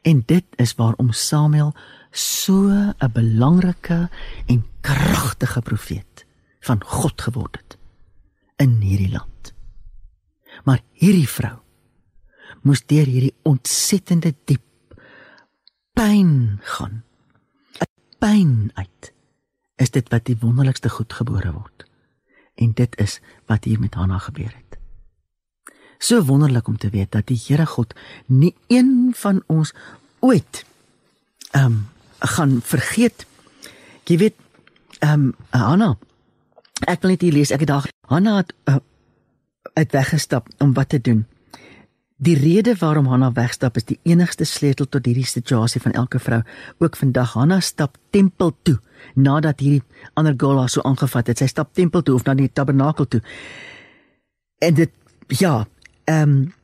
En 0.06 0.22
dit 0.26 0.44
is 0.62 0.74
waarom 0.78 1.10
Samuel 1.12 1.74
so 2.10 2.70
'n 2.70 3.12
belangrike 3.12 4.10
en 4.46 4.66
kragtige 4.80 5.60
profeet 5.60 6.26
van 6.60 6.84
God 6.84 7.22
geword 7.22 7.56
het 7.56 7.78
in 8.56 8.80
hierdie 8.80 9.10
land. 9.10 9.54
Maar 10.64 10.80
hierdie 10.92 11.28
vrou 11.28 11.58
moes 12.62 12.86
deur 12.86 13.06
hierdie 13.06 13.34
ontsettende 13.42 14.34
diep 14.44 14.94
pyn 15.92 16.58
gaan. 16.62 17.02
'n 17.78 17.90
Pyn 18.18 18.70
uit 18.74 19.12
is 19.76 19.90
dit 19.90 20.08
wat 20.08 20.24
die 20.24 20.38
wonderlikste 20.40 20.88
goed 20.88 21.12
gebore 21.12 21.52
word. 21.52 21.84
En 22.54 22.72
dit 22.72 22.98
is 22.98 23.20
wat 23.46 23.64
hier 23.64 23.80
met 23.80 23.94
Hanna 23.94 24.18
gebeur 24.18 24.54
het. 24.54 24.65
So 25.98 26.24
wonderlik 26.24 26.68
om 26.68 26.78
te 26.78 26.90
weet 26.90 27.12
dat 27.12 27.26
die 27.26 27.40
Here 27.46 27.66
God 27.66 27.94
nie 28.26 28.54
een 28.68 29.12
van 29.16 29.42
ons 29.46 29.74
ooit 30.20 30.64
ehm 31.50 31.64
um, 31.64 31.84
gaan 32.18 32.60
vergeet. 32.64 33.26
Jy 34.04 34.18
weet 34.18 34.34
ehm 34.98 35.12
um, 35.12 35.34
Hanna 35.50 35.96
ek 36.84 37.00
wil 37.02 37.14
net 37.14 37.24
hier 37.24 37.32
lees 37.32 37.52
ek 37.54 37.64
het 37.64 37.72
daar 37.72 37.88
Hanna 38.10 38.36
het 38.42 38.52
uh, 38.68 38.76
uit 39.76 39.92
weggestap 39.92 40.48
om 40.58 40.72
wat 40.76 40.88
te 40.88 41.00
doen. 41.00 41.24
Die 42.16 42.36
rede 42.38 42.76
waarom 42.80 43.06
Hanna 43.12 43.32
wegstap 43.32 43.76
is 43.76 43.84
die 43.84 43.98
enigste 44.08 44.44
sleutel 44.48 44.88
tot 44.88 45.04
hierdie 45.04 45.26
situasie 45.26 45.80
van 45.80 45.92
elke 45.92 46.18
vrou. 46.18 46.40
Ook 46.78 46.96
vandag 46.96 47.34
Hanna 47.36 47.60
stap 47.60 47.98
tempel 48.10 48.54
toe 48.62 48.78
nadat 49.14 49.60
hierdie 49.60 49.82
ander 50.14 50.34
girl 50.36 50.62
haar 50.62 50.72
so 50.72 50.80
aangevat 50.80 51.26
het. 51.26 51.42
Sy 51.42 51.48
stap 51.52 51.74
tempel 51.74 52.02
toe 52.02 52.14
of 52.14 52.24
na 52.24 52.34
die 52.34 52.48
tabernakel 52.48 53.08
toe. 53.08 53.20
En 54.64 54.74
dit 54.74 54.92
ja, 55.28 55.66
ehm 56.06 56.22
um, 56.22 56.54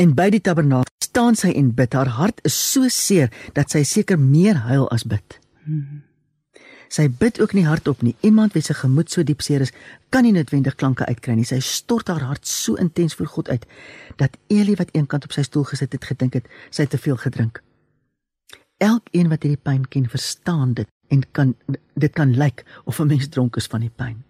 en 0.00 0.14
by 0.16 0.30
die 0.32 0.40
tabernakel 0.40 0.88
staan 1.04 1.36
sy 1.36 1.50
en 1.52 1.74
bid. 1.76 1.92
Haar 1.92 2.08
hart 2.16 2.40
is 2.48 2.56
so 2.56 2.88
seer 2.88 3.28
dat 3.52 3.70
sy 3.70 3.82
seker 3.84 4.16
meer 4.18 4.62
huil 4.68 4.86
as 4.94 5.04
bid. 5.04 5.36
Hmm. 5.66 6.00
Sy 6.92 7.06
bid 7.08 7.40
ook 7.40 7.54
nie 7.56 7.64
hardop 7.64 8.02
nie. 8.04 8.14
Iemand 8.20 8.52
wie 8.52 8.62
se 8.64 8.74
gemoed 8.76 9.12
so 9.12 9.24
diep 9.24 9.40
seer 9.44 9.64
is, 9.64 9.72
kan 10.12 10.26
nie 10.26 10.32
noodwendig 10.32 10.76
klanke 10.80 11.06
uitkry 11.08 11.36
nie. 11.36 11.46
Sy 11.48 11.60
stort 11.64 12.08
haar 12.12 12.24
hart 12.28 12.48
so 12.48 12.76
intens 12.80 13.16
voor 13.16 13.30
God 13.32 13.48
uit 13.48 13.64
dat 14.20 14.36
Eli 14.52 14.76
wat 14.80 14.92
eenkant 14.96 15.24
op 15.24 15.32
sy 15.32 15.44
stoel 15.48 15.64
gesit 15.70 15.92
het, 15.96 16.04
gedink 16.04 16.36
het 16.36 16.50
sy 16.70 16.84
het 16.84 16.92
te 16.92 17.00
veel 17.00 17.16
gedrink. 17.20 17.62
Elkeen 18.82 19.30
wat 19.32 19.46
hierdie 19.46 19.60
pyn 19.60 19.86
ken, 19.88 20.08
verstaan 20.10 20.74
dit 20.76 20.88
en 21.12 21.24
kan 21.32 21.54
dit 21.96 22.12
kan 22.12 22.36
lyk 22.36 22.64
of 22.84 23.00
'n 23.00 23.06
mens 23.06 23.28
dronk 23.28 23.56
is 23.56 23.66
van 23.66 23.80
die 23.80 23.92
pyn. 23.92 24.24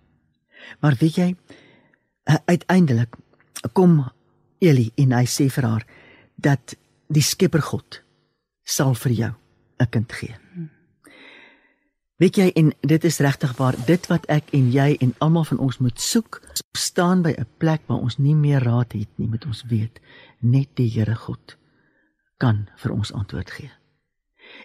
Maar 0.80 0.94
weet 0.98 1.14
jy, 1.14 1.36
uiteindelik 2.46 3.16
kom 3.72 4.10
Eli 4.62 4.90
en 5.02 5.12
hy 5.16 5.24
sê 5.26 5.48
vir 5.50 5.66
haar 5.66 5.86
dat 6.38 6.76
die 7.12 7.24
Skepper 7.24 7.62
God 7.62 8.02
sal 8.64 8.94
vir 8.94 9.12
jou 9.12 9.32
'n 9.80 9.90
kind 9.90 10.12
gee. 10.12 10.36
Weet 12.22 12.36
jy 12.36 12.52
en 12.54 12.72
dit 12.80 13.04
is 13.04 13.18
regtig 13.18 13.56
waar 13.58 13.74
dit 13.86 14.06
wat 14.06 14.26
ek 14.30 14.52
en 14.54 14.70
jy 14.70 14.96
en 15.00 15.14
almal 15.18 15.44
van 15.44 15.58
ons 15.58 15.78
moet 15.78 16.00
soek 16.00 16.40
staan 16.78 17.22
by 17.22 17.34
'n 17.38 17.46
plek 17.58 17.82
waar 17.86 17.98
ons 17.98 18.18
nie 18.18 18.34
meer 18.34 18.62
raad 18.62 18.92
het 18.92 19.08
nie 19.16 19.28
met 19.28 19.46
ons 19.46 19.64
weet 19.66 20.00
net 20.40 20.68
die 20.74 20.88
Here 20.90 21.14
God 21.14 21.56
kan 22.38 22.68
vir 22.76 22.92
ons 22.92 23.12
antwoord 23.12 23.50
gee. 23.50 23.70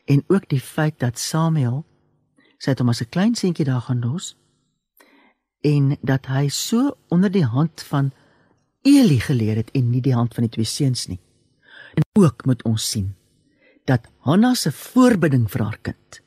En 0.05 0.23
ook 0.27 0.49
die 0.49 0.59
feit 0.59 0.99
dat 0.99 1.19
Samuel 1.19 1.85
sy 2.57 2.69
het 2.69 2.79
hom 2.79 2.89
as 2.89 3.01
'n 3.01 3.09
klein 3.09 3.35
seentjie 3.35 3.65
daar 3.65 3.81
gaan 3.81 4.01
los 4.01 4.35
en 5.61 5.97
dat 6.01 6.25
hy 6.25 6.47
so 6.49 6.97
onder 7.07 7.31
die 7.31 7.45
hand 7.45 7.81
van 7.81 8.11
Eli 8.87 9.19
geleer 9.19 9.59
het 9.59 9.71
en 9.75 9.89
nie 9.91 10.01
die 10.01 10.15
hand 10.15 10.33
van 10.33 10.45
die 10.47 10.53
twee 10.53 10.65
seuns 10.69 11.07
nie. 11.11 11.19
En 11.97 12.05
ook 12.21 12.45
moet 12.45 12.63
ons 12.63 12.89
sien 12.89 13.13
dat 13.87 14.07
Hanna 14.27 14.53
se 14.53 14.71
voorbidding 14.71 15.47
vir 15.51 15.63
haar 15.63 15.79
kind 15.81 16.21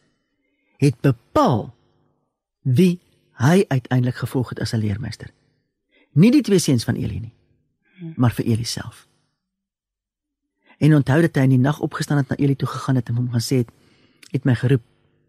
het 0.81 0.97
bepaal 1.05 1.69
wie 2.65 3.01
hy 3.41 3.65
uiteindelik 3.69 4.17
gevolg 4.23 4.53
het 4.53 4.61
as 4.61 4.73
'n 4.73 4.81
leermeester. 4.81 5.31
Nie 6.13 6.31
die 6.31 6.43
twee 6.43 6.59
seuns 6.59 6.85
van 6.85 6.97
Eli 6.97 7.21
nie, 7.21 7.35
maar 8.17 8.33
vir 8.33 8.45
Eli 8.45 8.65
self. 8.65 9.09
En 10.79 10.95
onthou 10.95 11.21
dat 11.21 11.35
hy 11.35 11.43
in 11.43 11.49
die 11.49 11.59
nag 11.59 11.81
opgestaan 11.81 12.17
het 12.17 12.29
na 12.29 12.37
Eli 12.37 12.57
toe 12.57 12.69
gegaan 12.69 12.95
het 12.95 13.09
en 13.09 13.15
hom 13.15 13.31
gesê 13.31 13.57
het, 13.57 13.71
"Het 14.31 14.45
my 14.45 14.55
geroep." 14.55 14.83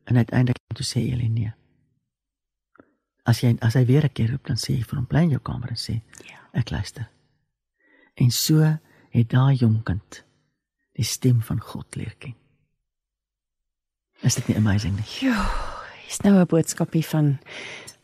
En 0.03 0.15
uiteindelik 0.15 0.57
toe 0.73 0.85
sê 0.85 0.97
Eli 1.11 1.27
nee. 1.27 1.53
As 3.23 3.39
jy 3.39 3.55
as 3.59 3.73
hy 3.73 3.85
weer 3.85 4.03
'n 4.03 4.13
keer 4.13 4.29
roep, 4.29 4.45
dan 4.45 4.55
sê 4.55 4.73
jy 4.73 4.83
vir 4.83 4.95
hom 4.95 5.07
bly 5.07 5.19
in 5.19 5.29
jou 5.29 5.41
kamer 5.41 5.69
en 5.69 5.75
sê, 5.75 6.01
"Ja, 6.25 6.49
ek 6.53 6.69
luister." 6.69 7.09
En 8.13 8.31
so 8.31 8.77
het 9.11 9.29
daai 9.29 9.55
jong 9.55 9.83
kind 9.83 10.23
die 10.97 11.07
stem 11.07 11.41
van 11.41 11.59
God 11.59 11.95
leer 11.95 12.15
ken. 12.19 12.35
Is 14.21 14.35
dit 14.38 14.47
nie 14.51 14.57
amazing 14.57 14.95
nie? 14.95 15.07
Ja, 15.21 15.49
is 16.07 16.21
nou 16.21 16.35
'n 16.35 16.45
boodskapie 16.45 17.05
van 17.05 17.39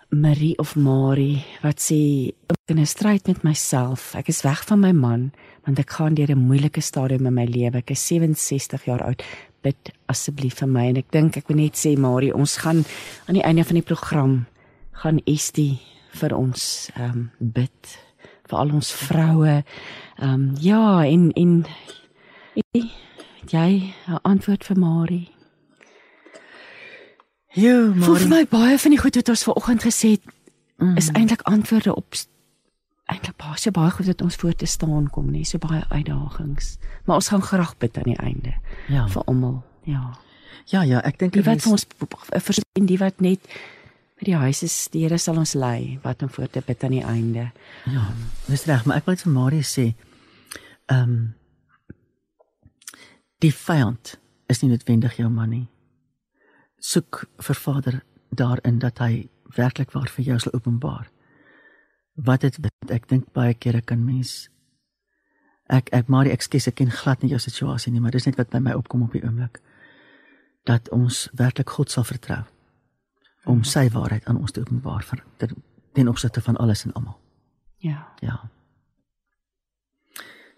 Marie 0.10 0.58
of 0.58 0.76
Marie 0.76 1.44
wat 1.62 1.80
sê 1.84 2.32
ek 2.48 2.72
in 2.72 2.80
'n 2.80 2.86
stryd 2.86 3.28
met 3.28 3.44
myself. 3.44 4.16
Ek 4.16 4.28
is 4.28 4.42
weg 4.42 4.64
van 4.66 4.80
my 4.80 4.92
man 4.92 5.32
want 5.66 5.80
ek 5.80 5.90
gaan 5.90 6.14
deur 6.14 6.32
'n 6.32 6.48
moeilike 6.48 6.82
stadium 6.82 7.26
in 7.26 7.34
my 7.34 7.46
lewe. 7.46 7.78
Ek 7.78 7.92
is 7.92 8.08
67 8.08 8.86
jaar 8.86 9.04
oud. 9.04 9.24
Bid 9.62 9.92
asseblief 10.06 10.56
vir 10.60 10.68
my 10.68 10.88
en 10.88 10.98
ek 10.98 11.12
dink 11.12 11.38
ek 11.38 11.48
wil 11.48 11.58
net 11.58 11.76
sê 11.76 11.98
Marie, 11.98 12.34
ons 12.34 12.58
gaan 12.58 12.86
aan 13.28 13.36
die 13.36 13.44
einde 13.44 13.64
van 13.64 13.76
die 13.76 13.84
program 13.94 14.46
gaan 14.92 15.20
Estie 15.26 15.80
vir 16.14 16.36
ons 16.36 16.90
ehm 16.96 17.10
um, 17.10 17.32
bid 17.40 18.07
vir 18.48 18.58
al 18.58 18.74
ons 18.74 18.92
vroue. 18.94 19.64
Ehm 20.18 20.34
um, 20.34 20.54
ja, 20.60 21.04
en 21.06 21.32
en 21.32 21.66
jy 23.52 23.94
'n 24.08 24.20
antwoord 24.22 24.64
vir 24.66 24.80
Marie? 24.80 25.32
Ja, 27.58 27.92
maar 27.96 28.20
vir 28.20 28.28
my 28.28 28.46
baie 28.50 28.78
van 28.78 28.92
die 28.92 29.00
goed 29.00 29.16
wat 29.16 29.30
ons 29.30 29.44
vanoggend 29.44 29.84
gesê 29.84 30.10
het 30.10 30.26
mm. 30.78 30.98
is 30.98 31.10
eintlik 31.10 31.42
antwoorde 31.42 31.96
op 31.96 32.14
eintlik 33.06 33.38
baie 33.40 33.58
so 33.58 33.72
baie 33.72 33.92
goed 33.92 34.06
wat 34.06 34.22
ons 34.22 34.36
voor 34.36 34.56
te 34.56 34.66
staan 34.66 35.10
kom, 35.10 35.32
nie 35.32 35.46
so 35.46 35.58
baie 35.58 35.84
uitdagings. 35.90 36.78
Maar 37.06 37.16
ons 37.16 37.28
gaan 37.28 37.42
graag 37.42 37.78
bid 37.78 37.98
aan 37.98 38.12
die 38.12 38.20
einde. 38.20 38.54
Ja. 38.88 39.08
vir 39.08 39.24
almal. 39.24 39.64
Ja. 39.84 40.18
Ja, 40.68 40.82
ja, 40.84 41.00
ek 41.08 41.20
dink 41.20 41.34
die 41.34 41.44
wat 41.44 41.62
vir 41.64 41.72
ons 41.72 41.86
verstaan 42.44 42.88
die 42.90 43.00
wat 43.00 43.22
net 43.24 43.40
by 44.18 44.26
die 44.32 44.38
huis 44.42 44.64
is, 44.66 44.76
die 44.94 45.06
Here 45.06 45.18
sal 45.22 45.38
ons 45.38 45.54
lei 45.54 46.00
wat 46.04 46.24
om 46.26 46.30
voor 46.34 46.50
te 46.50 46.64
bid 46.66 46.84
aan 46.84 46.96
die 46.96 47.06
einde. 47.06 47.52
Ja, 47.86 48.06
dis 48.48 48.66
reg, 48.66 48.86
maar 48.86 48.98
ek 49.02 49.10
wil 49.10 49.20
vir 49.22 49.34
Marie 49.34 49.66
sê, 49.66 49.92
ehm 50.90 51.10
um, 51.10 51.18
die 53.38 53.54
vyand 53.54 54.16
is 54.50 54.64
nie 54.64 54.72
noodwendig 54.72 55.20
jou 55.20 55.28
man 55.30 55.52
nie 55.54 55.68
soek 56.80 57.26
vir 57.42 57.56
Vader 57.56 58.02
daarin 58.30 58.80
dat 58.80 59.00
hy 59.00 59.28
werklik 59.58 59.94
waar 59.96 60.10
vir 60.10 60.26
jou 60.26 60.40
sal 60.40 60.54
openbaar. 60.54 61.10
Wat 62.16 62.42
dit 62.42 62.58
ek 62.90 63.10
dink 63.10 63.32
baie 63.34 63.54
kere 63.54 63.82
kan 63.82 64.04
mens 64.06 64.50
ek 65.68 65.90
ek 65.92 66.08
maar 66.08 66.24
die 66.24 66.32
ekskuus 66.32 66.70
ek 66.70 66.78
ken 66.80 66.92
glad 66.92 67.24
nie 67.24 67.34
jou 67.34 67.40
situasie 67.44 67.92
nie, 67.92 68.00
maar 68.00 68.16
dis 68.16 68.26
net 68.26 68.38
wat 68.40 68.54
by 68.54 68.62
my 68.64 68.76
opkom 68.78 69.04
op 69.04 69.16
die 69.16 69.24
oomblik 69.26 69.60
dat 70.68 70.88
ons 70.96 71.28
werklik 71.36 71.70
God 71.70 71.92
sal 71.92 72.08
vertrou 72.08 72.46
om 73.48 73.64
sy 73.64 73.88
waarheid 73.94 74.26
aan 74.28 74.38
ons 74.42 74.52
te 74.52 74.62
openbaar 74.62 75.04
vir 75.08 75.24
ten, 75.42 75.56
ten 75.96 76.08
opsigte 76.12 76.42
van 76.44 76.58
alles 76.58 76.84
en 76.86 76.94
almal. 76.94 77.18
Ja. 77.84 78.08
Ja. 78.20 78.42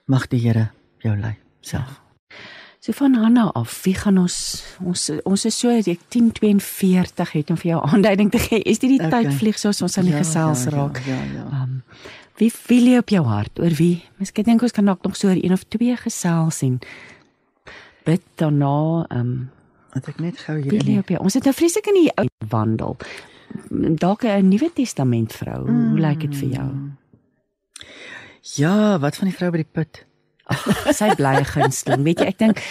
Mag 0.06 0.28
die 0.32 0.40
Here 0.42 0.70
jou 1.04 1.16
lei 1.18 1.36
self. 1.62 2.00
So 2.80 2.96
van 2.96 3.14
Hanna 3.20 3.50
af, 3.60 3.74
wie 3.84 3.94
gaan 3.94 4.18
ons 4.18 4.64
ons 4.80 5.10
ons 5.28 5.46
is 5.46 5.58
so 5.60 5.70
ek 5.70 6.00
10:42 6.16 7.32
het 7.36 7.50
om 7.52 7.58
vir 7.60 7.72
jou 7.74 7.82
aanduiding 7.84 8.32
te 8.32 8.40
gee. 8.40 8.62
Is 8.64 8.80
dit 8.80 8.90
die 8.90 9.02
Okay. 9.06 9.24
tyd 9.24 9.34
vlieg 9.34 9.60
soos 9.60 9.82
ons 9.82 9.98
aan 9.98 10.06
die 10.08 10.14
Ja, 10.16 10.24
gesels 10.24 10.64
ja, 10.64 10.72
ja, 10.72 10.78
raak? 10.78 10.98
Ja, 11.06 11.20
ja. 11.34 11.46
Um 11.64 11.84
wie 12.40 12.52
wie 12.68 12.82
lê 12.82 12.98
op 12.98 13.10
jou 13.10 13.26
hart? 13.26 13.60
Oor 13.60 13.76
wie? 13.76 14.04
Miskien 14.18 14.46
dink 14.46 14.62
ons 14.62 14.72
kan 14.72 14.86
dalk 14.86 15.04
nog 15.04 15.16
so 15.16 15.28
oor 15.28 15.36
een 15.36 15.52
of 15.54 15.64
twee 15.68 15.96
gesels 15.98 16.62
en 16.62 16.80
bid 18.06 18.22
daarna 18.36 19.06
um 19.12 19.50
Want 19.94 20.08
ek 20.08 20.20
net 20.20 20.38
gou 20.46 20.58
hier 20.62 20.74
in 20.74 21.00
op 21.02 21.10
jou? 21.10 21.22
Ons 21.22 21.34
het 21.34 21.44
nou 21.44 21.54
vreeslik 21.56 21.90
in 21.90 21.98
die 22.04 22.12
ou 22.22 22.28
wandel. 22.50 22.98
Dalk 23.98 24.24
'n 24.24 24.48
Nuwe 24.48 24.70
Testament 24.74 25.34
vrou. 25.34 25.66
Hoe 25.66 26.00
lyk 26.00 26.20
dit 26.20 26.36
vir 26.36 26.50
jou? 26.50 26.70
Ja, 28.56 29.00
wat 29.00 29.18
van 29.18 29.28
die 29.28 29.38
vrou 29.38 29.52
by 29.52 29.58
die 29.58 29.72
put? 29.72 30.06
Sy 31.00 31.16
bly 31.16 31.36
'n 31.40 31.46
gunsteling. 31.46 32.04
Weet 32.04 32.20
jy, 32.20 32.26
ek 32.26 32.38
dink 32.38 32.62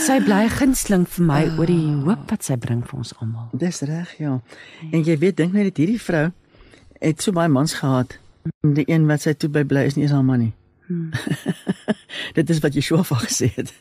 sy 0.00 0.20
bly 0.24 0.44
'n 0.46 0.56
gunsteling 0.58 1.08
vir 1.08 1.24
my 1.24 1.42
oor 1.58 1.66
die 1.66 1.94
hoop 2.04 2.30
wat 2.30 2.44
sy 2.44 2.56
bring 2.56 2.82
vir 2.86 2.98
ons 2.98 3.14
almal. 3.20 3.48
Dis 3.52 3.80
reg, 3.80 4.14
ja. 4.18 4.40
En 4.92 5.02
jy 5.04 5.18
weet 5.18 5.36
dink 5.36 5.52
net 5.52 5.64
dat 5.64 5.76
hierdie 5.76 6.00
vrou 6.00 6.32
het 7.00 7.22
so 7.22 7.32
baie 7.32 7.48
mans 7.48 7.74
gehad. 7.74 8.18
Die 8.62 8.88
een 8.88 9.06
wat 9.06 9.20
sy 9.20 9.32
toe 9.32 9.50
by 9.50 9.64
bly 9.64 9.84
is 9.84 9.94
nie 9.96 10.04
eens 10.04 10.12
haar 10.12 10.24
man 10.24 10.38
nie. 10.38 10.54
Hmm. 10.86 11.10
Dit 12.38 12.50
is 12.50 12.58
wat 12.58 12.74
Yeshua 12.74 13.02
van 13.02 13.18
gesê 13.18 13.52
het. 13.54 13.72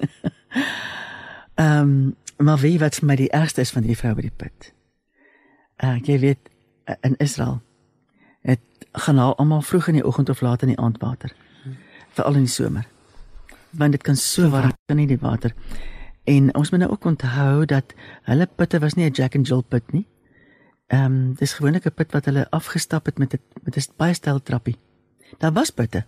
Ehm, 1.59 1.79
um, 1.79 2.15
maar 2.37 2.57
wie 2.57 2.79
wat 2.79 2.95
vir 2.95 3.05
my 3.05 3.15
die 3.19 3.31
ergste 3.35 3.61
is 3.61 3.71
van 3.75 3.83
die 3.83 3.97
vrou 3.97 4.13
by 4.15 4.23
die 4.23 4.35
put. 4.35 4.69
Uh, 5.83 5.97
jy 6.07 6.15
weet 6.19 6.39
uh, 6.87 6.95
in 7.03 7.17
Israel 7.19 7.57
het 8.47 8.61
gaan 8.91 9.19
haar 9.19 9.35
almal 9.35 9.65
vroeg 9.67 9.89
in 9.91 9.97
die 9.99 10.05
oggend 10.07 10.29
of 10.31 10.39
laat 10.41 10.63
in 10.63 10.71
die 10.71 10.79
aand 10.79 11.01
water. 11.03 11.33
Veral 12.15 12.39
in 12.39 12.45
die 12.47 12.53
somer. 12.53 12.85
Want 13.75 13.91
dit 13.91 14.03
kan 14.07 14.15
so 14.15 14.47
warm 14.53 14.71
kan 14.87 15.01
nie 15.01 15.07
die 15.07 15.19
water. 15.19 15.51
En 16.23 16.47
ons 16.55 16.71
moet 16.71 16.79
nou 16.79 16.91
ook 16.95 17.09
onthou 17.11 17.65
dat 17.65 17.91
hulle 18.31 18.47
putte 18.55 18.79
was 18.79 18.95
nie 18.95 19.09
'n 19.09 19.19
Jack 19.19 19.35
and 19.35 19.47
Jill 19.47 19.63
put 19.67 19.91
nie. 19.91 20.07
Ehm 20.87 21.05
um, 21.05 21.33
dis 21.33 21.53
gewoonlik 21.53 21.85
'n 21.85 21.93
put 21.93 22.11
wat 22.11 22.25
hulle 22.25 22.47
afgestap 22.49 23.05
het 23.05 23.17
met 23.17 23.33
'n 23.33 23.41
met 23.63 23.75
'n 23.75 23.91
baie 23.97 24.13
styl 24.13 24.39
trappie. 24.39 24.77
Daar 25.37 25.53
was 25.53 25.69
putte 25.69 26.05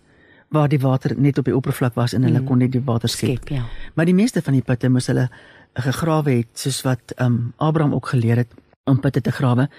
waar 0.51 0.67
die 0.67 0.79
water 0.79 1.13
net 1.17 1.37
op 1.39 1.45
die 1.47 1.55
oppervlak 1.55 1.95
was 1.95 2.13
en 2.13 2.23
hulle 2.27 2.39
Mm. 2.39 2.45
kon 2.45 2.57
net 2.57 2.71
die 2.71 2.83
water 2.83 3.09
skep. 3.09 3.37
Skep, 3.37 3.47
ja. 3.49 3.63
Maar 3.93 4.05
die 4.05 4.13
meeste 4.15 4.41
van 4.41 4.53
die 4.53 4.61
putte 4.61 4.89
moes 4.89 5.07
hulle 5.07 5.29
gegrawe 5.73 6.31
het 6.31 6.47
soos 6.53 6.81
wat 6.83 7.13
ehm 7.15 7.25
um, 7.25 7.53
Abraham 7.57 7.93
ook 7.93 8.07
geleer 8.07 8.35
het 8.35 8.51
om 8.83 8.99
putte 8.99 9.21
te 9.21 9.31
grawe. 9.31 9.69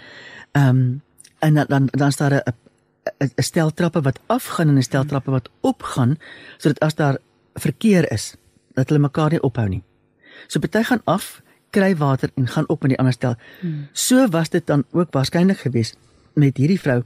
Ehm 0.53 0.69
um, 0.69 1.03
en 1.39 1.55
dan 1.55 1.65
dan 1.69 1.89
dan 1.91 2.13
staan 2.13 2.31
daar 2.31 2.43
'n 2.47 3.25
'n 3.37 3.43
stel 3.43 3.71
trappe 3.71 4.01
wat 4.01 4.21
afgaan 4.27 4.69
en 4.69 4.77
'n 4.77 4.83
stel 4.83 5.05
trappe 5.05 5.31
wat 5.31 5.51
opgaan 5.61 6.19
sodat 6.57 6.81
as 6.81 6.95
daar 6.95 7.17
verkeer 7.55 8.13
is 8.13 8.35
dat 8.75 8.89
hulle 8.89 9.01
mekaar 9.01 9.31
nie 9.31 9.43
ophou 9.43 9.69
nie. 9.69 9.83
So 10.47 10.59
party 10.59 10.83
gaan 10.83 11.01
af, 11.05 11.43
kry 11.71 11.97
water 11.97 12.31
en 12.35 12.49
gaan 12.49 12.69
op 12.69 12.81
met 12.81 12.89
die 12.91 12.99
ander 12.99 13.13
stel. 13.13 13.35
Hmm. 13.61 13.89
So 13.93 14.29
was 14.29 14.49
dit 14.49 14.67
dan 14.67 14.85
ook 14.91 15.13
waarskynlik 15.13 15.59
geweest 15.59 15.97
met 16.35 16.57
hierdie 16.57 16.81
vrou, 16.81 17.03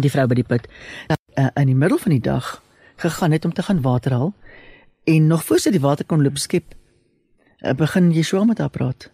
die 0.00 0.10
vrou 0.10 0.26
by 0.26 0.34
die 0.34 0.44
put, 0.44 0.68
uh, 1.34 1.46
in 1.54 1.66
die 1.66 1.74
middel 1.74 1.98
van 1.98 2.10
die 2.10 2.20
dag 2.20 2.62
gegaan 2.96 3.32
het 3.32 3.44
om 3.44 3.52
te 3.52 3.62
gaan 3.62 3.80
water 3.80 4.12
haal 4.12 4.34
en 5.04 5.26
nog 5.26 5.44
voor 5.44 5.58
sy 5.62 5.70
die 5.70 5.80
water 5.80 6.06
kon 6.06 6.22
loop 6.22 6.38
skep, 6.38 6.74
uh, 7.62 7.72
begin 7.78 8.10
Yeshua 8.10 8.44
met 8.44 8.58
haar 8.58 8.72
praat. 8.74 9.10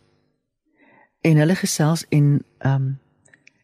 En 1.20 1.36
hulle 1.36 1.54
gesels 1.54 2.06
en 2.08 2.44
ehm 2.58 2.74
um, 2.74 3.00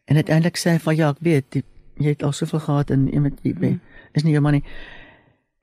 en 0.09 0.15
uiteindelik 0.15 0.57
sê 0.57 0.71
hy 0.73 0.79
van 0.81 0.95
ja, 0.95 1.09
ek 1.13 1.19
weet 1.21 1.45
die, 1.53 1.63
jy 2.01 2.15
het 2.15 2.23
al 2.25 2.31
soveel 2.33 2.59
gehad 2.65 2.89
en 2.89 3.03
iemand 3.13 3.43
jy 3.45 3.51
hmm. 3.53 3.81
is 4.17 4.23
nie 4.25 4.31
jou 4.33 4.41
man 4.41 4.57
nie. 4.57 4.63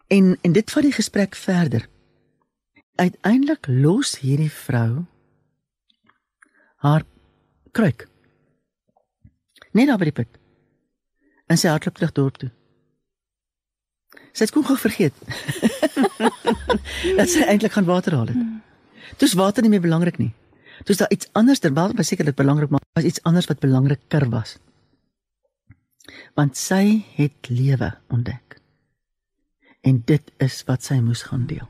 En 0.07 0.37
en 0.43 0.53
dit 0.53 0.71
vat 0.71 0.87
die 0.87 0.95
gesprek 0.95 1.35
verder. 1.35 1.89
Uiteindelik 2.95 3.67
los 3.67 4.19
hierdie 4.23 4.51
vrou 4.51 5.07
haar 6.77 7.03
kruik. 7.73 8.07
Net 9.73 9.91
daar 9.91 9.99
by 9.99 10.11
die 10.11 10.19
put. 10.23 10.39
En 11.47 11.59
sy 11.59 11.69
hardloop 11.69 11.99
terug 11.99 12.15
dorp 12.15 12.39
toe. 12.43 12.51
Sy 14.37 14.45
het 14.45 14.53
kon 14.53 14.67
gou 14.69 14.77
vergeet. 14.77 15.17
dat 17.19 17.31
sy 17.33 17.47
eintlik 17.49 17.73
gaan 17.73 17.89
water 17.89 18.13
haal 18.19 18.29
het. 18.29 18.41
Dis 19.23 19.33
water 19.39 19.65
nie 19.65 19.73
meer 19.73 19.85
belangrik 19.85 20.19
nie. 20.21 20.35
Dis 20.85 21.01
daar 21.01 21.13
iets 21.15 21.31
anders 21.33 21.63
terwyl 21.65 21.95
dit 21.97 22.05
sekerlik 22.07 22.37
belangrik 22.37 22.71
maar 22.71 22.85
was 22.93 23.09
iets 23.09 23.23
anders 23.23 23.47
wat 23.49 23.63
belangriker 23.65 24.29
was. 24.29 24.59
Want 26.37 26.57
sy 26.57 27.05
het 27.17 27.49
lewe 27.49 27.95
ontdek. 28.13 28.61
En 29.81 30.03
dit 30.05 30.33
is 30.37 30.59
wat 30.69 30.85
sy 30.85 30.99
moes 31.01 31.23
gaan 31.31 31.47
deel. 31.49 31.69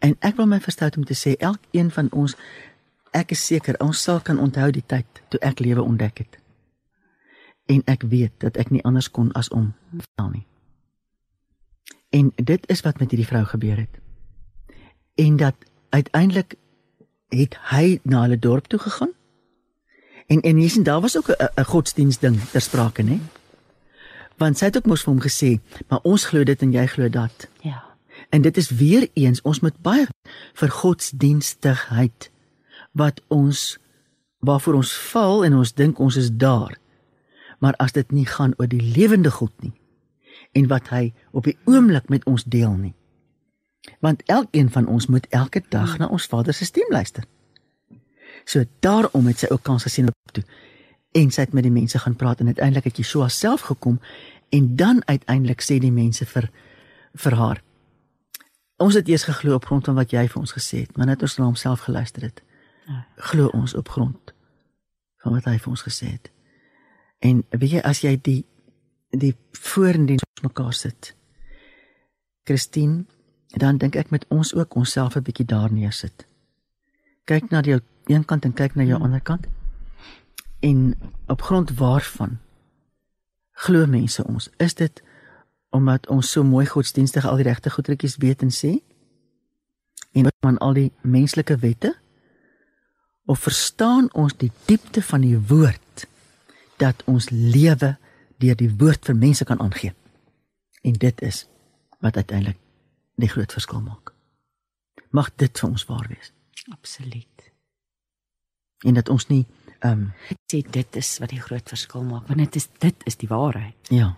En 0.00 0.16
ek 0.24 0.38
wil 0.40 0.48
my 0.48 0.60
verstout 0.60 0.96
om 0.96 1.04
te 1.04 1.14
sê 1.18 1.34
elkeen 1.36 1.90
van 1.92 2.08
ons 2.16 2.36
ek 3.12 3.36
is 3.36 3.44
seker 3.44 3.76
ons 3.84 4.00
sal 4.02 4.22
kan 4.24 4.40
onthou 4.40 4.70
die 4.72 4.86
tyd 4.86 5.20
toe 5.28 5.40
ek 5.44 5.60
lewe 5.60 5.84
ontdek 5.84 6.24
het. 6.24 6.40
En 7.68 7.84
ek 7.86 8.08
weet 8.08 8.40
dat 8.40 8.56
ek 8.56 8.72
nie 8.72 8.82
anders 8.88 9.10
kon 9.12 9.28
as 9.36 9.52
om 9.52 9.74
val 10.16 10.32
nie. 10.32 10.46
En 12.12 12.32
dit 12.36 12.68
is 12.68 12.80
wat 12.80 12.98
met 12.98 13.10
hierdie 13.10 13.26
vrou 13.26 13.44
gebeur 13.44 13.76
het. 13.76 14.00
En 15.14 15.36
dat 15.36 15.54
uiteindelik 15.88 16.54
het 17.32 17.56
hy 17.70 18.00
na 18.02 18.20
hulle 18.26 18.38
dorp 18.38 18.66
toe 18.68 18.78
gegaan. 18.78 19.12
En 20.26 20.40
en 20.40 20.56
hier 20.56 20.70
sien 20.70 20.82
daar 20.82 21.00
was 21.00 21.16
ook 21.16 21.28
'n 21.28 21.64
godsdiens 21.64 22.18
ding 22.18 22.40
ter 22.50 22.60
sprake, 22.60 23.02
né? 23.02 23.18
Want 24.36 24.58
sy 24.58 24.64
het 24.64 24.76
ook 24.76 24.86
mos 24.86 25.02
vir 25.02 25.12
hom 25.12 25.22
gesê, 25.22 25.60
"Maar 25.88 26.00
ons 26.02 26.24
glo 26.24 26.44
dit 26.44 26.62
en 26.62 26.72
jy 26.72 26.86
glo 26.86 27.08
dat." 27.08 27.48
Ja. 27.60 27.84
En 28.28 28.42
dit 28.42 28.56
is 28.56 28.70
weer 28.70 29.08
eens 29.12 29.42
ons 29.42 29.60
moet 29.60 29.82
baie 29.82 30.06
vir 30.52 30.68
godsdienstigheid 30.68 32.30
wat 32.92 33.22
ons 33.28 33.78
waarvoor 34.38 34.74
ons 34.74 34.96
val 34.96 35.44
en 35.44 35.54
ons 35.54 35.74
dink 35.74 35.98
ons 35.98 36.16
is 36.16 36.30
daar. 36.32 36.78
Maar 37.58 37.74
as 37.76 37.92
dit 37.92 38.10
nie 38.10 38.26
gaan 38.26 38.54
oor 38.56 38.68
die 38.68 38.92
lewende 38.96 39.30
God 39.30 39.52
nie 39.60 39.81
en 40.52 40.68
wat 40.68 40.88
hy 40.88 41.12
op 41.30 41.44
die 41.48 41.56
oomblik 41.64 42.08
met 42.08 42.24
ons 42.24 42.44
deel 42.44 42.74
nie. 42.76 42.94
Want 44.00 44.22
elkeen 44.30 44.70
van 44.70 44.86
ons 44.86 45.06
moet 45.06 45.26
elke 45.30 45.62
dag 45.68 45.96
na 45.98 46.06
ons 46.06 46.26
Vader 46.26 46.54
se 46.54 46.64
stem 46.64 46.90
luister. 46.90 47.24
So 48.44 48.64
daarom 48.80 49.26
het 49.26 49.38
sy 49.38 49.50
ook 49.50 49.62
kans 49.62 49.82
gesien 49.82 50.08
op 50.08 50.32
toe. 50.32 50.44
En 51.12 51.30
sy 51.30 51.40
het 51.46 51.52
met 51.52 51.66
die 51.66 51.72
mense 51.72 51.98
gaan 51.98 52.16
praat 52.16 52.40
en 52.40 52.46
uiteindelik 52.46 52.84
het 52.84 52.96
Yeshua 52.96 53.28
self 53.28 53.60
gekom 53.60 54.00
en 54.48 54.76
dan 54.76 55.02
uiteindelik 55.04 55.62
sê 55.62 55.78
die 55.78 55.92
mense 55.92 56.26
vir 56.26 56.50
vir 57.12 57.34
haar 57.36 57.62
Ons 58.82 58.94
het 58.98 59.08
eers 59.08 59.28
geglo 59.28 59.54
op 59.54 59.64
grond 59.64 59.84
van 59.84 59.94
wat 59.94 60.10
jy 60.10 60.24
vir 60.28 60.40
ons 60.40 60.54
gesê 60.56 60.82
het, 60.82 60.96
maar 60.96 61.06
net 61.06 61.22
ons 61.22 61.36
na 61.38 61.44
homself 61.44 61.84
geluister 61.86 62.24
het. 62.26 62.40
Glo 63.30 63.50
ons 63.54 63.74
op 63.78 63.88
grond 63.88 64.32
van 65.22 65.36
wat 65.36 65.46
hy 65.46 65.58
vir 65.62 65.70
ons 65.70 65.84
gesê 65.86 66.08
het. 66.16 66.30
En 67.22 67.44
weet 67.50 67.76
jy 67.76 67.82
as 67.86 68.00
jy 68.02 68.16
die 68.18 68.40
die 69.12 69.34
voordiens 69.52 70.24
mekaar 70.42 70.72
sit. 70.72 71.14
Christine, 72.44 73.04
dan 73.46 73.78
dink 73.78 73.96
ek 73.96 74.10
met 74.10 74.24
ons 74.32 74.54
ook 74.54 74.74
onsself 74.74 75.16
'n 75.16 75.22
bietjie 75.22 75.46
daar 75.46 75.72
neersit. 75.72 76.26
Kyk 77.24 77.50
na 77.50 77.60
jou 77.60 77.80
een 78.06 78.24
kant 78.24 78.44
en 78.44 78.52
kyk 78.52 78.74
na 78.74 78.82
jou 78.82 79.02
ander 79.02 79.20
kant. 79.20 79.46
En 80.60 80.94
op 81.26 81.42
grond 81.42 81.70
waarvan 81.70 82.38
glo 83.52 83.86
mense 83.86 84.24
ons? 84.24 84.50
Is 84.56 84.74
dit 84.74 85.02
omdat 85.70 86.08
ons 86.08 86.30
so 86.30 86.44
mooi 86.44 86.66
godsdienstig 86.66 87.26
al 87.26 87.36
die 87.36 87.44
regte 87.48 87.70
goedretjies 87.70 88.16
weet 88.16 88.42
en 88.42 88.50
sê? 88.50 88.82
En 90.12 90.28
van 90.40 90.58
al 90.58 90.72
die 90.72 90.92
menslike 91.00 91.56
wette? 91.56 91.96
Of 93.24 93.38
verstaan 93.38 94.12
ons 94.12 94.36
die 94.36 94.50
diepte 94.64 95.02
van 95.02 95.20
die 95.20 95.38
woord 95.38 96.06
dat 96.76 97.02
ons 97.04 97.30
lewe 97.30 97.96
deur 98.42 98.58
die 98.58 98.70
woord 98.78 99.08
vir 99.08 99.18
mense 99.18 99.46
kan 99.48 99.60
aangee? 99.62 99.94
En 100.82 100.98
dit 100.98 101.22
is 101.22 101.44
wat 102.02 102.16
uiteindelik 102.18 102.58
die 103.22 103.30
groot 103.30 103.52
verskil 103.52 103.80
maak. 103.84 104.12
Mag 105.10 105.30
dit 105.38 105.58
vir 105.58 105.68
ons 105.70 105.84
waar 105.86 106.06
wees. 106.08 106.32
Absoluut. 106.72 107.50
En 108.82 108.98
dat 108.98 109.08
ons 109.08 109.28
nie 109.30 109.44
ehm 109.82 109.92
um, 109.92 110.12
Sê 110.52 110.60
dit 110.70 110.96
is 110.96 111.18
wat 111.18 111.30
die 111.32 111.40
groot 111.42 111.68
verskil 111.68 112.04
maak, 112.06 112.26
want 112.28 112.38
dit 112.38 112.56
is 112.56 112.68
dit 112.78 113.06
is 113.06 113.16
die 113.16 113.28
waarheid. 113.28 113.88
ja. 113.90 114.16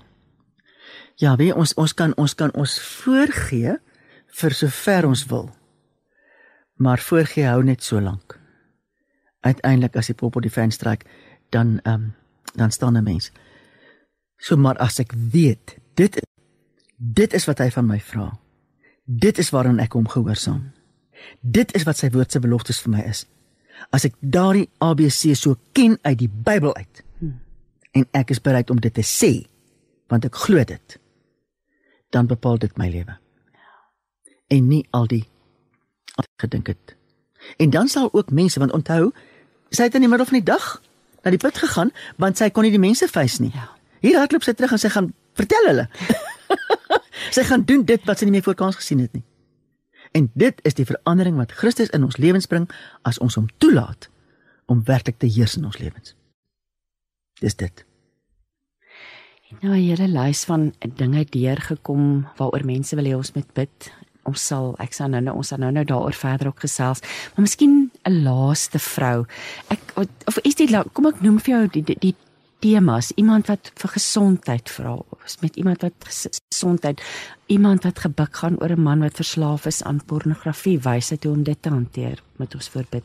Ja, 1.17 1.37
weet 1.37 1.49
jy, 1.49 1.55
ons 1.55 1.75
ons 1.81 1.95
kan 1.95 2.13
ons 2.21 2.35
kan 2.35 2.53
ons 2.59 2.75
voorgee 2.81 3.77
vir 4.41 4.57
sover 4.57 5.07
ons 5.07 5.27
wil. 5.31 5.47
Maar 6.77 6.99
voorgee 6.99 7.47
hou 7.47 7.63
net 7.63 7.83
so 7.83 8.01
lank. 8.01 8.39
Uiteindelik 9.41 9.97
as 9.97 10.11
die 10.11 10.17
pop 10.19 10.37
op 10.37 10.43
die 10.43 10.51
fan 10.51 10.71
stryk, 10.71 11.07
dan 11.51 11.79
ehm 11.85 11.95
um, 11.95 12.13
dan 12.55 12.71
staan 12.71 12.97
'n 12.97 13.03
mens. 13.03 13.31
So 14.45 14.57
maar 14.61 14.77
as 14.83 15.01
ek 15.01 15.15
weet, 15.33 15.79
dit 15.97 16.21
dit 16.97 17.37
is 17.37 17.47
wat 17.49 17.61
hy 17.65 17.71
van 17.73 17.87
my 17.89 17.99
vra. 18.01 18.29
Dit 19.05 19.39
is 19.41 19.51
waaraan 19.53 19.81
ek 19.81 19.97
hom 19.97 20.07
gehoorsaam. 20.09 20.67
Dit 21.41 21.73
is 21.77 21.85
wat 21.89 22.01
sy 22.01 22.11
woord 22.13 22.33
se 22.33 22.41
beloftes 22.45 22.81
vir 22.85 22.93
my 22.97 23.05
is. 23.09 23.25
As 23.93 24.05
ek 24.05 24.17
daardie 24.21 24.69
ABC 24.85 25.33
so 25.37 25.57
ken 25.77 25.97
uit 26.03 26.19
die 26.21 26.29
Bybel 26.29 26.75
uit. 26.77 27.03
En 27.95 28.07
ek 28.13 28.35
is 28.35 28.43
bereid 28.43 28.71
om 28.71 28.81
dit 28.81 28.95
te 28.95 29.05
sê 29.07 29.33
want 30.13 30.27
ek 30.29 30.37
glo 30.37 30.61
dit. 30.69 30.97
Dan 32.13 32.29
bepaal 32.29 32.61
dit 32.61 32.77
my 32.79 32.91
lewe. 32.93 33.17
En 34.53 34.69
nie 34.69 34.85
al 34.93 35.09
die 35.11 35.25
gedink 36.43 36.69
het. 36.69 36.97
En 37.57 37.73
dan 37.73 37.89
sal 37.89 38.13
ook 38.13 38.31
mense 38.31 38.61
want 38.61 38.73
onthou, 38.77 39.13
sy 39.73 39.89
het 39.89 39.97
in 39.97 40.05
die 40.05 40.11
middel 40.11 40.29
van 40.29 40.39
die 40.39 40.51
dag 40.53 40.69
na 41.25 41.33
die 41.33 41.41
put 41.41 41.57
gegaan 41.59 41.95
want 42.21 42.39
sy 42.39 42.51
kon 42.53 42.69
nie 42.69 42.75
die 42.75 42.83
mense 42.83 43.09
face 43.09 43.41
nie. 43.43 43.55
Ja. 43.57 43.73
Hier 44.05 44.19
hardloop 44.21 44.45
sy 44.45 44.53
terug 44.53 44.75
en 44.77 44.81
sy 44.83 44.91
gaan 44.93 45.13
vertel 45.39 45.71
hulle. 45.71 45.87
sy 47.37 47.45
gaan 47.49 47.65
doen 47.65 47.87
dit 47.89 48.03
wat 48.05 48.21
sy 48.21 48.29
nie 48.29 48.37
meer 48.37 48.45
voor 48.45 48.59
kans 48.59 48.77
gesien 48.77 49.01
het 49.01 49.15
nie. 49.17 49.25
En 50.15 50.29
dit 50.39 50.61
is 50.69 50.77
die 50.79 50.87
verandering 50.87 51.39
wat 51.41 51.57
Christus 51.57 51.91
in 51.97 52.05
ons 52.07 52.21
lewens 52.23 52.47
bring 52.51 52.69
as 53.09 53.19
ons 53.25 53.39
hom 53.41 53.49
toelaat 53.59 54.11
om 54.71 54.85
werklik 54.87 55.19
te 55.19 55.31
heers 55.31 55.57
in 55.59 55.65
ons 55.67 55.81
lewens. 55.81 56.15
Dis 57.41 57.57
dit. 57.59 57.85
Nou 59.63 59.73
'n 59.75 59.81
hele 59.81 60.09
lys 60.09 60.45
van 60.45 60.73
dinge 60.81 61.25
deurgekom 61.25 62.27
waaroor 62.37 62.65
mense 62.65 62.97
wil 62.97 63.05
hê 63.05 63.17
ons 63.17 63.33
moet 63.33 63.53
bid. 63.53 63.93
Ons 64.23 64.47
sal 64.47 64.75
ek 64.79 64.93
sal 64.93 65.09
nou 65.09 65.21
nou 65.21 65.37
ons 65.37 65.49
sal 65.49 65.59
nou 65.59 65.71
nou 65.71 65.85
daaroor 65.85 66.15
verder 66.15 66.47
ook 66.47 66.61
gesels. 66.61 67.01
Maar 67.35 67.45
miskien 67.47 67.91
'n 68.05 68.23
laaste 68.23 68.79
vrou. 68.79 69.27
Ek 69.69 69.81
of 70.27 70.39
is 70.43 70.55
dit 70.55 70.71
kom 70.93 71.07
ek 71.07 71.21
noem 71.21 71.39
vir 71.41 71.55
jou 71.55 71.69
die 71.69 71.83
die, 71.83 71.97
die 72.01 72.15
temas, 72.65 73.13
iemand 73.21 73.51
wat 73.53 73.71
vir 73.81 73.93
gesondheid 73.95 74.71
vra, 74.73 74.97
is 75.29 75.37
met 75.43 75.57
iemand 75.61 75.85
wat 75.85 76.07
gesondheid, 76.49 77.03
iemand 77.53 77.85
wat 77.85 78.01
gebuk 78.07 78.41
gaan 78.41 78.57
oor 78.63 78.73
'n 78.73 78.83
man 78.83 79.05
wat 79.05 79.21
verslaaf 79.21 79.67
is 79.67 79.83
aan 79.83 80.01
pornografie, 80.05 80.79
wysheid 80.81 81.25
hoe 81.25 81.33
om 81.33 81.43
dit 81.43 81.63
te 81.63 81.69
hanteer, 81.69 82.23
met 82.37 82.55
ons 82.55 82.69
voorbid. 82.69 83.05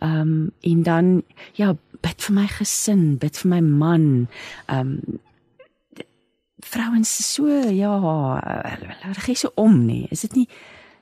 Ehm 0.00 0.20
um, 0.20 0.50
en 0.60 0.82
dan 0.82 1.22
ja, 1.52 1.76
bid 2.00 2.22
vir 2.22 2.34
my 2.34 2.46
gesin, 2.46 3.18
bid 3.18 3.36
vir 3.38 3.48
my 3.48 3.60
man. 3.60 4.28
Ehm 4.66 4.80
um, 4.80 5.20
vrouens 6.58 7.32
so 7.32 7.46
ja, 7.70 7.94
hulle 9.02 9.22
gee 9.22 9.36
so 9.36 9.52
om 9.54 9.84
nie. 9.86 10.06
Is 10.10 10.20
dit 10.20 10.34
nie 10.34 10.48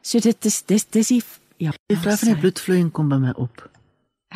so 0.02 0.20
dit 0.20 0.44
is 0.44 0.62
dis 0.66 0.84
dis 0.84 1.08
die 1.08 1.22
ja, 1.56 1.72
die 1.90 1.96
vrou 1.96 2.16
van 2.16 2.28
die 2.28 2.40
bloedvloeiing 2.40 2.92
kom 2.92 3.08
by 3.08 3.18
my 3.22 3.32
op. 3.36 3.64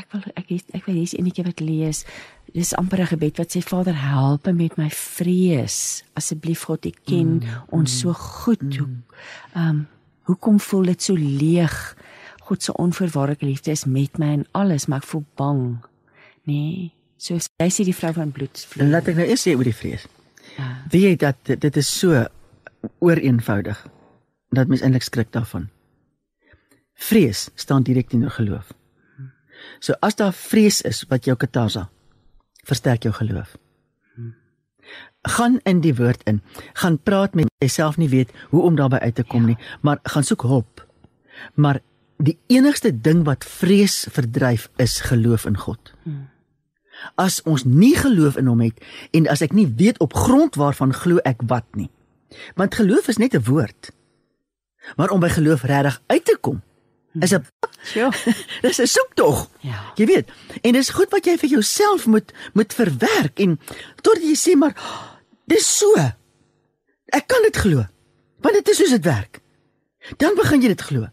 Ek 0.00 0.08
wil 0.14 0.22
ek 0.32 0.48
het, 0.48 0.68
ek 0.76 0.86
weet 0.88 0.96
hier's 0.96 1.16
enetjie 1.18 1.44
wat 1.44 1.60
lees. 1.60 2.04
Dis 2.54 2.72
amper 2.78 3.02
'n 3.04 3.12
gebed 3.12 3.38
wat 3.38 3.52
sê 3.52 3.60
Vader, 3.60 3.94
help 3.94 4.46
my 4.46 4.52
met 4.52 4.76
my 4.78 4.88
vrees. 4.90 6.02
Asseblief 6.16 6.64
God, 6.64 6.86
U 6.86 6.92
ken 7.04 7.40
mm, 7.40 7.66
ons 7.68 7.98
so 8.00 8.12
goed. 8.12 8.62
Mm. 8.62 9.02
Ehm 9.54 9.68
um, 9.68 9.88
hoekom 10.30 10.60
voel 10.60 10.94
dit 10.94 11.02
so 11.02 11.14
leeg? 11.14 11.96
God 12.46 12.62
se 12.62 12.72
onvoorwaardelike 12.72 13.46
liefde 13.46 13.70
is 13.70 13.84
met 13.84 14.18
my 14.18 14.32
en 14.32 14.46
alles, 14.52 14.86
maar 14.86 15.02
ek 15.02 15.10
voel 15.10 15.24
bang. 15.34 15.78
Nee, 16.46 16.92
so 17.16 17.34
jy 17.34 17.68
sê 17.70 17.84
die 17.84 17.94
vrou 17.94 18.12
van 18.12 18.32
bloed. 18.32 18.66
Laat 18.76 19.08
ek 19.08 19.16
nou 19.16 19.26
eers 19.26 19.42
sê 19.46 19.54
oor 19.54 19.66
die 19.66 19.76
vrees. 19.76 20.06
Ja. 20.56 20.82
Weet 20.90 21.02
jy 21.02 21.16
dat 21.16 21.60
dit 21.60 21.76
is 21.76 21.90
so 21.98 22.24
ooreenvoudig 22.98 23.86
dat 24.50 24.68
mens 24.68 24.82
eintlik 24.82 25.06
skrik 25.06 25.32
daarvan. 25.32 25.68
Vrees 26.94 27.48
staan 27.54 27.82
direk 27.82 28.08
teenoor 28.08 28.30
geloof. 28.30 28.72
So 29.78 29.92
as 30.00 30.14
daar 30.14 30.32
vrees 30.32 30.80
is 30.80 31.04
wat 31.08 31.24
jou 31.24 31.36
katasa 31.36 31.88
versterk 32.64 33.02
jou 33.02 33.14
geloof. 33.14 33.56
Gaan 35.22 35.58
in 35.68 35.80
die 35.84 35.94
woord 35.94 36.22
in. 36.24 36.40
Gaan 36.72 36.98
praat 37.02 37.34
met 37.34 37.50
jouself 37.58 37.96
nie 37.96 38.08
weet 38.08 38.32
hoe 38.48 38.62
om 38.62 38.76
daarby 38.76 38.96
uit 38.96 39.14
te 39.14 39.24
kom 39.24 39.40
ja. 39.40 39.46
nie, 39.46 39.58
maar 39.80 39.98
gaan 40.02 40.24
soek 40.24 40.42
hulp. 40.42 40.86
Maar 41.54 41.80
die 42.16 42.38
enigste 42.46 42.92
ding 43.00 43.24
wat 43.24 43.44
vrees 43.44 44.06
verdryf 44.10 44.68
is 44.76 45.00
geloof 45.00 45.44
in 45.48 45.56
God. 45.56 45.92
As 47.14 47.40
ons 47.48 47.64
nie 47.64 47.94
geloof 47.96 48.36
in 48.36 48.48
hom 48.50 48.60
het 48.60 48.80
en 49.16 49.28
as 49.28 49.40
ek 49.44 49.52
nie 49.56 49.68
weet 49.76 50.00
op 50.04 50.16
grond 50.16 50.56
waarvan 50.60 50.92
glo 50.96 51.20
ek 51.24 51.44
wat 51.48 51.68
nie. 51.76 51.90
Want 52.56 52.76
geloof 52.76 53.08
is 53.08 53.16
net 53.16 53.34
'n 53.34 53.44
woord. 53.44 53.92
Maar 54.96 55.10
om 55.10 55.20
by 55.20 55.28
geloof 55.28 55.62
regtig 55.62 56.00
uit 56.06 56.24
te 56.24 56.36
kom, 56.40 56.62
is 57.20 57.32
'n 57.32 57.44
Ja. 57.94 58.10
dis 58.64 58.78
'n 58.78 58.86
soektog. 58.86 59.50
Ja. 59.60 59.92
Jy 59.94 60.06
weet. 60.06 60.30
En 60.62 60.72
dis 60.72 60.90
goed 60.90 61.10
wat 61.10 61.24
jy 61.24 61.36
vir 61.38 61.48
jouself 61.48 62.06
moet 62.06 62.32
moet 62.52 62.74
verwerk 62.74 63.38
en 63.40 63.60
totdat 64.00 64.22
jy 64.22 64.36
sê 64.36 64.56
maar 64.58 64.74
dis 65.44 65.76
so. 65.78 65.94
Ek 67.06 67.26
kan 67.26 67.42
dit 67.42 67.56
glo. 67.56 67.86
Want 68.40 68.54
dit 68.54 68.68
is 68.68 68.76
soos 68.76 68.90
dit 68.90 69.04
werk. 69.04 69.40
Dan 70.16 70.34
begin 70.34 70.62
jy 70.62 70.68
dit 70.68 70.80
glo. 70.82 71.08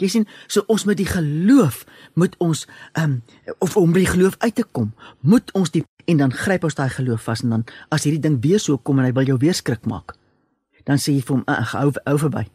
Jy 0.00 0.08
sien, 0.08 0.26
so 0.48 0.64
ons 0.72 0.86
met 0.88 0.96
die 0.96 1.08
geloof 1.08 1.84
moet 2.14 2.36
ons 2.40 2.66
ehm 2.92 3.20
um, 3.20 3.56
of 3.58 3.76
om 3.76 3.92
by 3.92 4.04
geloof 4.08 4.38
uit 4.38 4.54
te 4.54 4.64
kom, 4.64 4.94
moet 5.20 5.52
ons 5.52 5.70
die 5.70 5.84
en 6.08 6.16
dan 6.16 6.32
gryp 6.32 6.64
ons 6.64 6.74
daai 6.74 6.88
geloof 6.88 7.22
vas 7.28 7.42
en 7.44 7.52
dan 7.56 7.64
as 7.92 8.06
hierdie 8.08 8.22
ding 8.22 8.38
weer 8.42 8.58
so 8.58 8.78
kom 8.78 8.98
en 8.98 9.04
hy 9.04 9.12
wil 9.12 9.28
jou 9.28 9.36
weer 9.38 9.54
skrik 9.54 9.84
maak. 9.86 10.16
Dan 10.88 10.96
sê 10.96 11.12
jy 11.12 11.20
vir 11.20 11.36
hom, 11.36 11.42
"Ag, 11.46 11.72
hou 11.72 11.92
hou 12.04 12.18
verby." 12.18 12.48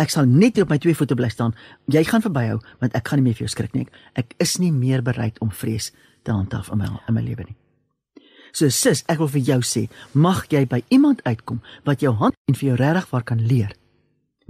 Ek 0.00 0.10
sal 0.10 0.24
net 0.24 0.58
op 0.58 0.70
my 0.72 0.78
twee 0.78 0.96
voete 0.96 1.14
bly 1.14 1.28
staan. 1.28 1.54
Jy 1.86 2.04
gaan 2.08 2.24
verbyhou 2.24 2.60
want 2.80 2.94
ek 2.96 3.08
gaan 3.08 3.20
nie 3.20 3.28
meer 3.28 3.36
vir 3.36 3.46
jou 3.46 3.52
skrik 3.52 3.74
nie. 3.74 3.86
Ek 4.16 4.34
is 4.38 4.58
nie 4.58 4.72
meer 4.72 5.02
bereid 5.02 5.38
om 5.40 5.50
vrees 5.50 5.92
te 6.24 6.32
handhaaf 6.32 6.70
in 6.72 6.78
my 6.78 6.88
in 7.08 7.14
my 7.14 7.22
lewe 7.22 7.44
nie. 7.44 7.56
So 8.52 8.68
sis, 8.68 9.00
ek 9.08 9.18
wil 9.18 9.30
vir 9.32 9.40
jou 9.40 9.60
sê, 9.64 9.86
mag 10.12 10.44
jy 10.52 10.66
by 10.68 10.82
iemand 10.92 11.22
uitkom 11.24 11.62
wat 11.88 12.04
jou 12.04 12.12
hand 12.20 12.36
en 12.48 12.56
vir 12.58 12.68
jou 12.68 12.76
regtig 12.76 13.08
waar 13.10 13.24
kan 13.24 13.40
leer 13.40 13.72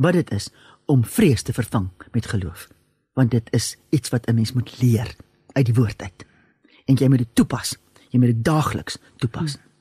wat 0.03 0.17
dit 0.17 0.31
is 0.35 0.49
om 0.91 1.05
vrees 1.05 1.45
te 1.47 1.53
vervang 1.55 1.91
met 2.13 2.27
geloof. 2.27 2.69
Want 3.15 3.31
dit 3.31 3.49
is 3.55 3.77
iets 3.91 4.11
wat 4.11 4.27
'n 4.27 4.35
mens 4.35 4.53
moet 4.53 4.81
leer 4.81 5.15
uit 5.53 5.67
die 5.67 5.75
woord 5.75 6.03
uit. 6.03 6.27
En 6.87 6.97
jy 6.97 7.09
moet 7.09 7.19
dit 7.19 7.35
toepas. 7.35 7.77
Jy 8.11 8.19
moet 8.19 8.29
dit 8.35 8.45
daagliks 8.45 8.99
toepas. 9.17 9.53
Hmm. 9.57 9.72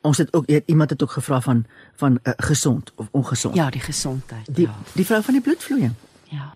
Ons 0.00 0.18
het 0.18 0.32
ook 0.32 0.46
iemand 0.46 0.90
het 0.90 1.02
ook 1.02 1.10
gevra 1.10 1.40
van 1.40 1.66
van 1.94 2.18
uh, 2.22 2.32
gesond 2.36 2.92
of 2.94 3.08
ongesond. 3.10 3.54
Ja, 3.54 3.70
die 3.70 3.80
gesondheid. 3.80 4.54
Die 4.54 4.66
ja. 4.66 4.78
die 4.92 5.06
vrou 5.06 5.22
van 5.22 5.34
die 5.34 5.42
bloedvloeiing. 5.42 5.94
Ja. 6.28 6.54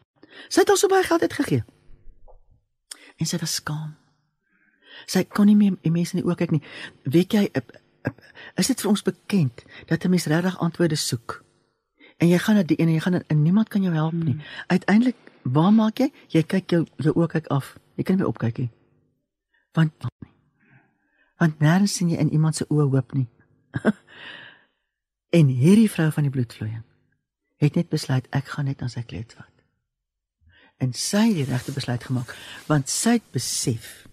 Sy 0.48 0.60
het 0.60 0.70
al 0.70 0.76
so 0.76 0.88
baie 0.88 1.02
geld 1.02 1.20
uitgegee. 1.20 1.64
En 3.16 3.26
sy 3.26 3.38
was 3.38 3.54
skaam. 3.54 3.96
Sy 5.06 5.24
kon 5.24 5.46
nie 5.46 5.56
meer 5.56 5.76
die 5.82 5.92
mense 5.92 6.16
in 6.16 6.22
die 6.22 6.28
oë 6.28 6.36
kyk 6.38 6.54
nie. 6.54 6.62
Weet 7.02 7.32
jy, 7.32 7.48
uh, 7.52 8.12
is 8.60 8.70
dit 8.70 8.80
vir 8.80 8.90
ons 8.90 9.02
bekend 9.02 9.64
dat 9.86 10.04
'n 10.04 10.10
mens 10.10 10.26
regtig 10.26 10.58
antwoorde 10.58 10.96
soek? 10.96 11.44
En 12.18 12.28
jy 12.28 12.38
gaan 12.38 12.54
na 12.54 12.62
die 12.62 12.80
een 12.80 12.88
en 12.88 12.94
jy 12.94 13.00
gaan 13.00 13.22
en 13.26 13.42
niemand 13.42 13.68
kan 13.68 13.82
jou 13.82 13.94
help 13.94 14.12
nie. 14.12 14.32
Hmm. 14.32 14.42
Uiteindelik, 14.66 15.16
waar 15.42 15.72
maak 15.72 15.98
jy? 15.98 16.12
Jy 16.28 16.42
kyk 16.42 16.70
jou 16.70 16.86
jou 16.96 17.14
oë 17.14 17.26
kyk 17.26 17.46
af. 17.46 17.78
Jy 17.94 18.02
kan 18.02 18.16
nie 18.16 18.22
meer 18.22 18.30
opkyk 18.32 18.58
nie. 18.58 18.70
Want 19.72 19.92
want 21.38 21.60
nêrens 21.62 21.94
sien 21.98 22.10
jy 22.10 22.18
in 22.20 22.32
iemand 22.34 22.58
se 22.58 22.66
oë 22.68 22.88
hoop 22.90 23.14
nie. 23.14 23.28
en 25.38 25.52
hierdie 25.52 25.90
vrou 25.90 26.10
van 26.14 26.26
die 26.26 26.34
bloedvloeiing 26.34 26.84
het 27.58 27.74
net 27.74 27.88
besluit 27.90 28.26
ek 28.34 28.52
gaan 28.54 28.68
net 28.70 28.82
aan 28.82 28.92
sy 28.92 29.02
kleed 29.02 29.34
vat. 29.34 29.54
En 30.78 30.92
sy 30.94 31.24
het 31.30 31.40
die 31.40 31.48
regte 31.48 31.74
besluit 31.74 32.04
gemaak 32.06 32.34
want 32.68 32.90
sy 32.92 33.18
het 33.18 33.32
besef 33.34 34.06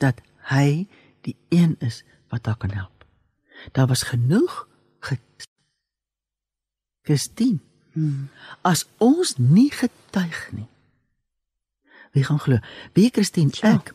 dat 0.00 0.22
hy 0.52 0.88
die 1.26 1.36
een 1.52 1.76
is 1.84 2.02
wat 2.32 2.46
haar 2.48 2.56
kan 2.56 2.72
help. 2.72 3.04
Daar 3.76 3.90
was 3.90 4.06
genoeg 4.08 4.68
Christine. 7.08 7.58
Hmm. 7.96 8.28
As 8.60 8.84
ons 9.00 9.38
nie 9.40 9.70
getuig 9.72 10.40
nie. 10.52 10.68
Wie 12.12 12.24
gaan 12.24 12.40
glo? 12.40 12.60
Wie 12.92 13.08
Christine 13.08 13.54
ek 13.64 13.94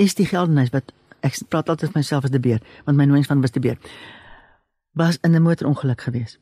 is 0.00 0.16
die 0.16 0.26
geldenis 0.26 0.72
wat 0.72 0.92
ek 1.24 1.40
praat 1.48 1.72
altyd 1.72 1.92
van 1.92 2.02
myself 2.02 2.24
as 2.28 2.34
die 2.34 2.42
beer, 2.42 2.60
want 2.84 2.98
my 2.98 3.06
nooiens 3.08 3.30
van 3.30 3.40
was 3.40 3.54
die 3.54 3.62
beer. 3.64 3.78
Was 4.92 5.18
in 5.22 5.34
'n 5.34 5.42
motorongeluk 5.42 6.00
gewees. 6.00 6.38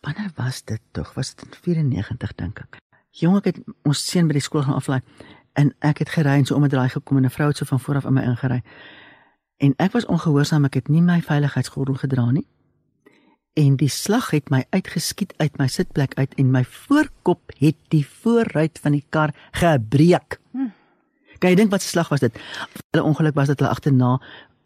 Wanneer 0.00 0.30
was 0.34 0.64
dit 0.64 0.80
tog? 0.92 1.14
Was 1.14 1.34
dit 1.34 1.44
in 1.44 1.54
94 1.62 2.34
dink 2.34 2.58
ek. 2.58 2.78
Jong 3.10 3.36
ek 3.36 3.44
het 3.44 3.58
ons 3.82 4.06
seun 4.10 4.26
by 4.26 4.32
die 4.32 4.44
skool 4.44 4.62
gaan 4.62 4.74
aflaai 4.74 5.00
en 5.56 5.72
ek 5.80 5.98
het 5.98 6.08
gery 6.08 6.36
en 6.38 6.44
so 6.44 6.54
om 6.54 6.64
'n 6.64 6.68
draai 6.68 6.88
gekom 6.88 7.16
en 7.16 7.24
'n 7.24 7.30
vrou 7.30 7.48
het 7.48 7.56
so 7.56 7.64
van 7.64 7.80
voor 7.80 7.96
af 7.96 8.04
in 8.04 8.12
my 8.12 8.22
ingery. 8.22 8.62
En 9.56 9.74
ek 9.76 9.92
was 9.92 10.06
ongehoorsaam, 10.06 10.64
ek 10.64 10.74
het 10.74 10.88
nie 10.88 11.02
my 11.02 11.22
veiligheidsgordel 11.22 11.94
gedra 11.94 12.30
nie. 12.30 12.46
En 13.56 13.76
die 13.76 13.88
slag 13.88 14.30
het 14.30 14.50
my 14.50 14.66
uitgeskiet 14.70 15.32
uit 15.36 15.58
my 15.58 15.66
sitplek 15.66 16.14
uit 16.14 16.34
en 16.34 16.50
my 16.50 16.64
voorkop 16.64 17.54
het 17.56 17.76
die 17.88 18.04
voorruit 18.06 18.78
van 18.78 18.92
die 18.92 19.04
kar 19.08 19.32
gebreek. 19.56 20.40
Kan 21.38 21.50
jy 21.50 21.56
dink 21.56 21.70
wat 21.70 21.82
se 21.82 21.88
slag 21.88 22.08
was 22.08 22.20
dit? 22.20 22.38
Hulle 22.90 23.04
ongeluk 23.04 23.34
was 23.34 23.48
dit 23.52 23.58
hulle 23.58 23.70
agterna 23.70 24.16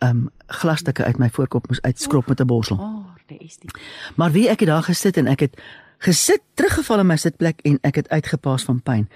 um 0.01 0.31
glasstukke 0.47 1.05
uit 1.05 1.19
my 1.19 1.29
voorkop 1.31 1.69
moes 1.69 1.83
uitskrob 1.83 2.29
met 2.29 2.41
'n 2.41 2.47
borsel. 2.47 2.79
Dit 3.27 3.41
is 3.41 3.57
dit. 3.57 3.79
Maar 4.17 4.33
wie 4.33 4.49
ek 4.49 4.61
het 4.61 4.69
daar 4.69 4.83
gesit 4.83 5.17
en 5.17 5.27
ek 5.27 5.41
het 5.41 5.61
gesit 5.99 6.43
teruggeval 6.55 6.99
in 6.99 7.07
my 7.07 7.17
sitplek 7.17 7.61
en 7.61 7.79
ek 7.83 7.95
het 7.95 8.09
uitgepaas 8.09 8.63
van 8.63 8.83
pyn. 8.83 9.09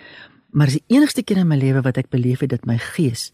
Maar 0.50 0.66
dis 0.66 0.74
die 0.74 0.96
enigste 0.96 1.22
keer 1.22 1.36
in 1.36 1.46
my 1.46 1.56
lewe 1.56 1.80
wat 1.80 1.96
ek 1.96 2.08
beleef 2.08 2.40
het 2.40 2.50
dat 2.50 2.64
my 2.64 2.78
gees 2.78 3.32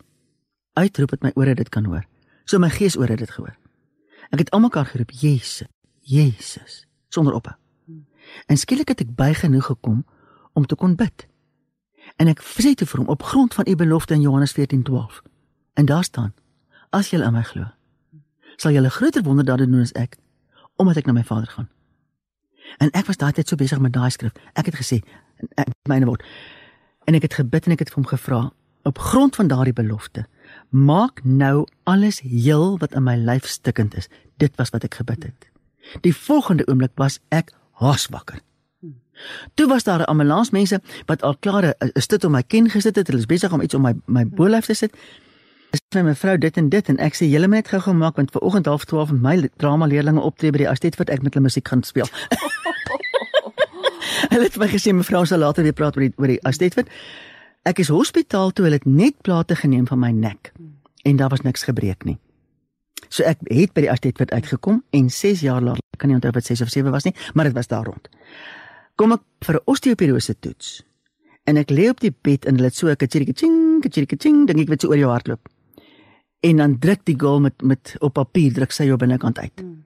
uitroep 0.72 1.10
dat 1.10 1.22
my 1.22 1.30
ore 1.34 1.54
dit 1.54 1.68
kan 1.68 1.84
hoor. 1.84 2.04
So 2.44 2.58
my 2.58 2.70
gees 2.70 2.96
ore 2.96 3.16
dit 3.16 3.30
gehoor. 3.30 3.56
Ek 4.30 4.38
het 4.38 4.50
almekaar 4.50 4.86
geroep, 4.86 5.10
Jesus, 5.10 5.66
Jesus, 6.00 6.86
sonder 7.08 7.34
ophou. 7.34 7.54
En 8.46 8.56
skielik 8.56 8.88
het 8.88 9.00
ek 9.00 9.14
by 9.18 9.32
genoeg 9.34 9.66
gekom 9.72 10.04
om 10.54 10.66
te 10.66 10.74
kon 10.78 10.94
bid. 10.94 11.26
En 12.20 12.28
ek 12.28 12.42
sê 12.44 12.74
te 12.76 12.84
vir 12.84 13.00
hom 13.00 13.08
op 13.08 13.22
grond 13.24 13.54
van 13.56 13.68
u 13.68 13.74
belofte 13.80 14.14
in 14.14 14.20
Johannes 14.20 14.52
14:12. 14.52 15.22
En 15.74 15.84
daar 15.88 16.04
staan: 16.04 16.34
As 16.90 17.10
julle 17.10 17.24
in 17.24 17.32
my 17.32 17.42
glo, 17.42 17.64
sal 18.56 18.72
julle 18.72 18.90
groter 18.90 19.22
wonderdade 19.22 19.68
doen 19.70 19.80
as 19.80 19.92
ek, 19.92 20.18
omdat 20.76 20.96
ek 20.96 21.06
na 21.06 21.12
my 21.12 21.24
Vader 21.24 21.48
gaan. 21.48 21.68
En 22.78 22.90
ek 22.90 23.06
was 23.06 23.16
daai 23.16 23.32
tyd 23.32 23.48
so 23.48 23.56
besig 23.56 23.80
met 23.80 23.92
daai 23.92 24.10
skrif. 24.10 24.36
Ek 24.52 24.68
het 24.68 24.76
gesê, 24.76 25.00
ek 25.56 25.72
myne 25.88 26.06
word. 26.06 26.22
En 27.08 27.16
ek 27.16 27.22
het 27.22 27.38
gebid 27.40 27.66
en 27.66 27.72
ek 27.72 27.86
het 27.86 27.92
vir 27.94 28.02
hom 28.02 28.10
gevra 28.12 28.42
op 28.82 28.98
grond 28.98 29.36
van 29.36 29.48
daardie 29.48 29.76
belofte, 29.76 30.26
maak 30.68 31.24
nou 31.24 31.66
alles 31.84 32.20
heel 32.20 32.78
wat 32.78 32.92
in 32.96 33.04
my 33.04 33.16
lyf 33.16 33.48
stikkend 33.48 33.96
is. 33.96 34.08
Dit 34.36 34.56
was 34.56 34.72
wat 34.76 34.84
ek 34.84 35.00
gebid 35.00 35.24
het. 35.24 35.48
Die 36.04 36.14
volgende 36.16 36.66
oomblik 36.68 36.92
was 37.00 37.18
ek 37.28 37.52
haaswakker. 37.80 38.40
Toe 39.54 39.66
was 39.68 39.84
daar 39.84 40.00
'n 40.00 40.10
ambulansmense 40.12 40.80
wat 41.06 41.22
al 41.22 41.36
klaar 41.36 41.64
'n 41.64 42.00
stit 42.00 42.24
om 42.24 42.32
my 42.32 42.42
ken 42.42 42.70
gesit 42.70 42.96
het. 42.96 43.06
Hulle 43.06 43.18
is 43.18 43.26
besig 43.26 43.52
om 43.52 43.60
iets 43.60 43.74
om 43.74 43.82
my 43.82 43.94
my 44.06 44.26
bolyf 44.26 44.66
te 44.66 44.74
sit. 44.74 44.92
Ek 45.70 45.80
sê 45.94 46.02
mevrou 46.02 46.38
dit 46.38 46.56
en 46.56 46.68
dit 46.68 46.88
en 46.88 46.98
ek 46.98 47.14
sê 47.14 47.30
julle 47.30 47.46
moet 47.46 47.62
net 47.62 47.68
gou-gou 47.68 47.94
maak 47.94 48.16
want 48.16 48.30
ver 48.30 48.40
oggend 48.40 48.66
half 48.66 48.84
12 48.84 49.12
met 49.12 49.22
my 49.22 49.50
drama 49.56 49.86
leerlinge 49.86 50.20
optree 50.20 50.50
by 50.50 50.58
die 50.58 50.68
Astet 50.68 50.96
wat 50.96 51.10
ek 51.10 51.22
met 51.22 51.34
hulle 51.34 51.46
musiek 51.46 51.68
gaan 51.68 51.82
speel. 51.82 52.08
hulle 54.32 54.44
het 54.44 54.56
my 54.56 54.66
gesê 54.66 54.92
mevrou 54.92 55.26
sal 55.26 55.38
later 55.38 55.62
weer 55.62 55.72
praat 55.72 55.96
oor 55.96 56.08
die 56.08 56.12
oor 56.16 56.26
die 56.26 56.42
Astet 56.42 56.74
wat 56.74 56.86
ek 57.62 57.78
is 57.78 57.88
hospitaal 57.88 58.50
toe 58.50 58.66
hulle 58.66 58.80
het 58.80 58.86
net 58.86 59.22
plate 59.22 59.54
geneem 59.54 59.86
van 59.86 59.98
my 59.98 60.10
nek 60.10 60.52
en 61.04 61.16
daar 61.16 61.30
was 61.30 61.46
niks 61.46 61.62
gebreek 61.62 62.04
nie. 62.04 62.18
So 63.08 63.24
ek 63.26 63.42
het 63.50 63.72
by 63.74 63.86
die 63.86 63.92
Astet 63.92 64.20
wat 64.22 64.34
uitgekom 64.34 64.82
en 64.90 65.10
6 65.10 65.44
jaar 65.46 65.62
later, 65.62 65.82
kan 65.98 66.10
nie 66.10 66.18
onthou 66.18 66.32
wat 66.36 66.46
6 66.46 66.62
of 66.66 66.70
7 66.70 66.90
was 66.90 67.06
nie, 67.06 67.14
maar 67.34 67.48
dit 67.48 67.56
was 67.56 67.70
daar 67.70 67.84
rond. 67.84 68.08
Kom 69.00 69.14
ek 69.16 69.22
vir 69.46 69.56
'n 69.56 69.64
osteoporose 69.64 70.34
toets. 70.44 70.82
En 71.48 71.56
ek 71.56 71.70
lê 71.70 71.88
op 71.88 72.00
die 72.00 72.12
bed 72.12 72.44
en 72.44 72.54
hulle 72.54 72.68
het 72.68 72.76
so 72.76 72.88
'n 72.88 72.96
kitjie 72.96 73.32
ching, 73.34 73.80
kitjie 73.80 74.06
ching, 74.06 74.46
dink 74.46 74.60
ek 74.60 74.68
wat 74.68 74.80
so 74.82 74.88
oor 74.88 74.98
jou 74.98 75.08
hart 75.08 75.26
loop. 75.26 75.48
En 76.42 76.56
dan 76.56 76.78
druk 76.78 77.04
die 77.04 77.16
girl 77.18 77.40
met 77.40 77.62
met 77.62 77.96
op 78.00 78.12
papier 78.12 78.52
druk 78.52 78.72
sy 78.72 78.84
jou 78.84 78.96
binnekant 78.96 79.38
uit. 79.38 79.62
Mm. 79.62 79.84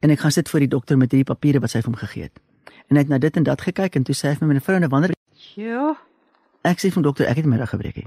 En 0.00 0.10
ek 0.10 0.18
gaan 0.20 0.32
sit 0.32 0.48
voor 0.48 0.60
die 0.60 0.68
dokter 0.68 0.96
met 0.96 1.12
hierdie 1.12 1.34
papiere 1.34 1.60
wat 1.60 1.70
sy 1.70 1.80
vir 1.80 1.90
hom 1.90 2.00
gegee 2.00 2.22
het. 2.22 2.40
En 2.88 2.96
hy 2.96 3.02
het 3.02 3.08
na 3.08 3.18
dit 3.18 3.36
en 3.36 3.42
dat 3.42 3.60
gekyk 3.60 3.96
en 3.96 4.02
toe 4.02 4.14
sê 4.14 4.28
hy 4.28 4.34
vir 4.34 4.48
my 4.48 4.54
mevrou 4.54 4.76
en 4.76 4.88
wanneer 4.88 5.12
Ja. 5.54 5.96
ek 6.64 6.78
sê 6.78 6.90
vir 6.90 7.02
dokter 7.02 7.26
ek 7.26 7.36
het 7.36 7.46
middag 7.46 7.70
gebreek 7.70 7.96
hè. 7.96 8.06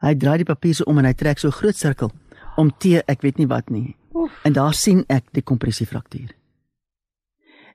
Hy 0.00 0.14
draai 0.14 0.36
die 0.36 0.44
papier 0.54 0.74
so 0.74 0.84
om 0.84 0.98
en 0.98 1.04
hy 1.04 1.12
trek 1.12 1.38
so 1.38 1.48
'n 1.48 1.52
groot 1.52 1.76
sirkel 1.76 2.10
om 2.56 2.70
T 2.78 2.84
ek 3.06 3.22
weet 3.22 3.38
nie 3.38 3.46
wat 3.46 3.70
nie. 3.70 3.96
Oef. 4.14 4.44
En 4.44 4.52
daar 4.52 4.74
sien 4.74 5.04
ek 5.08 5.24
die 5.32 5.42
kompressiefraktuur. 5.42 6.39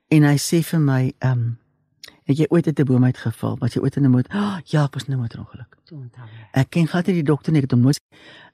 En 0.10 0.24
hy 0.24 0.36
sê 0.38 0.62
vir 0.64 0.80
my, 0.80 1.14
ehm, 1.20 1.32
um, 1.32 1.60
het 2.26 2.38
jy 2.38 2.46
ooit 2.50 2.68
uit 2.68 2.80
'n 2.80 2.86
boom 2.86 3.04
uitgeval? 3.04 3.58
Was 3.60 3.74
jy 3.74 3.82
ooit 3.82 3.96
in 3.98 4.04
'n 4.06 4.12
motor? 4.12 4.36
Oh, 4.36 4.60
ja, 4.66 4.84
ek 4.86 4.94
was 4.94 5.04
in 5.08 5.14
'n 5.14 5.20
motorongeluk. 5.20 5.78
Ek. 6.54 6.70
Ken 6.70 6.88
glad 6.88 7.06
nie 7.08 7.14
die 7.16 7.24
dokter 7.24 7.52
nie, 7.52 7.60
ek 7.62 7.70
het 7.70 7.72
hom 7.72 7.82
nooit 7.82 8.00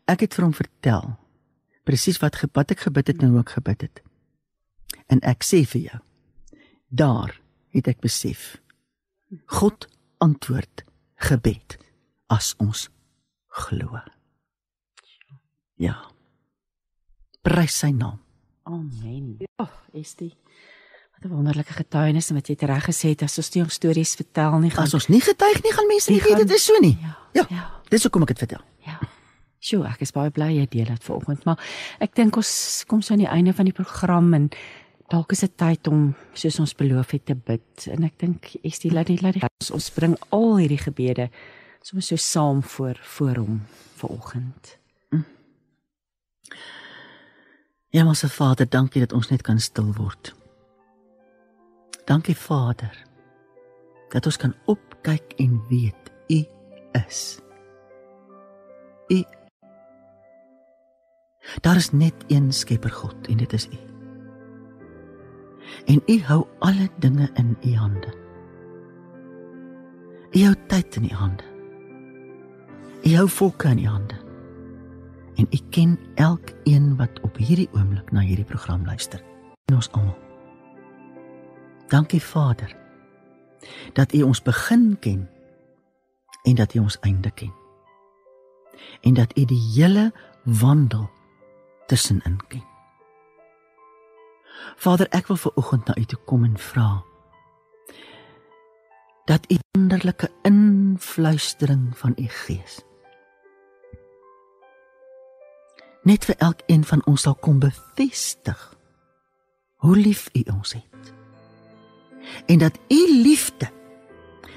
ek 0.07 0.19
het 0.19 0.33
vir 0.33 0.43
hom 0.45 0.53
vertel 0.53 1.17
presies 1.83 2.17
wat 2.19 2.35
ge- 2.35 2.49
wat 2.53 2.71
ek 2.71 2.79
gebid 2.79 3.07
het 3.07 3.21
en 3.23 3.29
hoe 3.29 3.39
ek 3.39 3.49
gebid 3.49 3.81
het. 3.81 4.01
En 5.07 5.19
ek 5.23 5.43
sê 5.43 5.65
vir 5.65 5.81
jou, 5.81 5.99
daar 6.89 7.39
het 7.69 7.87
ek 7.87 8.01
besef 8.01 8.61
God 9.45 9.87
antwoord 10.19 10.83
gebed 11.15 11.77
as 12.29 12.55
ons 12.59 12.89
glo. 13.47 13.99
Ja. 15.77 16.11
Prys 17.41 17.77
sy 17.79 17.91
naam. 17.91 18.19
Amen. 18.63 19.39
Ag, 19.57 19.87
is 19.93 20.15
dit 20.15 20.33
wat 20.33 20.40
'n 21.21 21.29
wonderlike 21.29 21.73
getuienis 21.73 22.29
en 22.29 22.35
wat 22.35 22.47
jy 22.47 22.55
reg 22.59 22.85
gesê 22.85 23.13
het 23.13 23.21
as 23.23 23.37
ons 23.37 23.53
nie 23.53 23.63
ons 23.63 23.73
stories 23.73 24.15
vertel 24.15 24.59
nie 24.59 24.71
gaan 24.71 24.83
As 24.83 24.93
ons 24.93 25.07
nie 25.07 25.21
getuig 25.21 25.63
nie, 25.63 25.73
gaan 25.73 25.87
mense 25.87 26.11
nie 26.11 26.21
weet 26.21 26.37
dit 26.37 26.51
is 26.51 26.65
so 26.65 26.77
nie. 26.81 26.97
Ja. 27.01 27.17
Ja. 27.33 27.45
Ja. 27.49 27.81
Dis 27.89 28.03
hoekom 28.03 28.21
ek 28.21 28.33
dit 28.33 28.37
vertel. 28.37 28.63
Ja. 28.85 28.99
Sjoe, 29.59 29.85
ek 29.85 30.01
is 30.01 30.11
baie 30.11 30.31
bly 30.33 30.49
jy 30.55 30.65
deel 30.69 30.85
dit 30.85 31.03
vanoggend, 31.03 31.45
maar 31.45 31.59
ek 31.99 32.15
dink 32.15 32.35
ons 32.35 32.83
kom 32.87 33.01
so 33.01 33.13
aan 33.13 33.21
die 33.21 33.29
einde 33.29 33.53
van 33.53 33.65
die 33.65 33.73
program 33.77 34.33
en 34.33 34.49
dalk 35.09 35.31
is 35.31 35.43
dit 35.45 35.57
tyd 35.57 35.87
om 35.87 36.15
soos 36.33 36.59
ons 36.59 36.73
beloof 36.73 37.11
het 37.11 37.25
te 37.25 37.35
bid. 37.35 37.87
En 37.87 38.03
ek 38.03 38.17
dink 38.17 38.55
is 38.63 38.79
die 38.79 38.91
laat 38.91 39.07
die 39.07 39.19
laat 39.21 39.37
die 39.37 39.43
ons, 39.45 39.71
ons 39.71 39.89
bring 39.93 40.17
al 40.31 40.57
hierdie 40.57 40.81
gebede 40.81 41.29
soms 41.81 42.07
so 42.07 42.15
saam 42.15 42.63
voor 42.63 42.97
voor 43.01 43.35
hom 43.35 43.61
vanoggend. 44.01 44.77
Hemelse 47.91 48.29
Vader, 48.29 48.69
dankie 48.69 49.01
dat 49.03 49.13
ons 49.13 49.27
net 49.29 49.41
kan 49.43 49.59
stil 49.59 49.93
word. 49.93 50.31
Dankie 52.11 52.35
Vader 52.35 52.91
dat 54.11 54.25
ons 54.27 54.35
kan 54.37 54.51
opkyk 54.67 55.31
en 55.39 55.61
weet 55.69 56.09
U 56.27 56.39
is. 57.07 57.39
U 59.07 59.23
Daar 61.63 61.75
is 61.75 61.91
net 61.91 62.13
een 62.27 62.51
Skepper 62.53 62.91
God 62.91 63.27
en 63.27 63.37
dit 63.37 63.53
is 63.53 63.67
U. 63.67 63.79
En 65.85 66.01
U 66.05 66.19
hou 66.21 66.47
alle 66.59 66.89
dinge 66.99 67.29
in 67.33 67.57
U 67.63 67.75
hande. 67.75 68.13
U 70.31 70.43
hou 70.43 70.55
tyd 70.67 70.95
in 70.95 71.03
U 71.03 71.13
hande. 71.13 71.43
U 73.03 73.15
hou 73.15 73.29
volke 73.29 73.67
in 73.67 73.79
U 73.79 73.87
hande 73.87 74.19
en 75.35 75.47
u 75.51 75.59
ken 75.69 75.99
elkeen 76.15 76.95
wat 76.95 77.21
op 77.21 77.37
hierdie 77.37 77.69
oomblik 77.71 78.11
na 78.11 78.19
hierdie 78.19 78.45
program 78.45 78.85
luister. 78.85 79.23
En 79.65 79.75
ons 79.75 79.91
almal. 79.91 80.30
Dankie 81.91 82.23
Vader 82.23 82.75
dat 83.93 84.13
u 84.13 84.21
ons 84.21 84.41
begin 84.41 84.97
ken 84.99 85.29
en 86.43 86.55
dat 86.55 86.73
u 86.73 86.79
ons 86.79 86.99
einde 86.99 87.31
ken. 87.31 87.53
En 89.01 89.13
dat 89.13 89.37
u 89.37 89.45
die 89.45 89.71
hele 89.75 90.13
wandel 90.43 91.09
tussenin 91.87 92.39
ken. 92.47 92.63
Vader, 94.75 95.09
ek 95.09 95.27
wil 95.27 95.35
ver 95.35 95.51
oggend 95.55 95.85
na 95.85 95.97
u 95.97 96.05
toe 96.05 96.19
kom 96.25 96.43
en 96.43 96.57
vra 96.57 97.03
dat 99.25 99.51
u 99.51 99.57
wonderlike 99.71 100.31
influistering 100.41 101.97
van 101.97 102.13
u 102.17 102.27
gees 102.27 102.81
net 106.03 106.25
vir 106.25 106.35
elkeen 106.37 106.83
van 106.83 107.05
ons 107.05 107.21
sal 107.21 107.35
kom 107.35 107.59
bevestig 107.59 108.69
hoe 109.81 109.97
lief 109.97 110.29
U 110.33 110.41
ons 110.53 110.73
het. 110.73 111.20
En 112.45 112.57
dat 112.57 112.79
U 112.89 113.01
liefde 113.23 113.69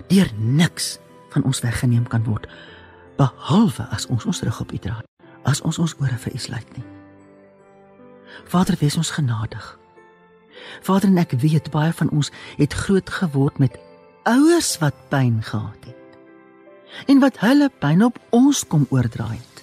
deur 0.08 0.30
niks 0.36 0.98
van 1.28 1.44
ons 1.44 1.60
weggeneem 1.60 2.06
kan 2.06 2.24
word 2.24 2.48
behalwe 3.16 3.86
as 3.94 4.06
ons 4.06 4.24
ons 4.24 4.42
rug 4.42 4.60
op 4.60 4.72
U 4.72 4.78
draai, 4.78 5.04
as 5.42 5.62
ons 5.62 5.78
ons 5.78 5.94
ore 6.02 6.18
vir 6.18 6.34
U 6.34 6.38
sluit 6.38 6.76
nie. 6.76 6.86
Vader, 8.50 8.76
wees 8.80 8.96
ons 8.96 9.10
genadig. 9.14 9.78
Vader, 10.82 11.08
en 11.08 11.22
ek 11.22 11.36
weet 11.42 11.70
baie 11.70 11.92
van 11.94 12.10
ons 12.10 12.32
het 12.58 12.74
groot 12.74 13.10
geword 13.10 13.60
met 13.62 13.78
ouers 14.28 14.76
wat 14.82 14.96
pyn 15.12 15.42
gehad 15.46 15.86
het. 15.86 16.18
En 17.10 17.20
wat 17.22 17.38
hulle 17.42 17.70
pyn 17.78 18.04
op 18.06 18.18
ons 18.34 18.64
kom 18.66 18.86
oordraai 18.90 19.38
het. 19.38 19.54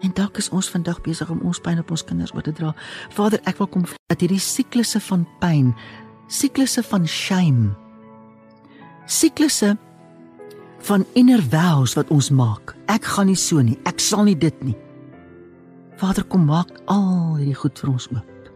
En 0.00 0.12
dalk 0.14 0.38
is 0.38 0.50
ons 0.54 0.68
vandag 0.70 1.00
besig 1.02 1.30
om 1.30 1.40
ons 1.42 1.58
pyn 1.60 1.80
op 1.82 1.90
ons 1.90 2.04
kinders 2.06 2.32
oor 2.34 2.44
te 2.46 2.54
dra. 2.54 2.70
Vader, 3.14 3.40
ek 3.50 3.58
wil 3.58 3.70
kom 3.72 3.86
dat 4.06 4.20
hierdie 4.22 4.42
siklusse 4.42 5.00
van 5.08 5.24
pyn, 5.42 5.72
siklusse 6.28 6.82
van 6.86 7.06
shame, 7.08 7.72
siklusse 9.06 9.76
van 10.88 11.04
inner 11.18 11.42
vows 11.50 11.96
wat 11.98 12.10
ons 12.14 12.30
maak. 12.30 12.76
Ek 12.86 13.04
gaan 13.04 13.28
nie 13.30 13.38
so 13.38 13.62
nie. 13.64 13.78
Ek 13.88 14.00
sal 14.00 14.28
nie 14.28 14.36
dit 14.38 14.54
nie. 14.62 14.76
Vader, 15.98 16.22
kom 16.24 16.46
maak 16.46 16.70
al 16.86 17.40
hierdie 17.40 17.56
goed 17.58 17.80
vir 17.80 17.90
ons 17.90 18.06
oop. 18.14 18.50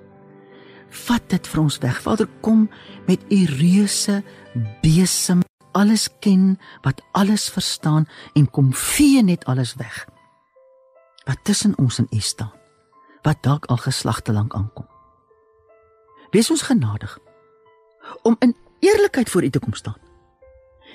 Vat 0.92 1.24
dit 1.32 1.48
vir 1.48 1.62
ons 1.64 1.78
weg. 1.82 1.98
Vader, 2.04 2.28
kom 2.44 2.68
met 3.08 3.24
u 3.32 3.40
reuse 3.58 4.20
besem, 4.84 5.42
alles 5.72 6.06
ken, 6.20 6.58
wat 6.84 7.00
alles 7.16 7.48
verstaan 7.50 8.06
en 8.38 8.46
kom 8.46 8.70
vee 8.76 9.24
net 9.24 9.48
alles 9.50 9.74
weg 9.80 10.04
wat 11.24 11.38
tussen 11.42 11.78
ons 11.78 11.98
en 11.98 12.08
U 12.10 12.20
staan 12.20 12.52
wat 13.22 13.42
dalk 13.42 13.68
al 13.70 13.78
geslagte 13.78 14.32
lank 14.32 14.54
aankom. 14.54 14.86
Wees 16.34 16.50
ons 16.50 16.62
genadig 16.66 17.18
om 18.22 18.36
in 18.40 18.56
eerlikheid 18.80 19.30
voor 19.30 19.44
U 19.44 19.50
te 19.50 19.58
kom 19.58 19.74
staan 19.74 19.98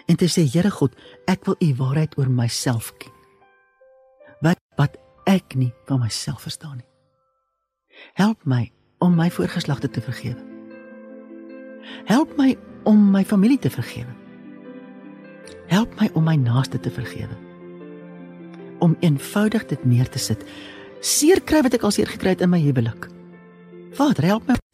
en 0.08 0.16
te 0.16 0.28
sê 0.32 0.46
Here 0.48 0.72
God, 0.72 0.96
ek 1.28 1.46
wil 1.46 1.58
U 1.60 1.74
waarheid 1.80 2.16
oor 2.18 2.30
myself 2.32 2.94
ken. 3.02 3.12
Wat 4.46 4.60
wat 4.80 4.96
ek 5.28 5.58
nie 5.60 5.74
van 5.90 6.00
myself 6.00 6.46
verstaan 6.48 6.80
nie. 6.80 6.88
Help 8.16 8.46
my 8.46 8.70
om 9.04 9.16
my 9.18 9.28
voorgeslagte 9.34 9.90
te 9.90 10.02
vergewe. 10.02 10.40
Help 12.08 12.38
my 12.38 12.56
om 12.88 13.10
my 13.12 13.24
familie 13.26 13.60
te 13.60 13.70
vergewe. 13.70 14.14
Help 15.68 16.00
my 16.00 16.10
om 16.14 16.24
my 16.24 16.36
naaste 16.40 16.80
te 16.80 16.92
vergewe. 16.94 17.36
Om 18.80 18.96
eenvoudig 19.00 19.66
dit 19.66 19.86
neer 19.86 20.10
te 20.10 20.22
sit. 20.22 20.46
Seer 21.02 21.42
kry 21.42 21.64
wat 21.66 21.76
ek 21.76 21.84
al 21.84 21.96
seer 21.96 22.08
gekry 22.08 22.38
het 22.38 22.46
in 22.46 22.54
my 22.54 22.62
huwelik. 22.62 23.10
Vader, 23.98 24.32
help 24.32 24.48
my. 24.48 24.67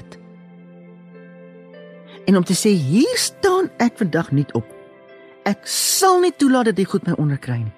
En 2.25 2.37
om 2.37 2.43
te 2.43 2.55
sê 2.55 2.71
hier 2.77 3.17
staan 3.19 3.69
ek 3.83 3.97
vandag 3.99 4.31
nie 4.31 4.47
op. 4.57 4.67
Ek 5.47 5.67
sal 5.67 6.21
nie 6.23 6.31
toelaat 6.39 6.71
dat 6.71 6.79
dit 6.79 6.87
goed 6.87 7.03
my 7.07 7.15
onderkry 7.19 7.59
nie. 7.65 7.75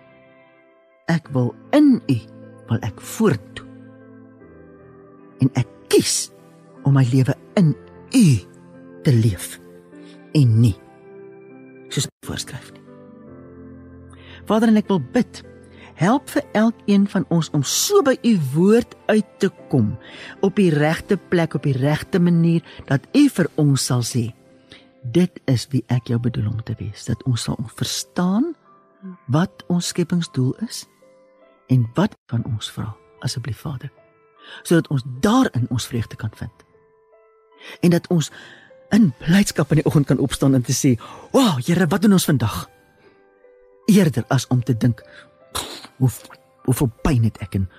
Ek 1.09 1.29
wil 1.33 1.53
in 1.73 1.97
U 2.09 2.17
wil 2.69 2.81
ek 2.85 3.01
vorentoe. 3.01 3.65
En 5.41 5.51
ek 5.57 5.69
kies 5.93 6.29
om 6.85 6.95
my 6.97 7.05
lewe 7.09 7.33
in 7.57 7.73
U 8.13 8.27
te 9.05 9.13
leef 9.13 9.57
en 10.35 10.55
nie 10.61 10.75
soos 11.93 12.07
voorskryf 12.25 12.71
nie. 12.73 12.83
Vader, 14.45 14.69
en 14.69 14.81
ek 14.81 14.89
wil 14.91 15.01
bid, 15.13 15.41
help 15.95 16.29
vir 16.29 16.43
elkeen 16.53 17.07
van 17.07 17.25
ons 17.33 17.49
om 17.55 17.63
so 17.63 18.03
by 18.05 18.17
u 18.23 18.35
woord 18.53 18.95
uit 19.07 19.27
te 19.39 19.49
kom 19.71 19.93
op 20.45 20.55
die 20.59 20.71
regte 20.73 21.17
plek 21.17 21.55
op 21.55 21.63
die 21.63 21.77
regte 21.77 22.19
manier 22.19 22.63
dat 22.89 23.07
u 23.15 23.27
vir 23.29 23.49
ons 23.61 23.85
sal 23.91 24.03
sê 24.03 24.29
dit 25.13 25.41
is 25.45 25.67
wie 25.71 25.83
ek 25.93 26.09
jou 26.09 26.19
bedoel 26.19 26.49
om 26.49 26.61
te 26.63 26.75
wees. 26.79 27.05
Dat 27.05 27.21
ons 27.29 27.45
sal 27.47 27.59
verstaan 27.77 28.53
wat 29.29 29.63
ons 29.69 29.87
skepingsdoel 29.93 30.55
is 30.65 30.85
en 31.69 31.85
wat 31.97 32.15
van 32.31 32.45
ons 32.49 32.71
vra 32.73 32.89
asseblief 33.25 33.61
Vader 33.61 33.91
sodat 34.65 34.87
ons 34.93 35.01
daarin 35.25 35.65
ons 35.73 35.87
vreugde 35.89 36.15
kan 36.15 36.29
vind. 36.37 36.65
En 37.81 37.89
dat 37.89 38.05
ons 38.13 38.29
in 38.93 39.09
blydskap 39.17 39.71
in 39.73 39.81
die 39.81 39.85
oggend 39.89 40.05
kan 40.05 40.21
opstaan 40.21 40.53
en 40.53 40.61
te 40.61 40.73
sê 40.73 40.93
wow 41.33 41.57
Here 41.65 41.87
wat 41.89 42.01
doen 42.01 42.17
ons 42.17 42.29
vandag? 42.29 42.67
Eerder 43.89 44.25
as 44.29 44.47
om 44.53 44.63
te 44.63 44.77
dink 44.77 45.01
hoe 45.97 46.09
hoeveel 46.65 46.91
pyn 47.01 47.23
het 47.23 47.37
ek 47.37 47.55
en 47.59 47.69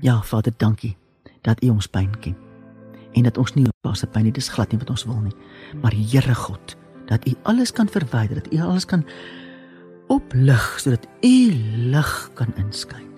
ja 0.00 0.22
Vader 0.22 0.52
dankie 0.56 0.96
dat 1.44 1.62
U 1.62 1.68
ons 1.74 1.88
pyn 1.90 2.12
ken 2.20 2.36
en 3.14 3.22
dat 3.22 3.38
ons 3.38 3.54
nie 3.54 3.66
op 3.68 3.96
se 3.96 4.06
pyn 4.06 4.26
het 4.26 4.34
dis 4.34 4.48
glad 4.48 4.72
nie 4.72 4.80
wat 4.80 4.90
ons 4.90 5.04
wil 5.06 5.20
nie. 5.22 5.34
Maar 5.82 5.94
Here 5.94 6.34
God 6.34 6.76
dat 7.06 7.26
U 7.28 7.34
alles 7.42 7.72
kan 7.72 7.88
verwyder 7.88 8.40
dat 8.42 8.52
U 8.52 8.60
alles 8.60 8.84
kan 8.84 9.04
oplig 10.12 10.64
sodat 10.80 11.06
U 11.22 11.52
lig 11.92 12.14
kan 12.34 12.54
inskyn 12.56 13.08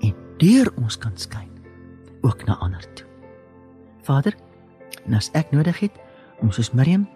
en 0.00 0.14
deur 0.38 0.72
ons 0.76 0.98
kan 0.98 1.14
skyn 1.16 1.50
ook 2.20 2.44
na 2.46 2.56
ander 2.56 2.82
toe. 2.94 3.06
Vader 4.02 4.34
en 5.06 5.14
as 5.14 5.30
ek 5.32 5.52
nodig 5.54 5.78
het 5.80 5.92
om 6.42 6.50
soos 6.52 6.72
Miriam 6.72 7.08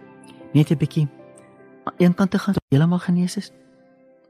net 0.52 0.70
'n 0.70 0.78
bietjie 0.78 1.08
aan 1.84 1.94
een 1.98 2.14
kant 2.14 2.30
te 2.30 2.38
gaan 2.38 2.54
heeltemal 2.68 2.98
genees 2.98 3.36
is 3.36 3.52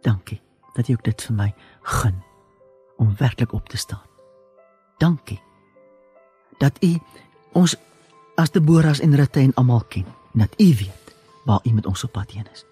Dankie 0.00 0.40
dat 0.74 0.86
jy 0.86 0.94
ook 0.94 1.04
dit 1.04 1.22
vir 1.22 1.36
my 1.36 1.54
gun 1.82 2.22
om 2.96 3.14
werklik 3.16 3.52
op 3.52 3.68
te 3.68 3.76
staan. 3.76 4.06
Dankie 4.98 5.40
dat 6.58 6.76
u 6.84 6.98
ons 7.52 7.76
as 8.36 8.50
Deboras 8.50 9.00
en 9.00 9.16
Rutte 9.16 9.40
en 9.40 9.54
almal 9.54 9.84
ken 9.88 10.04
en 10.32 10.44
dat 10.44 10.54
u 10.60 10.64
weet 10.64 11.14
waar 11.44 11.60
u 11.64 11.72
met 11.72 11.86
ons 11.86 12.04
op 12.04 12.12
pad 12.12 12.30
heen 12.30 12.46
is. 12.52 12.64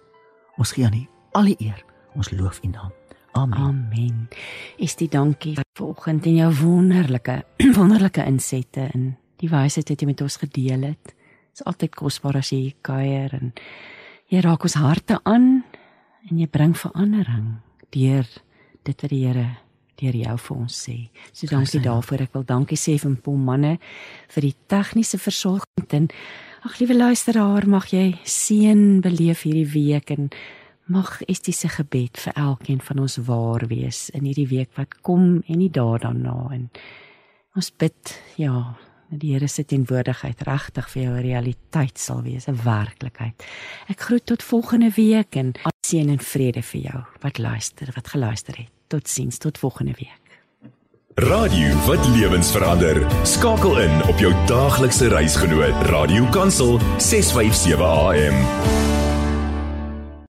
Ons 0.57 0.73
gee 0.73 0.85
aan 0.85 0.95
u 0.95 1.07
al 1.33 1.45
die 1.45 1.57
eer. 1.59 1.85
Ons 2.15 2.31
loof 2.31 2.61
u 2.63 2.69
naam. 2.69 2.93
Amen. 3.33 3.59
Amen. 3.59 4.29
Is 4.77 4.97
dit 4.97 5.13
dankie 5.13 5.55
vir 5.55 5.87
oggend 5.87 6.27
en 6.27 6.35
jou 6.35 6.51
wonderlike 6.63 7.45
wonderlike 7.79 8.25
insette 8.25 8.89
en 8.93 9.13
die 9.39 9.51
wysheid 9.51 9.89
wat 9.89 10.01
jy 10.03 10.09
met 10.09 10.25
ons 10.25 10.37
gedeel 10.37 10.89
het. 10.91 11.05
Dit 11.05 11.61
is 11.61 11.65
altyd 11.65 11.95
kosbaar 11.95 12.41
as 12.41 12.51
jy 12.55 12.75
kuier 12.83 13.35
en 13.39 13.53
jy 14.29 14.43
raak 14.45 14.67
ons 14.67 14.79
harte 14.81 15.21
aan 15.23 15.49
en 16.29 16.41
jy 16.41 16.49
bring 16.51 16.75
verandering 16.77 17.59
deur 17.95 18.27
dit 18.89 19.03
wat 19.05 19.13
die 19.13 19.25
Here 19.27 19.49
deur 19.99 20.15
jou 20.15 20.37
vir 20.45 20.57
ons 20.57 20.77
sê. 20.87 20.97
So 21.33 21.49
dankie 21.51 21.81
daarvoor. 21.83 22.23
Ek 22.29 22.37
wil 22.37 22.47
dankie 22.47 22.79
sê 22.79 22.97
vir 23.03 23.17
Pom 23.23 23.43
manne 23.49 23.79
vir 24.35 24.47
die 24.47 24.55
tegniese 24.71 25.19
versorging 25.19 25.89
en 25.99 26.09
ag 26.67 26.79
liewe 26.81 26.97
luisteraar, 26.97 27.67
mag 27.71 27.91
jy 27.93 28.13
seën 28.27 29.01
beleef 29.03 29.45
hierdie 29.47 29.69
week 29.73 30.13
en 30.15 30.31
mag 30.89 31.19
Estie 31.29 31.55
se 31.55 31.69
gebed 31.69 32.19
vir 32.19 32.37
elkeen 32.39 32.81
van 32.81 33.03
ons 33.05 33.19
waar 33.29 33.67
wees 33.69 34.09
in 34.17 34.25
hierdie 34.25 34.49
week 34.49 34.73
wat 34.79 35.01
kom 35.05 35.43
en 35.47 35.63
die 35.63 35.73
dae 35.73 35.99
daarna 36.01 36.37
en 36.57 36.69
ons 37.59 37.73
bid 37.77 38.15
ja 38.41 38.79
dat 39.09 39.23
die 39.23 39.33
Here 39.33 39.49
se 39.49 39.65
teenwoordigheid 39.65 40.43
regtig 40.45 40.89
vir 40.93 41.03
jou 41.03 41.13
'n 41.17 41.23
realiteit 41.25 41.99
sal 41.99 42.23
wees, 42.23 42.47
'n 42.47 42.61
werklikheid. 42.65 43.43
Ek 43.89 44.01
groet 44.01 44.27
tot 44.27 44.43
volgende 44.43 44.91
week 44.91 45.37
en 45.37 45.55
seën 45.87 46.11
en 46.11 46.19
vrede 46.19 46.63
vir 46.63 46.81
jou 46.81 47.05
wat 47.23 47.39
luister, 47.39 47.89
wat 47.95 48.09
geluister 48.09 48.57
het. 48.57 48.78
Totsiens 48.89 49.39
tot 49.39 49.59
volgende 49.59 49.93
week. 49.97 50.41
Radio 51.15 51.75
wat 51.87 52.07
lewens 52.09 52.51
verander. 52.51 53.27
Skakel 53.27 53.81
in 53.81 54.03
op 54.09 54.19
jou 54.19 54.33
daaglikse 54.47 55.09
reisgenoot 55.09 55.83
Radio 55.83 56.25
Kansel 56.25 56.79
657 56.97 57.81
AM. 57.81 59.08